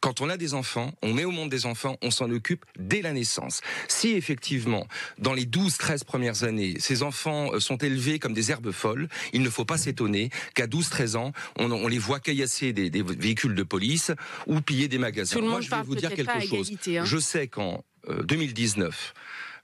quand 0.01 0.21
on 0.21 0.29
a 0.29 0.37
des 0.37 0.53
enfants, 0.53 0.93
on 1.01 1.13
met 1.13 1.25
au 1.25 1.31
monde 1.31 1.49
des 1.49 1.65
enfants, 1.65 1.97
on 2.01 2.11
s'en 2.11 2.29
occupe 2.29 2.65
dès 2.77 3.01
la 3.01 3.13
naissance. 3.13 3.61
Si 3.87 4.11
effectivement, 4.11 4.87
dans 5.17 5.33
les 5.33 5.45
12-13 5.45 6.03
premières 6.03 6.43
années, 6.43 6.75
ces 6.79 7.03
enfants 7.03 7.53
euh, 7.53 7.59
sont 7.59 7.77
élevés 7.77 8.19
comme 8.19 8.33
des 8.33 8.51
herbes 8.51 8.71
folles, 8.71 9.07
il 9.33 9.41
ne 9.41 9.49
faut 9.49 9.65
pas 9.65 9.77
s'étonner 9.77 10.29
qu'à 10.53 10.67
12-13 10.67 11.17
ans, 11.17 11.31
on, 11.57 11.87
les 11.87 11.97
voit 11.97 12.19
caillasser 12.19 12.73
des, 12.73 12.89
véhicules 13.01 13.55
de 13.55 13.63
police 13.63 14.11
ou 14.47 14.61
piller 14.61 14.87
des 14.87 14.97
magasins. 14.97 15.41
Moi, 15.41 15.61
je 15.61 15.69
vais 15.69 15.81
vous 15.83 15.95
dire 15.95 16.13
quelque 16.13 16.45
chose. 16.45 16.71
Hein. 16.87 17.03
Je 17.03 17.17
sais 17.17 17.47
qu'en 17.47 17.83
2019, 18.07 19.13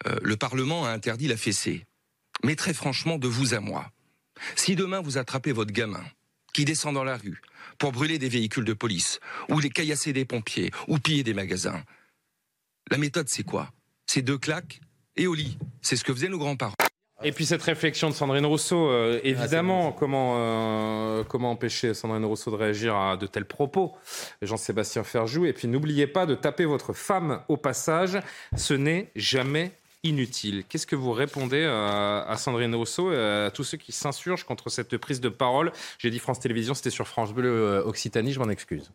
euh, 0.07 0.11
euh, 0.11 0.19
le 0.23 0.37
Parlement 0.37 0.85
a 0.85 0.89
interdit 0.89 1.27
la 1.27 1.37
fessée. 1.37 1.85
Mais 2.43 2.55
très 2.55 2.73
franchement, 2.73 3.17
de 3.17 3.27
vous 3.27 3.53
à 3.53 3.59
moi, 3.59 3.91
si 4.55 4.75
demain 4.75 5.01
vous 5.01 5.17
attrapez 5.17 5.51
votre 5.51 5.71
gamin 5.71 6.03
qui 6.53 6.65
descend 6.65 6.95
dans 6.95 7.03
la 7.03 7.17
rue, 7.17 7.41
pour 7.81 7.91
brûler 7.91 8.19
des 8.19 8.29
véhicules 8.29 8.63
de 8.63 8.73
police, 8.73 9.19
ou 9.49 9.59
les 9.59 9.71
caillasser 9.71 10.13
des 10.13 10.23
pompiers, 10.23 10.69
ou 10.87 10.99
piller 10.99 11.23
des 11.23 11.33
magasins. 11.33 11.81
La 12.91 12.99
méthode, 12.99 13.27
c'est 13.27 13.41
quoi? 13.41 13.71
C'est 14.05 14.21
deux 14.21 14.37
claques 14.37 14.81
et 15.15 15.25
au 15.25 15.33
lit. 15.33 15.57
C'est 15.81 15.95
ce 15.95 16.03
que 16.03 16.13
faisaient 16.13 16.27
nos 16.27 16.37
grands-parents. 16.37 16.75
Et 17.23 17.31
puis 17.31 17.43
cette 17.43 17.63
réflexion 17.63 18.11
de 18.11 18.13
Sandrine 18.13 18.45
Rousseau, 18.45 18.87
euh, 18.91 19.17
ah, 19.17 19.27
évidemment, 19.27 19.93
comment, 19.93 20.35
euh, 20.37 21.23
comment 21.23 21.49
empêcher 21.49 21.95
Sandrine 21.95 22.23
Rousseau 22.23 22.51
de 22.51 22.55
réagir 22.55 22.95
à 22.95 23.17
de 23.17 23.25
tels 23.25 23.45
propos? 23.45 23.95
Jean-Sébastien 24.43 25.03
Ferjou. 25.03 25.45
Et 25.45 25.53
puis 25.53 25.67
n'oubliez 25.67 26.05
pas 26.05 26.27
de 26.27 26.35
taper 26.35 26.65
votre 26.65 26.93
femme 26.93 27.41
au 27.47 27.57
passage. 27.57 28.19
Ce 28.55 28.75
n'est 28.75 29.11
jamais 29.15 29.71
inutile. 30.03 30.63
Qu'est-ce 30.67 30.87
que 30.87 30.95
vous 30.95 31.11
répondez 31.11 31.63
à, 31.63 32.35
Sandrine 32.37 32.73
Rousseau 32.75 33.11
et 33.11 33.17
à 33.17 33.51
tous 33.51 33.63
ceux 33.63 33.77
qui 33.77 33.91
s'insurgent 33.91 34.43
contre 34.43 34.69
cette 34.69 34.97
prise 34.97 35.21
de 35.21 35.29
parole? 35.29 35.71
J'ai 35.99 36.09
dit 36.09 36.19
France 36.19 36.39
Télévisions, 36.39 36.73
c'était 36.73 36.89
sur 36.89 37.07
France 37.07 37.33
Bleu 37.33 37.49
euh, 37.49 37.83
Occitanie, 37.83 38.33
je 38.33 38.39
m'en 38.39 38.49
excuse. 38.49 38.91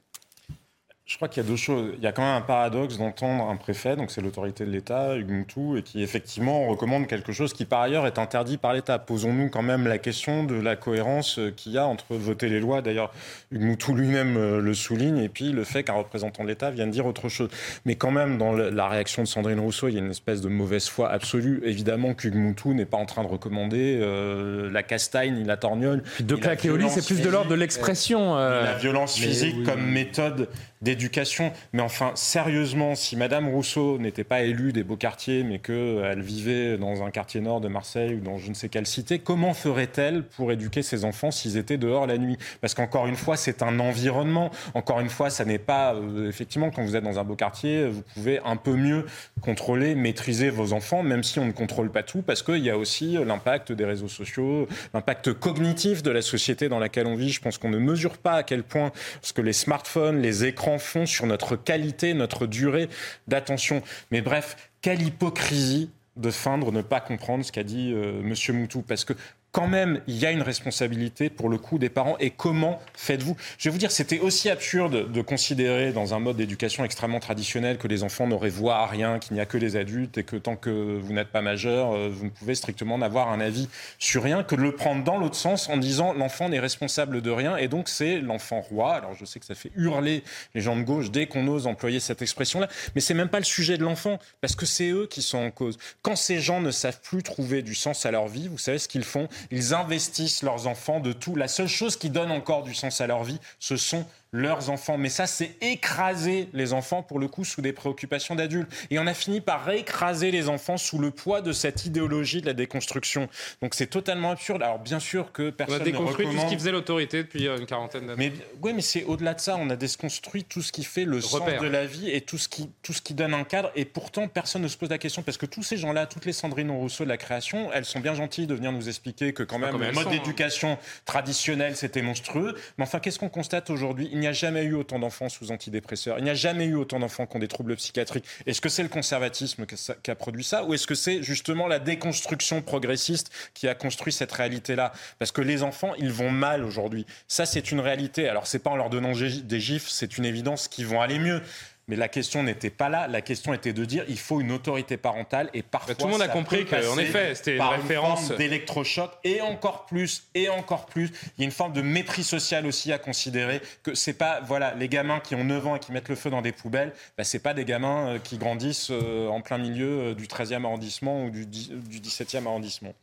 Je 1.07 1.15
crois 1.15 1.29
qu'il 1.29 1.41
y 1.41 1.47
a 1.47 1.49
deux 1.49 1.55
choses. 1.55 1.93
Il 1.99 2.03
y 2.03 2.09
a 2.09 2.13
quand 2.13 2.23
même 2.23 2.43
un 2.43 2.45
paradoxe 2.45 2.99
d'entendre 2.99 3.49
un 3.49 3.55
préfet, 3.55 3.95
donc 3.95 4.11
c'est 4.11 4.21
l'autorité 4.21 4.67
de 4.67 4.73
l'État, 4.73 5.15
Hugues 5.15 5.45
et 5.77 5.83
qui 5.83 6.03
effectivement 6.03 6.67
recommande 6.67 7.07
quelque 7.07 7.31
chose 7.31 7.53
qui 7.53 7.65
par 7.65 7.81
ailleurs 7.81 8.09
est 8.09 8.19
interdit 8.19 8.57
par 8.57 8.73
l'État. 8.73 8.99
Posons-nous 8.99 9.49
quand 9.49 9.63
même 9.63 9.87
la 9.87 9.99
question 9.99 10.43
de 10.43 10.57
la 10.57 10.75
cohérence 10.75 11.39
qu'il 11.57 11.71
y 11.71 11.79
a 11.79 11.87
entre 11.87 12.17
voter 12.17 12.49
les 12.49 12.59
lois, 12.59 12.83
d'ailleurs 12.83 13.13
Hugues 13.53 13.77
lui-même 13.91 14.37
euh, 14.37 14.61
le 14.61 14.75
souligne, 14.75 15.19
et 15.19 15.29
puis 15.29 15.53
le 15.53 15.63
fait 15.63 15.85
qu'un 15.85 15.93
représentant 15.93 16.43
de 16.43 16.49
l'État 16.49 16.73
vienne 16.73 16.91
dire 16.91 17.07
autre 17.07 17.29
chose. 17.29 17.51
Mais 17.85 17.95
quand 17.95 18.11
même, 18.11 18.37
dans 18.37 18.53
la 18.53 18.89
réaction 18.89 19.23
de 19.23 19.29
Sandrine 19.29 19.61
Rousseau, 19.61 19.87
il 19.87 19.95
y 19.95 19.99
a 19.99 20.01
une 20.01 20.11
espèce 20.11 20.41
de 20.41 20.49
mauvaise 20.49 20.89
foi 20.89 21.09
absolue. 21.09 21.63
Évidemment 21.65 22.15
Moutou 22.35 22.75
n'est 22.75 22.85
pas 22.85 22.97
en 22.97 23.07
train 23.07 23.23
de 23.23 23.29
recommander 23.29 23.97
euh, 24.03 24.69
la 24.73 24.83
castagne 24.83 25.35
ni 25.35 25.45
la 25.45 25.57
torgnole. 25.57 26.03
de 26.19 26.35
claquer 26.35 26.71
au 26.71 26.77
lit, 26.77 26.89
c'est 26.89 27.07
plus 27.07 27.23
de 27.23 27.29
l'ordre 27.29 27.49
de 27.51 27.55
l'expression. 27.55 28.37
Euh. 28.37 28.65
La 28.65 28.75
violence 28.75 29.17
physique 29.17 29.63
comme 29.63 29.89
méthode 29.89 30.49
d'éducation. 30.87 31.53
Mais 31.73 31.83
enfin, 31.83 32.13
sérieusement, 32.15 32.95
si 32.95 33.17
Madame 33.17 33.49
Rousseau 33.49 33.99
n'était 33.99 34.23
pas 34.23 34.43
élue 34.43 34.73
des 34.73 34.85
beaux 34.85 34.97
quartiers, 34.97 35.43
mais 35.43 35.59
qu'elle 35.59 36.23
vivait 36.23 36.79
dans 36.79 37.03
un 37.03 37.11
quartier 37.11 37.41
nord 37.41 37.61
de 37.61 37.67
Marseille 37.67 38.15
ou 38.15 38.21
dans 38.21 38.39
je 38.39 38.49
ne 38.49 38.55
sais 38.55 38.69
quelle 38.69 38.87
cité, 38.87 39.19
comment 39.19 39.53
ferait-elle 39.53 40.23
pour 40.23 40.53
éduquer 40.53 40.83
ses 40.83 41.05
enfants 41.05 41.33
s'ils 41.33 41.57
étaient 41.57 41.77
dehors 41.77 42.07
la 42.07 42.19
nuit? 42.19 42.39
Parce 42.61 42.75
qu'encore 42.75 43.09
une 43.09 43.17
fois, 43.17 43.37
c'est 43.37 43.65
un 43.65 43.81
environnement. 43.81 44.53
Encore 44.75 45.01
une 45.01 45.09
fois, 45.09 45.29
ça 45.29 45.45
n'est 45.45 45.59
pas... 45.59 45.95
Euh, 45.95 46.29
effectivement, 46.29 46.71
quand 46.71 46.85
vous 46.85 46.95
êtes 46.95 47.03
dans 47.03 47.19
un 47.19 47.25
beau 47.25 47.35
quartier, 47.35 47.89
vous 47.89 48.03
pouvez 48.15 48.39
un 48.45 48.57
peu 48.57 48.77
mieux 48.77 49.07
contrôler, 49.41 49.97
maîtriser 49.97 50.51
vos 50.51 50.73
enfants, 50.73 51.03
même 51.03 51.25
si 51.25 51.41
on 51.41 51.47
ne 51.47 51.53
contrôle 51.53 51.91
pas 51.91 52.05
tout, 52.05 52.23
parce 52.23 52.45
qu'il 52.45 52.63
y 52.65 52.71
a 52.71 52.79
aussi 52.79 53.19
l'impact 53.27 53.73
des 53.73 53.85
réseaux 53.85 54.07
sociaux, 54.07 54.69
l'impact 54.95 55.33
cognitif 55.33 56.05
de 56.05 56.13
la 56.13 56.23
société 56.23 56.69
dans 56.69 56.79
laquelle 56.79 57.09
on 57.09 57.17
vit. 57.17 57.33
Je 57.33 57.41
pense 57.41 57.59
qu'on 57.59 57.71
ne 57.71 57.79
mesure 57.79 58.19
pas 58.19 58.35
à 58.35 58.43
quel 58.45 58.63
point, 58.63 58.93
parce 59.21 59.33
que 59.33 59.43
les 59.43 59.53
smartphones, 59.53 60.23
les 60.23 60.45
écrans, 60.45 60.76
sur 61.07 61.27
notre 61.27 61.57
qualité, 61.57 62.15
notre 62.15 62.47
durée 62.47 62.89
d'attention. 63.29 63.83
Mais 64.11 64.21
bref, 64.21 64.57
quelle 64.81 65.03
hypocrisie 65.03 65.91
de 66.17 66.31
feindre 66.31 66.73
ne 66.73 66.83
pas 66.83 67.01
comprendre 67.01 67.45
ce 67.45 67.53
qu'a 67.53 67.63
dit 67.63 67.93
euh, 67.93 68.21
Monsieur 68.23 68.53
Moutou. 68.53 68.83
Parce 68.83 69.05
que 69.05 69.13
quand 69.57 69.69
même, 69.69 70.03
il 70.07 70.19
y 70.19 70.27
a 70.27 70.33
une 70.33 70.43
responsabilité 70.43 71.31
pour 71.31 71.49
le 71.49 71.57
coup 71.57 71.79
des 71.79 71.89
parents. 71.89 72.19
Et 72.21 72.29
comment 72.29 72.79
faites-vous? 72.93 73.39
Je 73.57 73.71
vais 73.71 73.73
vous 73.73 73.79
dire, 73.79 73.91
c'était 73.91 74.19
aussi 74.19 74.51
absurde 74.51 75.11
de 75.11 75.23
considérer 75.23 75.93
dans 75.93 76.13
un 76.13 76.19
mode 76.19 76.37
d'éducation 76.37 76.85
extrêmement 76.85 77.21
traditionnel 77.21 77.79
que 77.79 77.89
les 77.89 78.03
enfants 78.03 78.27
n'auraient 78.27 78.51
voix 78.51 78.77
à 78.77 78.87
rien, 78.87 79.19
qu'il 79.19 79.33
n'y 79.33 79.41
a 79.41 79.47
que 79.47 79.57
les 79.57 79.77
adultes 79.77 80.19
et 80.19 80.25
que 80.25 80.37
tant 80.37 80.57
que 80.57 80.99
vous 81.01 81.15
n'êtes 81.15 81.29
pas 81.29 81.41
majeur, 81.41 81.95
euh, 81.95 82.11
vous 82.13 82.27
ne 82.27 82.31
pouvez 82.31 82.55
strictement 82.55 82.99
n'avoir 82.99 83.31
un 83.31 83.41
avis 83.41 83.71
sur 83.99 84.25
rien, 84.25 84.43
que 84.43 84.57
de 84.57 84.61
le 84.61 84.73
prendre 84.73 85.03
dans 85.05 85.17
l'autre 85.17 85.37
sens 85.37 85.71
en 85.71 85.79
disant 85.79 86.13
l'enfant 86.13 86.51
n'est 86.51 86.61
responsable 86.61 87.23
de 87.23 87.31
rien 87.31 87.57
et 87.57 87.69
donc 87.69 87.89
c'est 87.89 88.21
l'enfant 88.21 88.61
roi. 88.61 88.97
Alors 88.97 89.15
je 89.15 89.25
sais 89.25 89.41
que 89.41 89.47
ça 89.47 89.55
fait 89.55 89.73
hurler 89.75 90.23
les 90.55 90.61
gens 90.61 90.77
de 90.77 90.83
gauche 90.83 91.11
dès 91.11 91.29
qu'on 91.29 91.49
ose 91.49 91.67
employer 91.67 91.99
cette 91.99 92.21
expression-là, 92.21 92.69
mais 92.95 93.01
c'est 93.01 93.15
même 93.15 93.31
pas 93.31 93.39
le 93.39 93.45
sujet 93.45 93.79
de 93.79 93.85
l'enfant 93.85 94.19
parce 94.43 94.55
que 94.55 94.67
c'est 94.67 94.91
eux 94.91 95.07
qui 95.07 95.23
sont 95.23 95.39
en 95.39 95.51
cause. 95.51 95.79
Quand 96.03 96.15
ces 96.15 96.41
gens 96.41 96.61
ne 96.61 96.71
savent 96.71 97.01
plus 97.01 97.23
trouver 97.23 97.63
du 97.63 97.75
sens 97.75 98.05
à 98.05 98.11
leur 98.11 98.29
vie, 98.29 98.49
vous 98.49 98.59
savez 98.59 98.79
ce 98.79 98.87
qu'ils 98.87 99.03
font? 99.03 99.29
Ils 99.51 99.75
investissent 99.75 100.43
leurs 100.43 100.67
enfants 100.67 101.01
de 101.01 101.13
tout. 101.13 101.37
La 101.37 101.49
seule 101.49 101.69
chose 101.69 101.97
qui 101.97 102.11
donne 102.11 102.31
encore 102.31 102.63
du 102.63 102.75
sens 102.75 103.01
à 103.01 103.07
leur 103.07 103.25
vie, 103.25 103.41
ce 103.59 103.77
sont 103.77 104.07
leurs 104.37 104.71
enfants. 104.71 104.99
Mais 104.99 105.09
ça, 105.09 105.27
c'est 105.27 105.57
écraser 105.61 106.49
les 106.53 106.73
enfants, 106.73 107.03
pour 107.03 107.19
le 107.19 107.29
coup, 107.29 107.45
sous 107.45 107.63
des 107.63 107.73
préoccupations 107.73 108.35
d'adultes. 108.35 108.71
Et 108.91 108.99
on 108.99 109.07
a 109.07 109.15
fini 109.15 109.41
par 109.41 109.69
écraser 109.71 110.31
les 110.31 110.49
enfants 110.49 110.77
sous 110.77 110.99
le 110.99 111.11
poids 111.11 111.41
de 111.41 111.53
cette 111.53 111.87
idéologie 111.87 112.41
de 112.41 112.47
la 112.47 112.53
déconstruction. 112.53 113.29
Donc 113.63 113.75
c'est 113.75 113.87
totalement 113.87 114.31
absurde. 114.31 114.63
Alors 114.63 114.79
bien 114.79 115.01
sûr 115.01 115.33
que 115.33 115.51
personne 115.51 115.79
on 115.79 115.81
a 115.81 115.85
déconstruit 115.85 116.27
ne 116.27 116.33
tout 116.33 116.39
ce 116.39 116.47
qui 116.47 116.55
faisait 116.55 116.73
l'autorité 116.73 117.23
depuis 117.23 117.49
euh, 117.49 117.59
une 117.59 117.67
quarantaine 117.67 118.07
d'années. 118.07 118.31
Mais 118.31 118.47
oui, 118.63 118.73
mais 118.75 118.83
c'est 118.83 119.05
au-delà 119.05 119.35
de 119.35 119.41
ça. 119.41 119.57
On 119.59 119.71
a 119.71 119.77
déconstruit 119.77 120.45
tout 120.45 120.63
ce 120.63 120.73
qui 120.73 120.85
fait 120.85 121.05
le 121.05 121.21
sens 121.21 121.41
de 121.61 121.67
la 121.67 121.87
vie 121.87 122.11
et 122.11 122.21
tout 122.21 122.39
ce 122.39 122.49
qui 122.49 122.71
tout 122.83 122.93
ce 122.93 123.01
qui 123.01 123.15
donne 123.15 123.35
un 123.35 123.45
cadre. 123.45 123.71
Et 123.75 123.85
pourtant, 123.85 124.29
personne 124.29 124.63
ne 124.63 124.69
se 124.69 124.77
pose 124.77 124.91
la 124.91 124.99
question 124.99 125.23
parce 125.23 125.39
que 125.39 125.47
tous 125.47 125.63
ces 125.63 125.77
gens-là, 125.77 126.07
toutes 126.07 126.27
les 126.27 126.33
Sandrine 126.33 126.71
Rousseau 126.71 127.05
de 127.05 127.09
la 127.09 127.17
création, 127.17 127.71
elles 127.73 127.85
sont 127.85 128.01
bien 128.01 128.15
gentilles 128.15 128.47
de 128.47 128.55
venir 128.55 128.73
nous 128.73 128.89
expliquer 128.89 129.33
que 129.33 129.43
quand 129.43 129.59
même 129.59 129.79
le 129.79 129.93
mode 129.93 130.07
hein. 130.07 130.11
d'éducation 130.11 130.79
traditionnel 131.05 131.77
c'était 131.77 132.03
monstrueux. 132.03 132.55
Mais 132.79 132.85
enfin, 132.85 133.01
qu'est-ce 133.01 133.19
qu'on 133.19 133.29
constate 133.29 133.71
aujourd'hui? 133.71 134.09
N'y 134.27 134.31
a 134.31 134.33
jamais 134.33 134.65
eu 134.65 134.75
autant 134.75 134.99
d'enfants 134.99 135.29
sous 135.29 135.51
antidépresseurs. 135.51 136.19
Il 136.19 136.25
n'y 136.25 136.31
a 136.31 136.35
jamais 136.35 136.67
eu 136.67 136.75
autant 136.75 136.99
d'enfants 136.99 137.27
qui 137.27 137.37
ont 137.37 137.41
des 137.41 137.49
troubles 137.49 137.77
psychiatriques. 137.77 138.25
Est-ce 138.47 138.61
que 138.61 138.69
c'est 138.69 138.83
le 138.83 138.89
conservatisme 138.89 139.67
qui 139.67 140.11
a 140.11 140.15
produit 140.15 140.45
ça 140.45 140.65
ou 140.65 140.75
est-ce 140.75 140.87
que 140.87 140.95
c'est 140.95 141.23
justement 141.23 141.67
la 141.67 141.79
déconstruction 141.79 142.63
progressiste 142.63 143.31
qui 143.55 143.69
a 143.69 143.75
construit 143.75 144.13
cette 144.13 144.33
réalité-là? 144.33 144.93
Parce 145.19 145.33
que 145.33 145.41
les 145.41 145.63
enfants, 145.63 145.95
ils 145.99 146.13
vont 146.13 146.31
mal 146.31 146.65
aujourd'hui. 146.65 147.07
Ça, 147.29 147.47
c'est 147.47 147.73
une 147.73 147.81
réalité. 147.81 148.29
Alors, 148.29 148.47
c'est 148.47 148.59
pas 148.59 148.71
en 148.71 148.77
leur 148.77 148.91
donnant 148.91 149.13
des 149.13 149.61
gifs, 149.61 149.89
c'est 149.89 150.19
une 150.19 150.25
évidence 150.25 150.69
qu'ils 150.69 150.87
vont 150.87 151.01
aller 151.01 151.19
mieux. 151.19 151.43
Mais 151.89 151.95
la 151.95 152.09
question 152.09 152.43
n'était 152.43 152.71
pas 152.71 152.89
là. 152.89 153.07
La 153.07 153.21
question 153.21 153.55
était 153.55 153.73
de 153.73 153.85
dire 153.85 154.05
il 154.09 154.19
faut 154.19 154.41
une 154.41 154.51
autorité 154.51 154.97
parentale 154.97 155.51
et 155.55 155.63
parfois. 155.63 155.95
tout 155.95 156.07
le 156.07 156.13
monde 156.13 156.23
a 156.23 156.29
compris 156.29 156.67
qu'en 156.67 156.99
effet, 156.99 157.35
c'était 157.35 157.57
une 157.57 157.63
référence. 157.63 158.33
d'électrochoc 158.33 159.13
et 159.23 159.41
encore 159.41 159.87
plus, 159.87 160.25
et 160.35 160.49
encore 160.49 160.87
plus. 160.87 161.13
Il 161.37 161.43
y 161.43 161.43
a 161.43 161.45
une 161.45 161.53
forme 161.53 161.73
de 161.73 161.83
mépris 161.83 162.25
social 162.25 162.67
aussi 162.67 162.93
à 162.93 162.99
considérer 162.99 163.61
que 163.85 163.95
c'est 163.95 164.15
pas, 164.15 164.41
voilà, 164.41 164.75
les 164.75 164.89
gamins 164.89 165.21
qui 165.21 165.35
ont 165.37 165.45
9 165.45 165.67
ans 165.67 165.77
et 165.77 165.79
qui 165.79 165.93
mettent 165.93 166.09
le 166.09 166.17
feu 166.17 166.31
dans 166.31 166.43
des 166.43 166.53
poubelles, 166.53 166.93
bah, 167.17 167.25
c'est 167.25 167.39
pas 167.39 167.55
des 167.55 167.65
gamins 167.65 168.09
euh, 168.09 168.19
qui 168.19 168.37
grandissent 168.37 168.91
euh, 168.91 169.29
en 169.29 169.41
plein 169.41 169.59
milieu 169.59 169.87
euh, 169.87 170.15
du 170.15 170.27
13e 170.27 170.65
arrondissement 170.65 171.25
ou 171.25 171.31
du, 171.31 171.47
du 171.47 172.01
17e 172.01 172.47
arrondissement. 172.47 172.95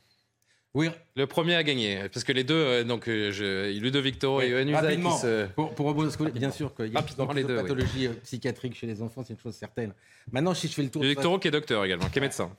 Oui. 0.75 0.89
Le 1.15 1.27
premier 1.27 1.53
a 1.53 1.63
gagné, 1.63 2.09
parce 2.11 2.23
que 2.23 2.31
les 2.31 2.43
deux, 2.43 2.55
euh, 2.55 2.83
donc 2.83 3.07
euh, 3.07 3.31
je, 3.31 3.77
Ludovic 3.79 4.17
Toro 4.17 4.41
et 4.41 4.49
Yohann 4.49 4.73
Rapidement, 4.73 5.13
qui 5.13 5.21
se... 5.21 5.45
pour, 5.49 5.75
pour 5.75 5.93
bien 5.93 6.49
sûr 6.49 6.73
qu'il 6.73 6.91
y 6.91 6.97
a 6.97 6.99
une 6.99 7.47
pathologie 7.47 8.07
euh, 8.07 8.13
psychiatrique 8.23 8.75
chez 8.75 8.87
les 8.87 8.99
enfants, 9.03 9.23
c'est 9.23 9.33
une 9.33 9.39
chose 9.39 9.53
certaine. 9.53 9.93
Maintenant, 10.31 10.55
si 10.55 10.67
je 10.67 10.73
fais 10.73 10.81
le 10.81 10.89
tour... 10.89 11.03
Ludovic 11.03 11.21
Toro 11.21 11.37
qui 11.37 11.47
est 11.47 11.51
docteur 11.51 11.85
également, 11.85 12.09
qui 12.09 12.17
est 12.17 12.21
médecin. 12.21 12.49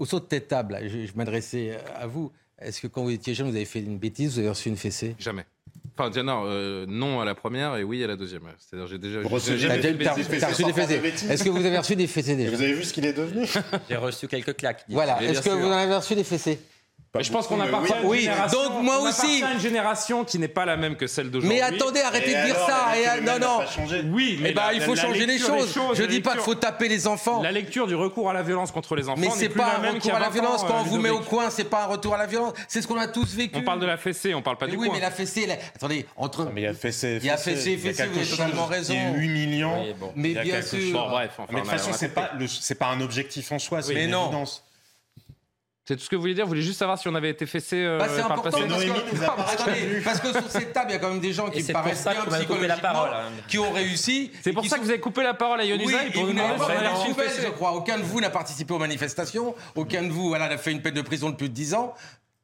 Au 0.00 0.04
saut 0.04 0.18
de 0.18 0.24
tête 0.24 0.48
table, 0.48 0.80
je, 0.82 1.12
m'adressais 1.14 1.78
à 1.94 2.08
vous. 2.08 2.32
Est-ce 2.58 2.80
que 2.80 2.88
quand 2.88 3.04
vous 3.04 3.10
étiez 3.10 3.34
jeune, 3.34 3.48
vous 3.48 3.56
avez 3.56 3.64
fait 3.64 3.80
une 3.80 3.98
bêtise, 3.98 4.32
vous 4.32 4.38
avez 4.40 4.48
reçu 4.48 4.68
une 4.68 4.76
fessée? 4.76 5.14
Jamais. 5.20 5.44
Enfin, 5.96 6.10
non, 6.22 6.44
non 6.86 7.20
à 7.20 7.24
la 7.24 7.36
première 7.36 7.76
et 7.76 7.84
oui 7.84 8.02
à 8.02 8.08
la 8.08 8.16
deuxième. 8.16 8.42
C'est-à-dire, 8.58 8.88
j'ai 8.88 8.98
déjà. 8.98 9.22
reçu 9.22 9.52
des 9.52 10.72
fessées. 10.72 11.00
Est-ce 11.30 11.44
que 11.44 11.50
vous 11.50 11.64
avez 11.64 11.78
reçu 11.78 11.94
des 11.94 12.08
fessées 12.08 12.34
déjà 12.34 12.50
Vous 12.50 12.62
avez 12.62 12.72
vu 12.72 12.82
ce 12.82 12.92
qu'il 12.92 13.06
est 13.06 13.12
devenu? 13.12 13.46
J'ai 13.88 13.96
reçu 13.96 14.26
quelques 14.26 14.56
claques. 14.56 14.84
Voilà. 14.88 15.22
Est-ce 15.22 15.40
que 15.40 15.50
vous 15.50 15.68
en 15.68 15.70
avez 15.70 15.94
reçu 15.94 16.16
des 16.16 16.24
fessées? 16.24 16.58
Je 17.22 17.30
pense 17.30 17.46
qu'on 17.46 17.60
appartient 17.60 17.92
à 17.92 18.00
une 18.00 18.08
oui, 18.08 18.20
génération. 18.22 18.62
Donc 18.62 18.82
moi 18.82 18.98
aussi. 19.00 19.42
à 19.44 19.52
une 19.52 19.60
génération 19.60 20.24
qui 20.24 20.38
n'est 20.38 20.48
pas 20.48 20.64
la 20.64 20.76
même 20.76 20.96
que 20.96 21.06
celle 21.06 21.30
d'aujourd'hui. 21.30 21.60
Mais 21.60 21.62
attendez, 21.62 22.00
arrêtez 22.00 22.34
de 22.34 22.44
dire 22.46 22.56
ça. 22.56 22.88
Et 22.96 23.20
non, 23.20 23.38
non. 23.38 23.60
Oui, 24.12 24.38
mais 24.40 24.52
ben, 24.52 24.70
il 24.74 24.80
faut 24.80 24.96
changer 24.96 25.26
les 25.26 25.38
choses. 25.38 25.78
Je 25.94 26.02
dis 26.04 26.20
pas 26.20 26.32
qu'il 26.32 26.40
faut 26.40 26.54
taper 26.54 26.88
les 26.88 27.06
enfants. 27.06 27.42
La 27.42 27.52
lecture 27.52 27.86
du 27.86 27.94
recours 27.94 28.30
à 28.30 28.32
la 28.32 28.42
violence 28.42 28.72
contre 28.72 28.96
les 28.96 29.08
enfants. 29.08 29.20
Mais 29.20 29.30
c'est 29.30 29.48
pas 29.48 29.76
un 29.78 29.92
recours 29.92 30.14
à 30.14 30.20
la 30.20 30.30
violence. 30.30 30.64
Quand 30.64 30.80
on 30.80 30.84
vous 30.84 30.98
met 30.98 31.10
au 31.10 31.20
coin, 31.20 31.50
c'est 31.50 31.64
pas 31.64 31.84
un 31.84 31.86
retour 31.86 32.14
à 32.14 32.18
la 32.18 32.26
violence. 32.26 32.54
C'est 32.68 32.82
ce 32.82 32.88
qu'on 32.88 32.98
a 32.98 33.08
tous 33.08 33.34
vécu. 33.34 33.58
On 33.58 33.62
parle 33.62 33.80
de 33.80 33.86
la 33.86 33.96
fessée, 33.96 34.34
on 34.34 34.42
parle 34.42 34.56
pas 34.56 34.66
du 34.66 34.76
coin. 34.76 34.86
Oui, 34.86 34.90
mais 34.92 35.00
la 35.00 35.10
fessée, 35.10 35.48
attendez, 35.74 36.06
entre. 36.16 36.50
Mais 36.52 36.62
il 36.62 36.64
y 36.64 36.66
a 36.66 36.74
fessée. 36.74 37.18
Il 37.20 37.26
y 37.26 37.30
a 37.30 37.36
fessée, 37.36 37.76
fessée. 37.76 38.06
Vous 38.06 38.18
avez 38.18 38.26
totalement 38.26 38.66
raison. 38.66 38.94
Il 38.94 39.00
y 39.00 39.02
a 39.02 39.18
8 39.18 39.28
millions. 39.28 39.84
Mais 40.16 40.34
bien 40.34 40.62
sûr. 40.62 41.08
bref. 41.08 41.38
Mais 41.50 41.60
de 41.60 41.60
toute 41.60 41.70
façon, 41.70 41.92
c'est 41.92 42.74
pas 42.74 42.88
un 42.88 43.00
objectif 43.00 43.52
en 43.52 43.58
soi. 43.58 43.82
C'est 43.82 43.92
une 43.92 44.14
évidence. 44.14 44.64
C'est 45.86 45.96
tout 45.96 46.02
ce 46.02 46.08
que 46.08 46.16
vous 46.16 46.22
voulez 46.22 46.34
dire 46.34 46.44
Vous 46.44 46.50
voulez 46.50 46.62
juste 46.62 46.78
savoir 46.78 46.98
si 46.98 47.08
on 47.08 47.14
avait 47.14 47.28
été 47.28 47.44
fessé 47.44 47.76
euh, 47.76 47.98
bah, 47.98 48.06
c'est 48.08 48.22
par 48.22 48.32
important 48.32 48.58
le 48.58 48.68
passé 48.68 48.88
parce 49.26 49.56
que, 49.56 50.04
parce 50.04 50.20
que 50.20 50.32
sur 50.32 50.50
cette 50.50 50.72
table, 50.72 50.86
il 50.90 50.92
y 50.94 50.96
a 50.96 50.98
quand 50.98 51.10
même 51.10 51.20
des 51.20 51.34
gens 51.34 51.50
qui 51.50 51.62
me 51.62 51.72
paraissent 51.72 52.04
bien 52.04 52.24
psychologiquement, 52.24 52.66
la 52.66 52.76
parole, 52.78 53.10
hein. 53.10 53.30
qui 53.48 53.58
ont 53.58 53.70
réussi. 53.70 54.30
C'est 54.42 54.52
pour 54.52 54.64
ça 54.64 54.78
que 54.78 54.82
vous 54.82 54.90
avez 54.90 55.00
coupé 55.00 55.22
la 55.22 55.34
parole 55.34 55.60
à 55.60 55.64
Yonusa 55.64 55.98
oui, 56.04 56.10
pour 56.12 56.24
vous 56.24 56.32
demander 56.32 56.54
si 57.04 57.12
vous 57.12 57.44
je 57.44 57.50
crois. 57.50 57.72
Aucun 57.72 57.98
de 57.98 58.02
vous 58.02 58.20
n'a 58.20 58.30
participé 58.30 58.72
aux 58.72 58.78
manifestations. 58.78 59.54
Aucun 59.74 60.04
de 60.04 60.08
vous 60.08 60.28
voilà, 60.28 60.48
n'a 60.48 60.56
fait 60.56 60.72
une 60.72 60.80
peine 60.80 60.94
de 60.94 61.02
prison 61.02 61.28
de 61.28 61.36
plus 61.36 61.50
de 61.50 61.54
10 61.54 61.74
ans. 61.74 61.94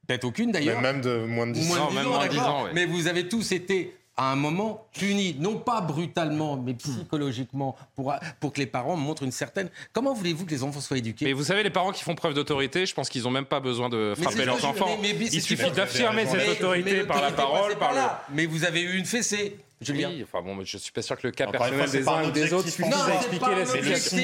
Peut-être 0.06 0.24
aucune 0.24 0.52
d'ailleurs. 0.52 0.80
Même 0.82 1.00
de 1.00 1.24
moins 1.24 1.46
de 1.46 1.52
10 1.52 1.78
ans. 1.78 1.90
Même 1.92 2.06
moins 2.06 2.26
de 2.26 2.30
10 2.30 2.38
ans, 2.40 2.66
Mais 2.74 2.84
vous 2.84 3.06
avez 3.06 3.26
tous 3.26 3.52
été 3.52 3.94
à 4.20 4.32
un 4.32 4.36
moment 4.36 4.86
puni, 4.92 5.34
non 5.38 5.56
pas 5.56 5.80
brutalement, 5.80 6.58
mais 6.58 6.74
psychologiquement, 6.74 7.74
pour, 7.96 8.12
pour 8.38 8.52
que 8.52 8.60
les 8.60 8.66
parents 8.66 8.94
montrent 8.94 9.22
une 9.22 9.32
certaine... 9.32 9.70
Comment 9.94 10.12
voulez-vous 10.12 10.44
que 10.44 10.50
les 10.50 10.62
enfants 10.62 10.82
soient 10.82 10.98
éduqués? 10.98 11.24
Mais 11.24 11.32
vous 11.32 11.44
savez, 11.44 11.62
les 11.62 11.70
parents 11.70 11.90
qui 11.90 12.04
font 12.04 12.14
preuve 12.14 12.34
d'autorité, 12.34 12.84
je 12.84 12.92
pense 12.92 13.08
qu'ils 13.08 13.22
n'ont 13.22 13.30
même 13.30 13.46
pas 13.46 13.60
besoin 13.60 13.88
de 13.88 14.12
frapper 14.20 14.44
leurs 14.44 14.62
enfants. 14.66 14.98
Il 15.02 15.40
suffit 15.40 15.70
d'affirmer 15.70 16.26
cette 16.26 16.50
autorité 16.50 17.04
par 17.04 17.22
la 17.22 17.30
parole. 17.30 17.76
Par 17.76 17.94
le... 17.94 18.00
Mais 18.34 18.44
vous 18.44 18.64
avez 18.66 18.82
eu 18.82 18.98
une 18.98 19.06
fessée. 19.06 19.56
Julien. 19.80 20.10
Oui, 20.10 20.22
enfin 20.22 20.42
bon, 20.42 20.62
je 20.62 20.76
suis 20.76 20.92
pas 20.92 21.00
sûr 21.00 21.16
que 21.16 21.26
le 21.26 21.32
cas 21.32 21.46
personnel 21.46 21.90
des 21.90 22.06
uns 22.06 22.28
ou 22.28 22.30
des 22.30 22.52
autres 22.52 22.68
suffise 22.68 22.92
à 22.92 23.14
expliquer 23.14 23.54
la 23.54 23.64
situation. 23.64 24.18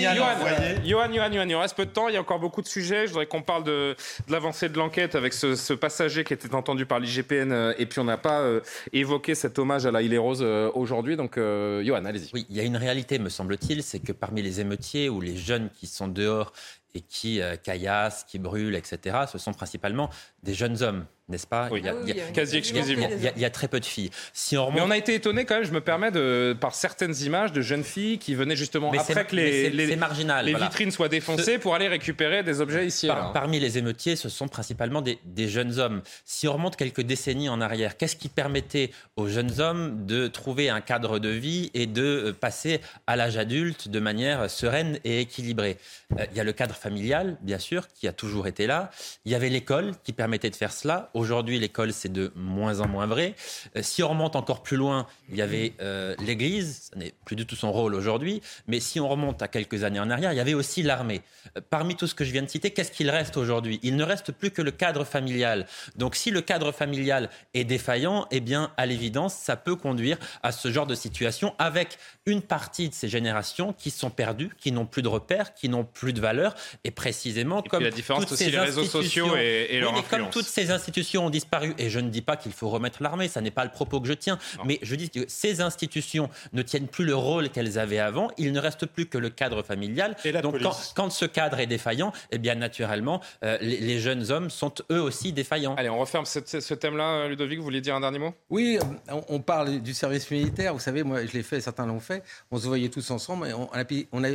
Johan, 0.85 1.13
Johan, 1.13 1.33
Johan, 1.33 1.49
il 1.49 1.55
reste 1.57 1.77
peu 1.77 1.87
de 1.87 1.91
temps, 1.91 2.09
il 2.09 2.15
y 2.15 2.19
a 2.19 2.21
encore 2.21 2.41
beaucoup 2.41 2.61
de 2.61 2.67
sujets. 2.67 3.07
Je 3.07 3.13
voudrais 3.13 3.27
qu'on 3.27 3.41
parle 3.41 3.65
de, 3.65 3.97
de 4.27 4.33
l'avancée 4.33 4.69
de 4.69 4.77
l'enquête 4.77 5.15
avec 5.15 5.33
ce, 5.33 5.55
ce, 5.55 5.73
passager 5.73 6.25
qui 6.25 6.35
était 6.35 6.55
entendu 6.55 6.85
par 6.85 7.01
l'IGPN 7.01 7.53
euh, 7.53 7.75
et 7.79 7.87
puis 7.87 8.01
on 8.01 8.05
n'a 8.05 8.19
pas 8.19 8.41
euh, 8.41 8.61
évoqué 8.93 9.35
cet 9.35 9.59
hommage 9.59 9.87
à 9.87 9.91
la 9.91 10.03
Île 10.03 10.19
Rose 10.19 10.41
euh, 10.43 10.71
aujourd'hui. 10.75 11.17
Donc, 11.17 11.39
euh, 11.39 11.83
Johan, 11.83 12.05
allez-y. 12.05 12.31
Oui, 12.35 12.47
il 12.51 12.57
y 12.57 12.61
a 12.61 12.63
une 12.63 12.77
réalité, 12.77 13.19
me 13.19 13.31
semble-t-il, 13.31 13.83
c'est 13.83 14.01
que 14.01 14.13
parmi 14.13 14.43
les 14.43 14.61
émeutiers 14.61 15.09
ou 15.09 15.23
les 15.23 15.37
jeunes 15.37 15.71
qui 15.71 15.87
sont 15.87 16.09
dehors 16.09 16.53
et 16.95 17.01
qui 17.01 17.41
caillassent, 17.63 18.25
qui 18.25 18.39
brûlent, 18.39 18.75
etc., 18.75 19.19
ce 19.31 19.37
sont 19.37 19.53
principalement 19.53 20.09
des 20.43 20.55
jeunes 20.55 20.83
hommes 20.83 21.05
n'est-ce 21.29 21.47
pas? 21.47 21.69
Oui. 21.73 21.83
il, 21.83 22.17
y 22.17 22.21
a, 22.21 22.25
quasi 22.33 22.57
exclusivement. 22.57 23.09
Il 23.11 23.41
y, 23.41 23.45
a, 23.45 23.51
très 23.51 23.67
peu 23.69 23.81
de 23.81 23.85
filles. 23.85 24.11
Si 24.33 24.57
on 24.57 24.71
Mais 24.71 24.81
on 24.81 24.91
a 24.91 24.97
été 24.97 25.15
étonné 25.15 25.45
quand 25.45 25.57
même, 25.57 25.65
je 25.65 25.73
me 25.73 25.81
permets, 25.81 26.11
de, 26.11 26.57
par 26.61 26.75
certaines 26.75 27.17
images 27.23 27.53
de 27.53 27.63
jeunes 27.63 27.83
filles 27.83 28.19
qui 28.19 28.35
venaient 28.35 28.57
justement 28.57 28.93
après 28.93 29.25
que 29.25 29.35
les, 29.35 29.71
les, 29.71 29.97
marginal, 29.97 30.47
les 30.47 30.55
vitrines 30.55 30.91
soient 30.91 31.09
défoncées 31.09 31.59
pour 31.59 31.75
aller 31.75 31.89
récupérer 31.89 32.43
des 32.43 32.61
objets 32.61 32.87
ici 32.87 33.07
là. 33.09 33.31
Parmi 33.35 33.59
les 33.59 33.79
émeutiers, 33.79 34.17
ce 34.17 34.29
sont 34.29 34.49
principalement 34.49 35.03
des, 35.03 35.19
des, 35.25 35.49
jeunes 35.49 35.79
hommes. 35.79 36.03
Si 36.25 36.47
on 36.49 36.53
remonte 36.53 36.77
quelques 36.77 37.03
décennies 37.03 37.49
en 37.49 37.61
arrière, 37.61 37.97
qu'est-ce 37.97 38.17
qui 38.17 38.29
permettait 38.29 38.91
aux 39.17 39.27
jeunes 39.27 39.61
hommes 39.61 40.07
de 40.07 40.29
trouver 40.29 40.71
un 40.71 40.81
cadre 40.81 41.19
de 41.19 41.29
vie 41.29 41.71
et 41.75 41.87
de 41.87 42.03
euh, 42.03 42.33
passer 42.33 42.81
à 43.07 43.17
l'âge 43.17 43.37
adulte 43.37 43.89
de 43.89 44.01
manière 44.01 44.49
sereine 44.51 44.99
et 45.05 45.21
équilibrée? 45.21 45.79
Euh, 46.19 46.25
Il 46.31 46.37
y 46.37 46.41
a 46.41 46.45
le 46.45 46.53
cadre 46.53 46.75
familial, 46.75 47.37
bien 47.43 47.59
sûr, 47.59 47.89
qui 47.89 48.07
a 48.07 48.13
toujours 48.13 48.47
été 48.47 48.67
là. 48.67 48.91
Il 49.25 49.33
y 49.33 49.35
avait 49.35 49.49
l'école 49.49 49.93
qui 50.05 50.13
permettait 50.13 50.51
de 50.51 50.57
faire 50.57 50.73
cela. 50.73 51.11
Aujourd'hui, 51.17 51.59
l'école, 51.59 51.95
c'est 51.95 52.13
de 52.13 52.31
moins 52.37 52.81
en 52.81 52.89
moins 52.89 53.07
vrai. 53.07 53.35
Euh, 53.75 53.81
si 53.83 54.03
on 54.03 54.09
remonte 54.11 54.37
encore 54.37 54.63
plus 54.63 54.77
loin, 54.77 55.07
il 55.31 55.37
y 55.37 55.41
avait 55.41 55.73
euh, 55.81 56.15
l'Église, 56.19 56.91
ce 56.93 56.99
n'est 56.99 57.15
plus 57.25 57.37
du 57.37 57.47
tout 57.47 57.57
son 57.57 57.73
rôle 57.73 57.95
aujourd'hui, 57.95 58.43
mais 58.67 58.81
si 58.81 59.01
on 59.01 59.09
remonte 59.09 59.41
à 59.41 59.49
quelques 59.49 59.83
années 59.83 59.99
en 59.99 60.11
arrière, 60.11 60.35
il 60.35 60.37
y 60.37 60.41
avait 60.41 60.53
aussi 60.53 60.83
l'armée. 60.83 61.23
Euh, 61.57 61.63
parmi 61.71 61.97
tout 61.97 62.07
ce 62.07 62.15
que 62.15 62.23
je 62.23 62.33
viens 62.33 62.43
de 62.43 62.51
citer, 62.51 62.71
qu'est-ce 62.71 62.93
qu'il 62.93 63.09
reste 63.09 63.39
aujourd'hui? 63.39 63.81
Il 63.83 63.97
ne 63.97 64.05
reste 64.05 64.31
plus 64.31 64.51
que 64.51 64.61
le 64.61 64.73
cadre 64.73 65.05
familial. 65.05 65.67
Donc 65.97 66.17
si 66.17 66.31
le 66.31 66.43
cadre 66.43 66.71
familial 66.71 67.31
est 67.55 67.65
défaillant, 67.65 68.27
eh 68.31 68.41
bien, 68.41 68.71
à 68.77 68.85
l'évidence, 68.85 69.33
ça 69.33 69.57
peut 69.57 69.75
conduire 69.75 70.19
à 70.43 70.53
ce 70.53 70.71
genre 70.71 70.87
de 70.87 70.95
situation 70.95 71.55
avec 71.59 71.97
une 72.27 72.43
partie 72.43 72.89
de 72.89 72.95
ces 72.95 73.09
générations 73.09 73.73
qui 73.73 73.91
sont 73.91 74.11
perdues, 74.11 74.51
qui 74.59 74.73
n'ont 74.73 74.85
plus 74.85 75.03
de 75.03 75.09
repères, 75.09 75.55
qui 75.55 75.69
n'ont 75.69 75.85
plus 75.85 76.13
de 76.13 76.21
valeurs 76.21 76.55
Et 76.85 76.91
précisément, 76.91 77.63
comme 77.63 77.85
la 77.85 77.91
différence 77.91 78.31
aussi 78.31 78.51
les 78.51 78.59
réseaux 78.59 78.85
sociaux 78.85 79.37
et, 79.37 79.69
et 79.71 79.81
leur 79.81 80.07
Comme 80.09 80.31
toutes 80.31 80.47
ces 80.47 80.71
institutions 80.71 81.27
ont 81.27 81.31
disparu, 81.31 81.75
et 81.79 81.89
je 81.89 82.01
ne 82.01 82.11
dis 82.11 82.23
pas 82.23 82.37
qu'il 82.37 82.53
faut 82.53 82.69
remettre 82.69 83.03
l'armée, 83.03 83.29
ça 83.29 83.41
n'est 83.41 83.51
pas 83.51 83.65
le 83.65 83.71
propos 83.71 84.01
que 84.01 84.09
je 84.09 84.13
tiens, 84.13 84.39
mais 84.65 84.79
je 84.83 84.95
dis 84.97 85.09
que 85.09 85.21
ces 85.29 85.61
institutions 85.61 86.29
ne 86.53 86.63
tiennent 86.63 86.89
plus 86.89 87.05
le 87.05 87.15
rôle 87.15 87.49
qu'elles 87.51 87.79
avaient 87.79 87.99
avant. 87.99 88.29
Il 88.39 88.53
ne 88.53 88.59
reste 88.59 88.87
plus 88.87 89.07
que 89.07 89.19
le 89.19 89.31
cadre 89.31 89.63
familial. 89.63 90.17
Et 90.25 90.33
la 90.33 90.43
Donc 90.43 90.61
quand, 90.61 90.77
quand, 90.95 91.11
ce 91.11 91.25
cadre 91.25 91.61
est 91.61 91.67
défaillant, 91.67 92.13
eh 92.33 92.39
bien 92.39 92.57
naturellement, 92.57 93.21
euh, 93.45 93.57
les, 93.61 93.79
les, 93.79 94.01
jeunes 94.01 94.31
hommes 94.31 94.51
sont 94.51 94.75
eux 94.91 95.01
aussi 95.01 95.33
défaillants. 95.33 95.75
Allez, 95.77 95.89
on 95.89 95.99
referme 95.99 96.27
ce, 96.27 96.41
ce 96.45 96.75
thème-là. 96.75 97.29
Ludovic, 97.29 97.59
vous 97.59 97.65
vouliez 97.65 97.81
dire 97.81 97.95
un 97.95 98.01
dernier 98.01 98.19
mot? 98.19 98.35
Oui, 98.51 98.79
on, 99.09 99.23
on, 99.29 99.41
parle 99.41 99.81
du 99.81 99.95
service 99.95 100.31
militaire. 100.31 100.75
Vous 100.75 100.81
savez, 100.81 101.03
moi, 101.03 101.25
je 101.25 101.33
l'ai 101.33 101.43
fait, 101.43 101.61
certains 101.61 101.87
l'ont 101.87 102.01
fait. 102.01 102.16
On 102.51 102.59
se 102.59 102.67
voyait 102.67 102.89
tous 102.89 103.11
ensemble 103.11 103.49
et 103.49 103.53
on, 103.53 103.69
on, 104.13 104.25
a, 104.25 104.29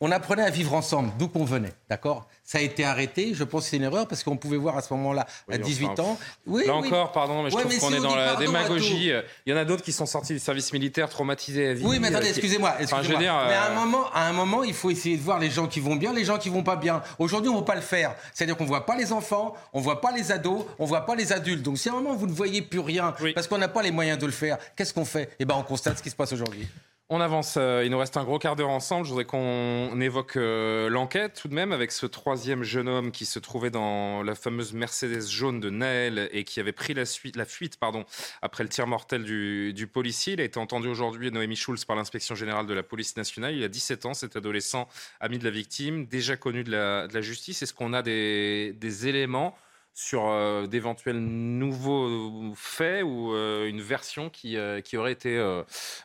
on 0.00 0.10
apprenait 0.10 0.42
à 0.42 0.50
vivre 0.50 0.74
ensemble, 0.74 1.12
d'où 1.18 1.28
qu'on 1.28 1.44
venait, 1.44 1.72
d'accord? 1.88 2.26
Ça 2.42 2.58
a 2.58 2.60
été 2.60 2.84
arrêté, 2.84 3.32
je 3.32 3.44
pense 3.44 3.64
que 3.64 3.70
c'est 3.70 3.76
une 3.76 3.84
erreur, 3.84 4.06
parce 4.06 4.22
qu'on 4.22 4.36
pouvait 4.36 4.56
voir 4.56 4.76
à 4.76 4.82
ce 4.82 4.92
moment-là, 4.92 5.24
oui, 5.48 5.54
à 5.54 5.58
18 5.58 5.86
enfin, 5.86 6.02
ans... 6.02 6.18
Oui, 6.46 6.66
là 6.66 6.76
oui. 6.76 6.88
encore, 6.88 7.12
pardon, 7.12 7.42
mais 7.42 7.50
je 7.50 7.56
ouais, 7.56 7.62
trouve 7.62 7.78
qu'on 7.78 7.88
si 7.88 7.94
est 7.94 8.00
dans 8.00 8.14
la 8.14 8.36
démagogie. 8.36 9.12
Il 9.46 9.50
y 9.50 9.54
en 9.54 9.56
a 9.56 9.64
d'autres 9.64 9.82
qui 9.82 9.92
sont 9.92 10.04
sortis 10.04 10.34
du 10.34 10.40
service 10.40 10.72
militaire 10.72 11.08
traumatisés 11.08 11.68
à 11.68 11.74
vie. 11.74 11.84
Oui, 11.86 11.98
mais 12.00 12.08
attendez, 12.08 12.28
excusez-moi. 12.28 12.74
Excusez 12.80 12.92
enfin, 12.92 13.02
je 13.02 13.12
veux 13.12 13.18
dire, 13.18 13.34
mais 13.46 13.54
à 13.54 13.70
un, 13.70 13.74
moment, 13.74 14.10
à 14.12 14.28
un 14.28 14.32
moment, 14.32 14.62
il 14.64 14.74
faut 14.74 14.90
essayer 14.90 15.16
de 15.16 15.22
voir 15.22 15.38
les 15.38 15.50
gens 15.50 15.68
qui 15.68 15.80
vont 15.80 15.96
bien, 15.96 16.12
les 16.12 16.24
gens 16.24 16.38
qui 16.38 16.50
vont 16.50 16.64
pas 16.64 16.76
bien. 16.76 17.00
Aujourd'hui, 17.18 17.48
on 17.48 17.54
ne 17.54 17.60
va 17.60 17.64
pas 17.64 17.76
le 17.76 17.80
faire. 17.80 18.14
C'est-à-dire 18.34 18.56
qu'on 18.56 18.64
ne 18.64 18.68
voit 18.68 18.84
pas 18.84 18.96
les 18.96 19.12
enfants, 19.12 19.54
on 19.72 19.78
ne 19.78 19.84
voit 19.84 20.00
pas 20.00 20.12
les 20.12 20.32
ados, 20.32 20.66
on 20.78 20.82
ne 20.82 20.88
voit 20.88 21.06
pas 21.06 21.14
les 21.14 21.32
adultes. 21.32 21.62
Donc 21.62 21.78
si 21.78 21.88
à 21.88 21.92
un 21.92 21.94
moment, 21.94 22.14
vous 22.14 22.26
ne 22.26 22.32
voyez 22.32 22.60
plus 22.60 22.80
rien, 22.80 23.14
parce 23.34 23.46
qu'on 23.46 23.58
n'a 23.58 23.68
pas 23.68 23.82
les 23.82 23.92
moyens 23.92 24.18
de 24.18 24.26
le 24.26 24.32
faire, 24.32 24.58
qu'est-ce 24.76 24.92
qu'on 24.92 25.06
fait? 25.06 25.30
Eh 25.38 25.44
bien, 25.44 25.56
on 25.56 25.62
constate 25.62 25.96
ce 25.96 26.02
qui 26.02 26.10
se 26.10 26.16
passe 26.16 26.32
aujourd'hui. 26.32 26.68
On 27.10 27.20
avance, 27.20 27.56
il 27.56 27.90
nous 27.90 27.98
reste 27.98 28.16
un 28.16 28.24
gros 28.24 28.38
quart 28.38 28.56
d'heure 28.56 28.70
ensemble. 28.70 29.04
Je 29.04 29.10
voudrais 29.10 29.26
qu'on 29.26 30.00
évoque 30.00 30.36
euh, 30.36 30.88
l'enquête 30.88 31.38
tout 31.38 31.48
de 31.48 31.54
même 31.54 31.70
avec 31.70 31.92
ce 31.92 32.06
troisième 32.06 32.62
jeune 32.62 32.88
homme 32.88 33.12
qui 33.12 33.26
se 33.26 33.38
trouvait 33.38 33.68
dans 33.68 34.22
la 34.22 34.34
fameuse 34.34 34.72
Mercedes 34.72 35.28
jaune 35.28 35.60
de 35.60 35.68
Naël 35.68 36.30
et 36.32 36.44
qui 36.44 36.60
avait 36.60 36.72
pris 36.72 36.94
la, 36.94 37.04
suite, 37.04 37.36
la 37.36 37.44
fuite 37.44 37.76
pardon, 37.76 38.06
après 38.40 38.62
le 38.62 38.70
tir 38.70 38.86
mortel 38.86 39.22
du, 39.22 39.86
policier. 39.92 40.32
Il 40.32 40.40
a 40.40 40.44
été 40.44 40.58
entendu 40.58 40.88
aujourd'hui, 40.88 41.30
Noémie 41.30 41.56
Schulz, 41.56 41.84
par 41.84 41.94
l'inspection 41.94 42.34
générale 42.34 42.66
de 42.66 42.72
la 42.72 42.82
police 42.82 43.18
nationale. 43.18 43.54
Il 43.54 43.62
a 43.64 43.68
17 43.68 44.06
ans, 44.06 44.14
cet 44.14 44.36
adolescent 44.36 44.88
ami 45.20 45.38
de 45.38 45.44
la 45.44 45.50
victime, 45.50 46.06
déjà 46.06 46.38
connu 46.38 46.64
de 46.64 46.70
la, 46.70 47.20
justice. 47.20 47.60
Est-ce 47.60 47.74
qu'on 47.74 47.92
a 47.92 48.00
des 48.00 49.06
éléments 49.06 49.54
sur 49.94 50.26
euh, 50.26 50.66
d'éventuels 50.66 51.20
nouveaux 51.20 52.52
faits 52.56 53.04
ou 53.04 53.32
euh, 53.32 53.68
une 53.68 53.80
version 53.80 54.28
qui, 54.28 54.56
euh, 54.56 54.80
qui 54.80 54.96
aurait 54.96 55.12
été 55.12 55.40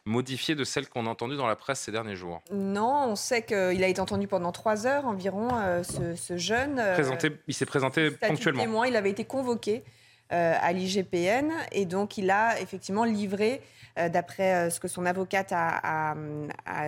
modifiée 0.06 0.53
de 0.53 0.64
celle 0.64 0.88
qu'on 0.88 1.07
a 1.07 1.10
entendue 1.10 1.36
dans 1.36 1.48
la 1.48 1.56
presse 1.56 1.80
ces 1.80 1.91
derniers 1.91 2.16
jours? 2.16 2.41
Non, 2.52 3.06
on 3.07 3.16
sait 3.16 3.41
qu'il 3.41 3.84
a 3.84 3.88
été 3.88 3.99
entendu 3.99 4.28
pendant 4.28 4.52
trois 4.52 4.86
heures 4.86 5.06
environ, 5.06 5.49
ce, 5.84 6.16
ce, 6.16 6.38
jeune. 6.38 6.82
Présenté, 6.94 7.32
il 7.48 7.53
s'est 7.53 7.66
présenté 7.66 8.11
ponctuellement. 8.11 8.61
Témoin, 8.61 8.88
il 8.88 8.95
avait 8.95 9.10
été 9.10 9.26
convoqué 9.26 9.84
à 10.30 10.72
l'IGPN 10.73 11.51
et 11.72 11.85
donc 11.85 12.18
il 12.18 12.30
a 12.30 12.60
effectivement 12.61 13.03
livré 13.03 13.61
d'après 13.97 14.69
ce 14.69 14.80
que 14.80 14.88
son 14.88 15.06
avocate 15.06 15.51
a, 15.51 16.15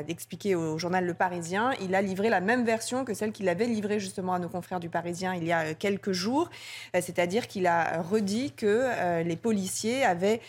expliqué 0.07 0.55
au 0.55 0.77
journal 0.77 1.05
Le 1.05 1.13
Parisien, 1.13 1.71
il 1.81 1.95
a 1.95 2.01
livré 2.01 2.29
la 2.29 2.39
même 2.39 2.63
version 2.63 3.03
que 3.03 3.13
celle 3.13 3.31
qu'il 3.31 3.49
avait 3.49 3.65
livrée 3.65 3.99
justement 3.99 4.33
à 4.33 4.39
nos 4.39 4.47
confrères 4.47 4.79
du 4.79 4.89
Parisien 4.89 5.33
il 5.35 5.43
y 5.43 5.51
a 5.51 5.73
quelques 5.73 6.11
jours. 6.11 6.49
C'est-à-dire 6.93 7.47
qu'il 7.47 7.67
a 7.67 8.01
redit 8.01 8.51
que 8.51 9.23
les 9.23 9.35
policiers 9.35 10.05
avaient 10.05 10.39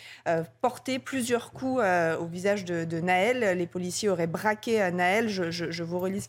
porté 0.61 0.99
plusieurs 0.99 1.51
coups 1.51 1.81
au 2.19 2.25
visage 2.25 2.63
de, 2.65 2.99
Naël. 2.99 3.57
Les 3.57 3.67
policiers 3.67 4.09
auraient 4.09 4.27
braqué 4.27 4.91
Naël. 4.91 5.29
Je, 5.29 5.83
vous 5.83 5.99
relis 5.99 6.21
ce 6.21 6.27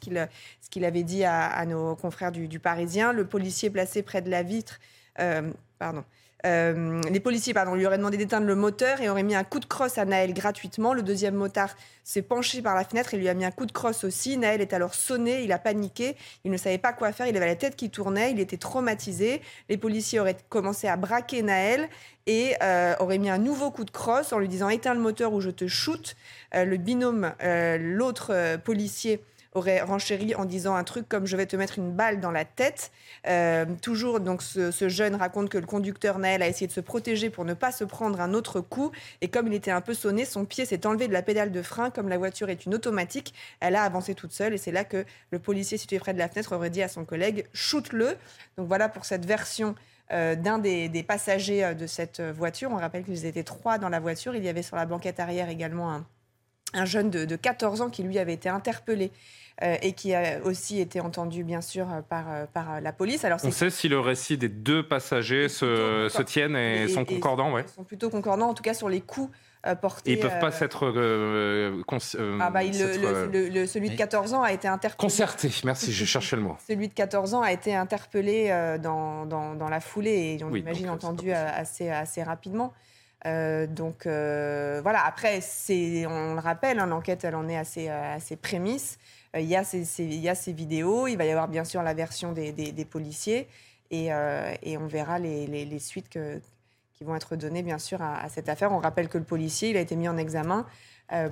qu'il 0.70 0.84
avait 0.84 1.02
dit 1.02 1.24
à, 1.24 1.64
nos 1.66 1.94
confrères 1.96 2.32
du, 2.32 2.58
Parisien. 2.58 3.12
Le 3.12 3.26
policier 3.26 3.70
placé 3.70 4.02
près 4.02 4.22
de 4.22 4.30
la 4.30 4.42
vitre. 4.42 4.80
Euh, 5.20 5.52
pardon. 5.78 6.04
Euh, 6.44 7.00
les 7.10 7.20
policiers 7.20 7.54
lui 7.74 7.86
auraient 7.86 7.96
demandé 7.96 8.18
d'éteindre 8.18 8.46
le 8.46 8.54
moteur 8.54 9.00
et 9.00 9.08
auraient 9.08 9.22
mis 9.22 9.34
un 9.34 9.44
coup 9.44 9.60
de 9.60 9.64
crosse 9.64 9.96
à 9.96 10.04
Naël 10.04 10.34
gratuitement. 10.34 10.92
Le 10.92 11.02
deuxième 11.02 11.34
motard 11.34 11.74
s'est 12.02 12.22
penché 12.22 12.60
par 12.60 12.74
la 12.74 12.84
fenêtre 12.84 13.14
et 13.14 13.16
lui 13.16 13.28
a 13.28 13.34
mis 13.34 13.46
un 13.46 13.50
coup 13.50 13.64
de 13.64 13.72
crosse 13.72 14.04
aussi. 14.04 14.36
Naël 14.36 14.60
est 14.60 14.74
alors 14.74 14.94
sonné, 14.94 15.42
il 15.42 15.52
a 15.52 15.58
paniqué, 15.58 16.16
il 16.44 16.50
ne 16.50 16.56
savait 16.58 16.78
pas 16.78 16.92
quoi 16.92 17.12
faire, 17.12 17.26
il 17.26 17.36
avait 17.36 17.46
la 17.46 17.56
tête 17.56 17.76
qui 17.76 17.88
tournait, 17.88 18.30
il 18.30 18.40
était 18.40 18.58
traumatisé. 18.58 19.40
Les 19.70 19.78
policiers 19.78 20.20
auraient 20.20 20.36
commencé 20.50 20.86
à 20.86 20.96
braquer 20.96 21.42
Naël 21.42 21.88
et 22.26 22.54
euh, 22.62 22.94
auraient 23.00 23.18
mis 23.18 23.30
un 23.30 23.38
nouveau 23.38 23.70
coup 23.70 23.84
de 23.84 23.90
crosse 23.90 24.32
en 24.32 24.38
lui 24.38 24.48
disant 24.48 24.68
éteins 24.68 24.94
le 24.94 25.00
moteur 25.00 25.32
ou 25.32 25.40
je 25.40 25.50
te 25.50 25.66
shoot. 25.66 26.14
Euh, 26.54 26.64
le 26.64 26.76
binôme, 26.76 27.32
euh, 27.42 27.78
l'autre 27.78 28.58
policier 28.64 29.22
aurait 29.54 29.80
renchéri 29.80 30.34
en 30.34 30.44
disant 30.44 30.74
un 30.74 30.82
truc 30.82 31.08
comme 31.08 31.26
je 31.26 31.36
vais 31.36 31.46
te 31.46 31.54
mettre 31.54 31.78
une 31.78 31.92
balle 31.92 32.20
dans 32.20 32.32
la 32.32 32.44
tête. 32.44 32.90
Euh, 33.28 33.64
toujours, 33.80 34.18
donc 34.18 34.42
ce, 34.42 34.88
jeune 34.88 35.14
raconte 35.14 35.48
que 35.48 35.58
le 35.58 35.66
conducteur 35.66 36.18
Naël 36.18 36.42
a 36.42 36.48
essayé 36.48 36.66
de 36.66 36.72
se 36.72 36.80
protéger 36.80 37.30
pour 37.30 37.44
ne 37.44 37.54
pas 37.54 37.70
se 37.70 37.84
prendre 37.84 38.20
un 38.20 38.34
autre 38.34 38.60
coup. 38.60 38.90
Et 39.20 39.28
comme 39.28 39.46
il 39.46 39.54
était 39.54 39.70
un 39.70 39.80
peu 39.80 39.94
sonné, 39.94 40.24
son 40.24 40.44
pied 40.44 40.64
s'est 40.66 40.86
enlevé 40.86 41.06
de 41.06 41.12
la 41.12 41.22
pédale 41.22 41.52
de 41.52 41.62
frein. 41.62 41.90
Comme 41.90 42.08
la 42.08 42.18
voiture 42.18 42.50
est 42.50 42.66
une 42.66 42.74
automatique, 42.74 43.32
elle 43.60 43.76
a 43.76 43.84
avancé 43.84 44.14
toute 44.14 44.32
seule. 44.32 44.54
Et 44.54 44.58
c'est 44.58 44.72
là 44.72 44.84
que 44.84 45.04
le 45.30 45.38
policier 45.38 45.78
situé 45.78 46.00
près 46.00 46.14
de 46.14 46.18
la 46.18 46.28
fenêtre 46.28 46.54
aurait 46.54 46.70
dit 46.70 46.82
à 46.82 46.88
son 46.88 47.04
collègue 47.04 47.46
shoot-le. 47.52 48.16
Donc 48.58 48.66
voilà 48.66 48.88
pour 48.88 49.04
cette 49.04 49.24
version. 49.24 49.74
Euh, 50.12 50.36
d'un 50.36 50.58
des, 50.58 51.02
passagers 51.08 51.74
de 51.74 51.86
cette 51.86 52.20
voiture. 52.20 52.70
On 52.70 52.76
rappelle 52.76 53.04
qu'ils 53.04 53.24
étaient 53.24 53.42
trois 53.42 53.78
dans 53.78 53.88
la 53.88 54.00
voiture. 54.00 54.36
Il 54.36 54.44
y 54.44 54.50
avait 54.50 54.62
sur 54.62 54.76
la 54.76 54.84
banquette 54.84 55.18
arrière 55.18 55.48
également 55.48 55.90
un, 55.90 56.06
un 56.74 56.84
jeune 56.84 57.08
de, 57.08 57.24
de 57.24 57.36
14 57.36 57.80
ans 57.80 57.88
qui 57.88 58.02
lui 58.02 58.18
avait 58.18 58.34
été 58.34 58.50
interpellé 58.50 59.06
euh, 59.06 59.14
et 59.62 59.92
qui 59.92 60.14
a 60.14 60.42
aussi 60.44 60.80
été 60.80 61.00
entendu, 61.00 61.44
bien 61.44 61.60
sûr, 61.60 61.86
par, 62.08 62.24
par 62.52 62.80
la 62.80 62.92
police. 62.92 63.24
Alors, 63.24 63.38
On 63.44 63.50
sait 63.50 63.70
si 63.70 63.88
le 63.88 64.00
récit 64.00 64.36
des 64.36 64.48
deux 64.48 64.86
passagers 64.86 65.48
se, 65.48 66.08
se 66.10 66.22
tiennent 66.22 66.56
et, 66.56 66.82
et 66.82 66.88
sont 66.88 67.04
concordants, 67.04 67.52
ouais. 67.52 67.64
Ils 67.66 67.72
sont 67.72 67.84
plutôt 67.84 68.10
concordants, 68.10 68.48
en 68.48 68.54
tout 68.54 68.62
cas 68.62 68.74
sur 68.74 68.88
les 68.88 69.00
coups 69.00 69.30
euh, 69.66 69.74
portés. 69.74 70.12
Ils 70.12 70.18
ne 70.18 70.22
peuvent 70.22 70.40
pas 70.40 70.50
s'être. 70.50 70.92
Euh, 70.94 71.82
ah 72.40 72.50
bah, 72.50 72.64
il, 72.64 72.78
le, 72.78 73.30
le, 73.30 73.48
le, 73.48 73.66
celui 73.66 73.90
de 73.90 73.96
14 73.96 74.34
ans 74.34 74.42
a 74.42 74.52
été 74.52 74.68
interpellé. 74.68 75.00
Concerté, 75.00 75.50
merci, 75.64 75.92
j'ai 75.92 76.04
cherché 76.04 76.36
le 76.36 76.42
mot. 76.42 76.56
Celui 76.68 76.88
de 76.88 76.94
14 76.94 77.34
ans 77.34 77.40
a 77.42 77.52
été 77.52 77.74
interpellé 77.74 78.48
dans, 78.82 79.24
dans, 79.24 79.54
dans 79.54 79.68
la 79.68 79.80
foulée 79.80 80.36
et 80.38 80.44
on 80.44 80.48
oui, 80.48 80.60
imagine 80.60 80.86
donc, 80.86 80.96
entendu 80.96 81.32
assez, 81.32 81.88
assez 81.88 82.22
rapidement. 82.22 82.74
Euh, 83.26 83.66
donc 83.66 84.06
euh, 84.06 84.80
voilà, 84.82 85.04
après, 85.06 85.40
on 85.70 86.34
le 86.34 86.40
rappelle, 86.40 86.78
hein, 86.78 86.86
l'enquête, 86.86 87.24
elle 87.24 87.34
en 87.34 87.48
est 87.48 87.56
assez, 87.56 87.88
assez 87.88 88.36
prémisse. 88.36 88.98
Euh, 88.98 89.03
il, 89.34 89.46
y 89.46 89.56
a 89.56 89.64
ces, 89.64 90.02
il 90.02 90.20
y 90.20 90.28
a 90.28 90.34
ces 90.34 90.52
vidéos, 90.52 91.06
il 91.06 91.16
va 91.16 91.24
y 91.24 91.30
avoir 91.30 91.48
bien 91.48 91.64
sûr 91.64 91.82
la 91.82 91.94
version 91.94 92.32
des, 92.32 92.52
des, 92.52 92.84
policiers 92.84 93.48
et, 93.90 94.08
et, 94.62 94.78
on 94.78 94.86
verra 94.86 95.18
les, 95.18 95.46
les, 95.46 95.78
suites 95.78 96.08
que, 96.08 96.40
qui 96.92 97.04
vont 97.04 97.16
être 97.16 97.36
données 97.36 97.62
bien 97.62 97.78
sûr 97.78 98.00
à, 98.02 98.20
à, 98.22 98.28
cette 98.28 98.48
affaire. 98.48 98.72
On 98.72 98.78
rappelle 98.78 99.08
que 99.08 99.18
le 99.18 99.24
policier, 99.24 99.70
il 99.70 99.76
a 99.76 99.80
été 99.80 99.96
mis 99.96 100.08
en 100.08 100.16
examen 100.16 100.66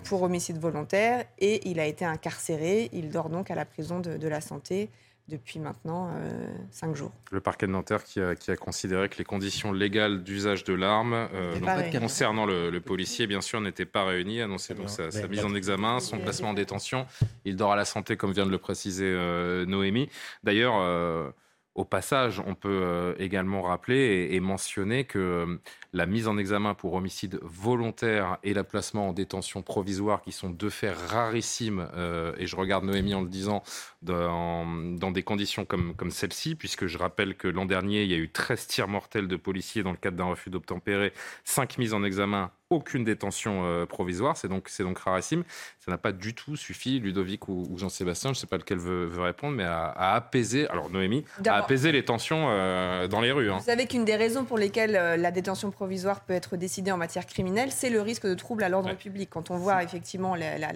pour 0.04 0.22
homicide 0.22 0.58
volontaire 0.58 1.24
et 1.38 1.68
il 1.68 1.80
a 1.80 1.86
été 1.86 2.04
incarcéré. 2.04 2.90
Il 2.92 3.10
dort 3.10 3.30
donc 3.30 3.50
à 3.50 3.54
la 3.54 3.64
prison 3.64 4.00
de, 4.00 4.16
de 4.16 4.28
la 4.28 4.40
santé 4.40 4.90
depuis 5.32 5.58
maintenant 5.58 6.10
euh, 6.14 6.46
cinq 6.70 6.94
jours. 6.94 7.10
Le 7.30 7.40
parquet 7.40 7.66
de 7.66 7.72
Nanterre 7.72 8.04
qui 8.04 8.20
a, 8.20 8.36
qui 8.36 8.50
a, 8.50 8.56
considéré 8.56 9.08
que 9.08 9.16
les 9.18 9.24
conditions 9.24 9.72
légales 9.72 10.22
d'usage 10.22 10.62
de 10.64 10.74
l'arme 10.74 11.14
euh, 11.14 11.58
concernant 11.98 12.44
le, 12.44 12.70
le, 12.70 12.80
policier, 12.80 13.26
bien 13.26 13.40
sûr, 13.40 13.60
n'étaient 13.60 13.86
pas 13.86 14.04
réunies, 14.04 14.42
annoncé 14.42 14.74
donc 14.74 14.90
sa, 14.90 15.10
sa, 15.10 15.26
mise 15.28 15.44
en 15.44 15.54
examen, 15.54 16.00
son 16.00 16.18
placement 16.18 16.50
en 16.50 16.54
détention. 16.54 17.06
Il 17.44 17.56
dort 17.56 17.72
à 17.72 17.76
la 17.76 17.86
santé, 17.86 18.16
comme 18.16 18.32
vient 18.32 18.46
de 18.46 18.50
le 18.50 18.58
préciser 18.58 19.06
euh, 19.06 19.64
Noémie. 19.64 20.08
D'ailleurs, 20.44 20.74
euh, 20.78 21.30
au 21.74 21.84
passage, 21.84 22.42
on 22.46 22.54
peut 22.54 23.14
également 23.18 23.62
rappeler 23.62 24.28
et, 24.30 24.40
mentionner 24.40 25.04
que 25.04 25.58
la 25.92 26.06
mise 26.06 26.28
en 26.28 26.36
examen 26.36 26.74
pour 26.74 26.94
homicide 26.94 27.38
volontaire 27.42 28.38
et 28.42 28.54
la 28.54 28.64
placement 28.64 29.08
en 29.08 29.12
détention 29.12 29.62
provisoire, 29.62 30.22
qui 30.22 30.32
sont 30.32 30.50
deux 30.50 30.70
faits 30.70 30.96
rarissimes, 30.96 31.88
euh, 31.94 32.34
et 32.38 32.46
je 32.46 32.56
regarde 32.56 32.84
Noémie 32.84 33.14
en 33.14 33.22
le 33.22 33.28
disant, 33.28 33.62
dans, 34.02 34.66
dans 34.66 35.10
des 35.10 35.22
conditions 35.22 35.64
comme, 35.64 35.94
comme 35.94 36.10
celle-ci, 36.10 36.54
puisque 36.54 36.86
je 36.86 36.98
rappelle 36.98 37.36
que 37.36 37.48
l'an 37.48 37.66
dernier, 37.66 38.02
il 38.02 38.10
y 38.10 38.14
a 38.14 38.18
eu 38.18 38.30
13 38.30 38.66
tirs 38.66 38.88
mortels 38.88 39.28
de 39.28 39.36
policiers 39.36 39.82
dans 39.82 39.92
le 39.92 39.96
cadre 39.96 40.16
d'un 40.16 40.24
refus 40.24 40.50
d'obtempérer, 40.50 41.12
5 41.44 41.78
mises 41.78 41.94
en 41.94 42.04
examen, 42.04 42.50
aucune 42.72 43.04
détention 43.04 43.64
euh, 43.64 43.86
provisoire, 43.86 44.36
c'est 44.36 44.48
donc, 44.48 44.68
donc 44.80 44.98
rarissime. 44.98 45.44
Ça 45.80 45.90
n'a 45.90 45.98
pas 45.98 46.12
du 46.12 46.34
tout 46.34 46.56
suffi, 46.56 47.00
Ludovic 47.00 47.48
ou, 47.48 47.66
ou 47.70 47.78
Jean-Sébastien, 47.78 48.32
je 48.32 48.38
ne 48.38 48.40
sais 48.40 48.46
pas 48.46 48.56
lequel 48.56 48.78
veut, 48.78 49.06
veut 49.06 49.22
répondre, 49.22 49.56
mais 49.56 49.64
à, 49.64 49.84
à, 49.84 50.14
apaiser, 50.14 50.68
alors 50.68 50.90
Noémie, 50.90 51.24
à 51.46 51.56
apaiser 51.56 51.92
les 51.92 52.04
tensions 52.04 52.46
euh, 52.48 53.08
dans 53.08 53.20
les 53.20 53.32
rues. 53.32 53.50
Hein. 53.50 53.58
Vous 53.58 53.64
savez 53.64 53.86
qu'une 53.86 54.04
des 54.04 54.16
raisons 54.16 54.44
pour 54.44 54.58
lesquelles 54.58 54.96
euh, 54.96 55.16
la 55.16 55.30
détention 55.30 55.70
provisoire 55.70 56.20
peut 56.20 56.34
être 56.34 56.56
décidée 56.56 56.92
en 56.92 56.96
matière 56.96 57.26
criminelle, 57.26 57.70
c'est 57.72 57.90
le 57.90 58.00
risque 58.00 58.26
de 58.26 58.34
trouble 58.34 58.64
à 58.64 58.68
l'ordre 58.68 58.88
ouais. 58.88 58.96
public. 58.96 59.28
Quand 59.30 59.50
on 59.50 59.56
voit 59.56 59.82
effectivement 59.82 60.34
la, 60.34 60.58
la, 60.58 60.72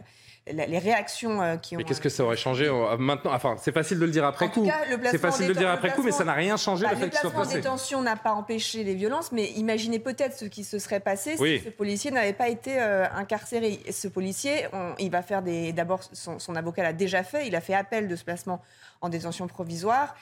les 0.52 0.78
réactions 0.78 1.42
euh, 1.42 1.56
qui 1.56 1.74
ont. 1.74 1.78
Mais 1.78 1.84
qu'est-ce 1.84 2.00
que 2.00 2.08
ça 2.08 2.22
aurait 2.22 2.36
changé 2.36 2.66
euh, 2.66 2.96
maintenant 2.96 3.32
Enfin, 3.32 3.56
c'est 3.60 3.72
facile 3.72 3.98
de 3.98 4.04
le 4.04 4.12
dire 4.12 4.24
après 4.24 4.48
coup. 4.48 4.68
C'est 5.04 5.18
facile 5.18 5.48
de 5.48 5.52
le 5.52 5.58
dire 5.58 5.70
après 5.70 5.92
coup, 5.92 6.02
mais 6.02 6.12
ça 6.12 6.24
n'a 6.24 6.34
rien 6.34 6.56
changé 6.56 6.84
bah, 6.84 6.92
le 6.92 6.96
fait 6.96 7.10
qu'il 7.10 7.18
soit 7.18 7.30
passé. 7.30 7.56
Le 7.56 7.60
placement 7.60 7.70
en 7.70 7.74
détention 7.74 8.02
n'a 8.02 8.16
pas 8.16 8.32
empêché 8.32 8.84
les 8.84 8.94
violences, 8.94 9.32
mais 9.32 9.46
imaginez 9.56 9.98
peut-être 9.98 10.36
ce 10.36 10.44
qui 10.44 10.62
se 10.64 10.78
serait 10.78 11.00
passé 11.00 11.36
oui. 11.38 11.58
si 11.58 11.64
ce 11.64 11.70
policier 11.70 12.10
n'avait 12.10 12.32
pas 12.32 12.48
été 12.48 12.78
incarcéré. 12.78 13.80
Ce 13.90 14.08
policier, 14.08 14.68
il 14.98 15.10
va 15.10 15.22
faire 15.22 15.42
des. 15.42 15.72
D'abord, 15.72 16.00
son, 16.12 16.38
son 16.38 16.54
avocat 16.54 16.82
l'a 16.82 16.92
déjà 16.92 17.22
fait. 17.24 17.46
Il 17.46 17.56
a 17.56 17.60
fait 17.60 17.74
appel 17.74 18.06
de 18.08 18.16
ce 18.16 18.24
placement 18.24 18.62
en 19.00 19.08
détention 19.08 19.46
provisoire 19.46 20.14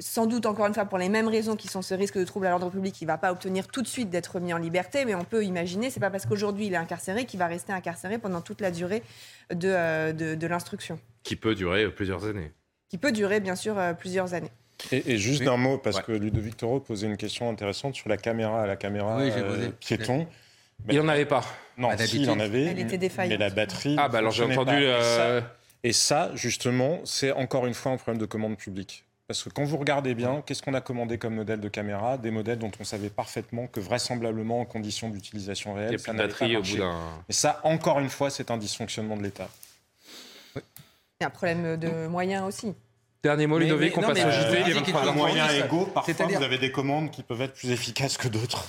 sans 0.00 0.26
doute 0.26 0.46
encore 0.46 0.66
une 0.66 0.74
fois 0.74 0.86
pour 0.86 0.98
les 0.98 1.08
mêmes 1.08 1.28
raisons 1.28 1.56
qui 1.56 1.68
sont 1.68 1.82
ce 1.82 1.94
risque 1.94 2.18
de 2.18 2.24
trouble 2.24 2.46
à 2.46 2.50
l'ordre 2.50 2.70
public, 2.70 3.00
il 3.00 3.04
ne 3.04 3.08
va 3.08 3.18
pas 3.18 3.30
obtenir 3.30 3.68
tout 3.68 3.82
de 3.82 3.86
suite 3.86 4.10
d'être 4.10 4.40
mis 4.40 4.52
en 4.52 4.58
liberté, 4.58 5.04
mais 5.04 5.14
on 5.14 5.24
peut 5.24 5.44
imaginer, 5.44 5.90
c'est 5.90 6.00
pas 6.00 6.10
parce 6.10 6.26
qu'aujourd'hui 6.26 6.66
il 6.66 6.72
est 6.72 6.78
incarcéré 6.78 7.26
qu'il 7.26 7.38
va 7.38 7.46
rester 7.46 7.72
incarcéré 7.72 8.18
pendant 8.18 8.40
toute 8.40 8.60
la 8.60 8.70
durée 8.70 9.02
de, 9.54 9.68
euh, 9.68 10.12
de, 10.12 10.46
l'instruction. 10.46 10.98
Qui 11.22 11.36
peut 11.36 11.54
durer 11.54 11.90
plusieurs 11.90 12.24
années. 12.24 12.52
Qui 12.88 12.98
peut 12.98 13.12
durer 13.12 13.40
bien 13.40 13.54
sûr 13.54 13.78
euh, 13.78 13.92
plusieurs 13.92 14.34
années. 14.34 14.50
Et, 14.92 15.18
juste 15.18 15.42
d'un 15.42 15.58
mot, 15.58 15.76
parce 15.76 16.00
que 16.00 16.12
Ludovic 16.12 16.56
Toro 16.56 16.80
posait 16.80 17.06
une 17.06 17.18
question 17.18 17.50
intéressante 17.50 17.94
sur 17.94 18.08
la 18.08 18.16
caméra, 18.16 18.66
la 18.66 18.76
caméra 18.76 19.20
euh, 19.20 19.70
piéton. 19.78 20.26
Il 20.88 20.94
n'y 20.94 21.00
en 21.00 21.08
avait 21.08 21.26
pas. 21.26 21.44
Non, 21.76 21.90
si, 21.98 22.22
il 22.22 22.30
en 22.30 22.40
avait. 22.40 22.64
Elle 22.64 22.78
était 22.78 22.96
défaillante. 22.96 23.38
Mais 23.38 23.44
la 23.46 23.54
batterie. 23.54 23.96
Ah, 23.98 24.08
bah 24.08 24.18
alors 24.18 24.32
j'ai 24.32 24.44
entendu. 24.44 24.86
Et 25.82 25.92
ça, 25.92 26.30
justement, 26.34 27.00
c'est 27.04 27.32
encore 27.32 27.66
une 27.66 27.74
fois 27.74 27.92
un 27.92 27.96
problème 27.96 28.20
de 28.20 28.26
commande 28.26 28.56
publique. 28.56 29.04
Parce 29.30 29.44
que 29.44 29.48
quand 29.48 29.62
vous 29.62 29.76
regardez 29.76 30.16
bien, 30.16 30.42
qu'est-ce 30.44 30.60
qu'on 30.60 30.74
a 30.74 30.80
commandé 30.80 31.16
comme 31.16 31.36
modèle 31.36 31.60
de 31.60 31.68
caméra? 31.68 32.18
Des 32.18 32.32
modèles 32.32 32.58
dont 32.58 32.72
on 32.80 32.82
savait 32.82 33.10
parfaitement 33.10 33.68
que 33.68 33.78
vraisemblablement, 33.78 34.58
en 34.58 34.64
conditions 34.64 35.08
d'utilisation 35.08 35.74
réelle, 35.74 36.00
ça 36.00 36.12
n'allait 36.12 36.34
pas 36.34 36.48
marcher. 36.48 36.82
Et 37.28 37.32
ça, 37.32 37.60
encore 37.62 38.00
une 38.00 38.08
fois, 38.08 38.30
c'est 38.30 38.50
un 38.50 38.56
dysfonctionnement 38.56 39.16
de 39.16 39.22
l'État. 39.22 39.48
Il 40.56 40.62
y 41.20 41.22
a 41.22 41.28
un 41.28 41.30
problème 41.30 41.76
de 41.76 42.08
moyens 42.08 42.42
aussi. 42.42 42.74
Dernier 43.22 43.46
mot, 43.46 43.60
Ludovic, 43.60 43.96
on 43.96 44.00
passe 44.00 44.18
au 44.18 44.30
JT. 44.32 44.64
Les 44.64 44.72
23 44.72 45.12
moyens 45.12 45.64
égaux, 45.64 45.86
parfois 45.86 46.26
vous 46.26 46.42
avez 46.42 46.58
des 46.58 46.72
commandes 46.72 47.12
qui 47.12 47.22
peuvent 47.22 47.42
être 47.42 47.54
plus 47.54 47.70
efficaces 47.70 48.16
que 48.16 48.26
d'autres. 48.26 48.66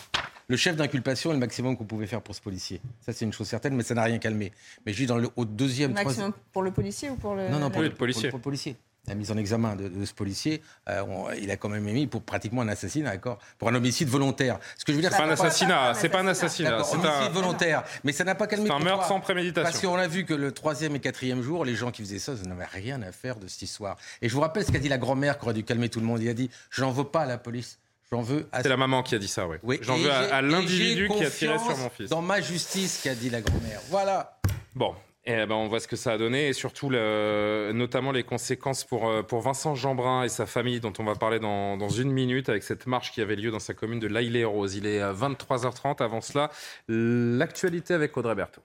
Le 0.48 0.58
chef 0.58 0.76
d'inculpation 0.76 1.32
est 1.32 1.34
le 1.34 1.40
maximum 1.40 1.76
qu'on 1.76 1.86
pouvait 1.86 2.06
faire 2.06 2.22
pour 2.22 2.36
ce 2.36 2.42
policier. 2.42 2.82
Ça, 3.04 3.14
c'est 3.14 3.26
une 3.26 3.34
chose 3.34 3.48
certaine, 3.48 3.74
mais 3.74 3.82
ça 3.82 3.96
n'a 3.96 4.04
rien 4.04 4.20
calmé. 4.20 4.52
Mais 4.86 4.94
je 4.94 4.98
dis 4.98 5.06
dans 5.08 5.18
le 5.18 5.28
au 5.38 5.46
deuxième. 5.46 5.96
Le 5.96 6.04
maximum 6.04 6.34
pour 6.52 6.62
le 6.62 6.70
policier 6.70 7.10
ou 7.10 7.16
pour 7.16 7.34
le. 7.34 7.50
Non, 7.50 7.58
non, 7.58 7.72
pour, 7.72 7.82
le, 7.82 7.90
policier. 7.90 8.30
pour 8.30 8.38
le 8.38 8.44
policier 8.44 8.76
la 9.08 9.16
mise 9.16 9.32
en 9.32 9.38
examen 9.38 9.76
de, 9.76 10.06
ce 10.06 10.14
policier, 10.14 10.62
euh, 10.88 11.04
il 11.42 11.50
a 11.50 11.58
quand 11.58 11.70
même 11.70 11.88
émis 11.88 12.08
pour 12.08 12.22
pratiquement 12.22 12.62
un 12.62 12.68
assassinat, 12.68 13.12
d'accord? 13.12 13.40
Pour 13.58 13.70
un 13.70 13.76
homicide 13.76 14.08
volontaire. 14.08 14.60
Ce 14.78 14.86
que 14.86 14.92
je 14.92 14.98
veux 14.98 15.02
dire, 15.02 15.12
c'est 15.12 15.18
pas 15.18 15.26
un 15.26 15.32
assassinat, 15.32 15.94
c'est 15.96 16.10
pas 16.10 16.20
un 16.20 16.28
assassinat, 16.28 16.84
c'est 16.84 17.06
un 17.06 17.30
volontaire. 17.30 17.84
Mais 18.04 18.12
ça 18.12 18.24
n'a 18.24 18.36
pas 18.36 18.48
calmé. 18.48 18.68
C'est 18.68 18.74
un 18.74 18.80
meurtre 18.80 19.08
sans 19.08 19.20
préméditation. 19.20 19.64
Parce 19.64 19.82
qu'on 19.82 19.96
a 19.96 20.08
vu 20.08 20.26
que 20.26 20.34
le 20.34 20.52
troisième 20.52 20.96
et 20.96 21.00
quatrième 21.00 21.42
jour, 21.42 21.66
les 21.66 21.76
gens 21.76 21.92
qui 21.92 22.04
faisaient 22.04 22.20
ça, 22.20 22.34
ils 22.42 22.48
n'avaient 22.48 22.66
rien 22.66 23.02
à 23.02 23.12
faire 23.12 23.38
de 23.38 23.48
cette 23.48 23.64
histoire. 23.64 23.98
Et 24.22 24.30
je 24.30 24.36
vous 24.36 24.42
rappelle 24.42 24.66
ce 24.66 24.72
qu'a 24.72 24.80
dit 24.80 24.90
la 24.90 25.00
grand-mère 25.00 25.40
qui 25.40 25.46
aurait 25.46 25.54
dû 25.54 25.64
calmer 25.64 25.90
tout 25.90 26.00
le 26.00 26.06
monde. 26.06 26.22
Il 26.22 26.30
a 26.30 26.34
dit 26.34 26.50
"J'en 26.70 26.92
veux 26.92 27.06
pas 27.06 27.22
à 27.22 27.26
la 27.26 27.38
police." 27.38 27.80
J'en 28.12 28.22
veux 28.22 28.50
à... 28.52 28.62
C'est 28.62 28.68
la 28.68 28.76
maman 28.76 29.04
qui 29.04 29.16
a 29.16 29.20
dit 29.20 29.30
ça, 29.30 29.48
oui. 29.48 29.56
oui. 29.64 29.80
J'en 29.82 29.96
veux 29.96 30.12
à, 30.12 30.36
à 30.36 30.42
l'individu 30.42 31.08
qui 31.08 31.24
a 31.24 31.32
tiré 31.32 31.58
sur 31.58 31.78
mon 31.78 31.90
fils. 31.90 32.10
Dans 32.10 32.22
ma 32.22 32.42
justice, 32.42 33.00
qu'a 33.02 33.16
dit 33.16 33.30
la 33.30 33.40
grand-mère. 33.40 33.80
Voilà. 33.90 34.38
Bon, 34.76 34.94
et 35.24 35.34
eh 35.34 35.46
ben, 35.46 35.54
on 35.54 35.68
voit 35.68 35.80
ce 35.80 35.88
que 35.88 35.96
ça 35.96 36.14
a 36.14 36.18
donné 36.18 36.48
et 36.48 36.54
surtout 36.54 36.90
notamment 36.90 38.12
les 38.12 38.24
conséquences 38.24 38.84
pour, 38.84 39.08
euh, 39.08 39.22
pour 39.22 39.42
Vincent 39.42 39.76
Jeanbrun 39.76 40.24
et 40.24 40.30
sa 40.30 40.48
famille 40.48 40.80
dont 40.80 40.94
on 40.98 41.04
va 41.04 41.14
parler 41.14 41.40
dans, 41.40 41.90
une 41.90 42.12
minute 42.12 42.50
avec 42.50 42.64
cette 42.64 42.88
marche 42.88 43.12
qui 43.12 43.22
avait 43.22 43.36
lieu 43.36 43.52
dans 43.52 43.60
sa 43.60 43.76
commune 43.76 44.00
de 44.00 44.08
l'Aïle-et-Rose. 44.08 44.76
Il 44.76 44.88
est 44.88 45.00
23h30. 45.00 46.02
Avant 46.02 46.22
cela, 46.22 46.50
l'actualité 46.88 47.94
avec 47.94 48.18
Audrey 48.18 48.34
Berthaud. 48.34 48.64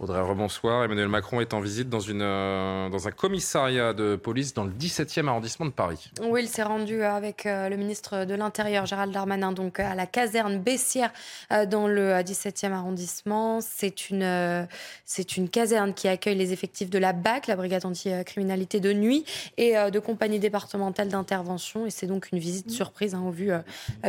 Audrey, 0.00 0.20
rebonsoir. 0.20 0.84
Emmanuel 0.84 1.08
Macron 1.08 1.40
est 1.40 1.52
en 1.54 1.60
visite 1.60 1.88
dans, 1.88 1.98
une, 1.98 2.22
euh, 2.22 2.88
dans 2.88 3.08
un 3.08 3.10
commissariat 3.10 3.92
de 3.92 4.14
police 4.14 4.54
dans 4.54 4.62
le 4.62 4.70
17e 4.70 5.26
arrondissement 5.26 5.66
de 5.66 5.72
Paris. 5.72 6.12
Oui, 6.22 6.42
il 6.44 6.48
s'est 6.48 6.62
rendu 6.62 7.02
avec 7.02 7.46
euh, 7.46 7.68
le 7.68 7.76
ministre 7.76 8.24
de 8.24 8.34
l'Intérieur, 8.34 8.86
Gérald 8.86 9.12
Darmanin, 9.12 9.50
donc 9.50 9.80
à 9.80 9.96
la 9.96 10.06
caserne 10.06 10.58
Bessières 10.58 11.12
euh, 11.50 11.66
dans 11.66 11.88
le 11.88 12.12
17e 12.12 12.70
arrondissement. 12.70 13.60
C'est 13.60 14.08
une, 14.08 14.68
c'est 15.04 15.36
une 15.36 15.48
caserne 15.48 15.92
qui 15.92 16.06
accueille 16.06 16.36
les 16.36 16.52
effectifs 16.52 16.90
de 16.90 16.98
la 16.98 17.12
BAC, 17.12 17.48
la 17.48 17.56
brigade 17.56 17.84
anti-criminalité 17.84 18.78
de 18.78 18.92
nuit, 18.92 19.24
et 19.56 19.74
de 19.74 19.98
compagnie 19.98 20.38
départementale 20.38 21.08
d'intervention. 21.08 21.86
Et 21.86 21.90
c'est 21.90 22.06
donc 22.06 22.30
une 22.30 22.38
visite 22.38 22.70
surprise 22.70 23.16
hein, 23.16 23.24
au 23.26 23.30
vu 23.30 23.50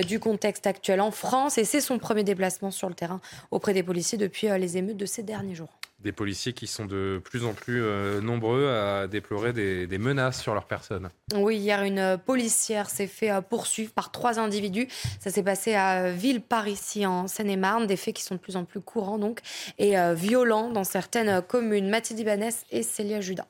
du 0.05 0.19
contexte 0.19 0.67
actuel 0.67 1.01
en 1.01 1.09
France. 1.11 1.57
Et 1.57 1.65
c'est 1.65 1.81
son 1.81 1.97
premier 1.97 2.23
déplacement 2.23 2.69
sur 2.69 2.89
le 2.89 2.95
terrain 2.95 3.21
auprès 3.49 3.73
des 3.73 3.83
policiers 3.83 4.17
depuis 4.19 4.47
les 4.47 4.77
émeutes 4.77 4.97
de 4.97 5.05
ces 5.05 5.23
derniers 5.23 5.55
jours 5.55 5.79
des 6.01 6.11
policiers 6.11 6.53
qui 6.53 6.67
sont 6.67 6.85
de 6.85 7.21
plus 7.23 7.43
en 7.43 7.53
plus 7.53 7.81
euh, 7.83 8.21
nombreux 8.21 8.69
à 8.69 9.07
déplorer 9.07 9.53
des, 9.53 9.97
menaces 9.97 10.41
sur 10.41 10.53
leur 10.53 10.65
personne. 10.65 11.09
Oui, 11.35 11.57
hier, 11.57 11.83
une 11.83 12.17
policière 12.25 12.89
s'est 12.89 13.07
fait 13.07 13.31
euh, 13.31 13.41
poursuivre 13.41 13.91
par 13.91 14.11
trois 14.11 14.39
individus. 14.39 14.87
Ça 15.19 15.29
s'est 15.29 15.43
passé 15.43 15.75
à 15.75 16.11
Villeparisis, 16.11 17.05
en 17.05 17.27
Seine-et-Marne. 17.27 17.85
Des 17.85 17.97
faits 17.97 18.15
qui 18.15 18.23
sont 18.23 18.35
de 18.35 18.39
plus 18.39 18.55
en 18.55 18.63
plus 18.63 18.79
courants, 18.79 19.17
donc, 19.17 19.41
et 19.77 19.97
euh, 19.99 20.13
violents 20.13 20.69
dans 20.69 20.85
certaines 20.85 21.41
communes. 21.41 21.89
Mathilde 21.89 22.19
Ibanez 22.19 22.49
et 22.71 22.83
Célia 22.83 23.19
Judas. 23.19 23.47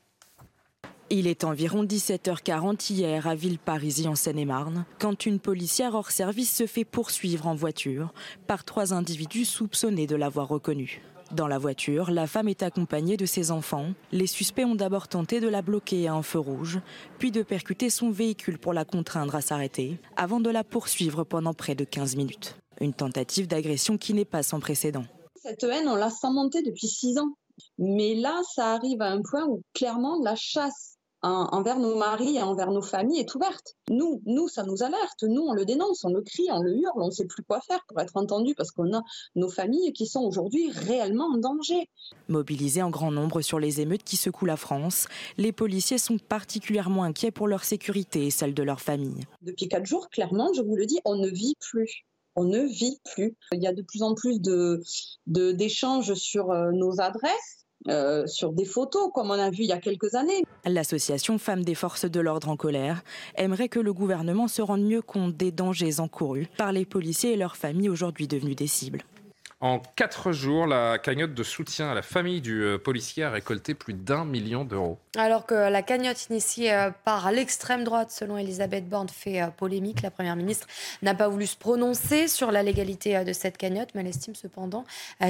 Il 1.11 1.25
est 1.25 1.43
environ 1.43 1.83
17h40 1.83 2.93
hier 2.93 3.27
à 3.27 3.33
Villeparisis 3.33 4.05
en 4.05 4.15
Seine-et-Marne 4.15 4.85
quand 4.99 5.25
une 5.25 5.39
policière 5.39 5.95
hors 5.95 6.11
service 6.11 6.55
se 6.55 6.67
fait 6.67 6.85
poursuivre 6.85 7.47
en 7.47 7.55
voiture 7.55 8.13
par 8.45 8.63
trois 8.63 8.93
individus 8.93 9.45
soupçonnés 9.45 10.05
de 10.05 10.15
l'avoir 10.15 10.47
reconnue. 10.47 11.01
Dans 11.31 11.47
la 11.47 11.59
voiture, 11.59 12.09
la 12.09 12.25
femme 12.25 12.47
est 12.47 12.63
accompagnée 12.63 13.15
de 13.15 13.27
ses 13.27 13.51
enfants. 13.51 13.93
Les 14.11 14.25
suspects 14.25 14.65
ont 14.65 14.73
d'abord 14.73 15.07
tenté 15.07 15.39
de 15.39 15.47
la 15.47 15.61
bloquer 15.61 16.07
à 16.07 16.15
un 16.15 16.23
feu 16.23 16.39
rouge, 16.39 16.79
puis 17.19 17.29
de 17.29 17.43
percuter 17.43 17.91
son 17.91 18.09
véhicule 18.09 18.57
pour 18.57 18.73
la 18.73 18.83
contraindre 18.83 19.35
à 19.35 19.41
s'arrêter, 19.41 19.99
avant 20.15 20.39
de 20.39 20.49
la 20.49 20.63
poursuivre 20.63 21.23
pendant 21.23 21.53
près 21.53 21.75
de 21.75 21.83
15 21.83 22.15
minutes. 22.15 22.57
Une 22.81 22.93
tentative 22.93 23.47
d'agression 23.47 23.97
qui 23.97 24.15
n'est 24.15 24.25
pas 24.25 24.41
sans 24.41 24.59
précédent. 24.59 25.05
Cette 25.35 25.63
haine, 25.63 25.87
on 25.87 25.95
l'a 25.95 26.09
monter 26.31 26.63
depuis 26.63 26.87
six 26.87 27.17
ans. 27.19 27.33
Mais 27.77 28.15
là, 28.15 28.41
ça 28.55 28.73
arrive 28.73 29.01
à 29.01 29.11
un 29.11 29.21
point 29.21 29.45
où 29.45 29.61
clairement 29.73 30.19
la 30.23 30.35
chasse 30.35 30.98
envers 31.21 31.79
nos 31.79 31.95
maris 31.95 32.37
et 32.37 32.41
envers 32.41 32.71
nos 32.71 32.81
familles 32.81 33.19
est 33.19 33.35
ouverte. 33.35 33.75
Nous, 33.89 34.21
nous, 34.25 34.47
ça 34.47 34.63
nous 34.63 34.83
alerte. 34.83 35.23
Nous, 35.23 35.41
on 35.41 35.53
le 35.53 35.65
dénonce, 35.65 36.03
on 36.05 36.09
le 36.09 36.21
crie, 36.21 36.47
on 36.51 36.61
le 36.61 36.75
hurle, 36.75 37.01
on 37.01 37.07
ne 37.07 37.11
sait 37.11 37.25
plus 37.25 37.43
quoi 37.43 37.59
faire 37.61 37.83
pour 37.87 37.99
être 37.99 38.15
entendu 38.15 38.55
parce 38.55 38.71
qu'on 38.71 38.93
a 38.93 39.01
nos 39.35 39.49
familles 39.49 39.93
qui 39.93 40.07
sont 40.07 40.21
aujourd'hui 40.21 40.71
réellement 40.71 41.25
en 41.33 41.37
danger. 41.37 41.89
Mobilisés 42.27 42.81
en 42.81 42.89
grand 42.89 43.11
nombre 43.11 43.41
sur 43.41 43.59
les 43.59 43.81
émeutes 43.81 44.03
qui 44.03 44.17
secouent 44.17 44.45
la 44.45 44.57
France, 44.57 45.07
les 45.37 45.51
policiers 45.51 45.97
sont 45.97 46.17
particulièrement 46.17 47.03
inquiets 47.03 47.31
pour 47.31 47.47
leur 47.47 47.63
sécurité 47.63 48.27
et 48.27 48.31
celle 48.31 48.53
de 48.53 48.63
leur 48.63 48.81
famille. 48.81 49.25
Depuis 49.41 49.67
quatre 49.67 49.85
jours, 49.85 50.09
clairement, 50.09 50.51
je 50.53 50.61
vous 50.61 50.75
le 50.75 50.85
dis, 50.85 50.99
on 51.05 51.15
ne 51.15 51.29
vit 51.29 51.55
plus 51.59 52.05
on 52.35 52.45
ne 52.45 52.63
vit 52.63 52.99
plus. 53.13 53.35
Il 53.51 53.61
y 53.61 53.67
a 53.67 53.73
de 53.73 53.81
plus 53.81 54.01
en 54.01 54.15
plus 54.15 54.39
de, 54.39 54.81
d'échanges 55.25 56.13
sur 56.13 56.51
euh, 56.51 56.71
nos 56.71 57.01
adresses. 57.01 57.65
Euh, 57.87 58.27
sur 58.27 58.51
des 58.51 58.65
photos, 58.65 59.09
comme 59.13 59.31
on 59.31 59.39
a 59.39 59.49
vu 59.49 59.63
il 59.63 59.69
y 59.69 59.71
a 59.71 59.79
quelques 59.79 60.13
années. 60.13 60.43
L'association 60.65 61.37
Femmes 61.37 61.63
des 61.63 61.75
Forces 61.75 62.05
de 62.05 62.19
l'Ordre 62.19 62.49
en 62.49 62.57
colère 62.57 63.03
aimerait 63.35 63.69
que 63.69 63.79
le 63.79 63.93
gouvernement 63.93 64.49
se 64.49 64.61
rende 64.61 64.83
mieux 64.83 65.01
compte 65.01 65.37
des 65.37 65.51
dangers 65.51 66.01
encourus 66.01 66.47
par 66.57 66.73
les 66.73 66.85
policiers 66.85 67.33
et 67.33 67.37
leurs 67.37 67.55
familles 67.55 67.89
aujourd'hui 67.89 68.27
devenues 68.27 68.55
des 68.55 68.67
cibles. 68.67 69.03
En 69.61 69.81
quatre 69.97 70.31
jours, 70.31 70.67
la 70.67 70.97
cagnotte 70.99 71.33
de 71.33 71.43
soutien 71.43 71.89
à 71.89 71.93
la 71.93 72.01
famille 72.01 72.39
du 72.39 72.63
euh, 72.63 72.77
policier 72.77 73.25
a 73.25 73.29
récolté 73.29 73.73
plus 73.73 73.93
d'un 73.93 74.23
million 74.23 74.63
d'euros. 74.63 74.97
Alors 75.17 75.45
que 75.45 75.53
la 75.53 75.81
cagnotte 75.81 76.27
initiée 76.29 76.73
euh, 76.73 76.91
par 77.03 77.29
l'extrême 77.33 77.83
droite, 77.83 78.09
selon 78.09 78.37
Elisabeth 78.37 78.87
Borne, 78.87 79.09
fait 79.09 79.41
polémique, 79.57 80.01
la 80.01 80.11
Première 80.11 80.37
ministre 80.37 80.65
n'a 81.01 81.13
pas 81.13 81.27
voulu 81.27 81.45
se 81.45 81.57
prononcer 81.57 82.29
sur 82.29 82.53
la 82.53 82.63
légalité 82.63 83.21
de 83.25 83.33
cette 83.33 83.57
cagnotte, 83.57 83.89
mais 83.95 84.01
elle 84.01 84.07
estime 84.07 84.35
cependant 84.35 84.85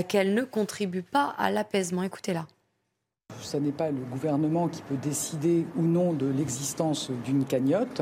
qu'elle 0.08 0.36
ne 0.36 0.44
contribue 0.44 1.02
pas 1.02 1.34
à 1.40 1.50
l'apaisement. 1.50 2.04
Écoutez-la. 2.04 2.46
Ce 3.42 3.58
n'est 3.58 3.72
pas 3.72 3.90
le 3.90 4.02
gouvernement 4.12 4.68
qui 4.68 4.82
peut 4.82 4.98
décider 4.98 5.66
ou 5.76 5.84
non 5.84 6.14
de 6.14 6.28
l'existence 6.28 7.10
d'une 7.24 7.46
cagnotte. 7.46 8.02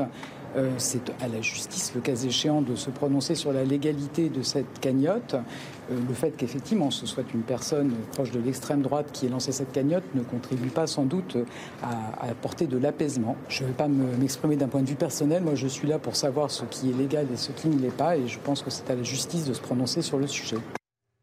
Euh, 0.56 0.70
c'est 0.78 1.10
à 1.20 1.28
la 1.28 1.40
justice, 1.40 1.92
le 1.94 2.00
cas 2.00 2.14
échéant, 2.14 2.62
de 2.62 2.74
se 2.74 2.90
prononcer 2.90 3.34
sur 3.34 3.52
la 3.52 3.64
légalité 3.64 4.28
de 4.28 4.42
cette 4.42 4.80
cagnotte. 4.80 5.34
Euh, 5.90 5.96
le 6.08 6.14
fait 6.14 6.30
qu'effectivement 6.30 6.90
ce 6.90 7.06
soit 7.06 7.24
une 7.34 7.42
personne 7.42 7.92
proche 8.12 8.30
de 8.30 8.40
l'extrême 8.40 8.82
droite 8.82 9.08
qui 9.12 9.26
ait 9.26 9.28
lancé 9.28 9.52
cette 9.52 9.72
cagnotte 9.72 10.04
ne 10.14 10.22
contribue 10.22 10.68
pas 10.68 10.86
sans 10.86 11.04
doute 11.04 11.36
à, 11.82 12.26
à 12.26 12.30
apporter 12.30 12.66
de 12.66 12.78
l'apaisement. 12.78 13.36
Je 13.48 13.62
ne 13.62 13.68
vais 13.68 13.74
pas 13.74 13.88
m'exprimer 13.88 14.56
d'un 14.56 14.68
point 14.68 14.82
de 14.82 14.88
vue 14.88 14.94
personnel. 14.94 15.42
Moi, 15.42 15.54
je 15.54 15.66
suis 15.66 15.88
là 15.88 15.98
pour 15.98 16.16
savoir 16.16 16.50
ce 16.50 16.64
qui 16.64 16.90
est 16.90 16.94
légal 16.94 17.26
et 17.32 17.36
ce 17.36 17.52
qui 17.52 17.68
ne 17.68 17.78
l'est 17.78 17.96
pas. 17.96 18.16
Et 18.16 18.26
je 18.26 18.38
pense 18.38 18.62
que 18.62 18.70
c'est 18.70 18.90
à 18.90 18.94
la 18.94 19.02
justice 19.02 19.44
de 19.44 19.52
se 19.52 19.60
prononcer 19.60 20.02
sur 20.02 20.18
le 20.18 20.26
sujet. 20.26 20.56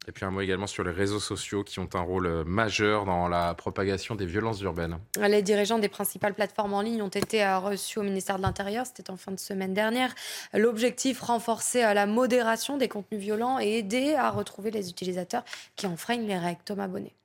Et 0.07 0.11
puis 0.11 0.23
un 0.23 0.31
mot 0.31 0.41
également 0.41 0.67
sur 0.67 0.83
les 0.83 0.91
réseaux 0.91 1.19
sociaux 1.19 1.63
qui 1.63 1.79
ont 1.79 1.89
un 1.93 2.01
rôle 2.01 2.27
euh, 2.27 2.43
majeur 2.43 3.05
dans 3.05 3.27
la 3.27 3.55
propagation 3.55 4.13
des 4.15 4.25
violences 4.25 4.61
urbaines. 4.61 4.99
Les 5.19 5.41
dirigeants 5.41 5.79
des 5.79 5.89
principales 5.89 6.35
plateformes 6.35 6.73
en 6.73 6.81
ligne 6.81 7.01
ont 7.01 7.07
été 7.07 7.43
euh, 7.43 7.57
reçus 7.57 7.97
au 7.97 8.03
ministère 8.03 8.37
de 8.37 8.43
l'Intérieur, 8.43 8.85
c'était 8.85 9.09
en 9.09 9.17
fin 9.17 9.31
de 9.31 9.39
semaine 9.39 9.73
dernière. 9.73 10.13
L'objectif, 10.53 11.21
renforcer 11.21 11.83
euh, 11.83 11.93
la 11.93 12.05
modération 12.05 12.77
des 12.77 12.87
contenus 12.87 13.19
violents 13.19 13.59
et 13.59 13.77
aider 13.77 14.13
à 14.13 14.29
retrouver 14.29 14.69
les 14.69 14.89
utilisateurs 14.89 15.43
qui 15.75 15.87
enfreignent 15.87 16.27
les 16.27 16.37
règles. 16.37 16.61
Thomas 16.65 16.87
Bonnet. 16.87 17.15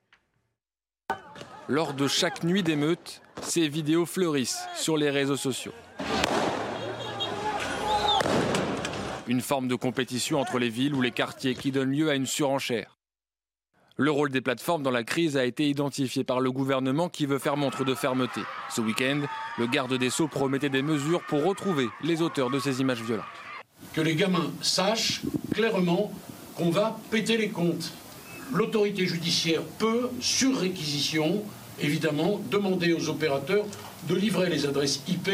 Lors 1.67 1.93
de 1.93 2.07
chaque 2.07 2.43
nuit 2.43 2.63
d'émeute, 2.63 3.21
ces 3.43 3.67
vidéos 3.67 4.05
fleurissent 4.05 4.65
sur 4.75 4.97
les 4.97 5.09
réseaux 5.09 5.37
sociaux. 5.37 5.73
Une 9.27 9.41
forme 9.41 9.67
de 9.67 9.75
compétition 9.75 10.39
entre 10.39 10.57
les 10.57 10.69
villes 10.69 10.95
ou 10.95 11.01
les 11.01 11.11
quartiers 11.11 11.53
qui 11.53 11.71
donne 11.71 11.91
lieu 11.91 12.09
à 12.09 12.15
une 12.15 12.25
surenchère. 12.25 12.97
Le 13.97 14.09
rôle 14.09 14.31
des 14.31 14.41
plateformes 14.41 14.81
dans 14.81 14.91
la 14.91 15.03
crise 15.03 15.37
a 15.37 15.45
été 15.45 15.69
identifié 15.69 16.23
par 16.23 16.39
le 16.39 16.51
gouvernement 16.51 17.07
qui 17.07 17.27
veut 17.27 17.37
faire 17.37 17.55
montre 17.55 17.85
de 17.85 17.93
fermeté. 17.93 18.41
Ce 18.69 18.81
week-end, 18.81 19.21
le 19.59 19.67
garde 19.67 19.93
des 19.93 20.09
Sceaux 20.09 20.27
promettait 20.27 20.69
des 20.69 20.81
mesures 20.81 21.21
pour 21.27 21.43
retrouver 21.43 21.87
les 22.03 22.23
auteurs 22.23 22.49
de 22.49 22.59
ces 22.59 22.81
images 22.81 23.03
violentes. 23.03 23.25
Que 23.93 24.01
les 24.01 24.15
gamins 24.15 24.51
sachent 24.61 25.21
clairement 25.53 26.11
qu'on 26.55 26.71
va 26.71 26.99
péter 27.11 27.37
les 27.37 27.49
comptes. 27.49 27.93
L'autorité 28.51 29.05
judiciaire 29.05 29.61
peut, 29.77 30.09
sur 30.19 30.57
réquisition, 30.57 31.43
évidemment, 31.79 32.41
demander 32.49 32.93
aux 32.93 33.07
opérateurs 33.09 33.65
de 34.09 34.15
livrer 34.15 34.49
les 34.49 34.65
adresses 34.65 35.03
IP, 35.07 35.29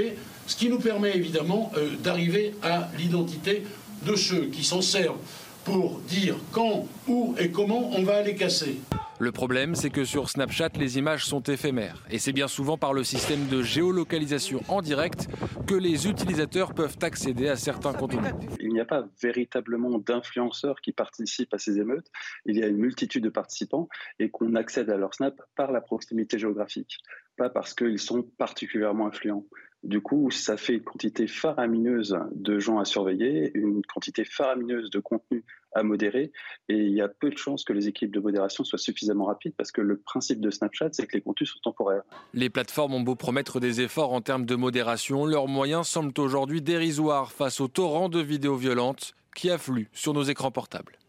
ce 0.47 0.55
qui 0.55 0.69
nous 0.69 0.79
permet 0.79 1.15
évidemment 1.15 1.71
euh, 1.77 1.95
d'arriver 1.97 2.55
à 2.63 2.89
l'identité 2.97 3.63
de 4.05 4.15
ceux 4.15 4.45
qui 4.45 4.63
s'en 4.63 4.81
servent 4.81 5.19
pour 5.65 5.99
dire 6.07 6.35
quand, 6.51 6.87
où 7.07 7.35
et 7.37 7.51
comment 7.51 7.91
on 7.91 8.03
va 8.03 8.21
les 8.21 8.35
casser. 8.35 8.79
Le 9.19 9.31
problème, 9.31 9.73
c'est 9.73 9.89
que 9.89 10.05
sur 10.05 10.29
Snapchat, 10.29 10.69
les 10.77 10.99
images 10.99 11.25
sont 11.25 11.41
éphémères. 11.41 12.05
Et 12.11 12.19
c'est 12.19 12.33
bien 12.33 12.47
souvent 12.47 12.77
par 12.77 12.93
le 12.93 13.03
système 13.03 13.47
de 13.47 13.63
géolocalisation 13.63 14.61
en 14.67 14.83
direct 14.83 15.27
que 15.65 15.73
les 15.73 16.07
utilisateurs 16.07 16.75
peuvent 16.75 16.97
accéder 17.01 17.49
à 17.49 17.55
certains 17.55 17.93
contenus. 17.93 18.31
Il 18.59 18.69
n'y 18.69 18.79
a 18.79 18.85
pas 18.85 19.07
véritablement 19.19 19.97
d'influenceurs 19.97 20.81
qui 20.81 20.91
participent 20.91 21.53
à 21.53 21.57
ces 21.57 21.79
émeutes. 21.79 22.11
Il 22.45 22.57
y 22.57 22.63
a 22.63 22.67
une 22.67 22.77
multitude 22.77 23.23
de 23.23 23.29
participants 23.29 23.89
et 24.19 24.29
qu'on 24.29 24.53
accède 24.53 24.91
à 24.91 24.97
leur 24.97 25.15
Snap 25.15 25.41
par 25.55 25.71
la 25.71 25.81
proximité 25.81 26.37
géographique, 26.37 26.99
pas 27.37 27.49
parce 27.49 27.73
qu'ils 27.73 27.99
sont 27.99 28.21
particulièrement 28.21 29.07
influents. 29.07 29.45
Du 29.87 30.01
coup, 30.01 30.31
ça 30.31 30.57
fait 30.57 30.73
une 30.73 30.83
quantité 30.83 31.27
faramineuse 31.27 32.19
de 32.35 32.59
gens 32.59 32.77
à 32.77 32.83
surveiller, 32.83 33.51
une 33.53 33.81
quantité 33.85 34.25
faramineuse 34.25 34.89
de 34.89 34.99
contenu 34.99 35.45
à 35.73 35.81
modérer, 35.81 36.33
et 36.67 36.75
il 36.75 36.91
y 36.91 36.99
a 36.99 37.07
peu 37.07 37.29
de 37.29 37.37
chances 37.37 37.63
que 37.63 37.71
les 37.71 37.87
équipes 37.87 38.13
de 38.13 38.19
modération 38.19 38.65
soient 38.65 38.79
suffisamment 38.79 39.23
rapides 39.23 39.53
parce 39.55 39.71
que 39.71 39.79
le 39.79 39.97
principe 39.97 40.41
de 40.41 40.49
Snapchat, 40.49 40.89
c'est 40.91 41.07
que 41.07 41.15
les 41.15 41.21
contenus 41.21 41.53
sont 41.53 41.59
temporaires. 41.63 42.03
Les 42.33 42.49
plateformes 42.49 42.95
ont 42.95 43.01
beau 43.01 43.15
promettre 43.15 43.61
des 43.61 43.79
efforts 43.79 44.11
en 44.11 44.19
termes 44.19 44.45
de 44.45 44.55
modération, 44.55 45.25
leurs 45.25 45.47
moyens 45.47 45.87
semblent 45.87 46.19
aujourd'hui 46.19 46.61
dérisoires 46.61 47.31
face 47.31 47.61
au 47.61 47.69
torrent 47.69 48.09
de 48.09 48.19
vidéos 48.19 48.57
violentes 48.57 49.13
qui 49.33 49.49
affluent 49.49 49.87
sur 49.93 50.13
nos 50.13 50.23
écrans 50.23 50.51
portables. 50.51 50.99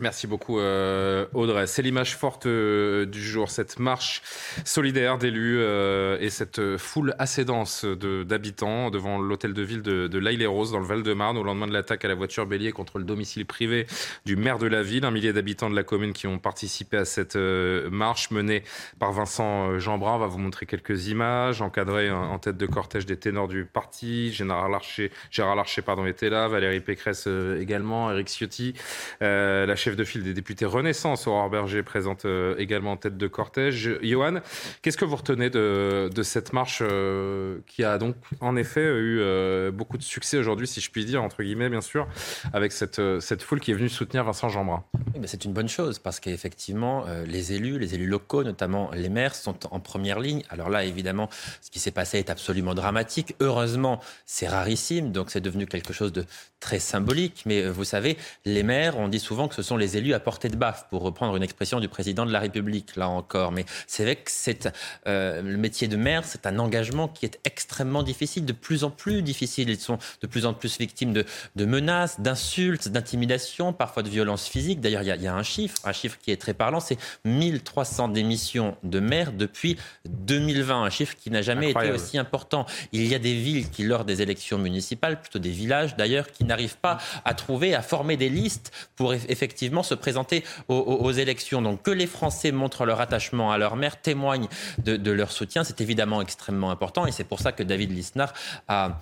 Merci 0.00 0.26
beaucoup 0.26 0.60
euh, 0.60 1.26
Audrey. 1.34 1.66
C'est 1.66 1.82
l'image 1.82 2.16
forte 2.16 2.46
euh, 2.46 3.04
du 3.04 3.22
jour, 3.22 3.50
cette 3.50 3.78
marche 3.78 4.22
solidaire 4.64 5.18
d'élus 5.18 5.58
euh, 5.60 6.16
et 6.20 6.30
cette 6.30 6.78
foule 6.78 7.14
assez 7.18 7.44
dense 7.44 7.84
d'habitants 7.84 8.88
devant 8.88 9.18
l'hôtel 9.18 9.52
de 9.52 9.60
ville 9.60 9.82
de, 9.82 10.06
de 10.06 10.18
l'Aille-les-Roses 10.18 10.72
dans 10.72 10.78
le 10.78 10.86
Val-de-Marne 10.86 11.36
au 11.36 11.42
lendemain 11.42 11.66
de 11.66 11.74
l'attaque 11.74 12.06
à 12.06 12.08
la 12.08 12.14
voiture 12.14 12.46
bélier 12.46 12.72
contre 12.72 12.96
le 12.96 13.04
domicile 13.04 13.44
privé 13.44 13.86
du 14.24 14.36
maire 14.36 14.58
de 14.58 14.66
la 14.66 14.82
ville. 14.82 15.04
Un 15.04 15.10
millier 15.10 15.34
d'habitants 15.34 15.68
de 15.68 15.76
la 15.76 15.82
commune 15.82 16.14
qui 16.14 16.26
ont 16.26 16.38
participé 16.38 16.96
à 16.96 17.04
cette 17.04 17.36
marche 17.36 18.30
menée 18.30 18.62
par 18.98 19.12
Vincent 19.12 19.78
Jeanbrun. 19.78 20.14
On 20.14 20.18
va 20.18 20.26
vous 20.28 20.38
montrer 20.38 20.64
quelques 20.64 21.08
images, 21.08 21.60
encadrées 21.60 22.10
en 22.10 22.38
tête 22.38 22.56
de 22.56 22.66
cortège 22.66 23.04
des 23.04 23.18
ténors 23.18 23.48
du 23.48 23.66
parti. 23.66 24.32
Gérard 24.32 24.70
Larcher, 24.70 25.10
Gérard 25.30 25.56
Larcher 25.56 25.82
pardon, 25.82 26.06
était 26.06 26.30
là, 26.30 26.48
Valérie 26.48 26.80
Pécresse 26.80 27.28
également, 27.60 28.10
Eric 28.10 28.28
Ciotti, 28.28 28.72
la 29.20 29.76
chef 29.76 29.89
de 29.96 30.04
file 30.04 30.22
des 30.22 30.34
députés 30.34 30.64
Renaissance, 30.64 31.26
Aurore 31.26 31.50
Berger, 31.50 31.82
présente 31.82 32.24
euh, 32.24 32.54
également 32.58 32.92
en 32.92 32.96
tête 32.96 33.16
de 33.16 33.26
cortège. 33.26 33.98
Johan, 34.02 34.40
qu'est-ce 34.82 34.96
que 34.96 35.04
vous 35.04 35.16
retenez 35.16 35.50
de, 35.50 36.10
cette 36.22 36.52
marche 36.52 36.82
euh, 36.82 37.58
qui 37.66 37.82
a 37.82 37.98
donc 37.98 38.14
en 38.40 38.56
effet 38.56 38.82
eu 38.82 39.20
euh, 39.20 39.70
beaucoup 39.70 39.98
de 39.98 40.02
succès 40.02 40.38
aujourd'hui, 40.38 40.66
si 40.66 40.80
je 40.80 40.90
puis 40.90 41.04
dire, 41.04 41.22
entre 41.22 41.42
guillemets, 41.42 41.68
bien 41.68 41.80
sûr, 41.80 42.06
avec 42.52 42.72
cette, 42.72 43.00
foule 43.42 43.60
qui 43.60 43.70
est 43.70 43.74
venue 43.74 43.88
soutenir 43.88 44.24
Vincent 44.24 44.48
Jeanbrun? 44.48 44.84
C'est 45.24 45.44
une 45.44 45.52
bonne 45.52 45.68
chose 45.68 45.98
parce 45.98 46.20
qu'effectivement, 46.20 47.04
les 47.26 47.52
élus, 47.52 47.78
les 47.78 47.94
élus 47.94 48.06
locaux, 48.06 48.44
notamment 48.44 48.90
les 48.92 49.08
maires, 49.08 49.34
sont 49.34 49.56
en 49.72 49.80
première 49.80 50.20
ligne. 50.20 50.42
Alors 50.50 50.70
là, 50.70 50.84
évidemment, 50.84 51.28
ce 51.60 51.70
qui 51.70 51.78
s'est 51.78 51.90
passé 51.90 52.18
est 52.18 52.30
absolument 52.30 52.74
dramatique. 52.74 53.34
Heureusement, 53.40 54.00
c'est 54.26 54.48
rarissime, 54.48 55.12
donc 55.12 55.30
c'est 55.30 55.40
devenu 55.40 55.66
quelque 55.66 55.92
chose 55.92 56.12
de 56.12 56.24
très 56.60 56.78
symbolique. 56.78 57.42
Mais 57.46 57.68
vous 57.68 57.84
savez, 57.84 58.16
les 58.44 58.62
maires, 58.62 58.98
on 58.98 59.08
dit 59.08 59.18
souvent 59.18 59.48
que 59.48 59.54
ce 59.54 59.62
sont 59.62 59.76
les 59.80 59.96
élus 59.96 60.14
à 60.14 60.20
portée 60.20 60.48
de 60.48 60.56
baffe, 60.56 60.86
pour 60.90 61.02
reprendre 61.02 61.34
une 61.36 61.42
expression 61.42 61.80
du 61.80 61.88
président 61.88 62.24
de 62.24 62.32
la 62.32 62.38
République, 62.38 62.96
là 62.96 63.08
encore. 63.08 63.50
Mais 63.50 63.64
c'est 63.86 64.04
vrai 64.04 64.16
que 64.16 64.30
c'est, 64.30 64.72
euh, 65.06 65.42
le 65.42 65.56
métier 65.56 65.88
de 65.88 65.96
maire, 65.96 66.22
c'est 66.24 66.46
un 66.46 66.58
engagement 66.58 67.08
qui 67.08 67.24
est 67.26 67.40
extrêmement 67.44 68.02
difficile, 68.02 68.44
de 68.44 68.52
plus 68.52 68.84
en 68.84 68.90
plus 68.90 69.22
difficile. 69.22 69.68
Ils 69.68 69.80
sont 69.80 69.98
de 70.22 70.26
plus 70.26 70.46
en 70.46 70.54
plus 70.54 70.78
victimes 70.78 71.12
de, 71.12 71.24
de 71.56 71.64
menaces, 71.64 72.20
d'insultes, 72.20 72.88
d'intimidations, 72.88 73.72
parfois 73.72 74.02
de 74.02 74.08
violences 74.08 74.46
physiques. 74.46 74.80
D'ailleurs, 74.80 75.02
il 75.02 75.14
y, 75.14 75.24
y, 75.24 75.26
a 75.26 75.34
un 75.34 75.42
chiffre, 75.42 75.76
un 75.84 75.92
chiffre 75.92 76.18
qui 76.22 76.30
est 76.30 76.36
très 76.36 76.54
parlant, 76.54 76.80
c'est 76.80 76.98
1300 77.24 78.08
démissions 78.08 78.76
de 78.84 79.00
maires 79.00 79.32
depuis 79.32 79.76
2020, 80.08 80.82
un 80.82 80.90
chiffre 80.90 81.16
qui 81.16 81.30
n'a 81.30 81.42
jamais 81.42 81.70
été 81.70 81.90
aussi 81.90 82.18
important. 82.18 82.66
Il 82.92 83.06
y 83.06 83.14
a 83.14 83.18
des 83.18 83.34
villes 83.34 83.70
qui, 83.70 83.84
lors 83.84 84.04
des 84.04 84.22
élections 84.22 84.58
municipales, 84.58 85.20
plutôt 85.20 85.38
des 85.38 85.50
villages 85.50 85.96
d'ailleurs, 85.96 86.30
qui 86.30 86.44
n'arrivent 86.44 86.78
pas 86.78 86.98
à 87.24 87.34
trouver, 87.34 87.74
à 87.74 87.82
former 87.82 88.16
des 88.16 88.28
listes 88.28 88.72
pour 88.96 89.14
effectivement 89.14 89.59
se 89.82 89.94
présenter 89.94 90.44
aux, 90.68 91.12
élections. 91.12 91.62
Donc 91.62 91.82
que 91.82 91.90
les 91.90 92.06
Français 92.06 92.52
montrent 92.52 92.84
leur 92.84 93.00
attachement 93.00 93.52
à 93.52 93.58
leur 93.58 93.76
mère, 93.76 94.00
témoignent 94.00 94.48
de, 94.78 95.10
leur 95.10 95.32
soutien, 95.32 95.64
c'est 95.64 95.80
évidemment 95.80 96.22
extrêmement 96.22 96.70
important. 96.70 97.06
Et 97.06 97.12
c'est 97.12 97.24
pour 97.24 97.40
ça 97.40 97.52
que 97.52 97.62
David 97.62 97.92
Lisnard 97.92 98.32
a, 98.68 99.00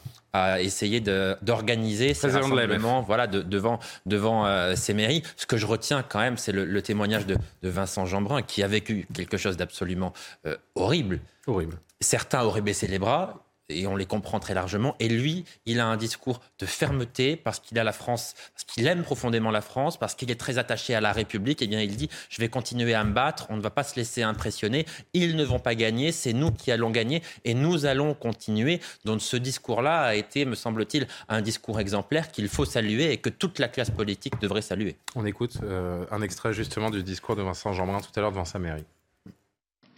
essayé 0.60 1.00
d'organiser 1.00 2.14
ces 2.14 2.28
rassemblements 2.28 3.02
voilà, 3.02 3.26
devant, 3.26 3.80
devant 4.06 4.46
euh, 4.46 4.76
ces 4.76 4.94
mairies. 4.94 5.24
Ce 5.36 5.46
que 5.46 5.56
je 5.56 5.66
retiens 5.66 6.04
quand 6.08 6.20
même, 6.20 6.36
c'est 6.36 6.52
le, 6.52 6.82
témoignage 6.82 7.26
de, 7.26 7.36
Vincent 7.62 8.06
Jeanbrun, 8.06 8.42
qui 8.42 8.62
a 8.62 8.68
vécu 8.68 9.08
quelque 9.14 9.36
chose 9.36 9.56
d'absolument 9.56 10.12
euh, 10.46 10.56
horrible. 10.76 11.20
Horrible. 11.46 11.78
Certains 12.00 12.42
auraient 12.44 12.60
baissé 12.60 12.86
les 12.86 13.00
bras, 13.00 13.47
et 13.68 13.86
on 13.86 13.96
les 13.96 14.06
comprend 14.06 14.40
très 14.40 14.54
largement. 14.54 14.96
Et 14.98 15.08
lui, 15.08 15.44
il 15.66 15.80
a 15.80 15.86
un 15.86 15.96
discours 15.96 16.40
de 16.58 16.66
fermeté 16.66 17.36
parce 17.36 17.60
qu'il 17.60 17.78
a 17.78 17.84
la 17.84 17.92
France, 17.92 18.34
parce 18.54 18.64
qu'il 18.64 18.86
aime 18.86 19.02
profondément 19.02 19.50
la 19.50 19.60
France, 19.60 19.98
parce 19.98 20.14
qu'il 20.14 20.30
est 20.30 20.40
très 20.40 20.58
attaché 20.58 20.94
à 20.94 21.00
la 21.00 21.12
République. 21.12 21.62
Et 21.62 21.66
eh 21.66 21.68
bien, 21.68 21.80
il 21.80 21.96
dit 21.96 22.08
je 22.30 22.40
vais 22.40 22.48
continuer 22.48 22.94
à 22.94 23.04
me 23.04 23.12
battre. 23.12 23.46
On 23.50 23.56
ne 23.56 23.60
va 23.60 23.70
pas 23.70 23.82
se 23.82 23.96
laisser 23.96 24.22
impressionner. 24.22 24.86
Ils 25.12 25.36
ne 25.36 25.44
vont 25.44 25.58
pas 25.58 25.74
gagner. 25.74 26.12
C'est 26.12 26.32
nous 26.32 26.50
qui 26.50 26.72
allons 26.72 26.90
gagner 26.90 27.22
et 27.44 27.54
nous 27.54 27.86
allons 27.86 28.14
continuer. 28.14 28.80
Donc, 29.04 29.20
ce 29.20 29.36
discours-là 29.36 30.00
a 30.00 30.14
été, 30.14 30.44
me 30.44 30.54
semble-t-il, 30.54 31.06
un 31.28 31.42
discours 31.42 31.80
exemplaire 31.80 32.30
qu'il 32.30 32.48
faut 32.48 32.64
saluer 32.64 33.12
et 33.12 33.18
que 33.18 33.28
toute 33.28 33.58
la 33.58 33.68
classe 33.68 33.90
politique 33.90 34.40
devrait 34.40 34.62
saluer. 34.62 34.96
On 35.14 35.26
écoute 35.26 35.58
euh, 35.62 36.04
un 36.10 36.22
extrait 36.22 36.52
justement 36.52 36.90
du 36.90 37.02
discours 37.02 37.36
de 37.36 37.42
Vincent 37.42 37.72
Jeanbrun 37.72 38.00
tout 38.00 38.10
à 38.16 38.20
l'heure 38.20 38.32
devant 38.32 38.44
sa 38.44 38.58
mairie. 38.58 38.84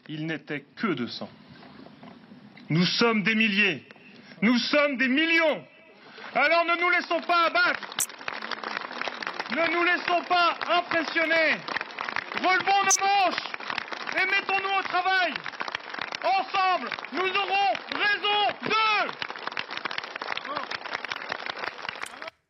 Il 0.08 0.26
n'était 0.26 0.64
que 0.74 0.88
de 0.88 1.06
sang 1.06 1.28
nous 2.70 2.84
sommes 2.84 3.24
des 3.24 3.34
milliers. 3.34 3.82
Nous 4.42 4.56
sommes 4.56 4.96
des 4.96 5.08
millions. 5.08 5.64
Alors 6.34 6.64
ne 6.64 6.80
nous 6.80 6.90
laissons 6.90 7.20
pas 7.20 7.46
abattre. 7.46 7.96
Ne 9.50 9.74
nous 9.74 9.84
laissons 9.84 10.22
pas 10.28 10.54
impressionner. 10.78 11.58
Relevons 12.36 12.82
nos 12.84 13.04
manches 13.04 13.52
et 14.14 14.26
mettons-nous 14.26 14.78
au 14.78 14.82
travail. 14.82 15.34
Ensemble, 16.22 16.88
nous 17.12 17.28
aurons 17.28 17.72
raison 17.92 18.58
d'eux. 18.62 19.10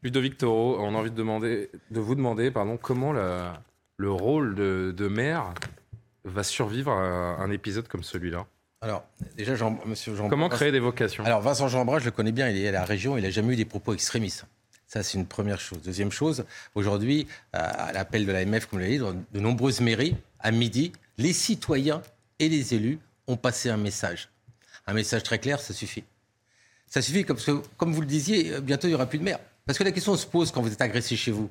Ludovic 0.03 0.37
Toro, 0.37 0.77
on 0.81 0.95
a 0.95 0.99
envie 0.99 1.11
de, 1.11 1.17
demander, 1.17 1.71
de 1.91 2.01
vous 2.01 2.15
demander 2.15 2.51
pardon, 2.51 2.77
comment 2.77 3.13
le 3.13 4.13
rôle 4.13 4.55
de, 4.55 4.95
de 4.95 5.09
maire 5.09 5.55
va 6.25 6.43
survivre 6.43 6.93
à 6.93 7.43
un 7.43 7.51
épisode 7.51 7.89
comme 7.89 8.03
celui-là? 8.03 8.45
Alors, 8.83 9.05
déjà, 9.37 9.57
Jean, 9.57 9.79
monsieur 9.85 10.17
Jean 10.17 10.31
Comment 10.31 10.49
créer 10.49 10.73
des 10.73 10.81
vocations? 10.81 11.23
Alors, 11.25 11.43
Vincent 11.43 11.69
Jeanbrun, 11.69 11.99
je 11.99 12.07
le 12.07 12.13
connais 12.13 12.33
bien, 12.33 12.49
il 12.49 12.57
est 12.57 12.69
à 12.69 12.73
la 12.73 12.85
région, 12.87 13.19
il 13.19 13.23
n'a 13.23 13.31
jamais 13.31 13.53
eu 13.53 13.57
des 13.57 13.67
propos 13.67 13.93
extrémistes. 13.93 14.47
Ça, 14.87 15.03
c'est 15.03 15.19
une 15.19 15.27
première 15.27 15.61
chose. 15.61 15.83
Deuxième 15.83 16.11
chose, 16.11 16.47
aujourd'hui, 16.75 17.27
à 17.53 17.93
l'appel 17.93 18.25
de 18.25 18.33
l'AMF, 18.33 18.67
comme 18.67 18.79
vous 18.79 18.83
l'avez 18.83 18.93
dit, 18.93 18.99
dans 18.99 19.13
de 19.13 19.41
nombreuses 19.41 19.83
mairies, 19.83 20.17
à 20.39 20.51
midi, 20.51 20.93
les 21.19 21.35
citoyens 21.35 22.01
et 22.39 22.49
les 22.49 22.75
élus 22.75 22.99
ont 23.27 23.37
passé 23.37 23.69
un 23.69 23.77
message. 23.77 24.31
Un 24.87 24.95
message 24.95 25.25
très 25.25 25.39
clair, 25.39 25.61
ça 25.61 25.75
suffit. 25.75 26.05
Ça 26.87 27.03
suffit 27.03 27.25
parce 27.25 27.45
que, 27.45 27.63
comme 27.77 27.93
vous 27.93 28.01
le 28.01 28.07
disiez, 28.07 28.63
bientôt, 28.63 28.87
il 28.89 28.93
n'y 28.93 28.95
aura 28.95 29.07
plus 29.07 29.19
de 29.19 29.25
maire. 29.25 29.41
Parce 29.67 29.79
que 29.79 29.85
la 29.85 29.93
question 29.93 30.17
se 30.17 30.27
pose 30.27 30.51
quand 30.51 30.63
vous 30.63 30.73
êtes 30.73 30.81
agressé 30.81 31.17
chez 31.17 31.33
vous. 31.33 31.51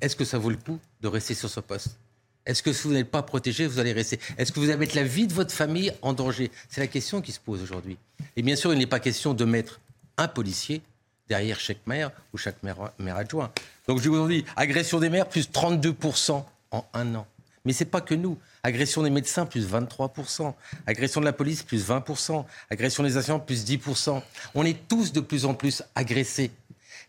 Est-ce 0.00 0.16
que 0.16 0.24
ça 0.24 0.38
vaut 0.38 0.50
le 0.50 0.56
coup 0.56 0.78
de 1.02 1.08
rester 1.08 1.34
sur 1.34 1.50
ce 1.50 1.60
poste? 1.60 1.98
Est-ce 2.46 2.62
que 2.62 2.72
si 2.72 2.88
vous 2.88 2.94
n'êtes 2.94 3.10
pas 3.10 3.22
protégé, 3.22 3.66
vous 3.66 3.78
allez 3.78 3.92
rester? 3.92 4.18
Est-ce 4.38 4.50
que 4.50 4.60
vous 4.60 4.68
allez 4.70 4.78
mettre 4.78 4.96
la 4.96 5.04
vie 5.04 5.26
de 5.26 5.34
votre 5.34 5.52
famille 5.52 5.92
en 6.02 6.12
danger? 6.12 6.50
C'est 6.68 6.80
la 6.80 6.86
question 6.86 7.20
qui 7.20 7.32
se 7.32 7.40
pose 7.40 7.62
aujourd'hui. 7.62 7.96
Et 8.36 8.42
bien 8.42 8.56
sûr, 8.56 8.72
il 8.72 8.78
n'est 8.78 8.86
pas 8.86 9.00
question 9.00 9.34
de 9.34 9.44
mettre 9.44 9.80
un 10.16 10.28
policier 10.28 10.82
derrière 11.28 11.60
chaque 11.60 11.86
maire 11.86 12.10
ou 12.32 12.38
chaque 12.38 12.62
maire, 12.62 12.76
adjoint. 13.14 13.52
Donc 13.86 14.00
je 14.00 14.08
vous 14.08 14.28
dis, 14.28 14.44
agression 14.56 14.98
des 14.98 15.10
maires, 15.10 15.28
plus 15.28 15.48
32% 15.48 16.42
en 16.72 16.84
un 16.92 17.14
an. 17.14 17.26
Mais 17.64 17.72
ce 17.72 17.84
n'est 17.84 17.90
pas 17.90 18.00
que 18.00 18.14
nous. 18.14 18.38
Agression 18.62 19.02
des 19.02 19.10
médecins, 19.10 19.44
plus 19.44 19.68
23%. 19.70 20.54
Agression 20.86 21.20
de 21.20 21.26
la 21.26 21.32
police, 21.32 21.62
plus 21.62 21.86
20%. 21.88 22.44
Agression 22.70 23.02
des 23.02 23.16
enseignants, 23.16 23.38
plus 23.38 23.64
10%. 23.64 24.22
On 24.54 24.64
est 24.64 24.88
tous 24.88 25.12
de 25.12 25.20
plus 25.20 25.44
en 25.44 25.54
plus 25.54 25.82
agressés. 25.94 26.50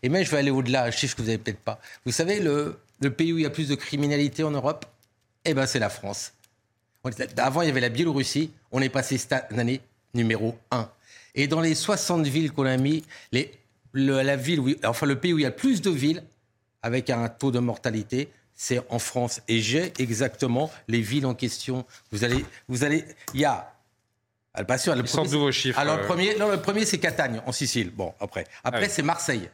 Et 0.02 0.08
même, 0.08 0.24
je 0.24 0.30
vais 0.30 0.38
aller 0.38 0.50
au-delà, 0.50 0.84
un 0.84 0.90
chiffre 0.90 1.16
que 1.16 1.22
vous 1.22 1.28
n'avez 1.28 1.38
peut-être 1.38 1.60
pas. 1.60 1.80
Vous 2.04 2.12
savez, 2.12 2.38
le 2.40 2.76
pays 3.10 3.32
où 3.32 3.38
il 3.38 3.44
y 3.44 3.46
a 3.46 3.50
plus 3.50 3.68
de 3.68 3.74
criminalité 3.74 4.44
en 4.44 4.50
Europe, 4.50 4.84
eh 5.44 5.54
ben, 5.54 5.66
c'est 5.66 5.78
la 5.78 5.90
France. 5.90 6.32
Avant, 7.36 7.62
il 7.62 7.68
y 7.68 7.70
avait 7.70 7.80
la 7.80 7.88
Biélorussie. 7.88 8.50
On 8.70 8.80
est 8.80 8.88
passé 8.88 9.18
cette 9.18 9.32
année 9.32 9.80
numéro 10.14 10.56
1. 10.70 10.88
Et 11.34 11.46
dans 11.46 11.60
les 11.60 11.74
60 11.74 12.26
villes 12.26 12.52
qu'on 12.52 12.66
a 12.66 12.76
mis, 12.76 13.04
les, 13.32 13.52
la 13.94 14.36
ville 14.36 14.60
où, 14.60 14.70
enfin, 14.84 15.06
le 15.06 15.18
pays 15.18 15.32
où 15.32 15.38
il 15.38 15.42
y 15.42 15.46
a 15.46 15.50
le 15.50 15.56
plus 15.56 15.82
de 15.82 15.90
villes 15.90 16.22
avec 16.82 17.10
un 17.10 17.28
taux 17.28 17.50
de 17.50 17.58
mortalité, 17.58 18.28
c'est 18.54 18.80
en 18.90 18.98
France. 18.98 19.40
Et 19.48 19.60
j'ai 19.60 19.92
exactement 19.98 20.70
les 20.88 21.00
villes 21.00 21.26
en 21.26 21.34
question. 21.34 21.84
Vous 22.10 22.24
allez, 22.24 22.44
vous 22.68 22.84
allez, 22.84 23.04
il 23.34 23.40
y 23.40 23.44
a 23.44 23.72
ah, 24.54 24.64
pas 24.64 24.76
sûr, 24.76 24.94
le 24.94 25.02
premier, 25.02 25.28
vos 25.28 25.50
chiffres. 25.50 25.78
Alors, 25.78 25.96
le 25.96 26.02
euh. 26.02 26.06
premier, 26.06 26.36
non, 26.36 26.50
le 26.50 26.60
premier 26.60 26.84
c'est 26.84 26.98
Catagne, 26.98 27.40
en 27.46 27.52
Sicile. 27.52 27.90
Bon, 27.90 28.12
après. 28.20 28.46
Après, 28.62 28.84
ah 28.84 28.88
c'est 28.88 29.02
Marseille. 29.02 29.48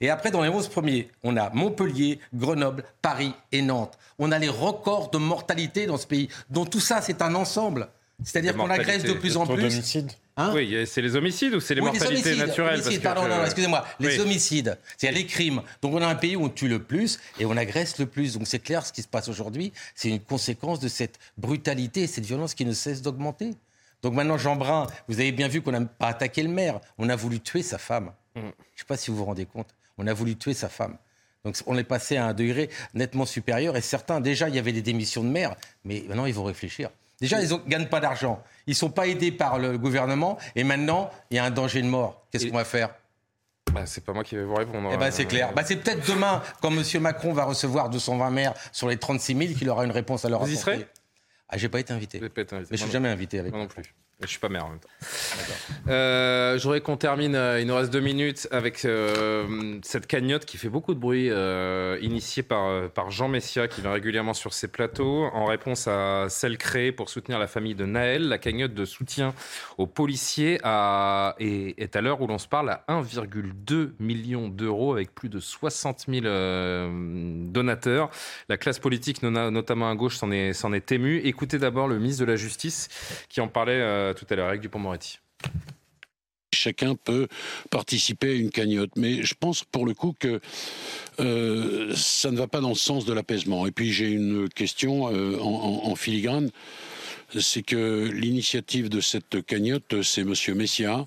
Et 0.00 0.10
après, 0.10 0.30
dans 0.30 0.42
les 0.42 0.48
11 0.48 0.68
premiers, 0.68 1.08
on 1.22 1.36
a 1.36 1.50
Montpellier, 1.50 2.20
Grenoble, 2.34 2.84
Paris 3.02 3.34
et 3.50 3.62
Nantes. 3.62 3.98
On 4.18 4.30
a 4.30 4.38
les 4.38 4.48
records 4.48 5.10
de 5.10 5.18
mortalité 5.18 5.86
dans 5.86 5.96
ce 5.96 6.06
pays. 6.06 6.28
Donc 6.50 6.70
tout 6.70 6.80
ça, 6.80 7.02
c'est 7.02 7.20
un 7.22 7.34
ensemble. 7.34 7.88
C'est-à-dire 8.22 8.56
qu'on 8.56 8.70
agresse 8.70 9.04
de 9.04 9.12
plus 9.12 9.36
en 9.36 9.46
plus. 9.46 9.96
Hein 10.36 10.52
oui, 10.54 10.86
c'est 10.86 11.02
les 11.02 11.16
homicides 11.16 11.54
ou 11.54 11.60
c'est 11.60 11.74
les 11.74 11.80
mortalités 11.80 12.36
naturelles 12.36 12.80
Pardon, 13.02 13.26
non, 13.26 13.44
excusez-moi. 13.44 13.84
Les 13.98 14.20
homicides, 14.20 14.78
c'est 14.96 15.10
les 15.10 15.26
crimes. 15.26 15.62
Donc 15.82 15.94
on 15.94 16.02
a 16.02 16.06
un 16.06 16.14
pays 16.14 16.36
où 16.36 16.44
on 16.44 16.48
tue 16.48 16.68
le 16.68 16.80
plus 16.80 17.18
et 17.40 17.44
on 17.44 17.56
agresse 17.56 17.98
le 17.98 18.06
plus. 18.06 18.34
Donc 18.34 18.46
c'est 18.46 18.60
clair, 18.60 18.86
ce 18.86 18.92
qui 18.92 19.02
se 19.02 19.08
passe 19.08 19.28
aujourd'hui, 19.28 19.72
c'est 19.96 20.08
une 20.08 20.20
conséquence 20.20 20.78
de 20.78 20.86
cette 20.86 21.18
brutalité 21.38 22.02
et 22.02 22.06
cette 22.06 22.24
violence 22.24 22.54
qui 22.54 22.64
ne 22.64 22.72
cesse 22.72 23.02
d'augmenter. 23.02 23.54
Donc 24.02 24.14
maintenant, 24.14 24.38
Jean 24.38 24.54
Brun, 24.54 24.86
vous 25.08 25.18
avez 25.18 25.32
bien 25.32 25.48
vu 25.48 25.60
qu'on 25.60 25.72
n'a 25.72 25.80
pas 25.80 26.06
attaqué 26.06 26.44
le 26.44 26.50
maire, 26.50 26.80
on 26.98 27.08
a 27.08 27.16
voulu 27.16 27.40
tuer 27.40 27.62
sa 27.62 27.78
femme. 27.78 28.12
Mm. 28.36 28.40
Je 28.40 28.46
ne 28.46 28.52
sais 28.76 28.84
pas 28.86 28.96
si 28.96 29.10
vous 29.10 29.16
vous 29.16 29.24
rendez 29.24 29.46
compte. 29.46 29.74
On 29.98 30.06
a 30.06 30.14
voulu 30.14 30.36
tuer 30.36 30.54
sa 30.54 30.68
femme. 30.68 30.96
Donc 31.44 31.56
on 31.66 31.76
est 31.78 31.84
passé 31.84 32.16
à 32.16 32.26
un 32.26 32.34
degré 32.34 32.70
nettement 32.94 33.26
supérieur. 33.26 33.76
Et 33.76 33.80
certains, 33.80 34.20
déjà, 34.20 34.48
il 34.48 34.54
y 34.54 34.58
avait 34.58 34.72
des 34.72 34.82
démissions 34.82 35.22
de 35.22 35.28
maire, 35.28 35.54
mais 35.84 36.04
maintenant, 36.08 36.26
ils 36.26 36.34
vont 36.34 36.44
réfléchir. 36.44 36.90
Déjà, 37.20 37.42
ils 37.42 37.50
ne 37.50 37.56
gagnent 37.68 37.88
pas 37.88 38.00
d'argent. 38.00 38.42
Ils 38.66 38.70
ne 38.70 38.76
sont 38.76 38.90
pas 38.90 39.08
aidés 39.08 39.32
par 39.32 39.58
le 39.58 39.76
gouvernement. 39.76 40.38
Et 40.54 40.62
maintenant, 40.62 41.10
il 41.30 41.36
y 41.36 41.40
a 41.40 41.44
un 41.44 41.50
danger 41.50 41.82
de 41.82 41.88
mort. 41.88 42.24
Qu'est-ce 42.30 42.46
qu'on 42.46 42.56
va 42.56 42.64
faire? 42.64 42.94
Bah, 43.72 43.86
c'est 43.86 44.04
pas 44.04 44.12
moi 44.12 44.24
qui 44.24 44.36
vais 44.36 44.44
vous 44.44 44.54
répondre. 44.54 44.88
Eh 44.92 44.96
ben, 44.96 45.10
c'est 45.10 45.26
clair. 45.26 45.52
Bah, 45.52 45.62
c'est 45.64 45.76
peut-être 45.76 46.08
demain, 46.08 46.42
quand 46.62 46.70
M. 46.70 46.82
Macron 47.02 47.32
va 47.32 47.44
recevoir 47.44 47.90
220 47.90 48.30
maires 48.30 48.54
sur 48.72 48.88
les 48.88 48.96
36 48.96 49.36
000, 49.36 49.54
qu'il 49.54 49.68
aura 49.68 49.84
une 49.84 49.90
réponse 49.90 50.24
à 50.24 50.28
leur 50.28 50.40
Vous 50.40 50.52
y 50.52 50.56
serez? 50.56 50.86
Ah, 51.48 51.56
j'ai 51.58 51.68
pas 51.68 51.80
été 51.80 51.92
invité. 51.92 52.18
Pas 52.20 52.26
été 52.26 52.54
invité. 52.54 52.68
Mais 52.70 52.76
je 52.76 52.82
suis 52.82 52.92
jamais 52.92 53.08
invité 53.08 53.40
avec 53.40 53.52
moi 53.52 53.62
non 53.62 53.68
plus. 53.68 53.94
Je 54.20 54.26
suis 54.26 54.40
pas 54.40 54.48
maire 54.48 54.66
en 54.66 54.70
même 54.70 54.80
temps. 54.80 54.88
Euh, 55.88 56.58
je 56.58 56.62
voudrais 56.64 56.80
qu'on 56.80 56.96
termine, 56.96 57.36
euh, 57.36 57.60
il 57.60 57.68
nous 57.68 57.76
reste 57.76 57.92
deux 57.92 58.00
minutes, 58.00 58.48
avec 58.50 58.84
euh, 58.84 59.78
cette 59.84 60.08
cagnotte 60.08 60.44
qui 60.44 60.56
fait 60.56 60.68
beaucoup 60.68 60.92
de 60.92 60.98
bruit, 60.98 61.28
euh, 61.30 61.96
initiée 62.02 62.42
par, 62.42 62.90
par 62.90 63.12
Jean 63.12 63.28
Messia, 63.28 63.68
qui 63.68 63.80
vient 63.80 63.92
régulièrement 63.92 64.34
sur 64.34 64.54
ses 64.54 64.66
plateaux, 64.66 65.26
en 65.32 65.44
réponse 65.44 65.86
à 65.86 66.26
celle 66.30 66.58
créée 66.58 66.90
pour 66.90 67.10
soutenir 67.10 67.38
la 67.38 67.46
famille 67.46 67.76
de 67.76 67.86
Naël. 67.86 68.28
La 68.28 68.38
cagnotte 68.38 68.74
de 68.74 68.84
soutien 68.84 69.34
aux 69.78 69.86
policiers 69.86 70.54
est, 70.56 71.74
est 71.78 71.96
à 71.96 72.00
l'heure 72.00 72.20
où 72.20 72.26
l'on 72.26 72.38
se 72.38 72.48
parle 72.48 72.70
à 72.70 72.84
1,2 72.88 73.92
million 74.00 74.48
d'euros, 74.48 74.94
avec 74.94 75.14
plus 75.14 75.28
de 75.28 75.38
60 75.38 76.06
000 76.08 76.26
donateurs. 77.52 78.10
La 78.48 78.56
classe 78.56 78.80
politique, 78.80 79.22
notamment 79.22 79.88
à 79.88 79.94
gauche, 79.94 80.16
s'en 80.16 80.32
est, 80.32 80.54
s'en 80.54 80.72
est 80.72 80.90
émue. 80.90 81.18
Écoutez 81.18 81.58
d'abord 81.58 81.86
le 81.86 82.00
ministre 82.00 82.26
de 82.26 82.30
la 82.30 82.36
Justice 82.36 82.88
qui 83.28 83.40
en 83.40 83.46
parlait 83.46 84.07
tout 84.14 84.26
à 84.30 84.34
l'heure 84.34 84.48
avec 84.48 84.60
Dupont-Moretti. 84.60 85.18
Chacun 86.54 86.94
peut 86.94 87.28
participer 87.70 88.30
à 88.30 88.34
une 88.34 88.50
cagnotte, 88.50 88.90
mais 88.96 89.22
je 89.22 89.34
pense 89.38 89.64
pour 89.64 89.84
le 89.84 89.92
coup 89.92 90.14
que 90.18 90.40
euh, 91.20 91.94
ça 91.94 92.30
ne 92.30 92.38
va 92.38 92.46
pas 92.46 92.60
dans 92.60 92.70
le 92.70 92.74
sens 92.74 93.04
de 93.04 93.12
l'apaisement. 93.12 93.66
Et 93.66 93.70
puis 93.70 93.92
j'ai 93.92 94.10
une 94.10 94.48
question 94.48 95.12
euh, 95.12 95.38
en, 95.40 95.94
filigrane 95.94 96.50
c'est 97.38 97.62
que 97.62 98.08
l'initiative 98.10 98.88
de 98.88 99.00
cette 99.00 99.44
cagnotte, 99.44 100.00
c'est 100.00 100.24
Monsieur 100.24 100.54
Messia. 100.54 101.04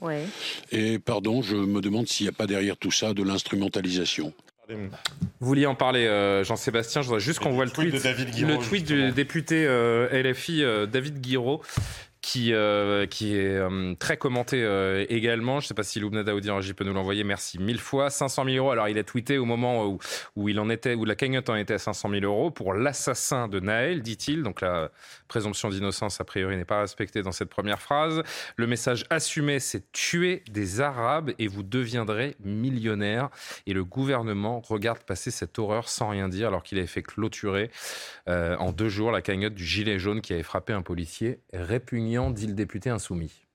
Et 0.72 1.00
pardon, 1.00 1.42
je 1.42 1.56
me 1.56 1.82
demande 1.82 2.08
s'il 2.08 2.28
n'y 2.28 2.30
a 2.30 2.34
pas 2.34 2.46
derrière 2.46 2.78
tout 2.78 2.92
ça 2.92 3.16
de 3.16 3.24
l'instrumentalisation. 3.24 4.32
Vous 4.70 5.48
vouliez 5.48 5.66
en 5.66 5.74
parler, 5.74 6.06
euh, 6.06 6.44
Jean-Sébastien. 6.44 7.02
Je 7.02 7.08
voudrais 7.08 7.22
juste 7.22 7.40
qu'on 7.40 7.50
voit 7.50 7.66
le 7.66 7.72
tweet, 7.72 7.92
le 7.92 8.58
tweet 8.64 8.86
du 8.86 9.12
député 9.12 9.66
LFI 10.12 10.64
David 10.88 11.20
Guiraud 11.22 11.62
qui, 12.22 12.54
euh, 12.54 13.08
qui 13.08 13.36
est 13.36 13.58
euh, 13.58 13.96
très 13.96 14.16
commenté 14.16 14.64
euh, 14.64 15.06
également. 15.10 15.60
Je 15.60 15.66
ne 15.66 15.68
sais 15.70 15.74
pas 15.74 15.84
si 15.84 16.00
Loubna 16.00 16.24
Daoudi 16.24 16.74
peut 16.74 16.84
nous 16.84 16.94
l'envoyer. 16.94 17.24
Merci 17.24 17.58
mille 17.60 17.80
fois. 17.80 18.10
500 18.10 18.46
000 18.46 18.58
euros. 18.58 18.72
Alors, 18.72 18.88
il 18.90 18.98
a 19.00 19.04
tweeté 19.04 19.40
au 19.40 19.46
moment 19.46 19.86
où, 19.86 19.98
où 20.36 20.48
il 20.48 20.60
en 20.60 20.70
était, 20.70 20.94
où 20.94 21.04
la 21.04 21.16
cagnotte 21.16 21.50
en 21.50 21.56
était 21.56 21.74
à 21.74 21.80
500 21.80 22.10
000 22.10 22.24
euros 22.24 22.52
pour 22.52 22.74
l'assassin 22.74 23.48
de 23.48 23.60
Naël, 23.60 24.02
dit-il. 24.02 24.44
Donc, 24.44 24.62
la 24.62 24.92
présomption 25.32 25.70
d'innocence, 25.70 26.20
a 26.20 26.26
priori, 26.26 26.58
n'est 26.58 26.66
pas 26.66 26.82
respectée 26.82 27.22
dans 27.22 27.32
cette 27.32 27.48
première 27.48 27.82
phrase. 27.82 28.22
Le 28.58 28.68
message 28.68 29.06
assumé, 29.10 29.62
c'est 29.62 29.90
tuer 29.94 30.44
des 30.52 30.82
Arabes 30.82 31.32
et 31.40 31.48
vous 31.48 31.64
deviendrez 31.64 32.36
millionnaire. 32.44 33.30
Et 33.66 33.72
le 33.72 33.86
gouvernement 33.86 34.60
regarde 34.60 35.00
passer 35.04 35.32
cette 35.32 35.58
horreur 35.58 35.88
sans 35.88 36.10
rien 36.10 36.28
dire 36.28 36.50
alors 36.50 36.64
qu'il 36.64 36.80
avait 36.80 36.86
fait 36.88 37.02
clôturer 37.02 37.72
en 38.28 38.74
deux 38.74 38.90
jours 38.90 39.12
la 39.12 39.22
cagnotte 39.22 39.54
du 39.54 39.66
gilet 39.66 40.00
jaune 40.00 40.20
qui 40.20 40.34
avait 40.34 40.44
frappé 40.44 40.74
un 40.74 40.82
policier 40.82 41.40
répugnant 41.54 42.30
dit 42.30 42.48
le 42.48 42.54
député 42.54 42.90
insoumis. 42.90 43.46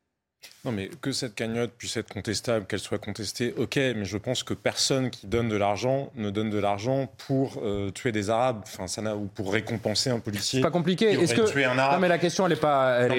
Non, 0.65 0.73
mais 0.73 0.91
que 1.01 1.13
cette 1.13 1.35
cagnotte 1.35 1.73
puisse 1.79 1.97
être 1.97 2.13
contestable, 2.13 2.67
qu'elle 2.67 2.81
soit 2.81 2.99
contestée, 2.99 3.55
ok, 3.57 3.77
mais 3.77 4.05
je 4.05 4.19
pense 4.19 4.43
que 4.43 4.55
personne 4.55 5.11
qui 5.11 5.27
donne 5.27 5.49
de 5.49 5.57
l'argent 5.57 6.11
ne 6.17 6.31
donne 6.31 6.51
de 6.51 6.59
l'argent 6.59 7.13
pour 7.27 7.63
euh, 7.63 7.91
tuer 7.91 8.13
des 8.13 8.31
Arabes, 8.31 8.63
enfin, 8.65 8.87
ça 8.87 9.03
n'a, 9.03 9.17
ou 9.17 9.27
pour 9.27 9.53
récompenser 9.53 10.11
un 10.11 10.19
policier. 10.19 10.59
C'est 10.59 10.65
pas 10.65 10.71
compliqué. 10.71 11.13
Est-ce 11.13 11.35
que 11.35 11.51
tuer 11.51 11.65
un 11.65 11.79
Arabe. 11.79 11.95
Non, 11.95 12.01
mais 12.01 12.09
la 12.09 12.19
question, 12.19 12.47
elle 12.47 12.53
est 12.53 12.57
pas, 12.57 12.99
elle, 13.01 13.13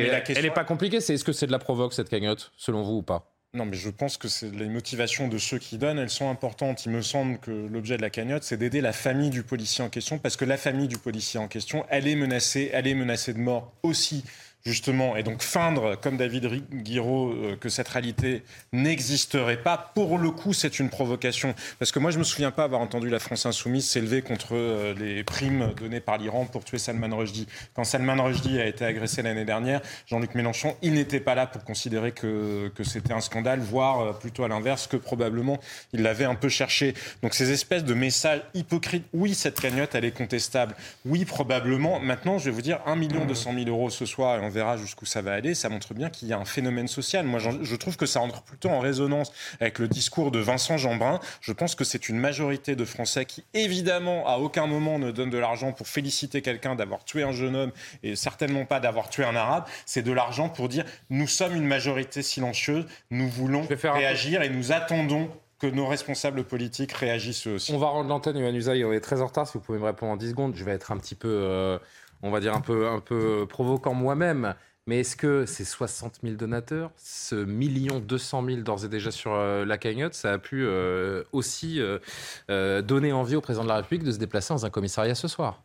est, 0.45 0.51
pas 0.51 0.65
compliquée. 0.65 0.99
C'est 0.99 1.13
est-ce 1.13 1.23
que 1.23 1.31
c'est 1.31 1.47
de 1.47 1.51
la 1.51 1.59
provoque 1.59 1.93
cette 1.93 2.09
cagnotte, 2.09 2.51
selon 2.57 2.83
vous 2.83 2.97
ou 2.97 3.01
pas? 3.01 3.31
Non, 3.53 3.65
mais 3.65 3.77
je 3.77 3.89
pense 3.89 4.17
que 4.17 4.27
c'est 4.27 4.51
les 4.51 4.67
motivations 4.67 5.29
de 5.29 5.37
ceux 5.37 5.57
qui 5.57 5.77
donnent, 5.77 5.97
elles 5.97 6.09
sont 6.09 6.29
importantes. 6.29 6.85
Il 6.85 6.91
me 6.91 7.01
semble 7.01 7.39
que 7.39 7.49
l'objet 7.51 7.95
de 7.95 8.01
la 8.01 8.09
cagnotte, 8.09 8.43
c'est 8.43 8.57
d'aider 8.57 8.81
la 8.81 8.91
famille 8.91 9.29
du 9.29 9.41
policier 9.41 9.83
en 9.83 9.89
question, 9.89 10.19
parce 10.19 10.35
que 10.35 10.45
la 10.45 10.57
famille 10.57 10.87
du 10.87 10.97
policier 10.97 11.39
en 11.39 11.47
question, 11.47 11.85
elle 11.89 12.07
est 12.07 12.15
menacée, 12.15 12.69
elle 12.73 12.87
est 12.87 12.93
menacée 12.93 13.33
de 13.33 13.39
mort 13.39 13.73
aussi 13.83 14.23
justement, 14.67 15.15
et 15.15 15.23
donc 15.23 15.41
feindre, 15.41 15.95
comme 15.99 16.17
David 16.17 16.61
Guiraud, 16.71 17.31
euh, 17.31 17.55
que 17.55 17.69
cette 17.69 17.87
réalité 17.87 18.43
n'existerait 18.73 19.63
pas, 19.63 19.91
pour 19.95 20.17
le 20.17 20.29
coup, 20.29 20.53
c'est 20.53 20.79
une 20.79 20.89
provocation. 20.89 21.55
Parce 21.79 21.91
que 21.91 21.99
moi, 21.99 22.11
je 22.11 22.19
me 22.19 22.23
souviens 22.23 22.51
pas 22.51 22.65
avoir 22.65 22.81
entendu 22.81 23.09
la 23.09 23.19
France 23.19 23.45
insoumise 23.45 23.87
s'élever 23.87 24.21
contre 24.21 24.49
euh, 24.55 24.93
les 24.93 25.23
primes 25.23 25.73
données 25.79 26.01
par 26.01 26.17
l'Iran 26.17 26.45
pour 26.45 26.65
tuer 26.65 26.77
Salman 26.77 27.15
Rushdie. 27.15 27.47
Quand 27.75 27.85
Salman 27.85 28.21
Rushdie 28.21 28.59
a 28.59 28.67
été 28.67 28.83
agressé 28.83 29.21
l'année 29.21 29.45
dernière, 29.45 29.81
Jean-Luc 30.05 30.35
Mélenchon, 30.35 30.75
il 30.81 30.93
n'était 30.93 31.21
pas 31.21 31.33
là 31.33 31.47
pour 31.47 31.63
considérer 31.63 32.11
que, 32.11 32.71
c'était 32.83 33.13
un 33.13 33.21
scandale, 33.21 33.61
voire 33.61 34.01
euh, 34.01 34.13
plutôt 34.13 34.43
à 34.43 34.49
l'inverse, 34.49 34.87
que 34.87 34.97
probablement 34.97 35.59
il 35.93 36.01
l'avait 36.01 36.25
un 36.25 36.35
peu 36.35 36.49
cherché. 36.49 36.93
Donc 37.23 37.33
ces 37.33 37.51
espèces 37.51 37.85
de 37.85 37.93
messages 37.93 38.41
hypocrites, 38.53 39.05
oui, 39.13 39.33
cette 39.33 39.59
cagnotte, 39.59 39.95
elle 39.95 40.05
est 40.05 40.11
contestable. 40.11 40.75
Oui, 41.05 41.23
probablement. 41.23 42.01
Maintenant, 42.01 42.37
je 42.37 42.45
vais 42.45 42.51
vous 42.51 42.61
dire, 42.61 42.79
1 42.85 42.97
million 42.97 43.25
200 43.25 43.53
000 43.53 43.69
euros 43.69 43.89
ce 43.89 44.05
soir, 44.05 44.37
et 44.37 44.41
on 44.41 44.49
verra 44.57 44.77
jusqu'où 44.77 45.05
ça 45.05 45.21
va 45.21 45.33
aller, 45.33 45.53
ça 45.53 45.69
montre 45.69 45.93
bien 45.93 46.09
qu'il 46.09 46.27
y 46.27 46.33
a 46.33 46.37
un 46.37 46.45
phénomène 46.45 46.87
social. 46.87 47.25
Moi, 47.25 47.39
je 47.39 47.75
trouve 47.75 47.97
que 47.97 48.05
ça 48.05 48.19
entre 48.21 48.41
plutôt 48.41 48.69
en 48.69 48.79
résonance 48.79 49.31
avec 49.59 49.79
le 49.79 49.87
discours 49.87 50.31
de 50.31 50.39
Vincent 50.39 50.77
Jeanbrun. 50.77 51.19
Je 51.41 51.53
pense 51.53 51.75
que 51.75 51.83
c'est 51.83 52.09
une 52.09 52.17
majorité 52.17 52.75
de 52.75 52.85
Français 52.85 53.25
qui, 53.25 53.43
évidemment, 53.53 54.27
à 54.27 54.37
aucun 54.37 54.67
moment 54.67 54.99
ne 54.99 55.11
donnent 55.11 55.29
de 55.29 55.37
l'argent 55.37 55.71
pour 55.71 55.87
féliciter 55.87 56.41
quelqu'un 56.41 56.75
d'avoir 56.75 57.05
tué 57.05 57.23
un 57.23 57.31
jeune 57.31 57.55
homme 57.55 57.71
et 58.03 58.15
certainement 58.15 58.65
pas 58.65 58.79
d'avoir 58.79 59.09
tué 59.09 59.23
un 59.23 59.35
arabe. 59.35 59.65
C'est 59.85 60.01
de 60.01 60.11
l'argent 60.11 60.49
pour 60.49 60.69
dire 60.69 60.85
nous 61.09 61.27
sommes 61.27 61.55
une 61.55 61.67
majorité 61.67 62.21
silencieuse, 62.21 62.85
nous 63.11 63.29
voulons 63.29 63.67
réagir 63.83 64.41
et 64.41 64.49
nous 64.49 64.71
attendons 64.71 65.29
que 65.59 65.67
nos 65.67 65.87
responsables 65.87 66.43
politiques 66.43 66.91
réagissent 66.93 67.47
aussi. 67.47 67.73
On 67.73 67.79
va 67.79 67.87
rendre 67.87 68.09
l'antenne, 68.09 68.37
Yohann 68.37 68.55
Usaï, 68.55 68.83
on 68.85 68.93
est 68.93 68.99
très 68.99 69.21
en 69.21 69.25
retard. 69.25 69.47
Si 69.47 69.53
vous 69.53 69.63
pouvez 69.63 69.79
me 69.79 69.85
répondre 69.85 70.11
en 70.11 70.17
10 70.17 70.29
secondes, 70.29 70.55
je 70.55 70.63
vais 70.63 70.71
être 70.71 70.91
un 70.91 70.97
petit 70.97 71.15
peu. 71.15 71.29
Euh, 71.29 71.79
on 72.21 72.31
va 72.31 72.39
dire, 72.39 72.53
un 72.53 72.61
peu, 72.61 72.87
un 72.87 72.99
peu 72.99 73.45
provoquant 73.47 73.93
moi-même. 73.93 74.55
Mais 74.87 75.01
est-ce 75.01 75.17
que 75.17 75.45
ces 75.45 75.65
60 75.65 76.19
000 76.23 76.35
donateurs, 76.35 76.91
ce 76.95 77.35
million 77.35 77.99
200 77.99 78.45
000 78.45 78.61
d'ores 78.61 78.85
et 78.85 78.87
déjà 78.87 79.11
sur 79.11 79.33
euh, 79.33 79.65
la 79.65 79.77
cagnotte, 79.77 80.13
ça 80.13 80.31
a 80.31 80.37
pu 80.37 80.63
euh, 80.65 81.23
aussi 81.33 81.81
euh, 81.81 82.81
donner 82.81 83.11
envie 83.11 83.35
au 83.35 83.41
président 83.41 83.65
de 83.65 83.69
la 83.69 83.75
République 83.75 84.03
de 84.03 84.13
se 84.13 84.17
déplacer 84.17 84.53
dans 84.53 84.65
un 84.65 84.69
commissariat 84.69 85.13
ce 85.13 85.27
soir? 85.27 85.61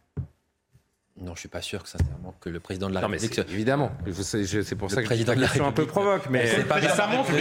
Non, 1.20 1.34
je 1.34 1.40
suis 1.40 1.48
pas 1.48 1.60
sûr 1.60 1.82
que 1.82 1.88
sincèrement 1.88 2.34
que 2.40 2.48
le 2.48 2.58
président 2.58 2.88
de 2.88 2.94
la 2.94 3.00
République. 3.00 3.38
évidemment, 3.38 3.92
c'est 4.22 4.74
pour 4.76 4.90
ça 4.90 5.02
que 5.02 5.06
président 5.06 5.34
je 5.36 5.62
un 5.62 5.72
peu 5.72 5.86
provoque, 5.86 6.28
mais, 6.30 6.46
ça 6.46 7.06
montre, 7.06 7.32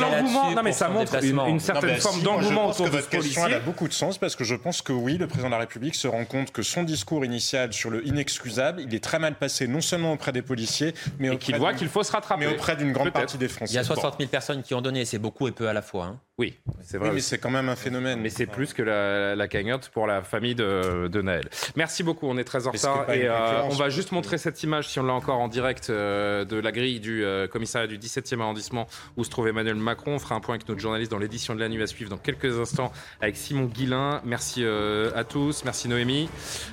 l'engouement. 0.00 0.50
Non, 0.50 0.62
mais 0.62 0.72
ça 0.72 0.88
montre 0.88 1.24
une, 1.24 1.60
certaine 1.60 1.96
forme 1.96 2.22
d'engouement 2.22 2.70
autour 2.70 2.90
de 2.90 3.00
ce 3.00 3.06
policier. 3.06 3.42
Elle 3.46 3.54
a 3.54 3.60
beaucoup 3.60 3.86
de 3.86 3.92
sens 3.92 4.18
parce 4.18 4.34
que 4.34 4.44
je 4.44 4.56
pense 4.56 4.82
que 4.82 4.92
oui, 4.92 5.18
le 5.18 5.28
président 5.28 5.48
de 5.48 5.52
la 5.52 5.60
République 5.60 5.94
se 5.94 6.08
rend 6.08 6.24
compte 6.24 6.50
que 6.50 6.62
son 6.62 6.82
discours 6.82 7.24
initial 7.24 7.72
sur 7.72 7.90
le 7.90 8.06
inexcusable, 8.06 8.82
il 8.82 8.94
est 8.94 9.02
très 9.02 9.18
mal 9.18 9.36
passé, 9.36 9.68
non 9.68 9.80
seulement 9.80 10.12
auprès 10.12 10.32
des 10.32 10.42
policiers, 10.42 10.92
mais 11.18 11.36
qu'il 11.38 11.56
voit 11.56 11.74
qu'il 11.74 11.88
faut 11.88 12.02
se 12.02 12.12
rattraper, 12.12 12.46
mais 12.46 12.52
auprès 12.52 12.76
d'une 12.76 12.92
grande 12.92 13.12
partie 13.12 13.38
des 13.38 13.48
Français. 13.48 13.72
Il 13.72 13.76
y 13.76 13.78
a 13.78 13.84
60 13.84 14.16
000 14.18 14.28
personnes 14.28 14.62
qui 14.62 14.74
ont 14.74 14.82
donné, 14.82 15.04
c'est 15.04 15.18
beaucoup 15.18 15.46
et 15.46 15.52
peu 15.52 15.68
à 15.68 15.72
la 15.72 15.82
fois. 15.82 16.16
Oui, 16.38 16.54
c'est 16.82 16.98
vrai. 16.98 17.12
mais 17.12 17.20
c'est 17.20 17.38
quand 17.38 17.50
même 17.50 17.70
un 17.70 17.76
phénomène. 17.76 18.20
Mais 18.20 18.28
c'est 18.28 18.44
plus 18.44 18.74
que 18.74 18.82
la, 18.82 19.48
cagnotte 19.48 19.88
pour 19.88 20.06
la 20.06 20.20
famille 20.20 20.54
de, 20.54 21.08
de, 21.08 21.22
Naël. 21.22 21.48
Merci 21.76 22.02
beaucoup, 22.02 22.26
on 22.26 22.36
est 22.36 22.44
très 22.44 22.66
en 22.66 22.72
retard. 22.72 23.10
Et 23.10 23.26
euh, 23.26 23.62
on 23.62 23.74
va 23.74 23.88
juste 23.88 24.12
montrer 24.12 24.36
cette 24.36 24.62
image, 24.62 24.88
si 24.88 25.00
on 25.00 25.04
l'a 25.04 25.14
encore 25.14 25.38
en 25.38 25.48
direct, 25.48 25.88
euh, 25.88 26.44
de 26.44 26.56
la 26.56 26.72
grille 26.72 27.00
du 27.00 27.24
euh, 27.24 27.48
commissariat 27.48 27.86
du 27.86 27.96
17e 27.96 28.40
arrondissement 28.40 28.86
où 29.16 29.24
se 29.24 29.30
trouve 29.30 29.48
Emmanuel 29.48 29.76
Macron. 29.76 30.16
On 30.16 30.18
fera 30.18 30.34
un 30.34 30.40
point 30.40 30.56
avec 30.56 30.68
notre 30.68 30.80
journaliste 30.80 31.10
dans 31.10 31.18
l'édition 31.18 31.54
de 31.54 31.60
la 31.60 31.70
nuit 31.70 31.82
à 31.82 31.86
suivre 31.86 32.10
dans 32.10 32.18
quelques 32.18 32.58
instants 32.58 32.92
avec 33.22 33.36
Simon 33.36 33.64
Guillain. 33.64 34.20
Merci 34.26 34.62
à 34.64 35.24
tous, 35.24 35.64
merci 35.64 35.88
Noémie. 35.88 36.28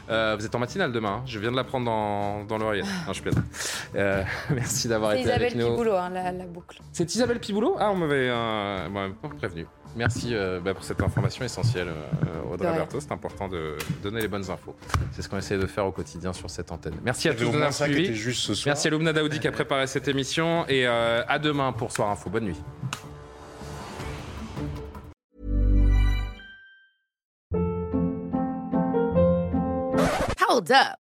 vous 0.09 0.45
êtes 0.45 0.55
en 0.55 0.59
matinale 0.59 0.91
demain, 0.91 1.21
hein. 1.21 1.23
je 1.25 1.39
viens 1.39 1.51
de 1.51 1.55
la 1.55 1.63
prendre 1.63 1.85
dans, 1.85 2.43
dans 2.43 2.57
l'oreillette. 2.57 2.87
Non, 3.07 3.13
je 3.13 3.21
plaide. 3.21 3.35
merci 4.49 4.89
d'avoir 4.89 5.13
été 5.13 5.31
avec 5.31 5.55
nous. 5.55 5.61
Isabelle 5.61 5.77
Piboulot, 5.77 5.95
hein, 5.95 6.09
la, 6.09 6.45
boucle. 6.45 6.79
C'est 6.91 7.15
Isabelle 7.15 7.39
Piboulot? 7.39 7.77
Ah, 7.79 7.91
on 7.91 7.95
m'avait 7.95 8.29
pas 8.29 9.29
prévenu. 9.53 9.67
Merci 9.95 10.29
euh, 10.31 10.59
bah, 10.59 10.73
pour 10.73 10.83
cette 10.83 11.01
information 11.01 11.45
essentielle, 11.45 11.89
euh, 11.89 12.53
Audrey 12.53 12.71
Berthaud. 12.73 12.99
C'est 12.99 13.11
important 13.11 13.47
de 13.47 13.77
donner 14.01 14.21
les 14.21 14.27
bonnes 14.27 14.49
infos. 14.49 14.75
C'est 15.11 15.21
ce 15.21 15.29
qu'on 15.29 15.37
essaie 15.37 15.57
de 15.57 15.67
faire 15.67 15.85
au 15.85 15.91
quotidien 15.91 16.33
sur 16.33 16.49
cette 16.49 16.71
antenne. 16.71 16.95
Merci 17.03 17.29
à 17.29 17.33
tous 17.33 17.51
de. 17.51 18.65
Merci 18.65 18.87
à 18.87 18.91
Lumna 18.91 19.13
Daoudi 19.13 19.39
qui 19.39 19.47
a 19.47 19.51
préparé 19.51 19.87
cette 19.87 20.07
émission. 20.07 20.65
Et 20.67 20.87
euh, 20.87 21.23
à 21.27 21.39
demain 21.39 21.71
pour 21.71 21.91
Soir 21.91 22.09
Info. 22.09 22.29
Bonne 22.29 22.45
nuit. 22.45 22.61
Hold 30.49 30.71
up. 30.71 31.02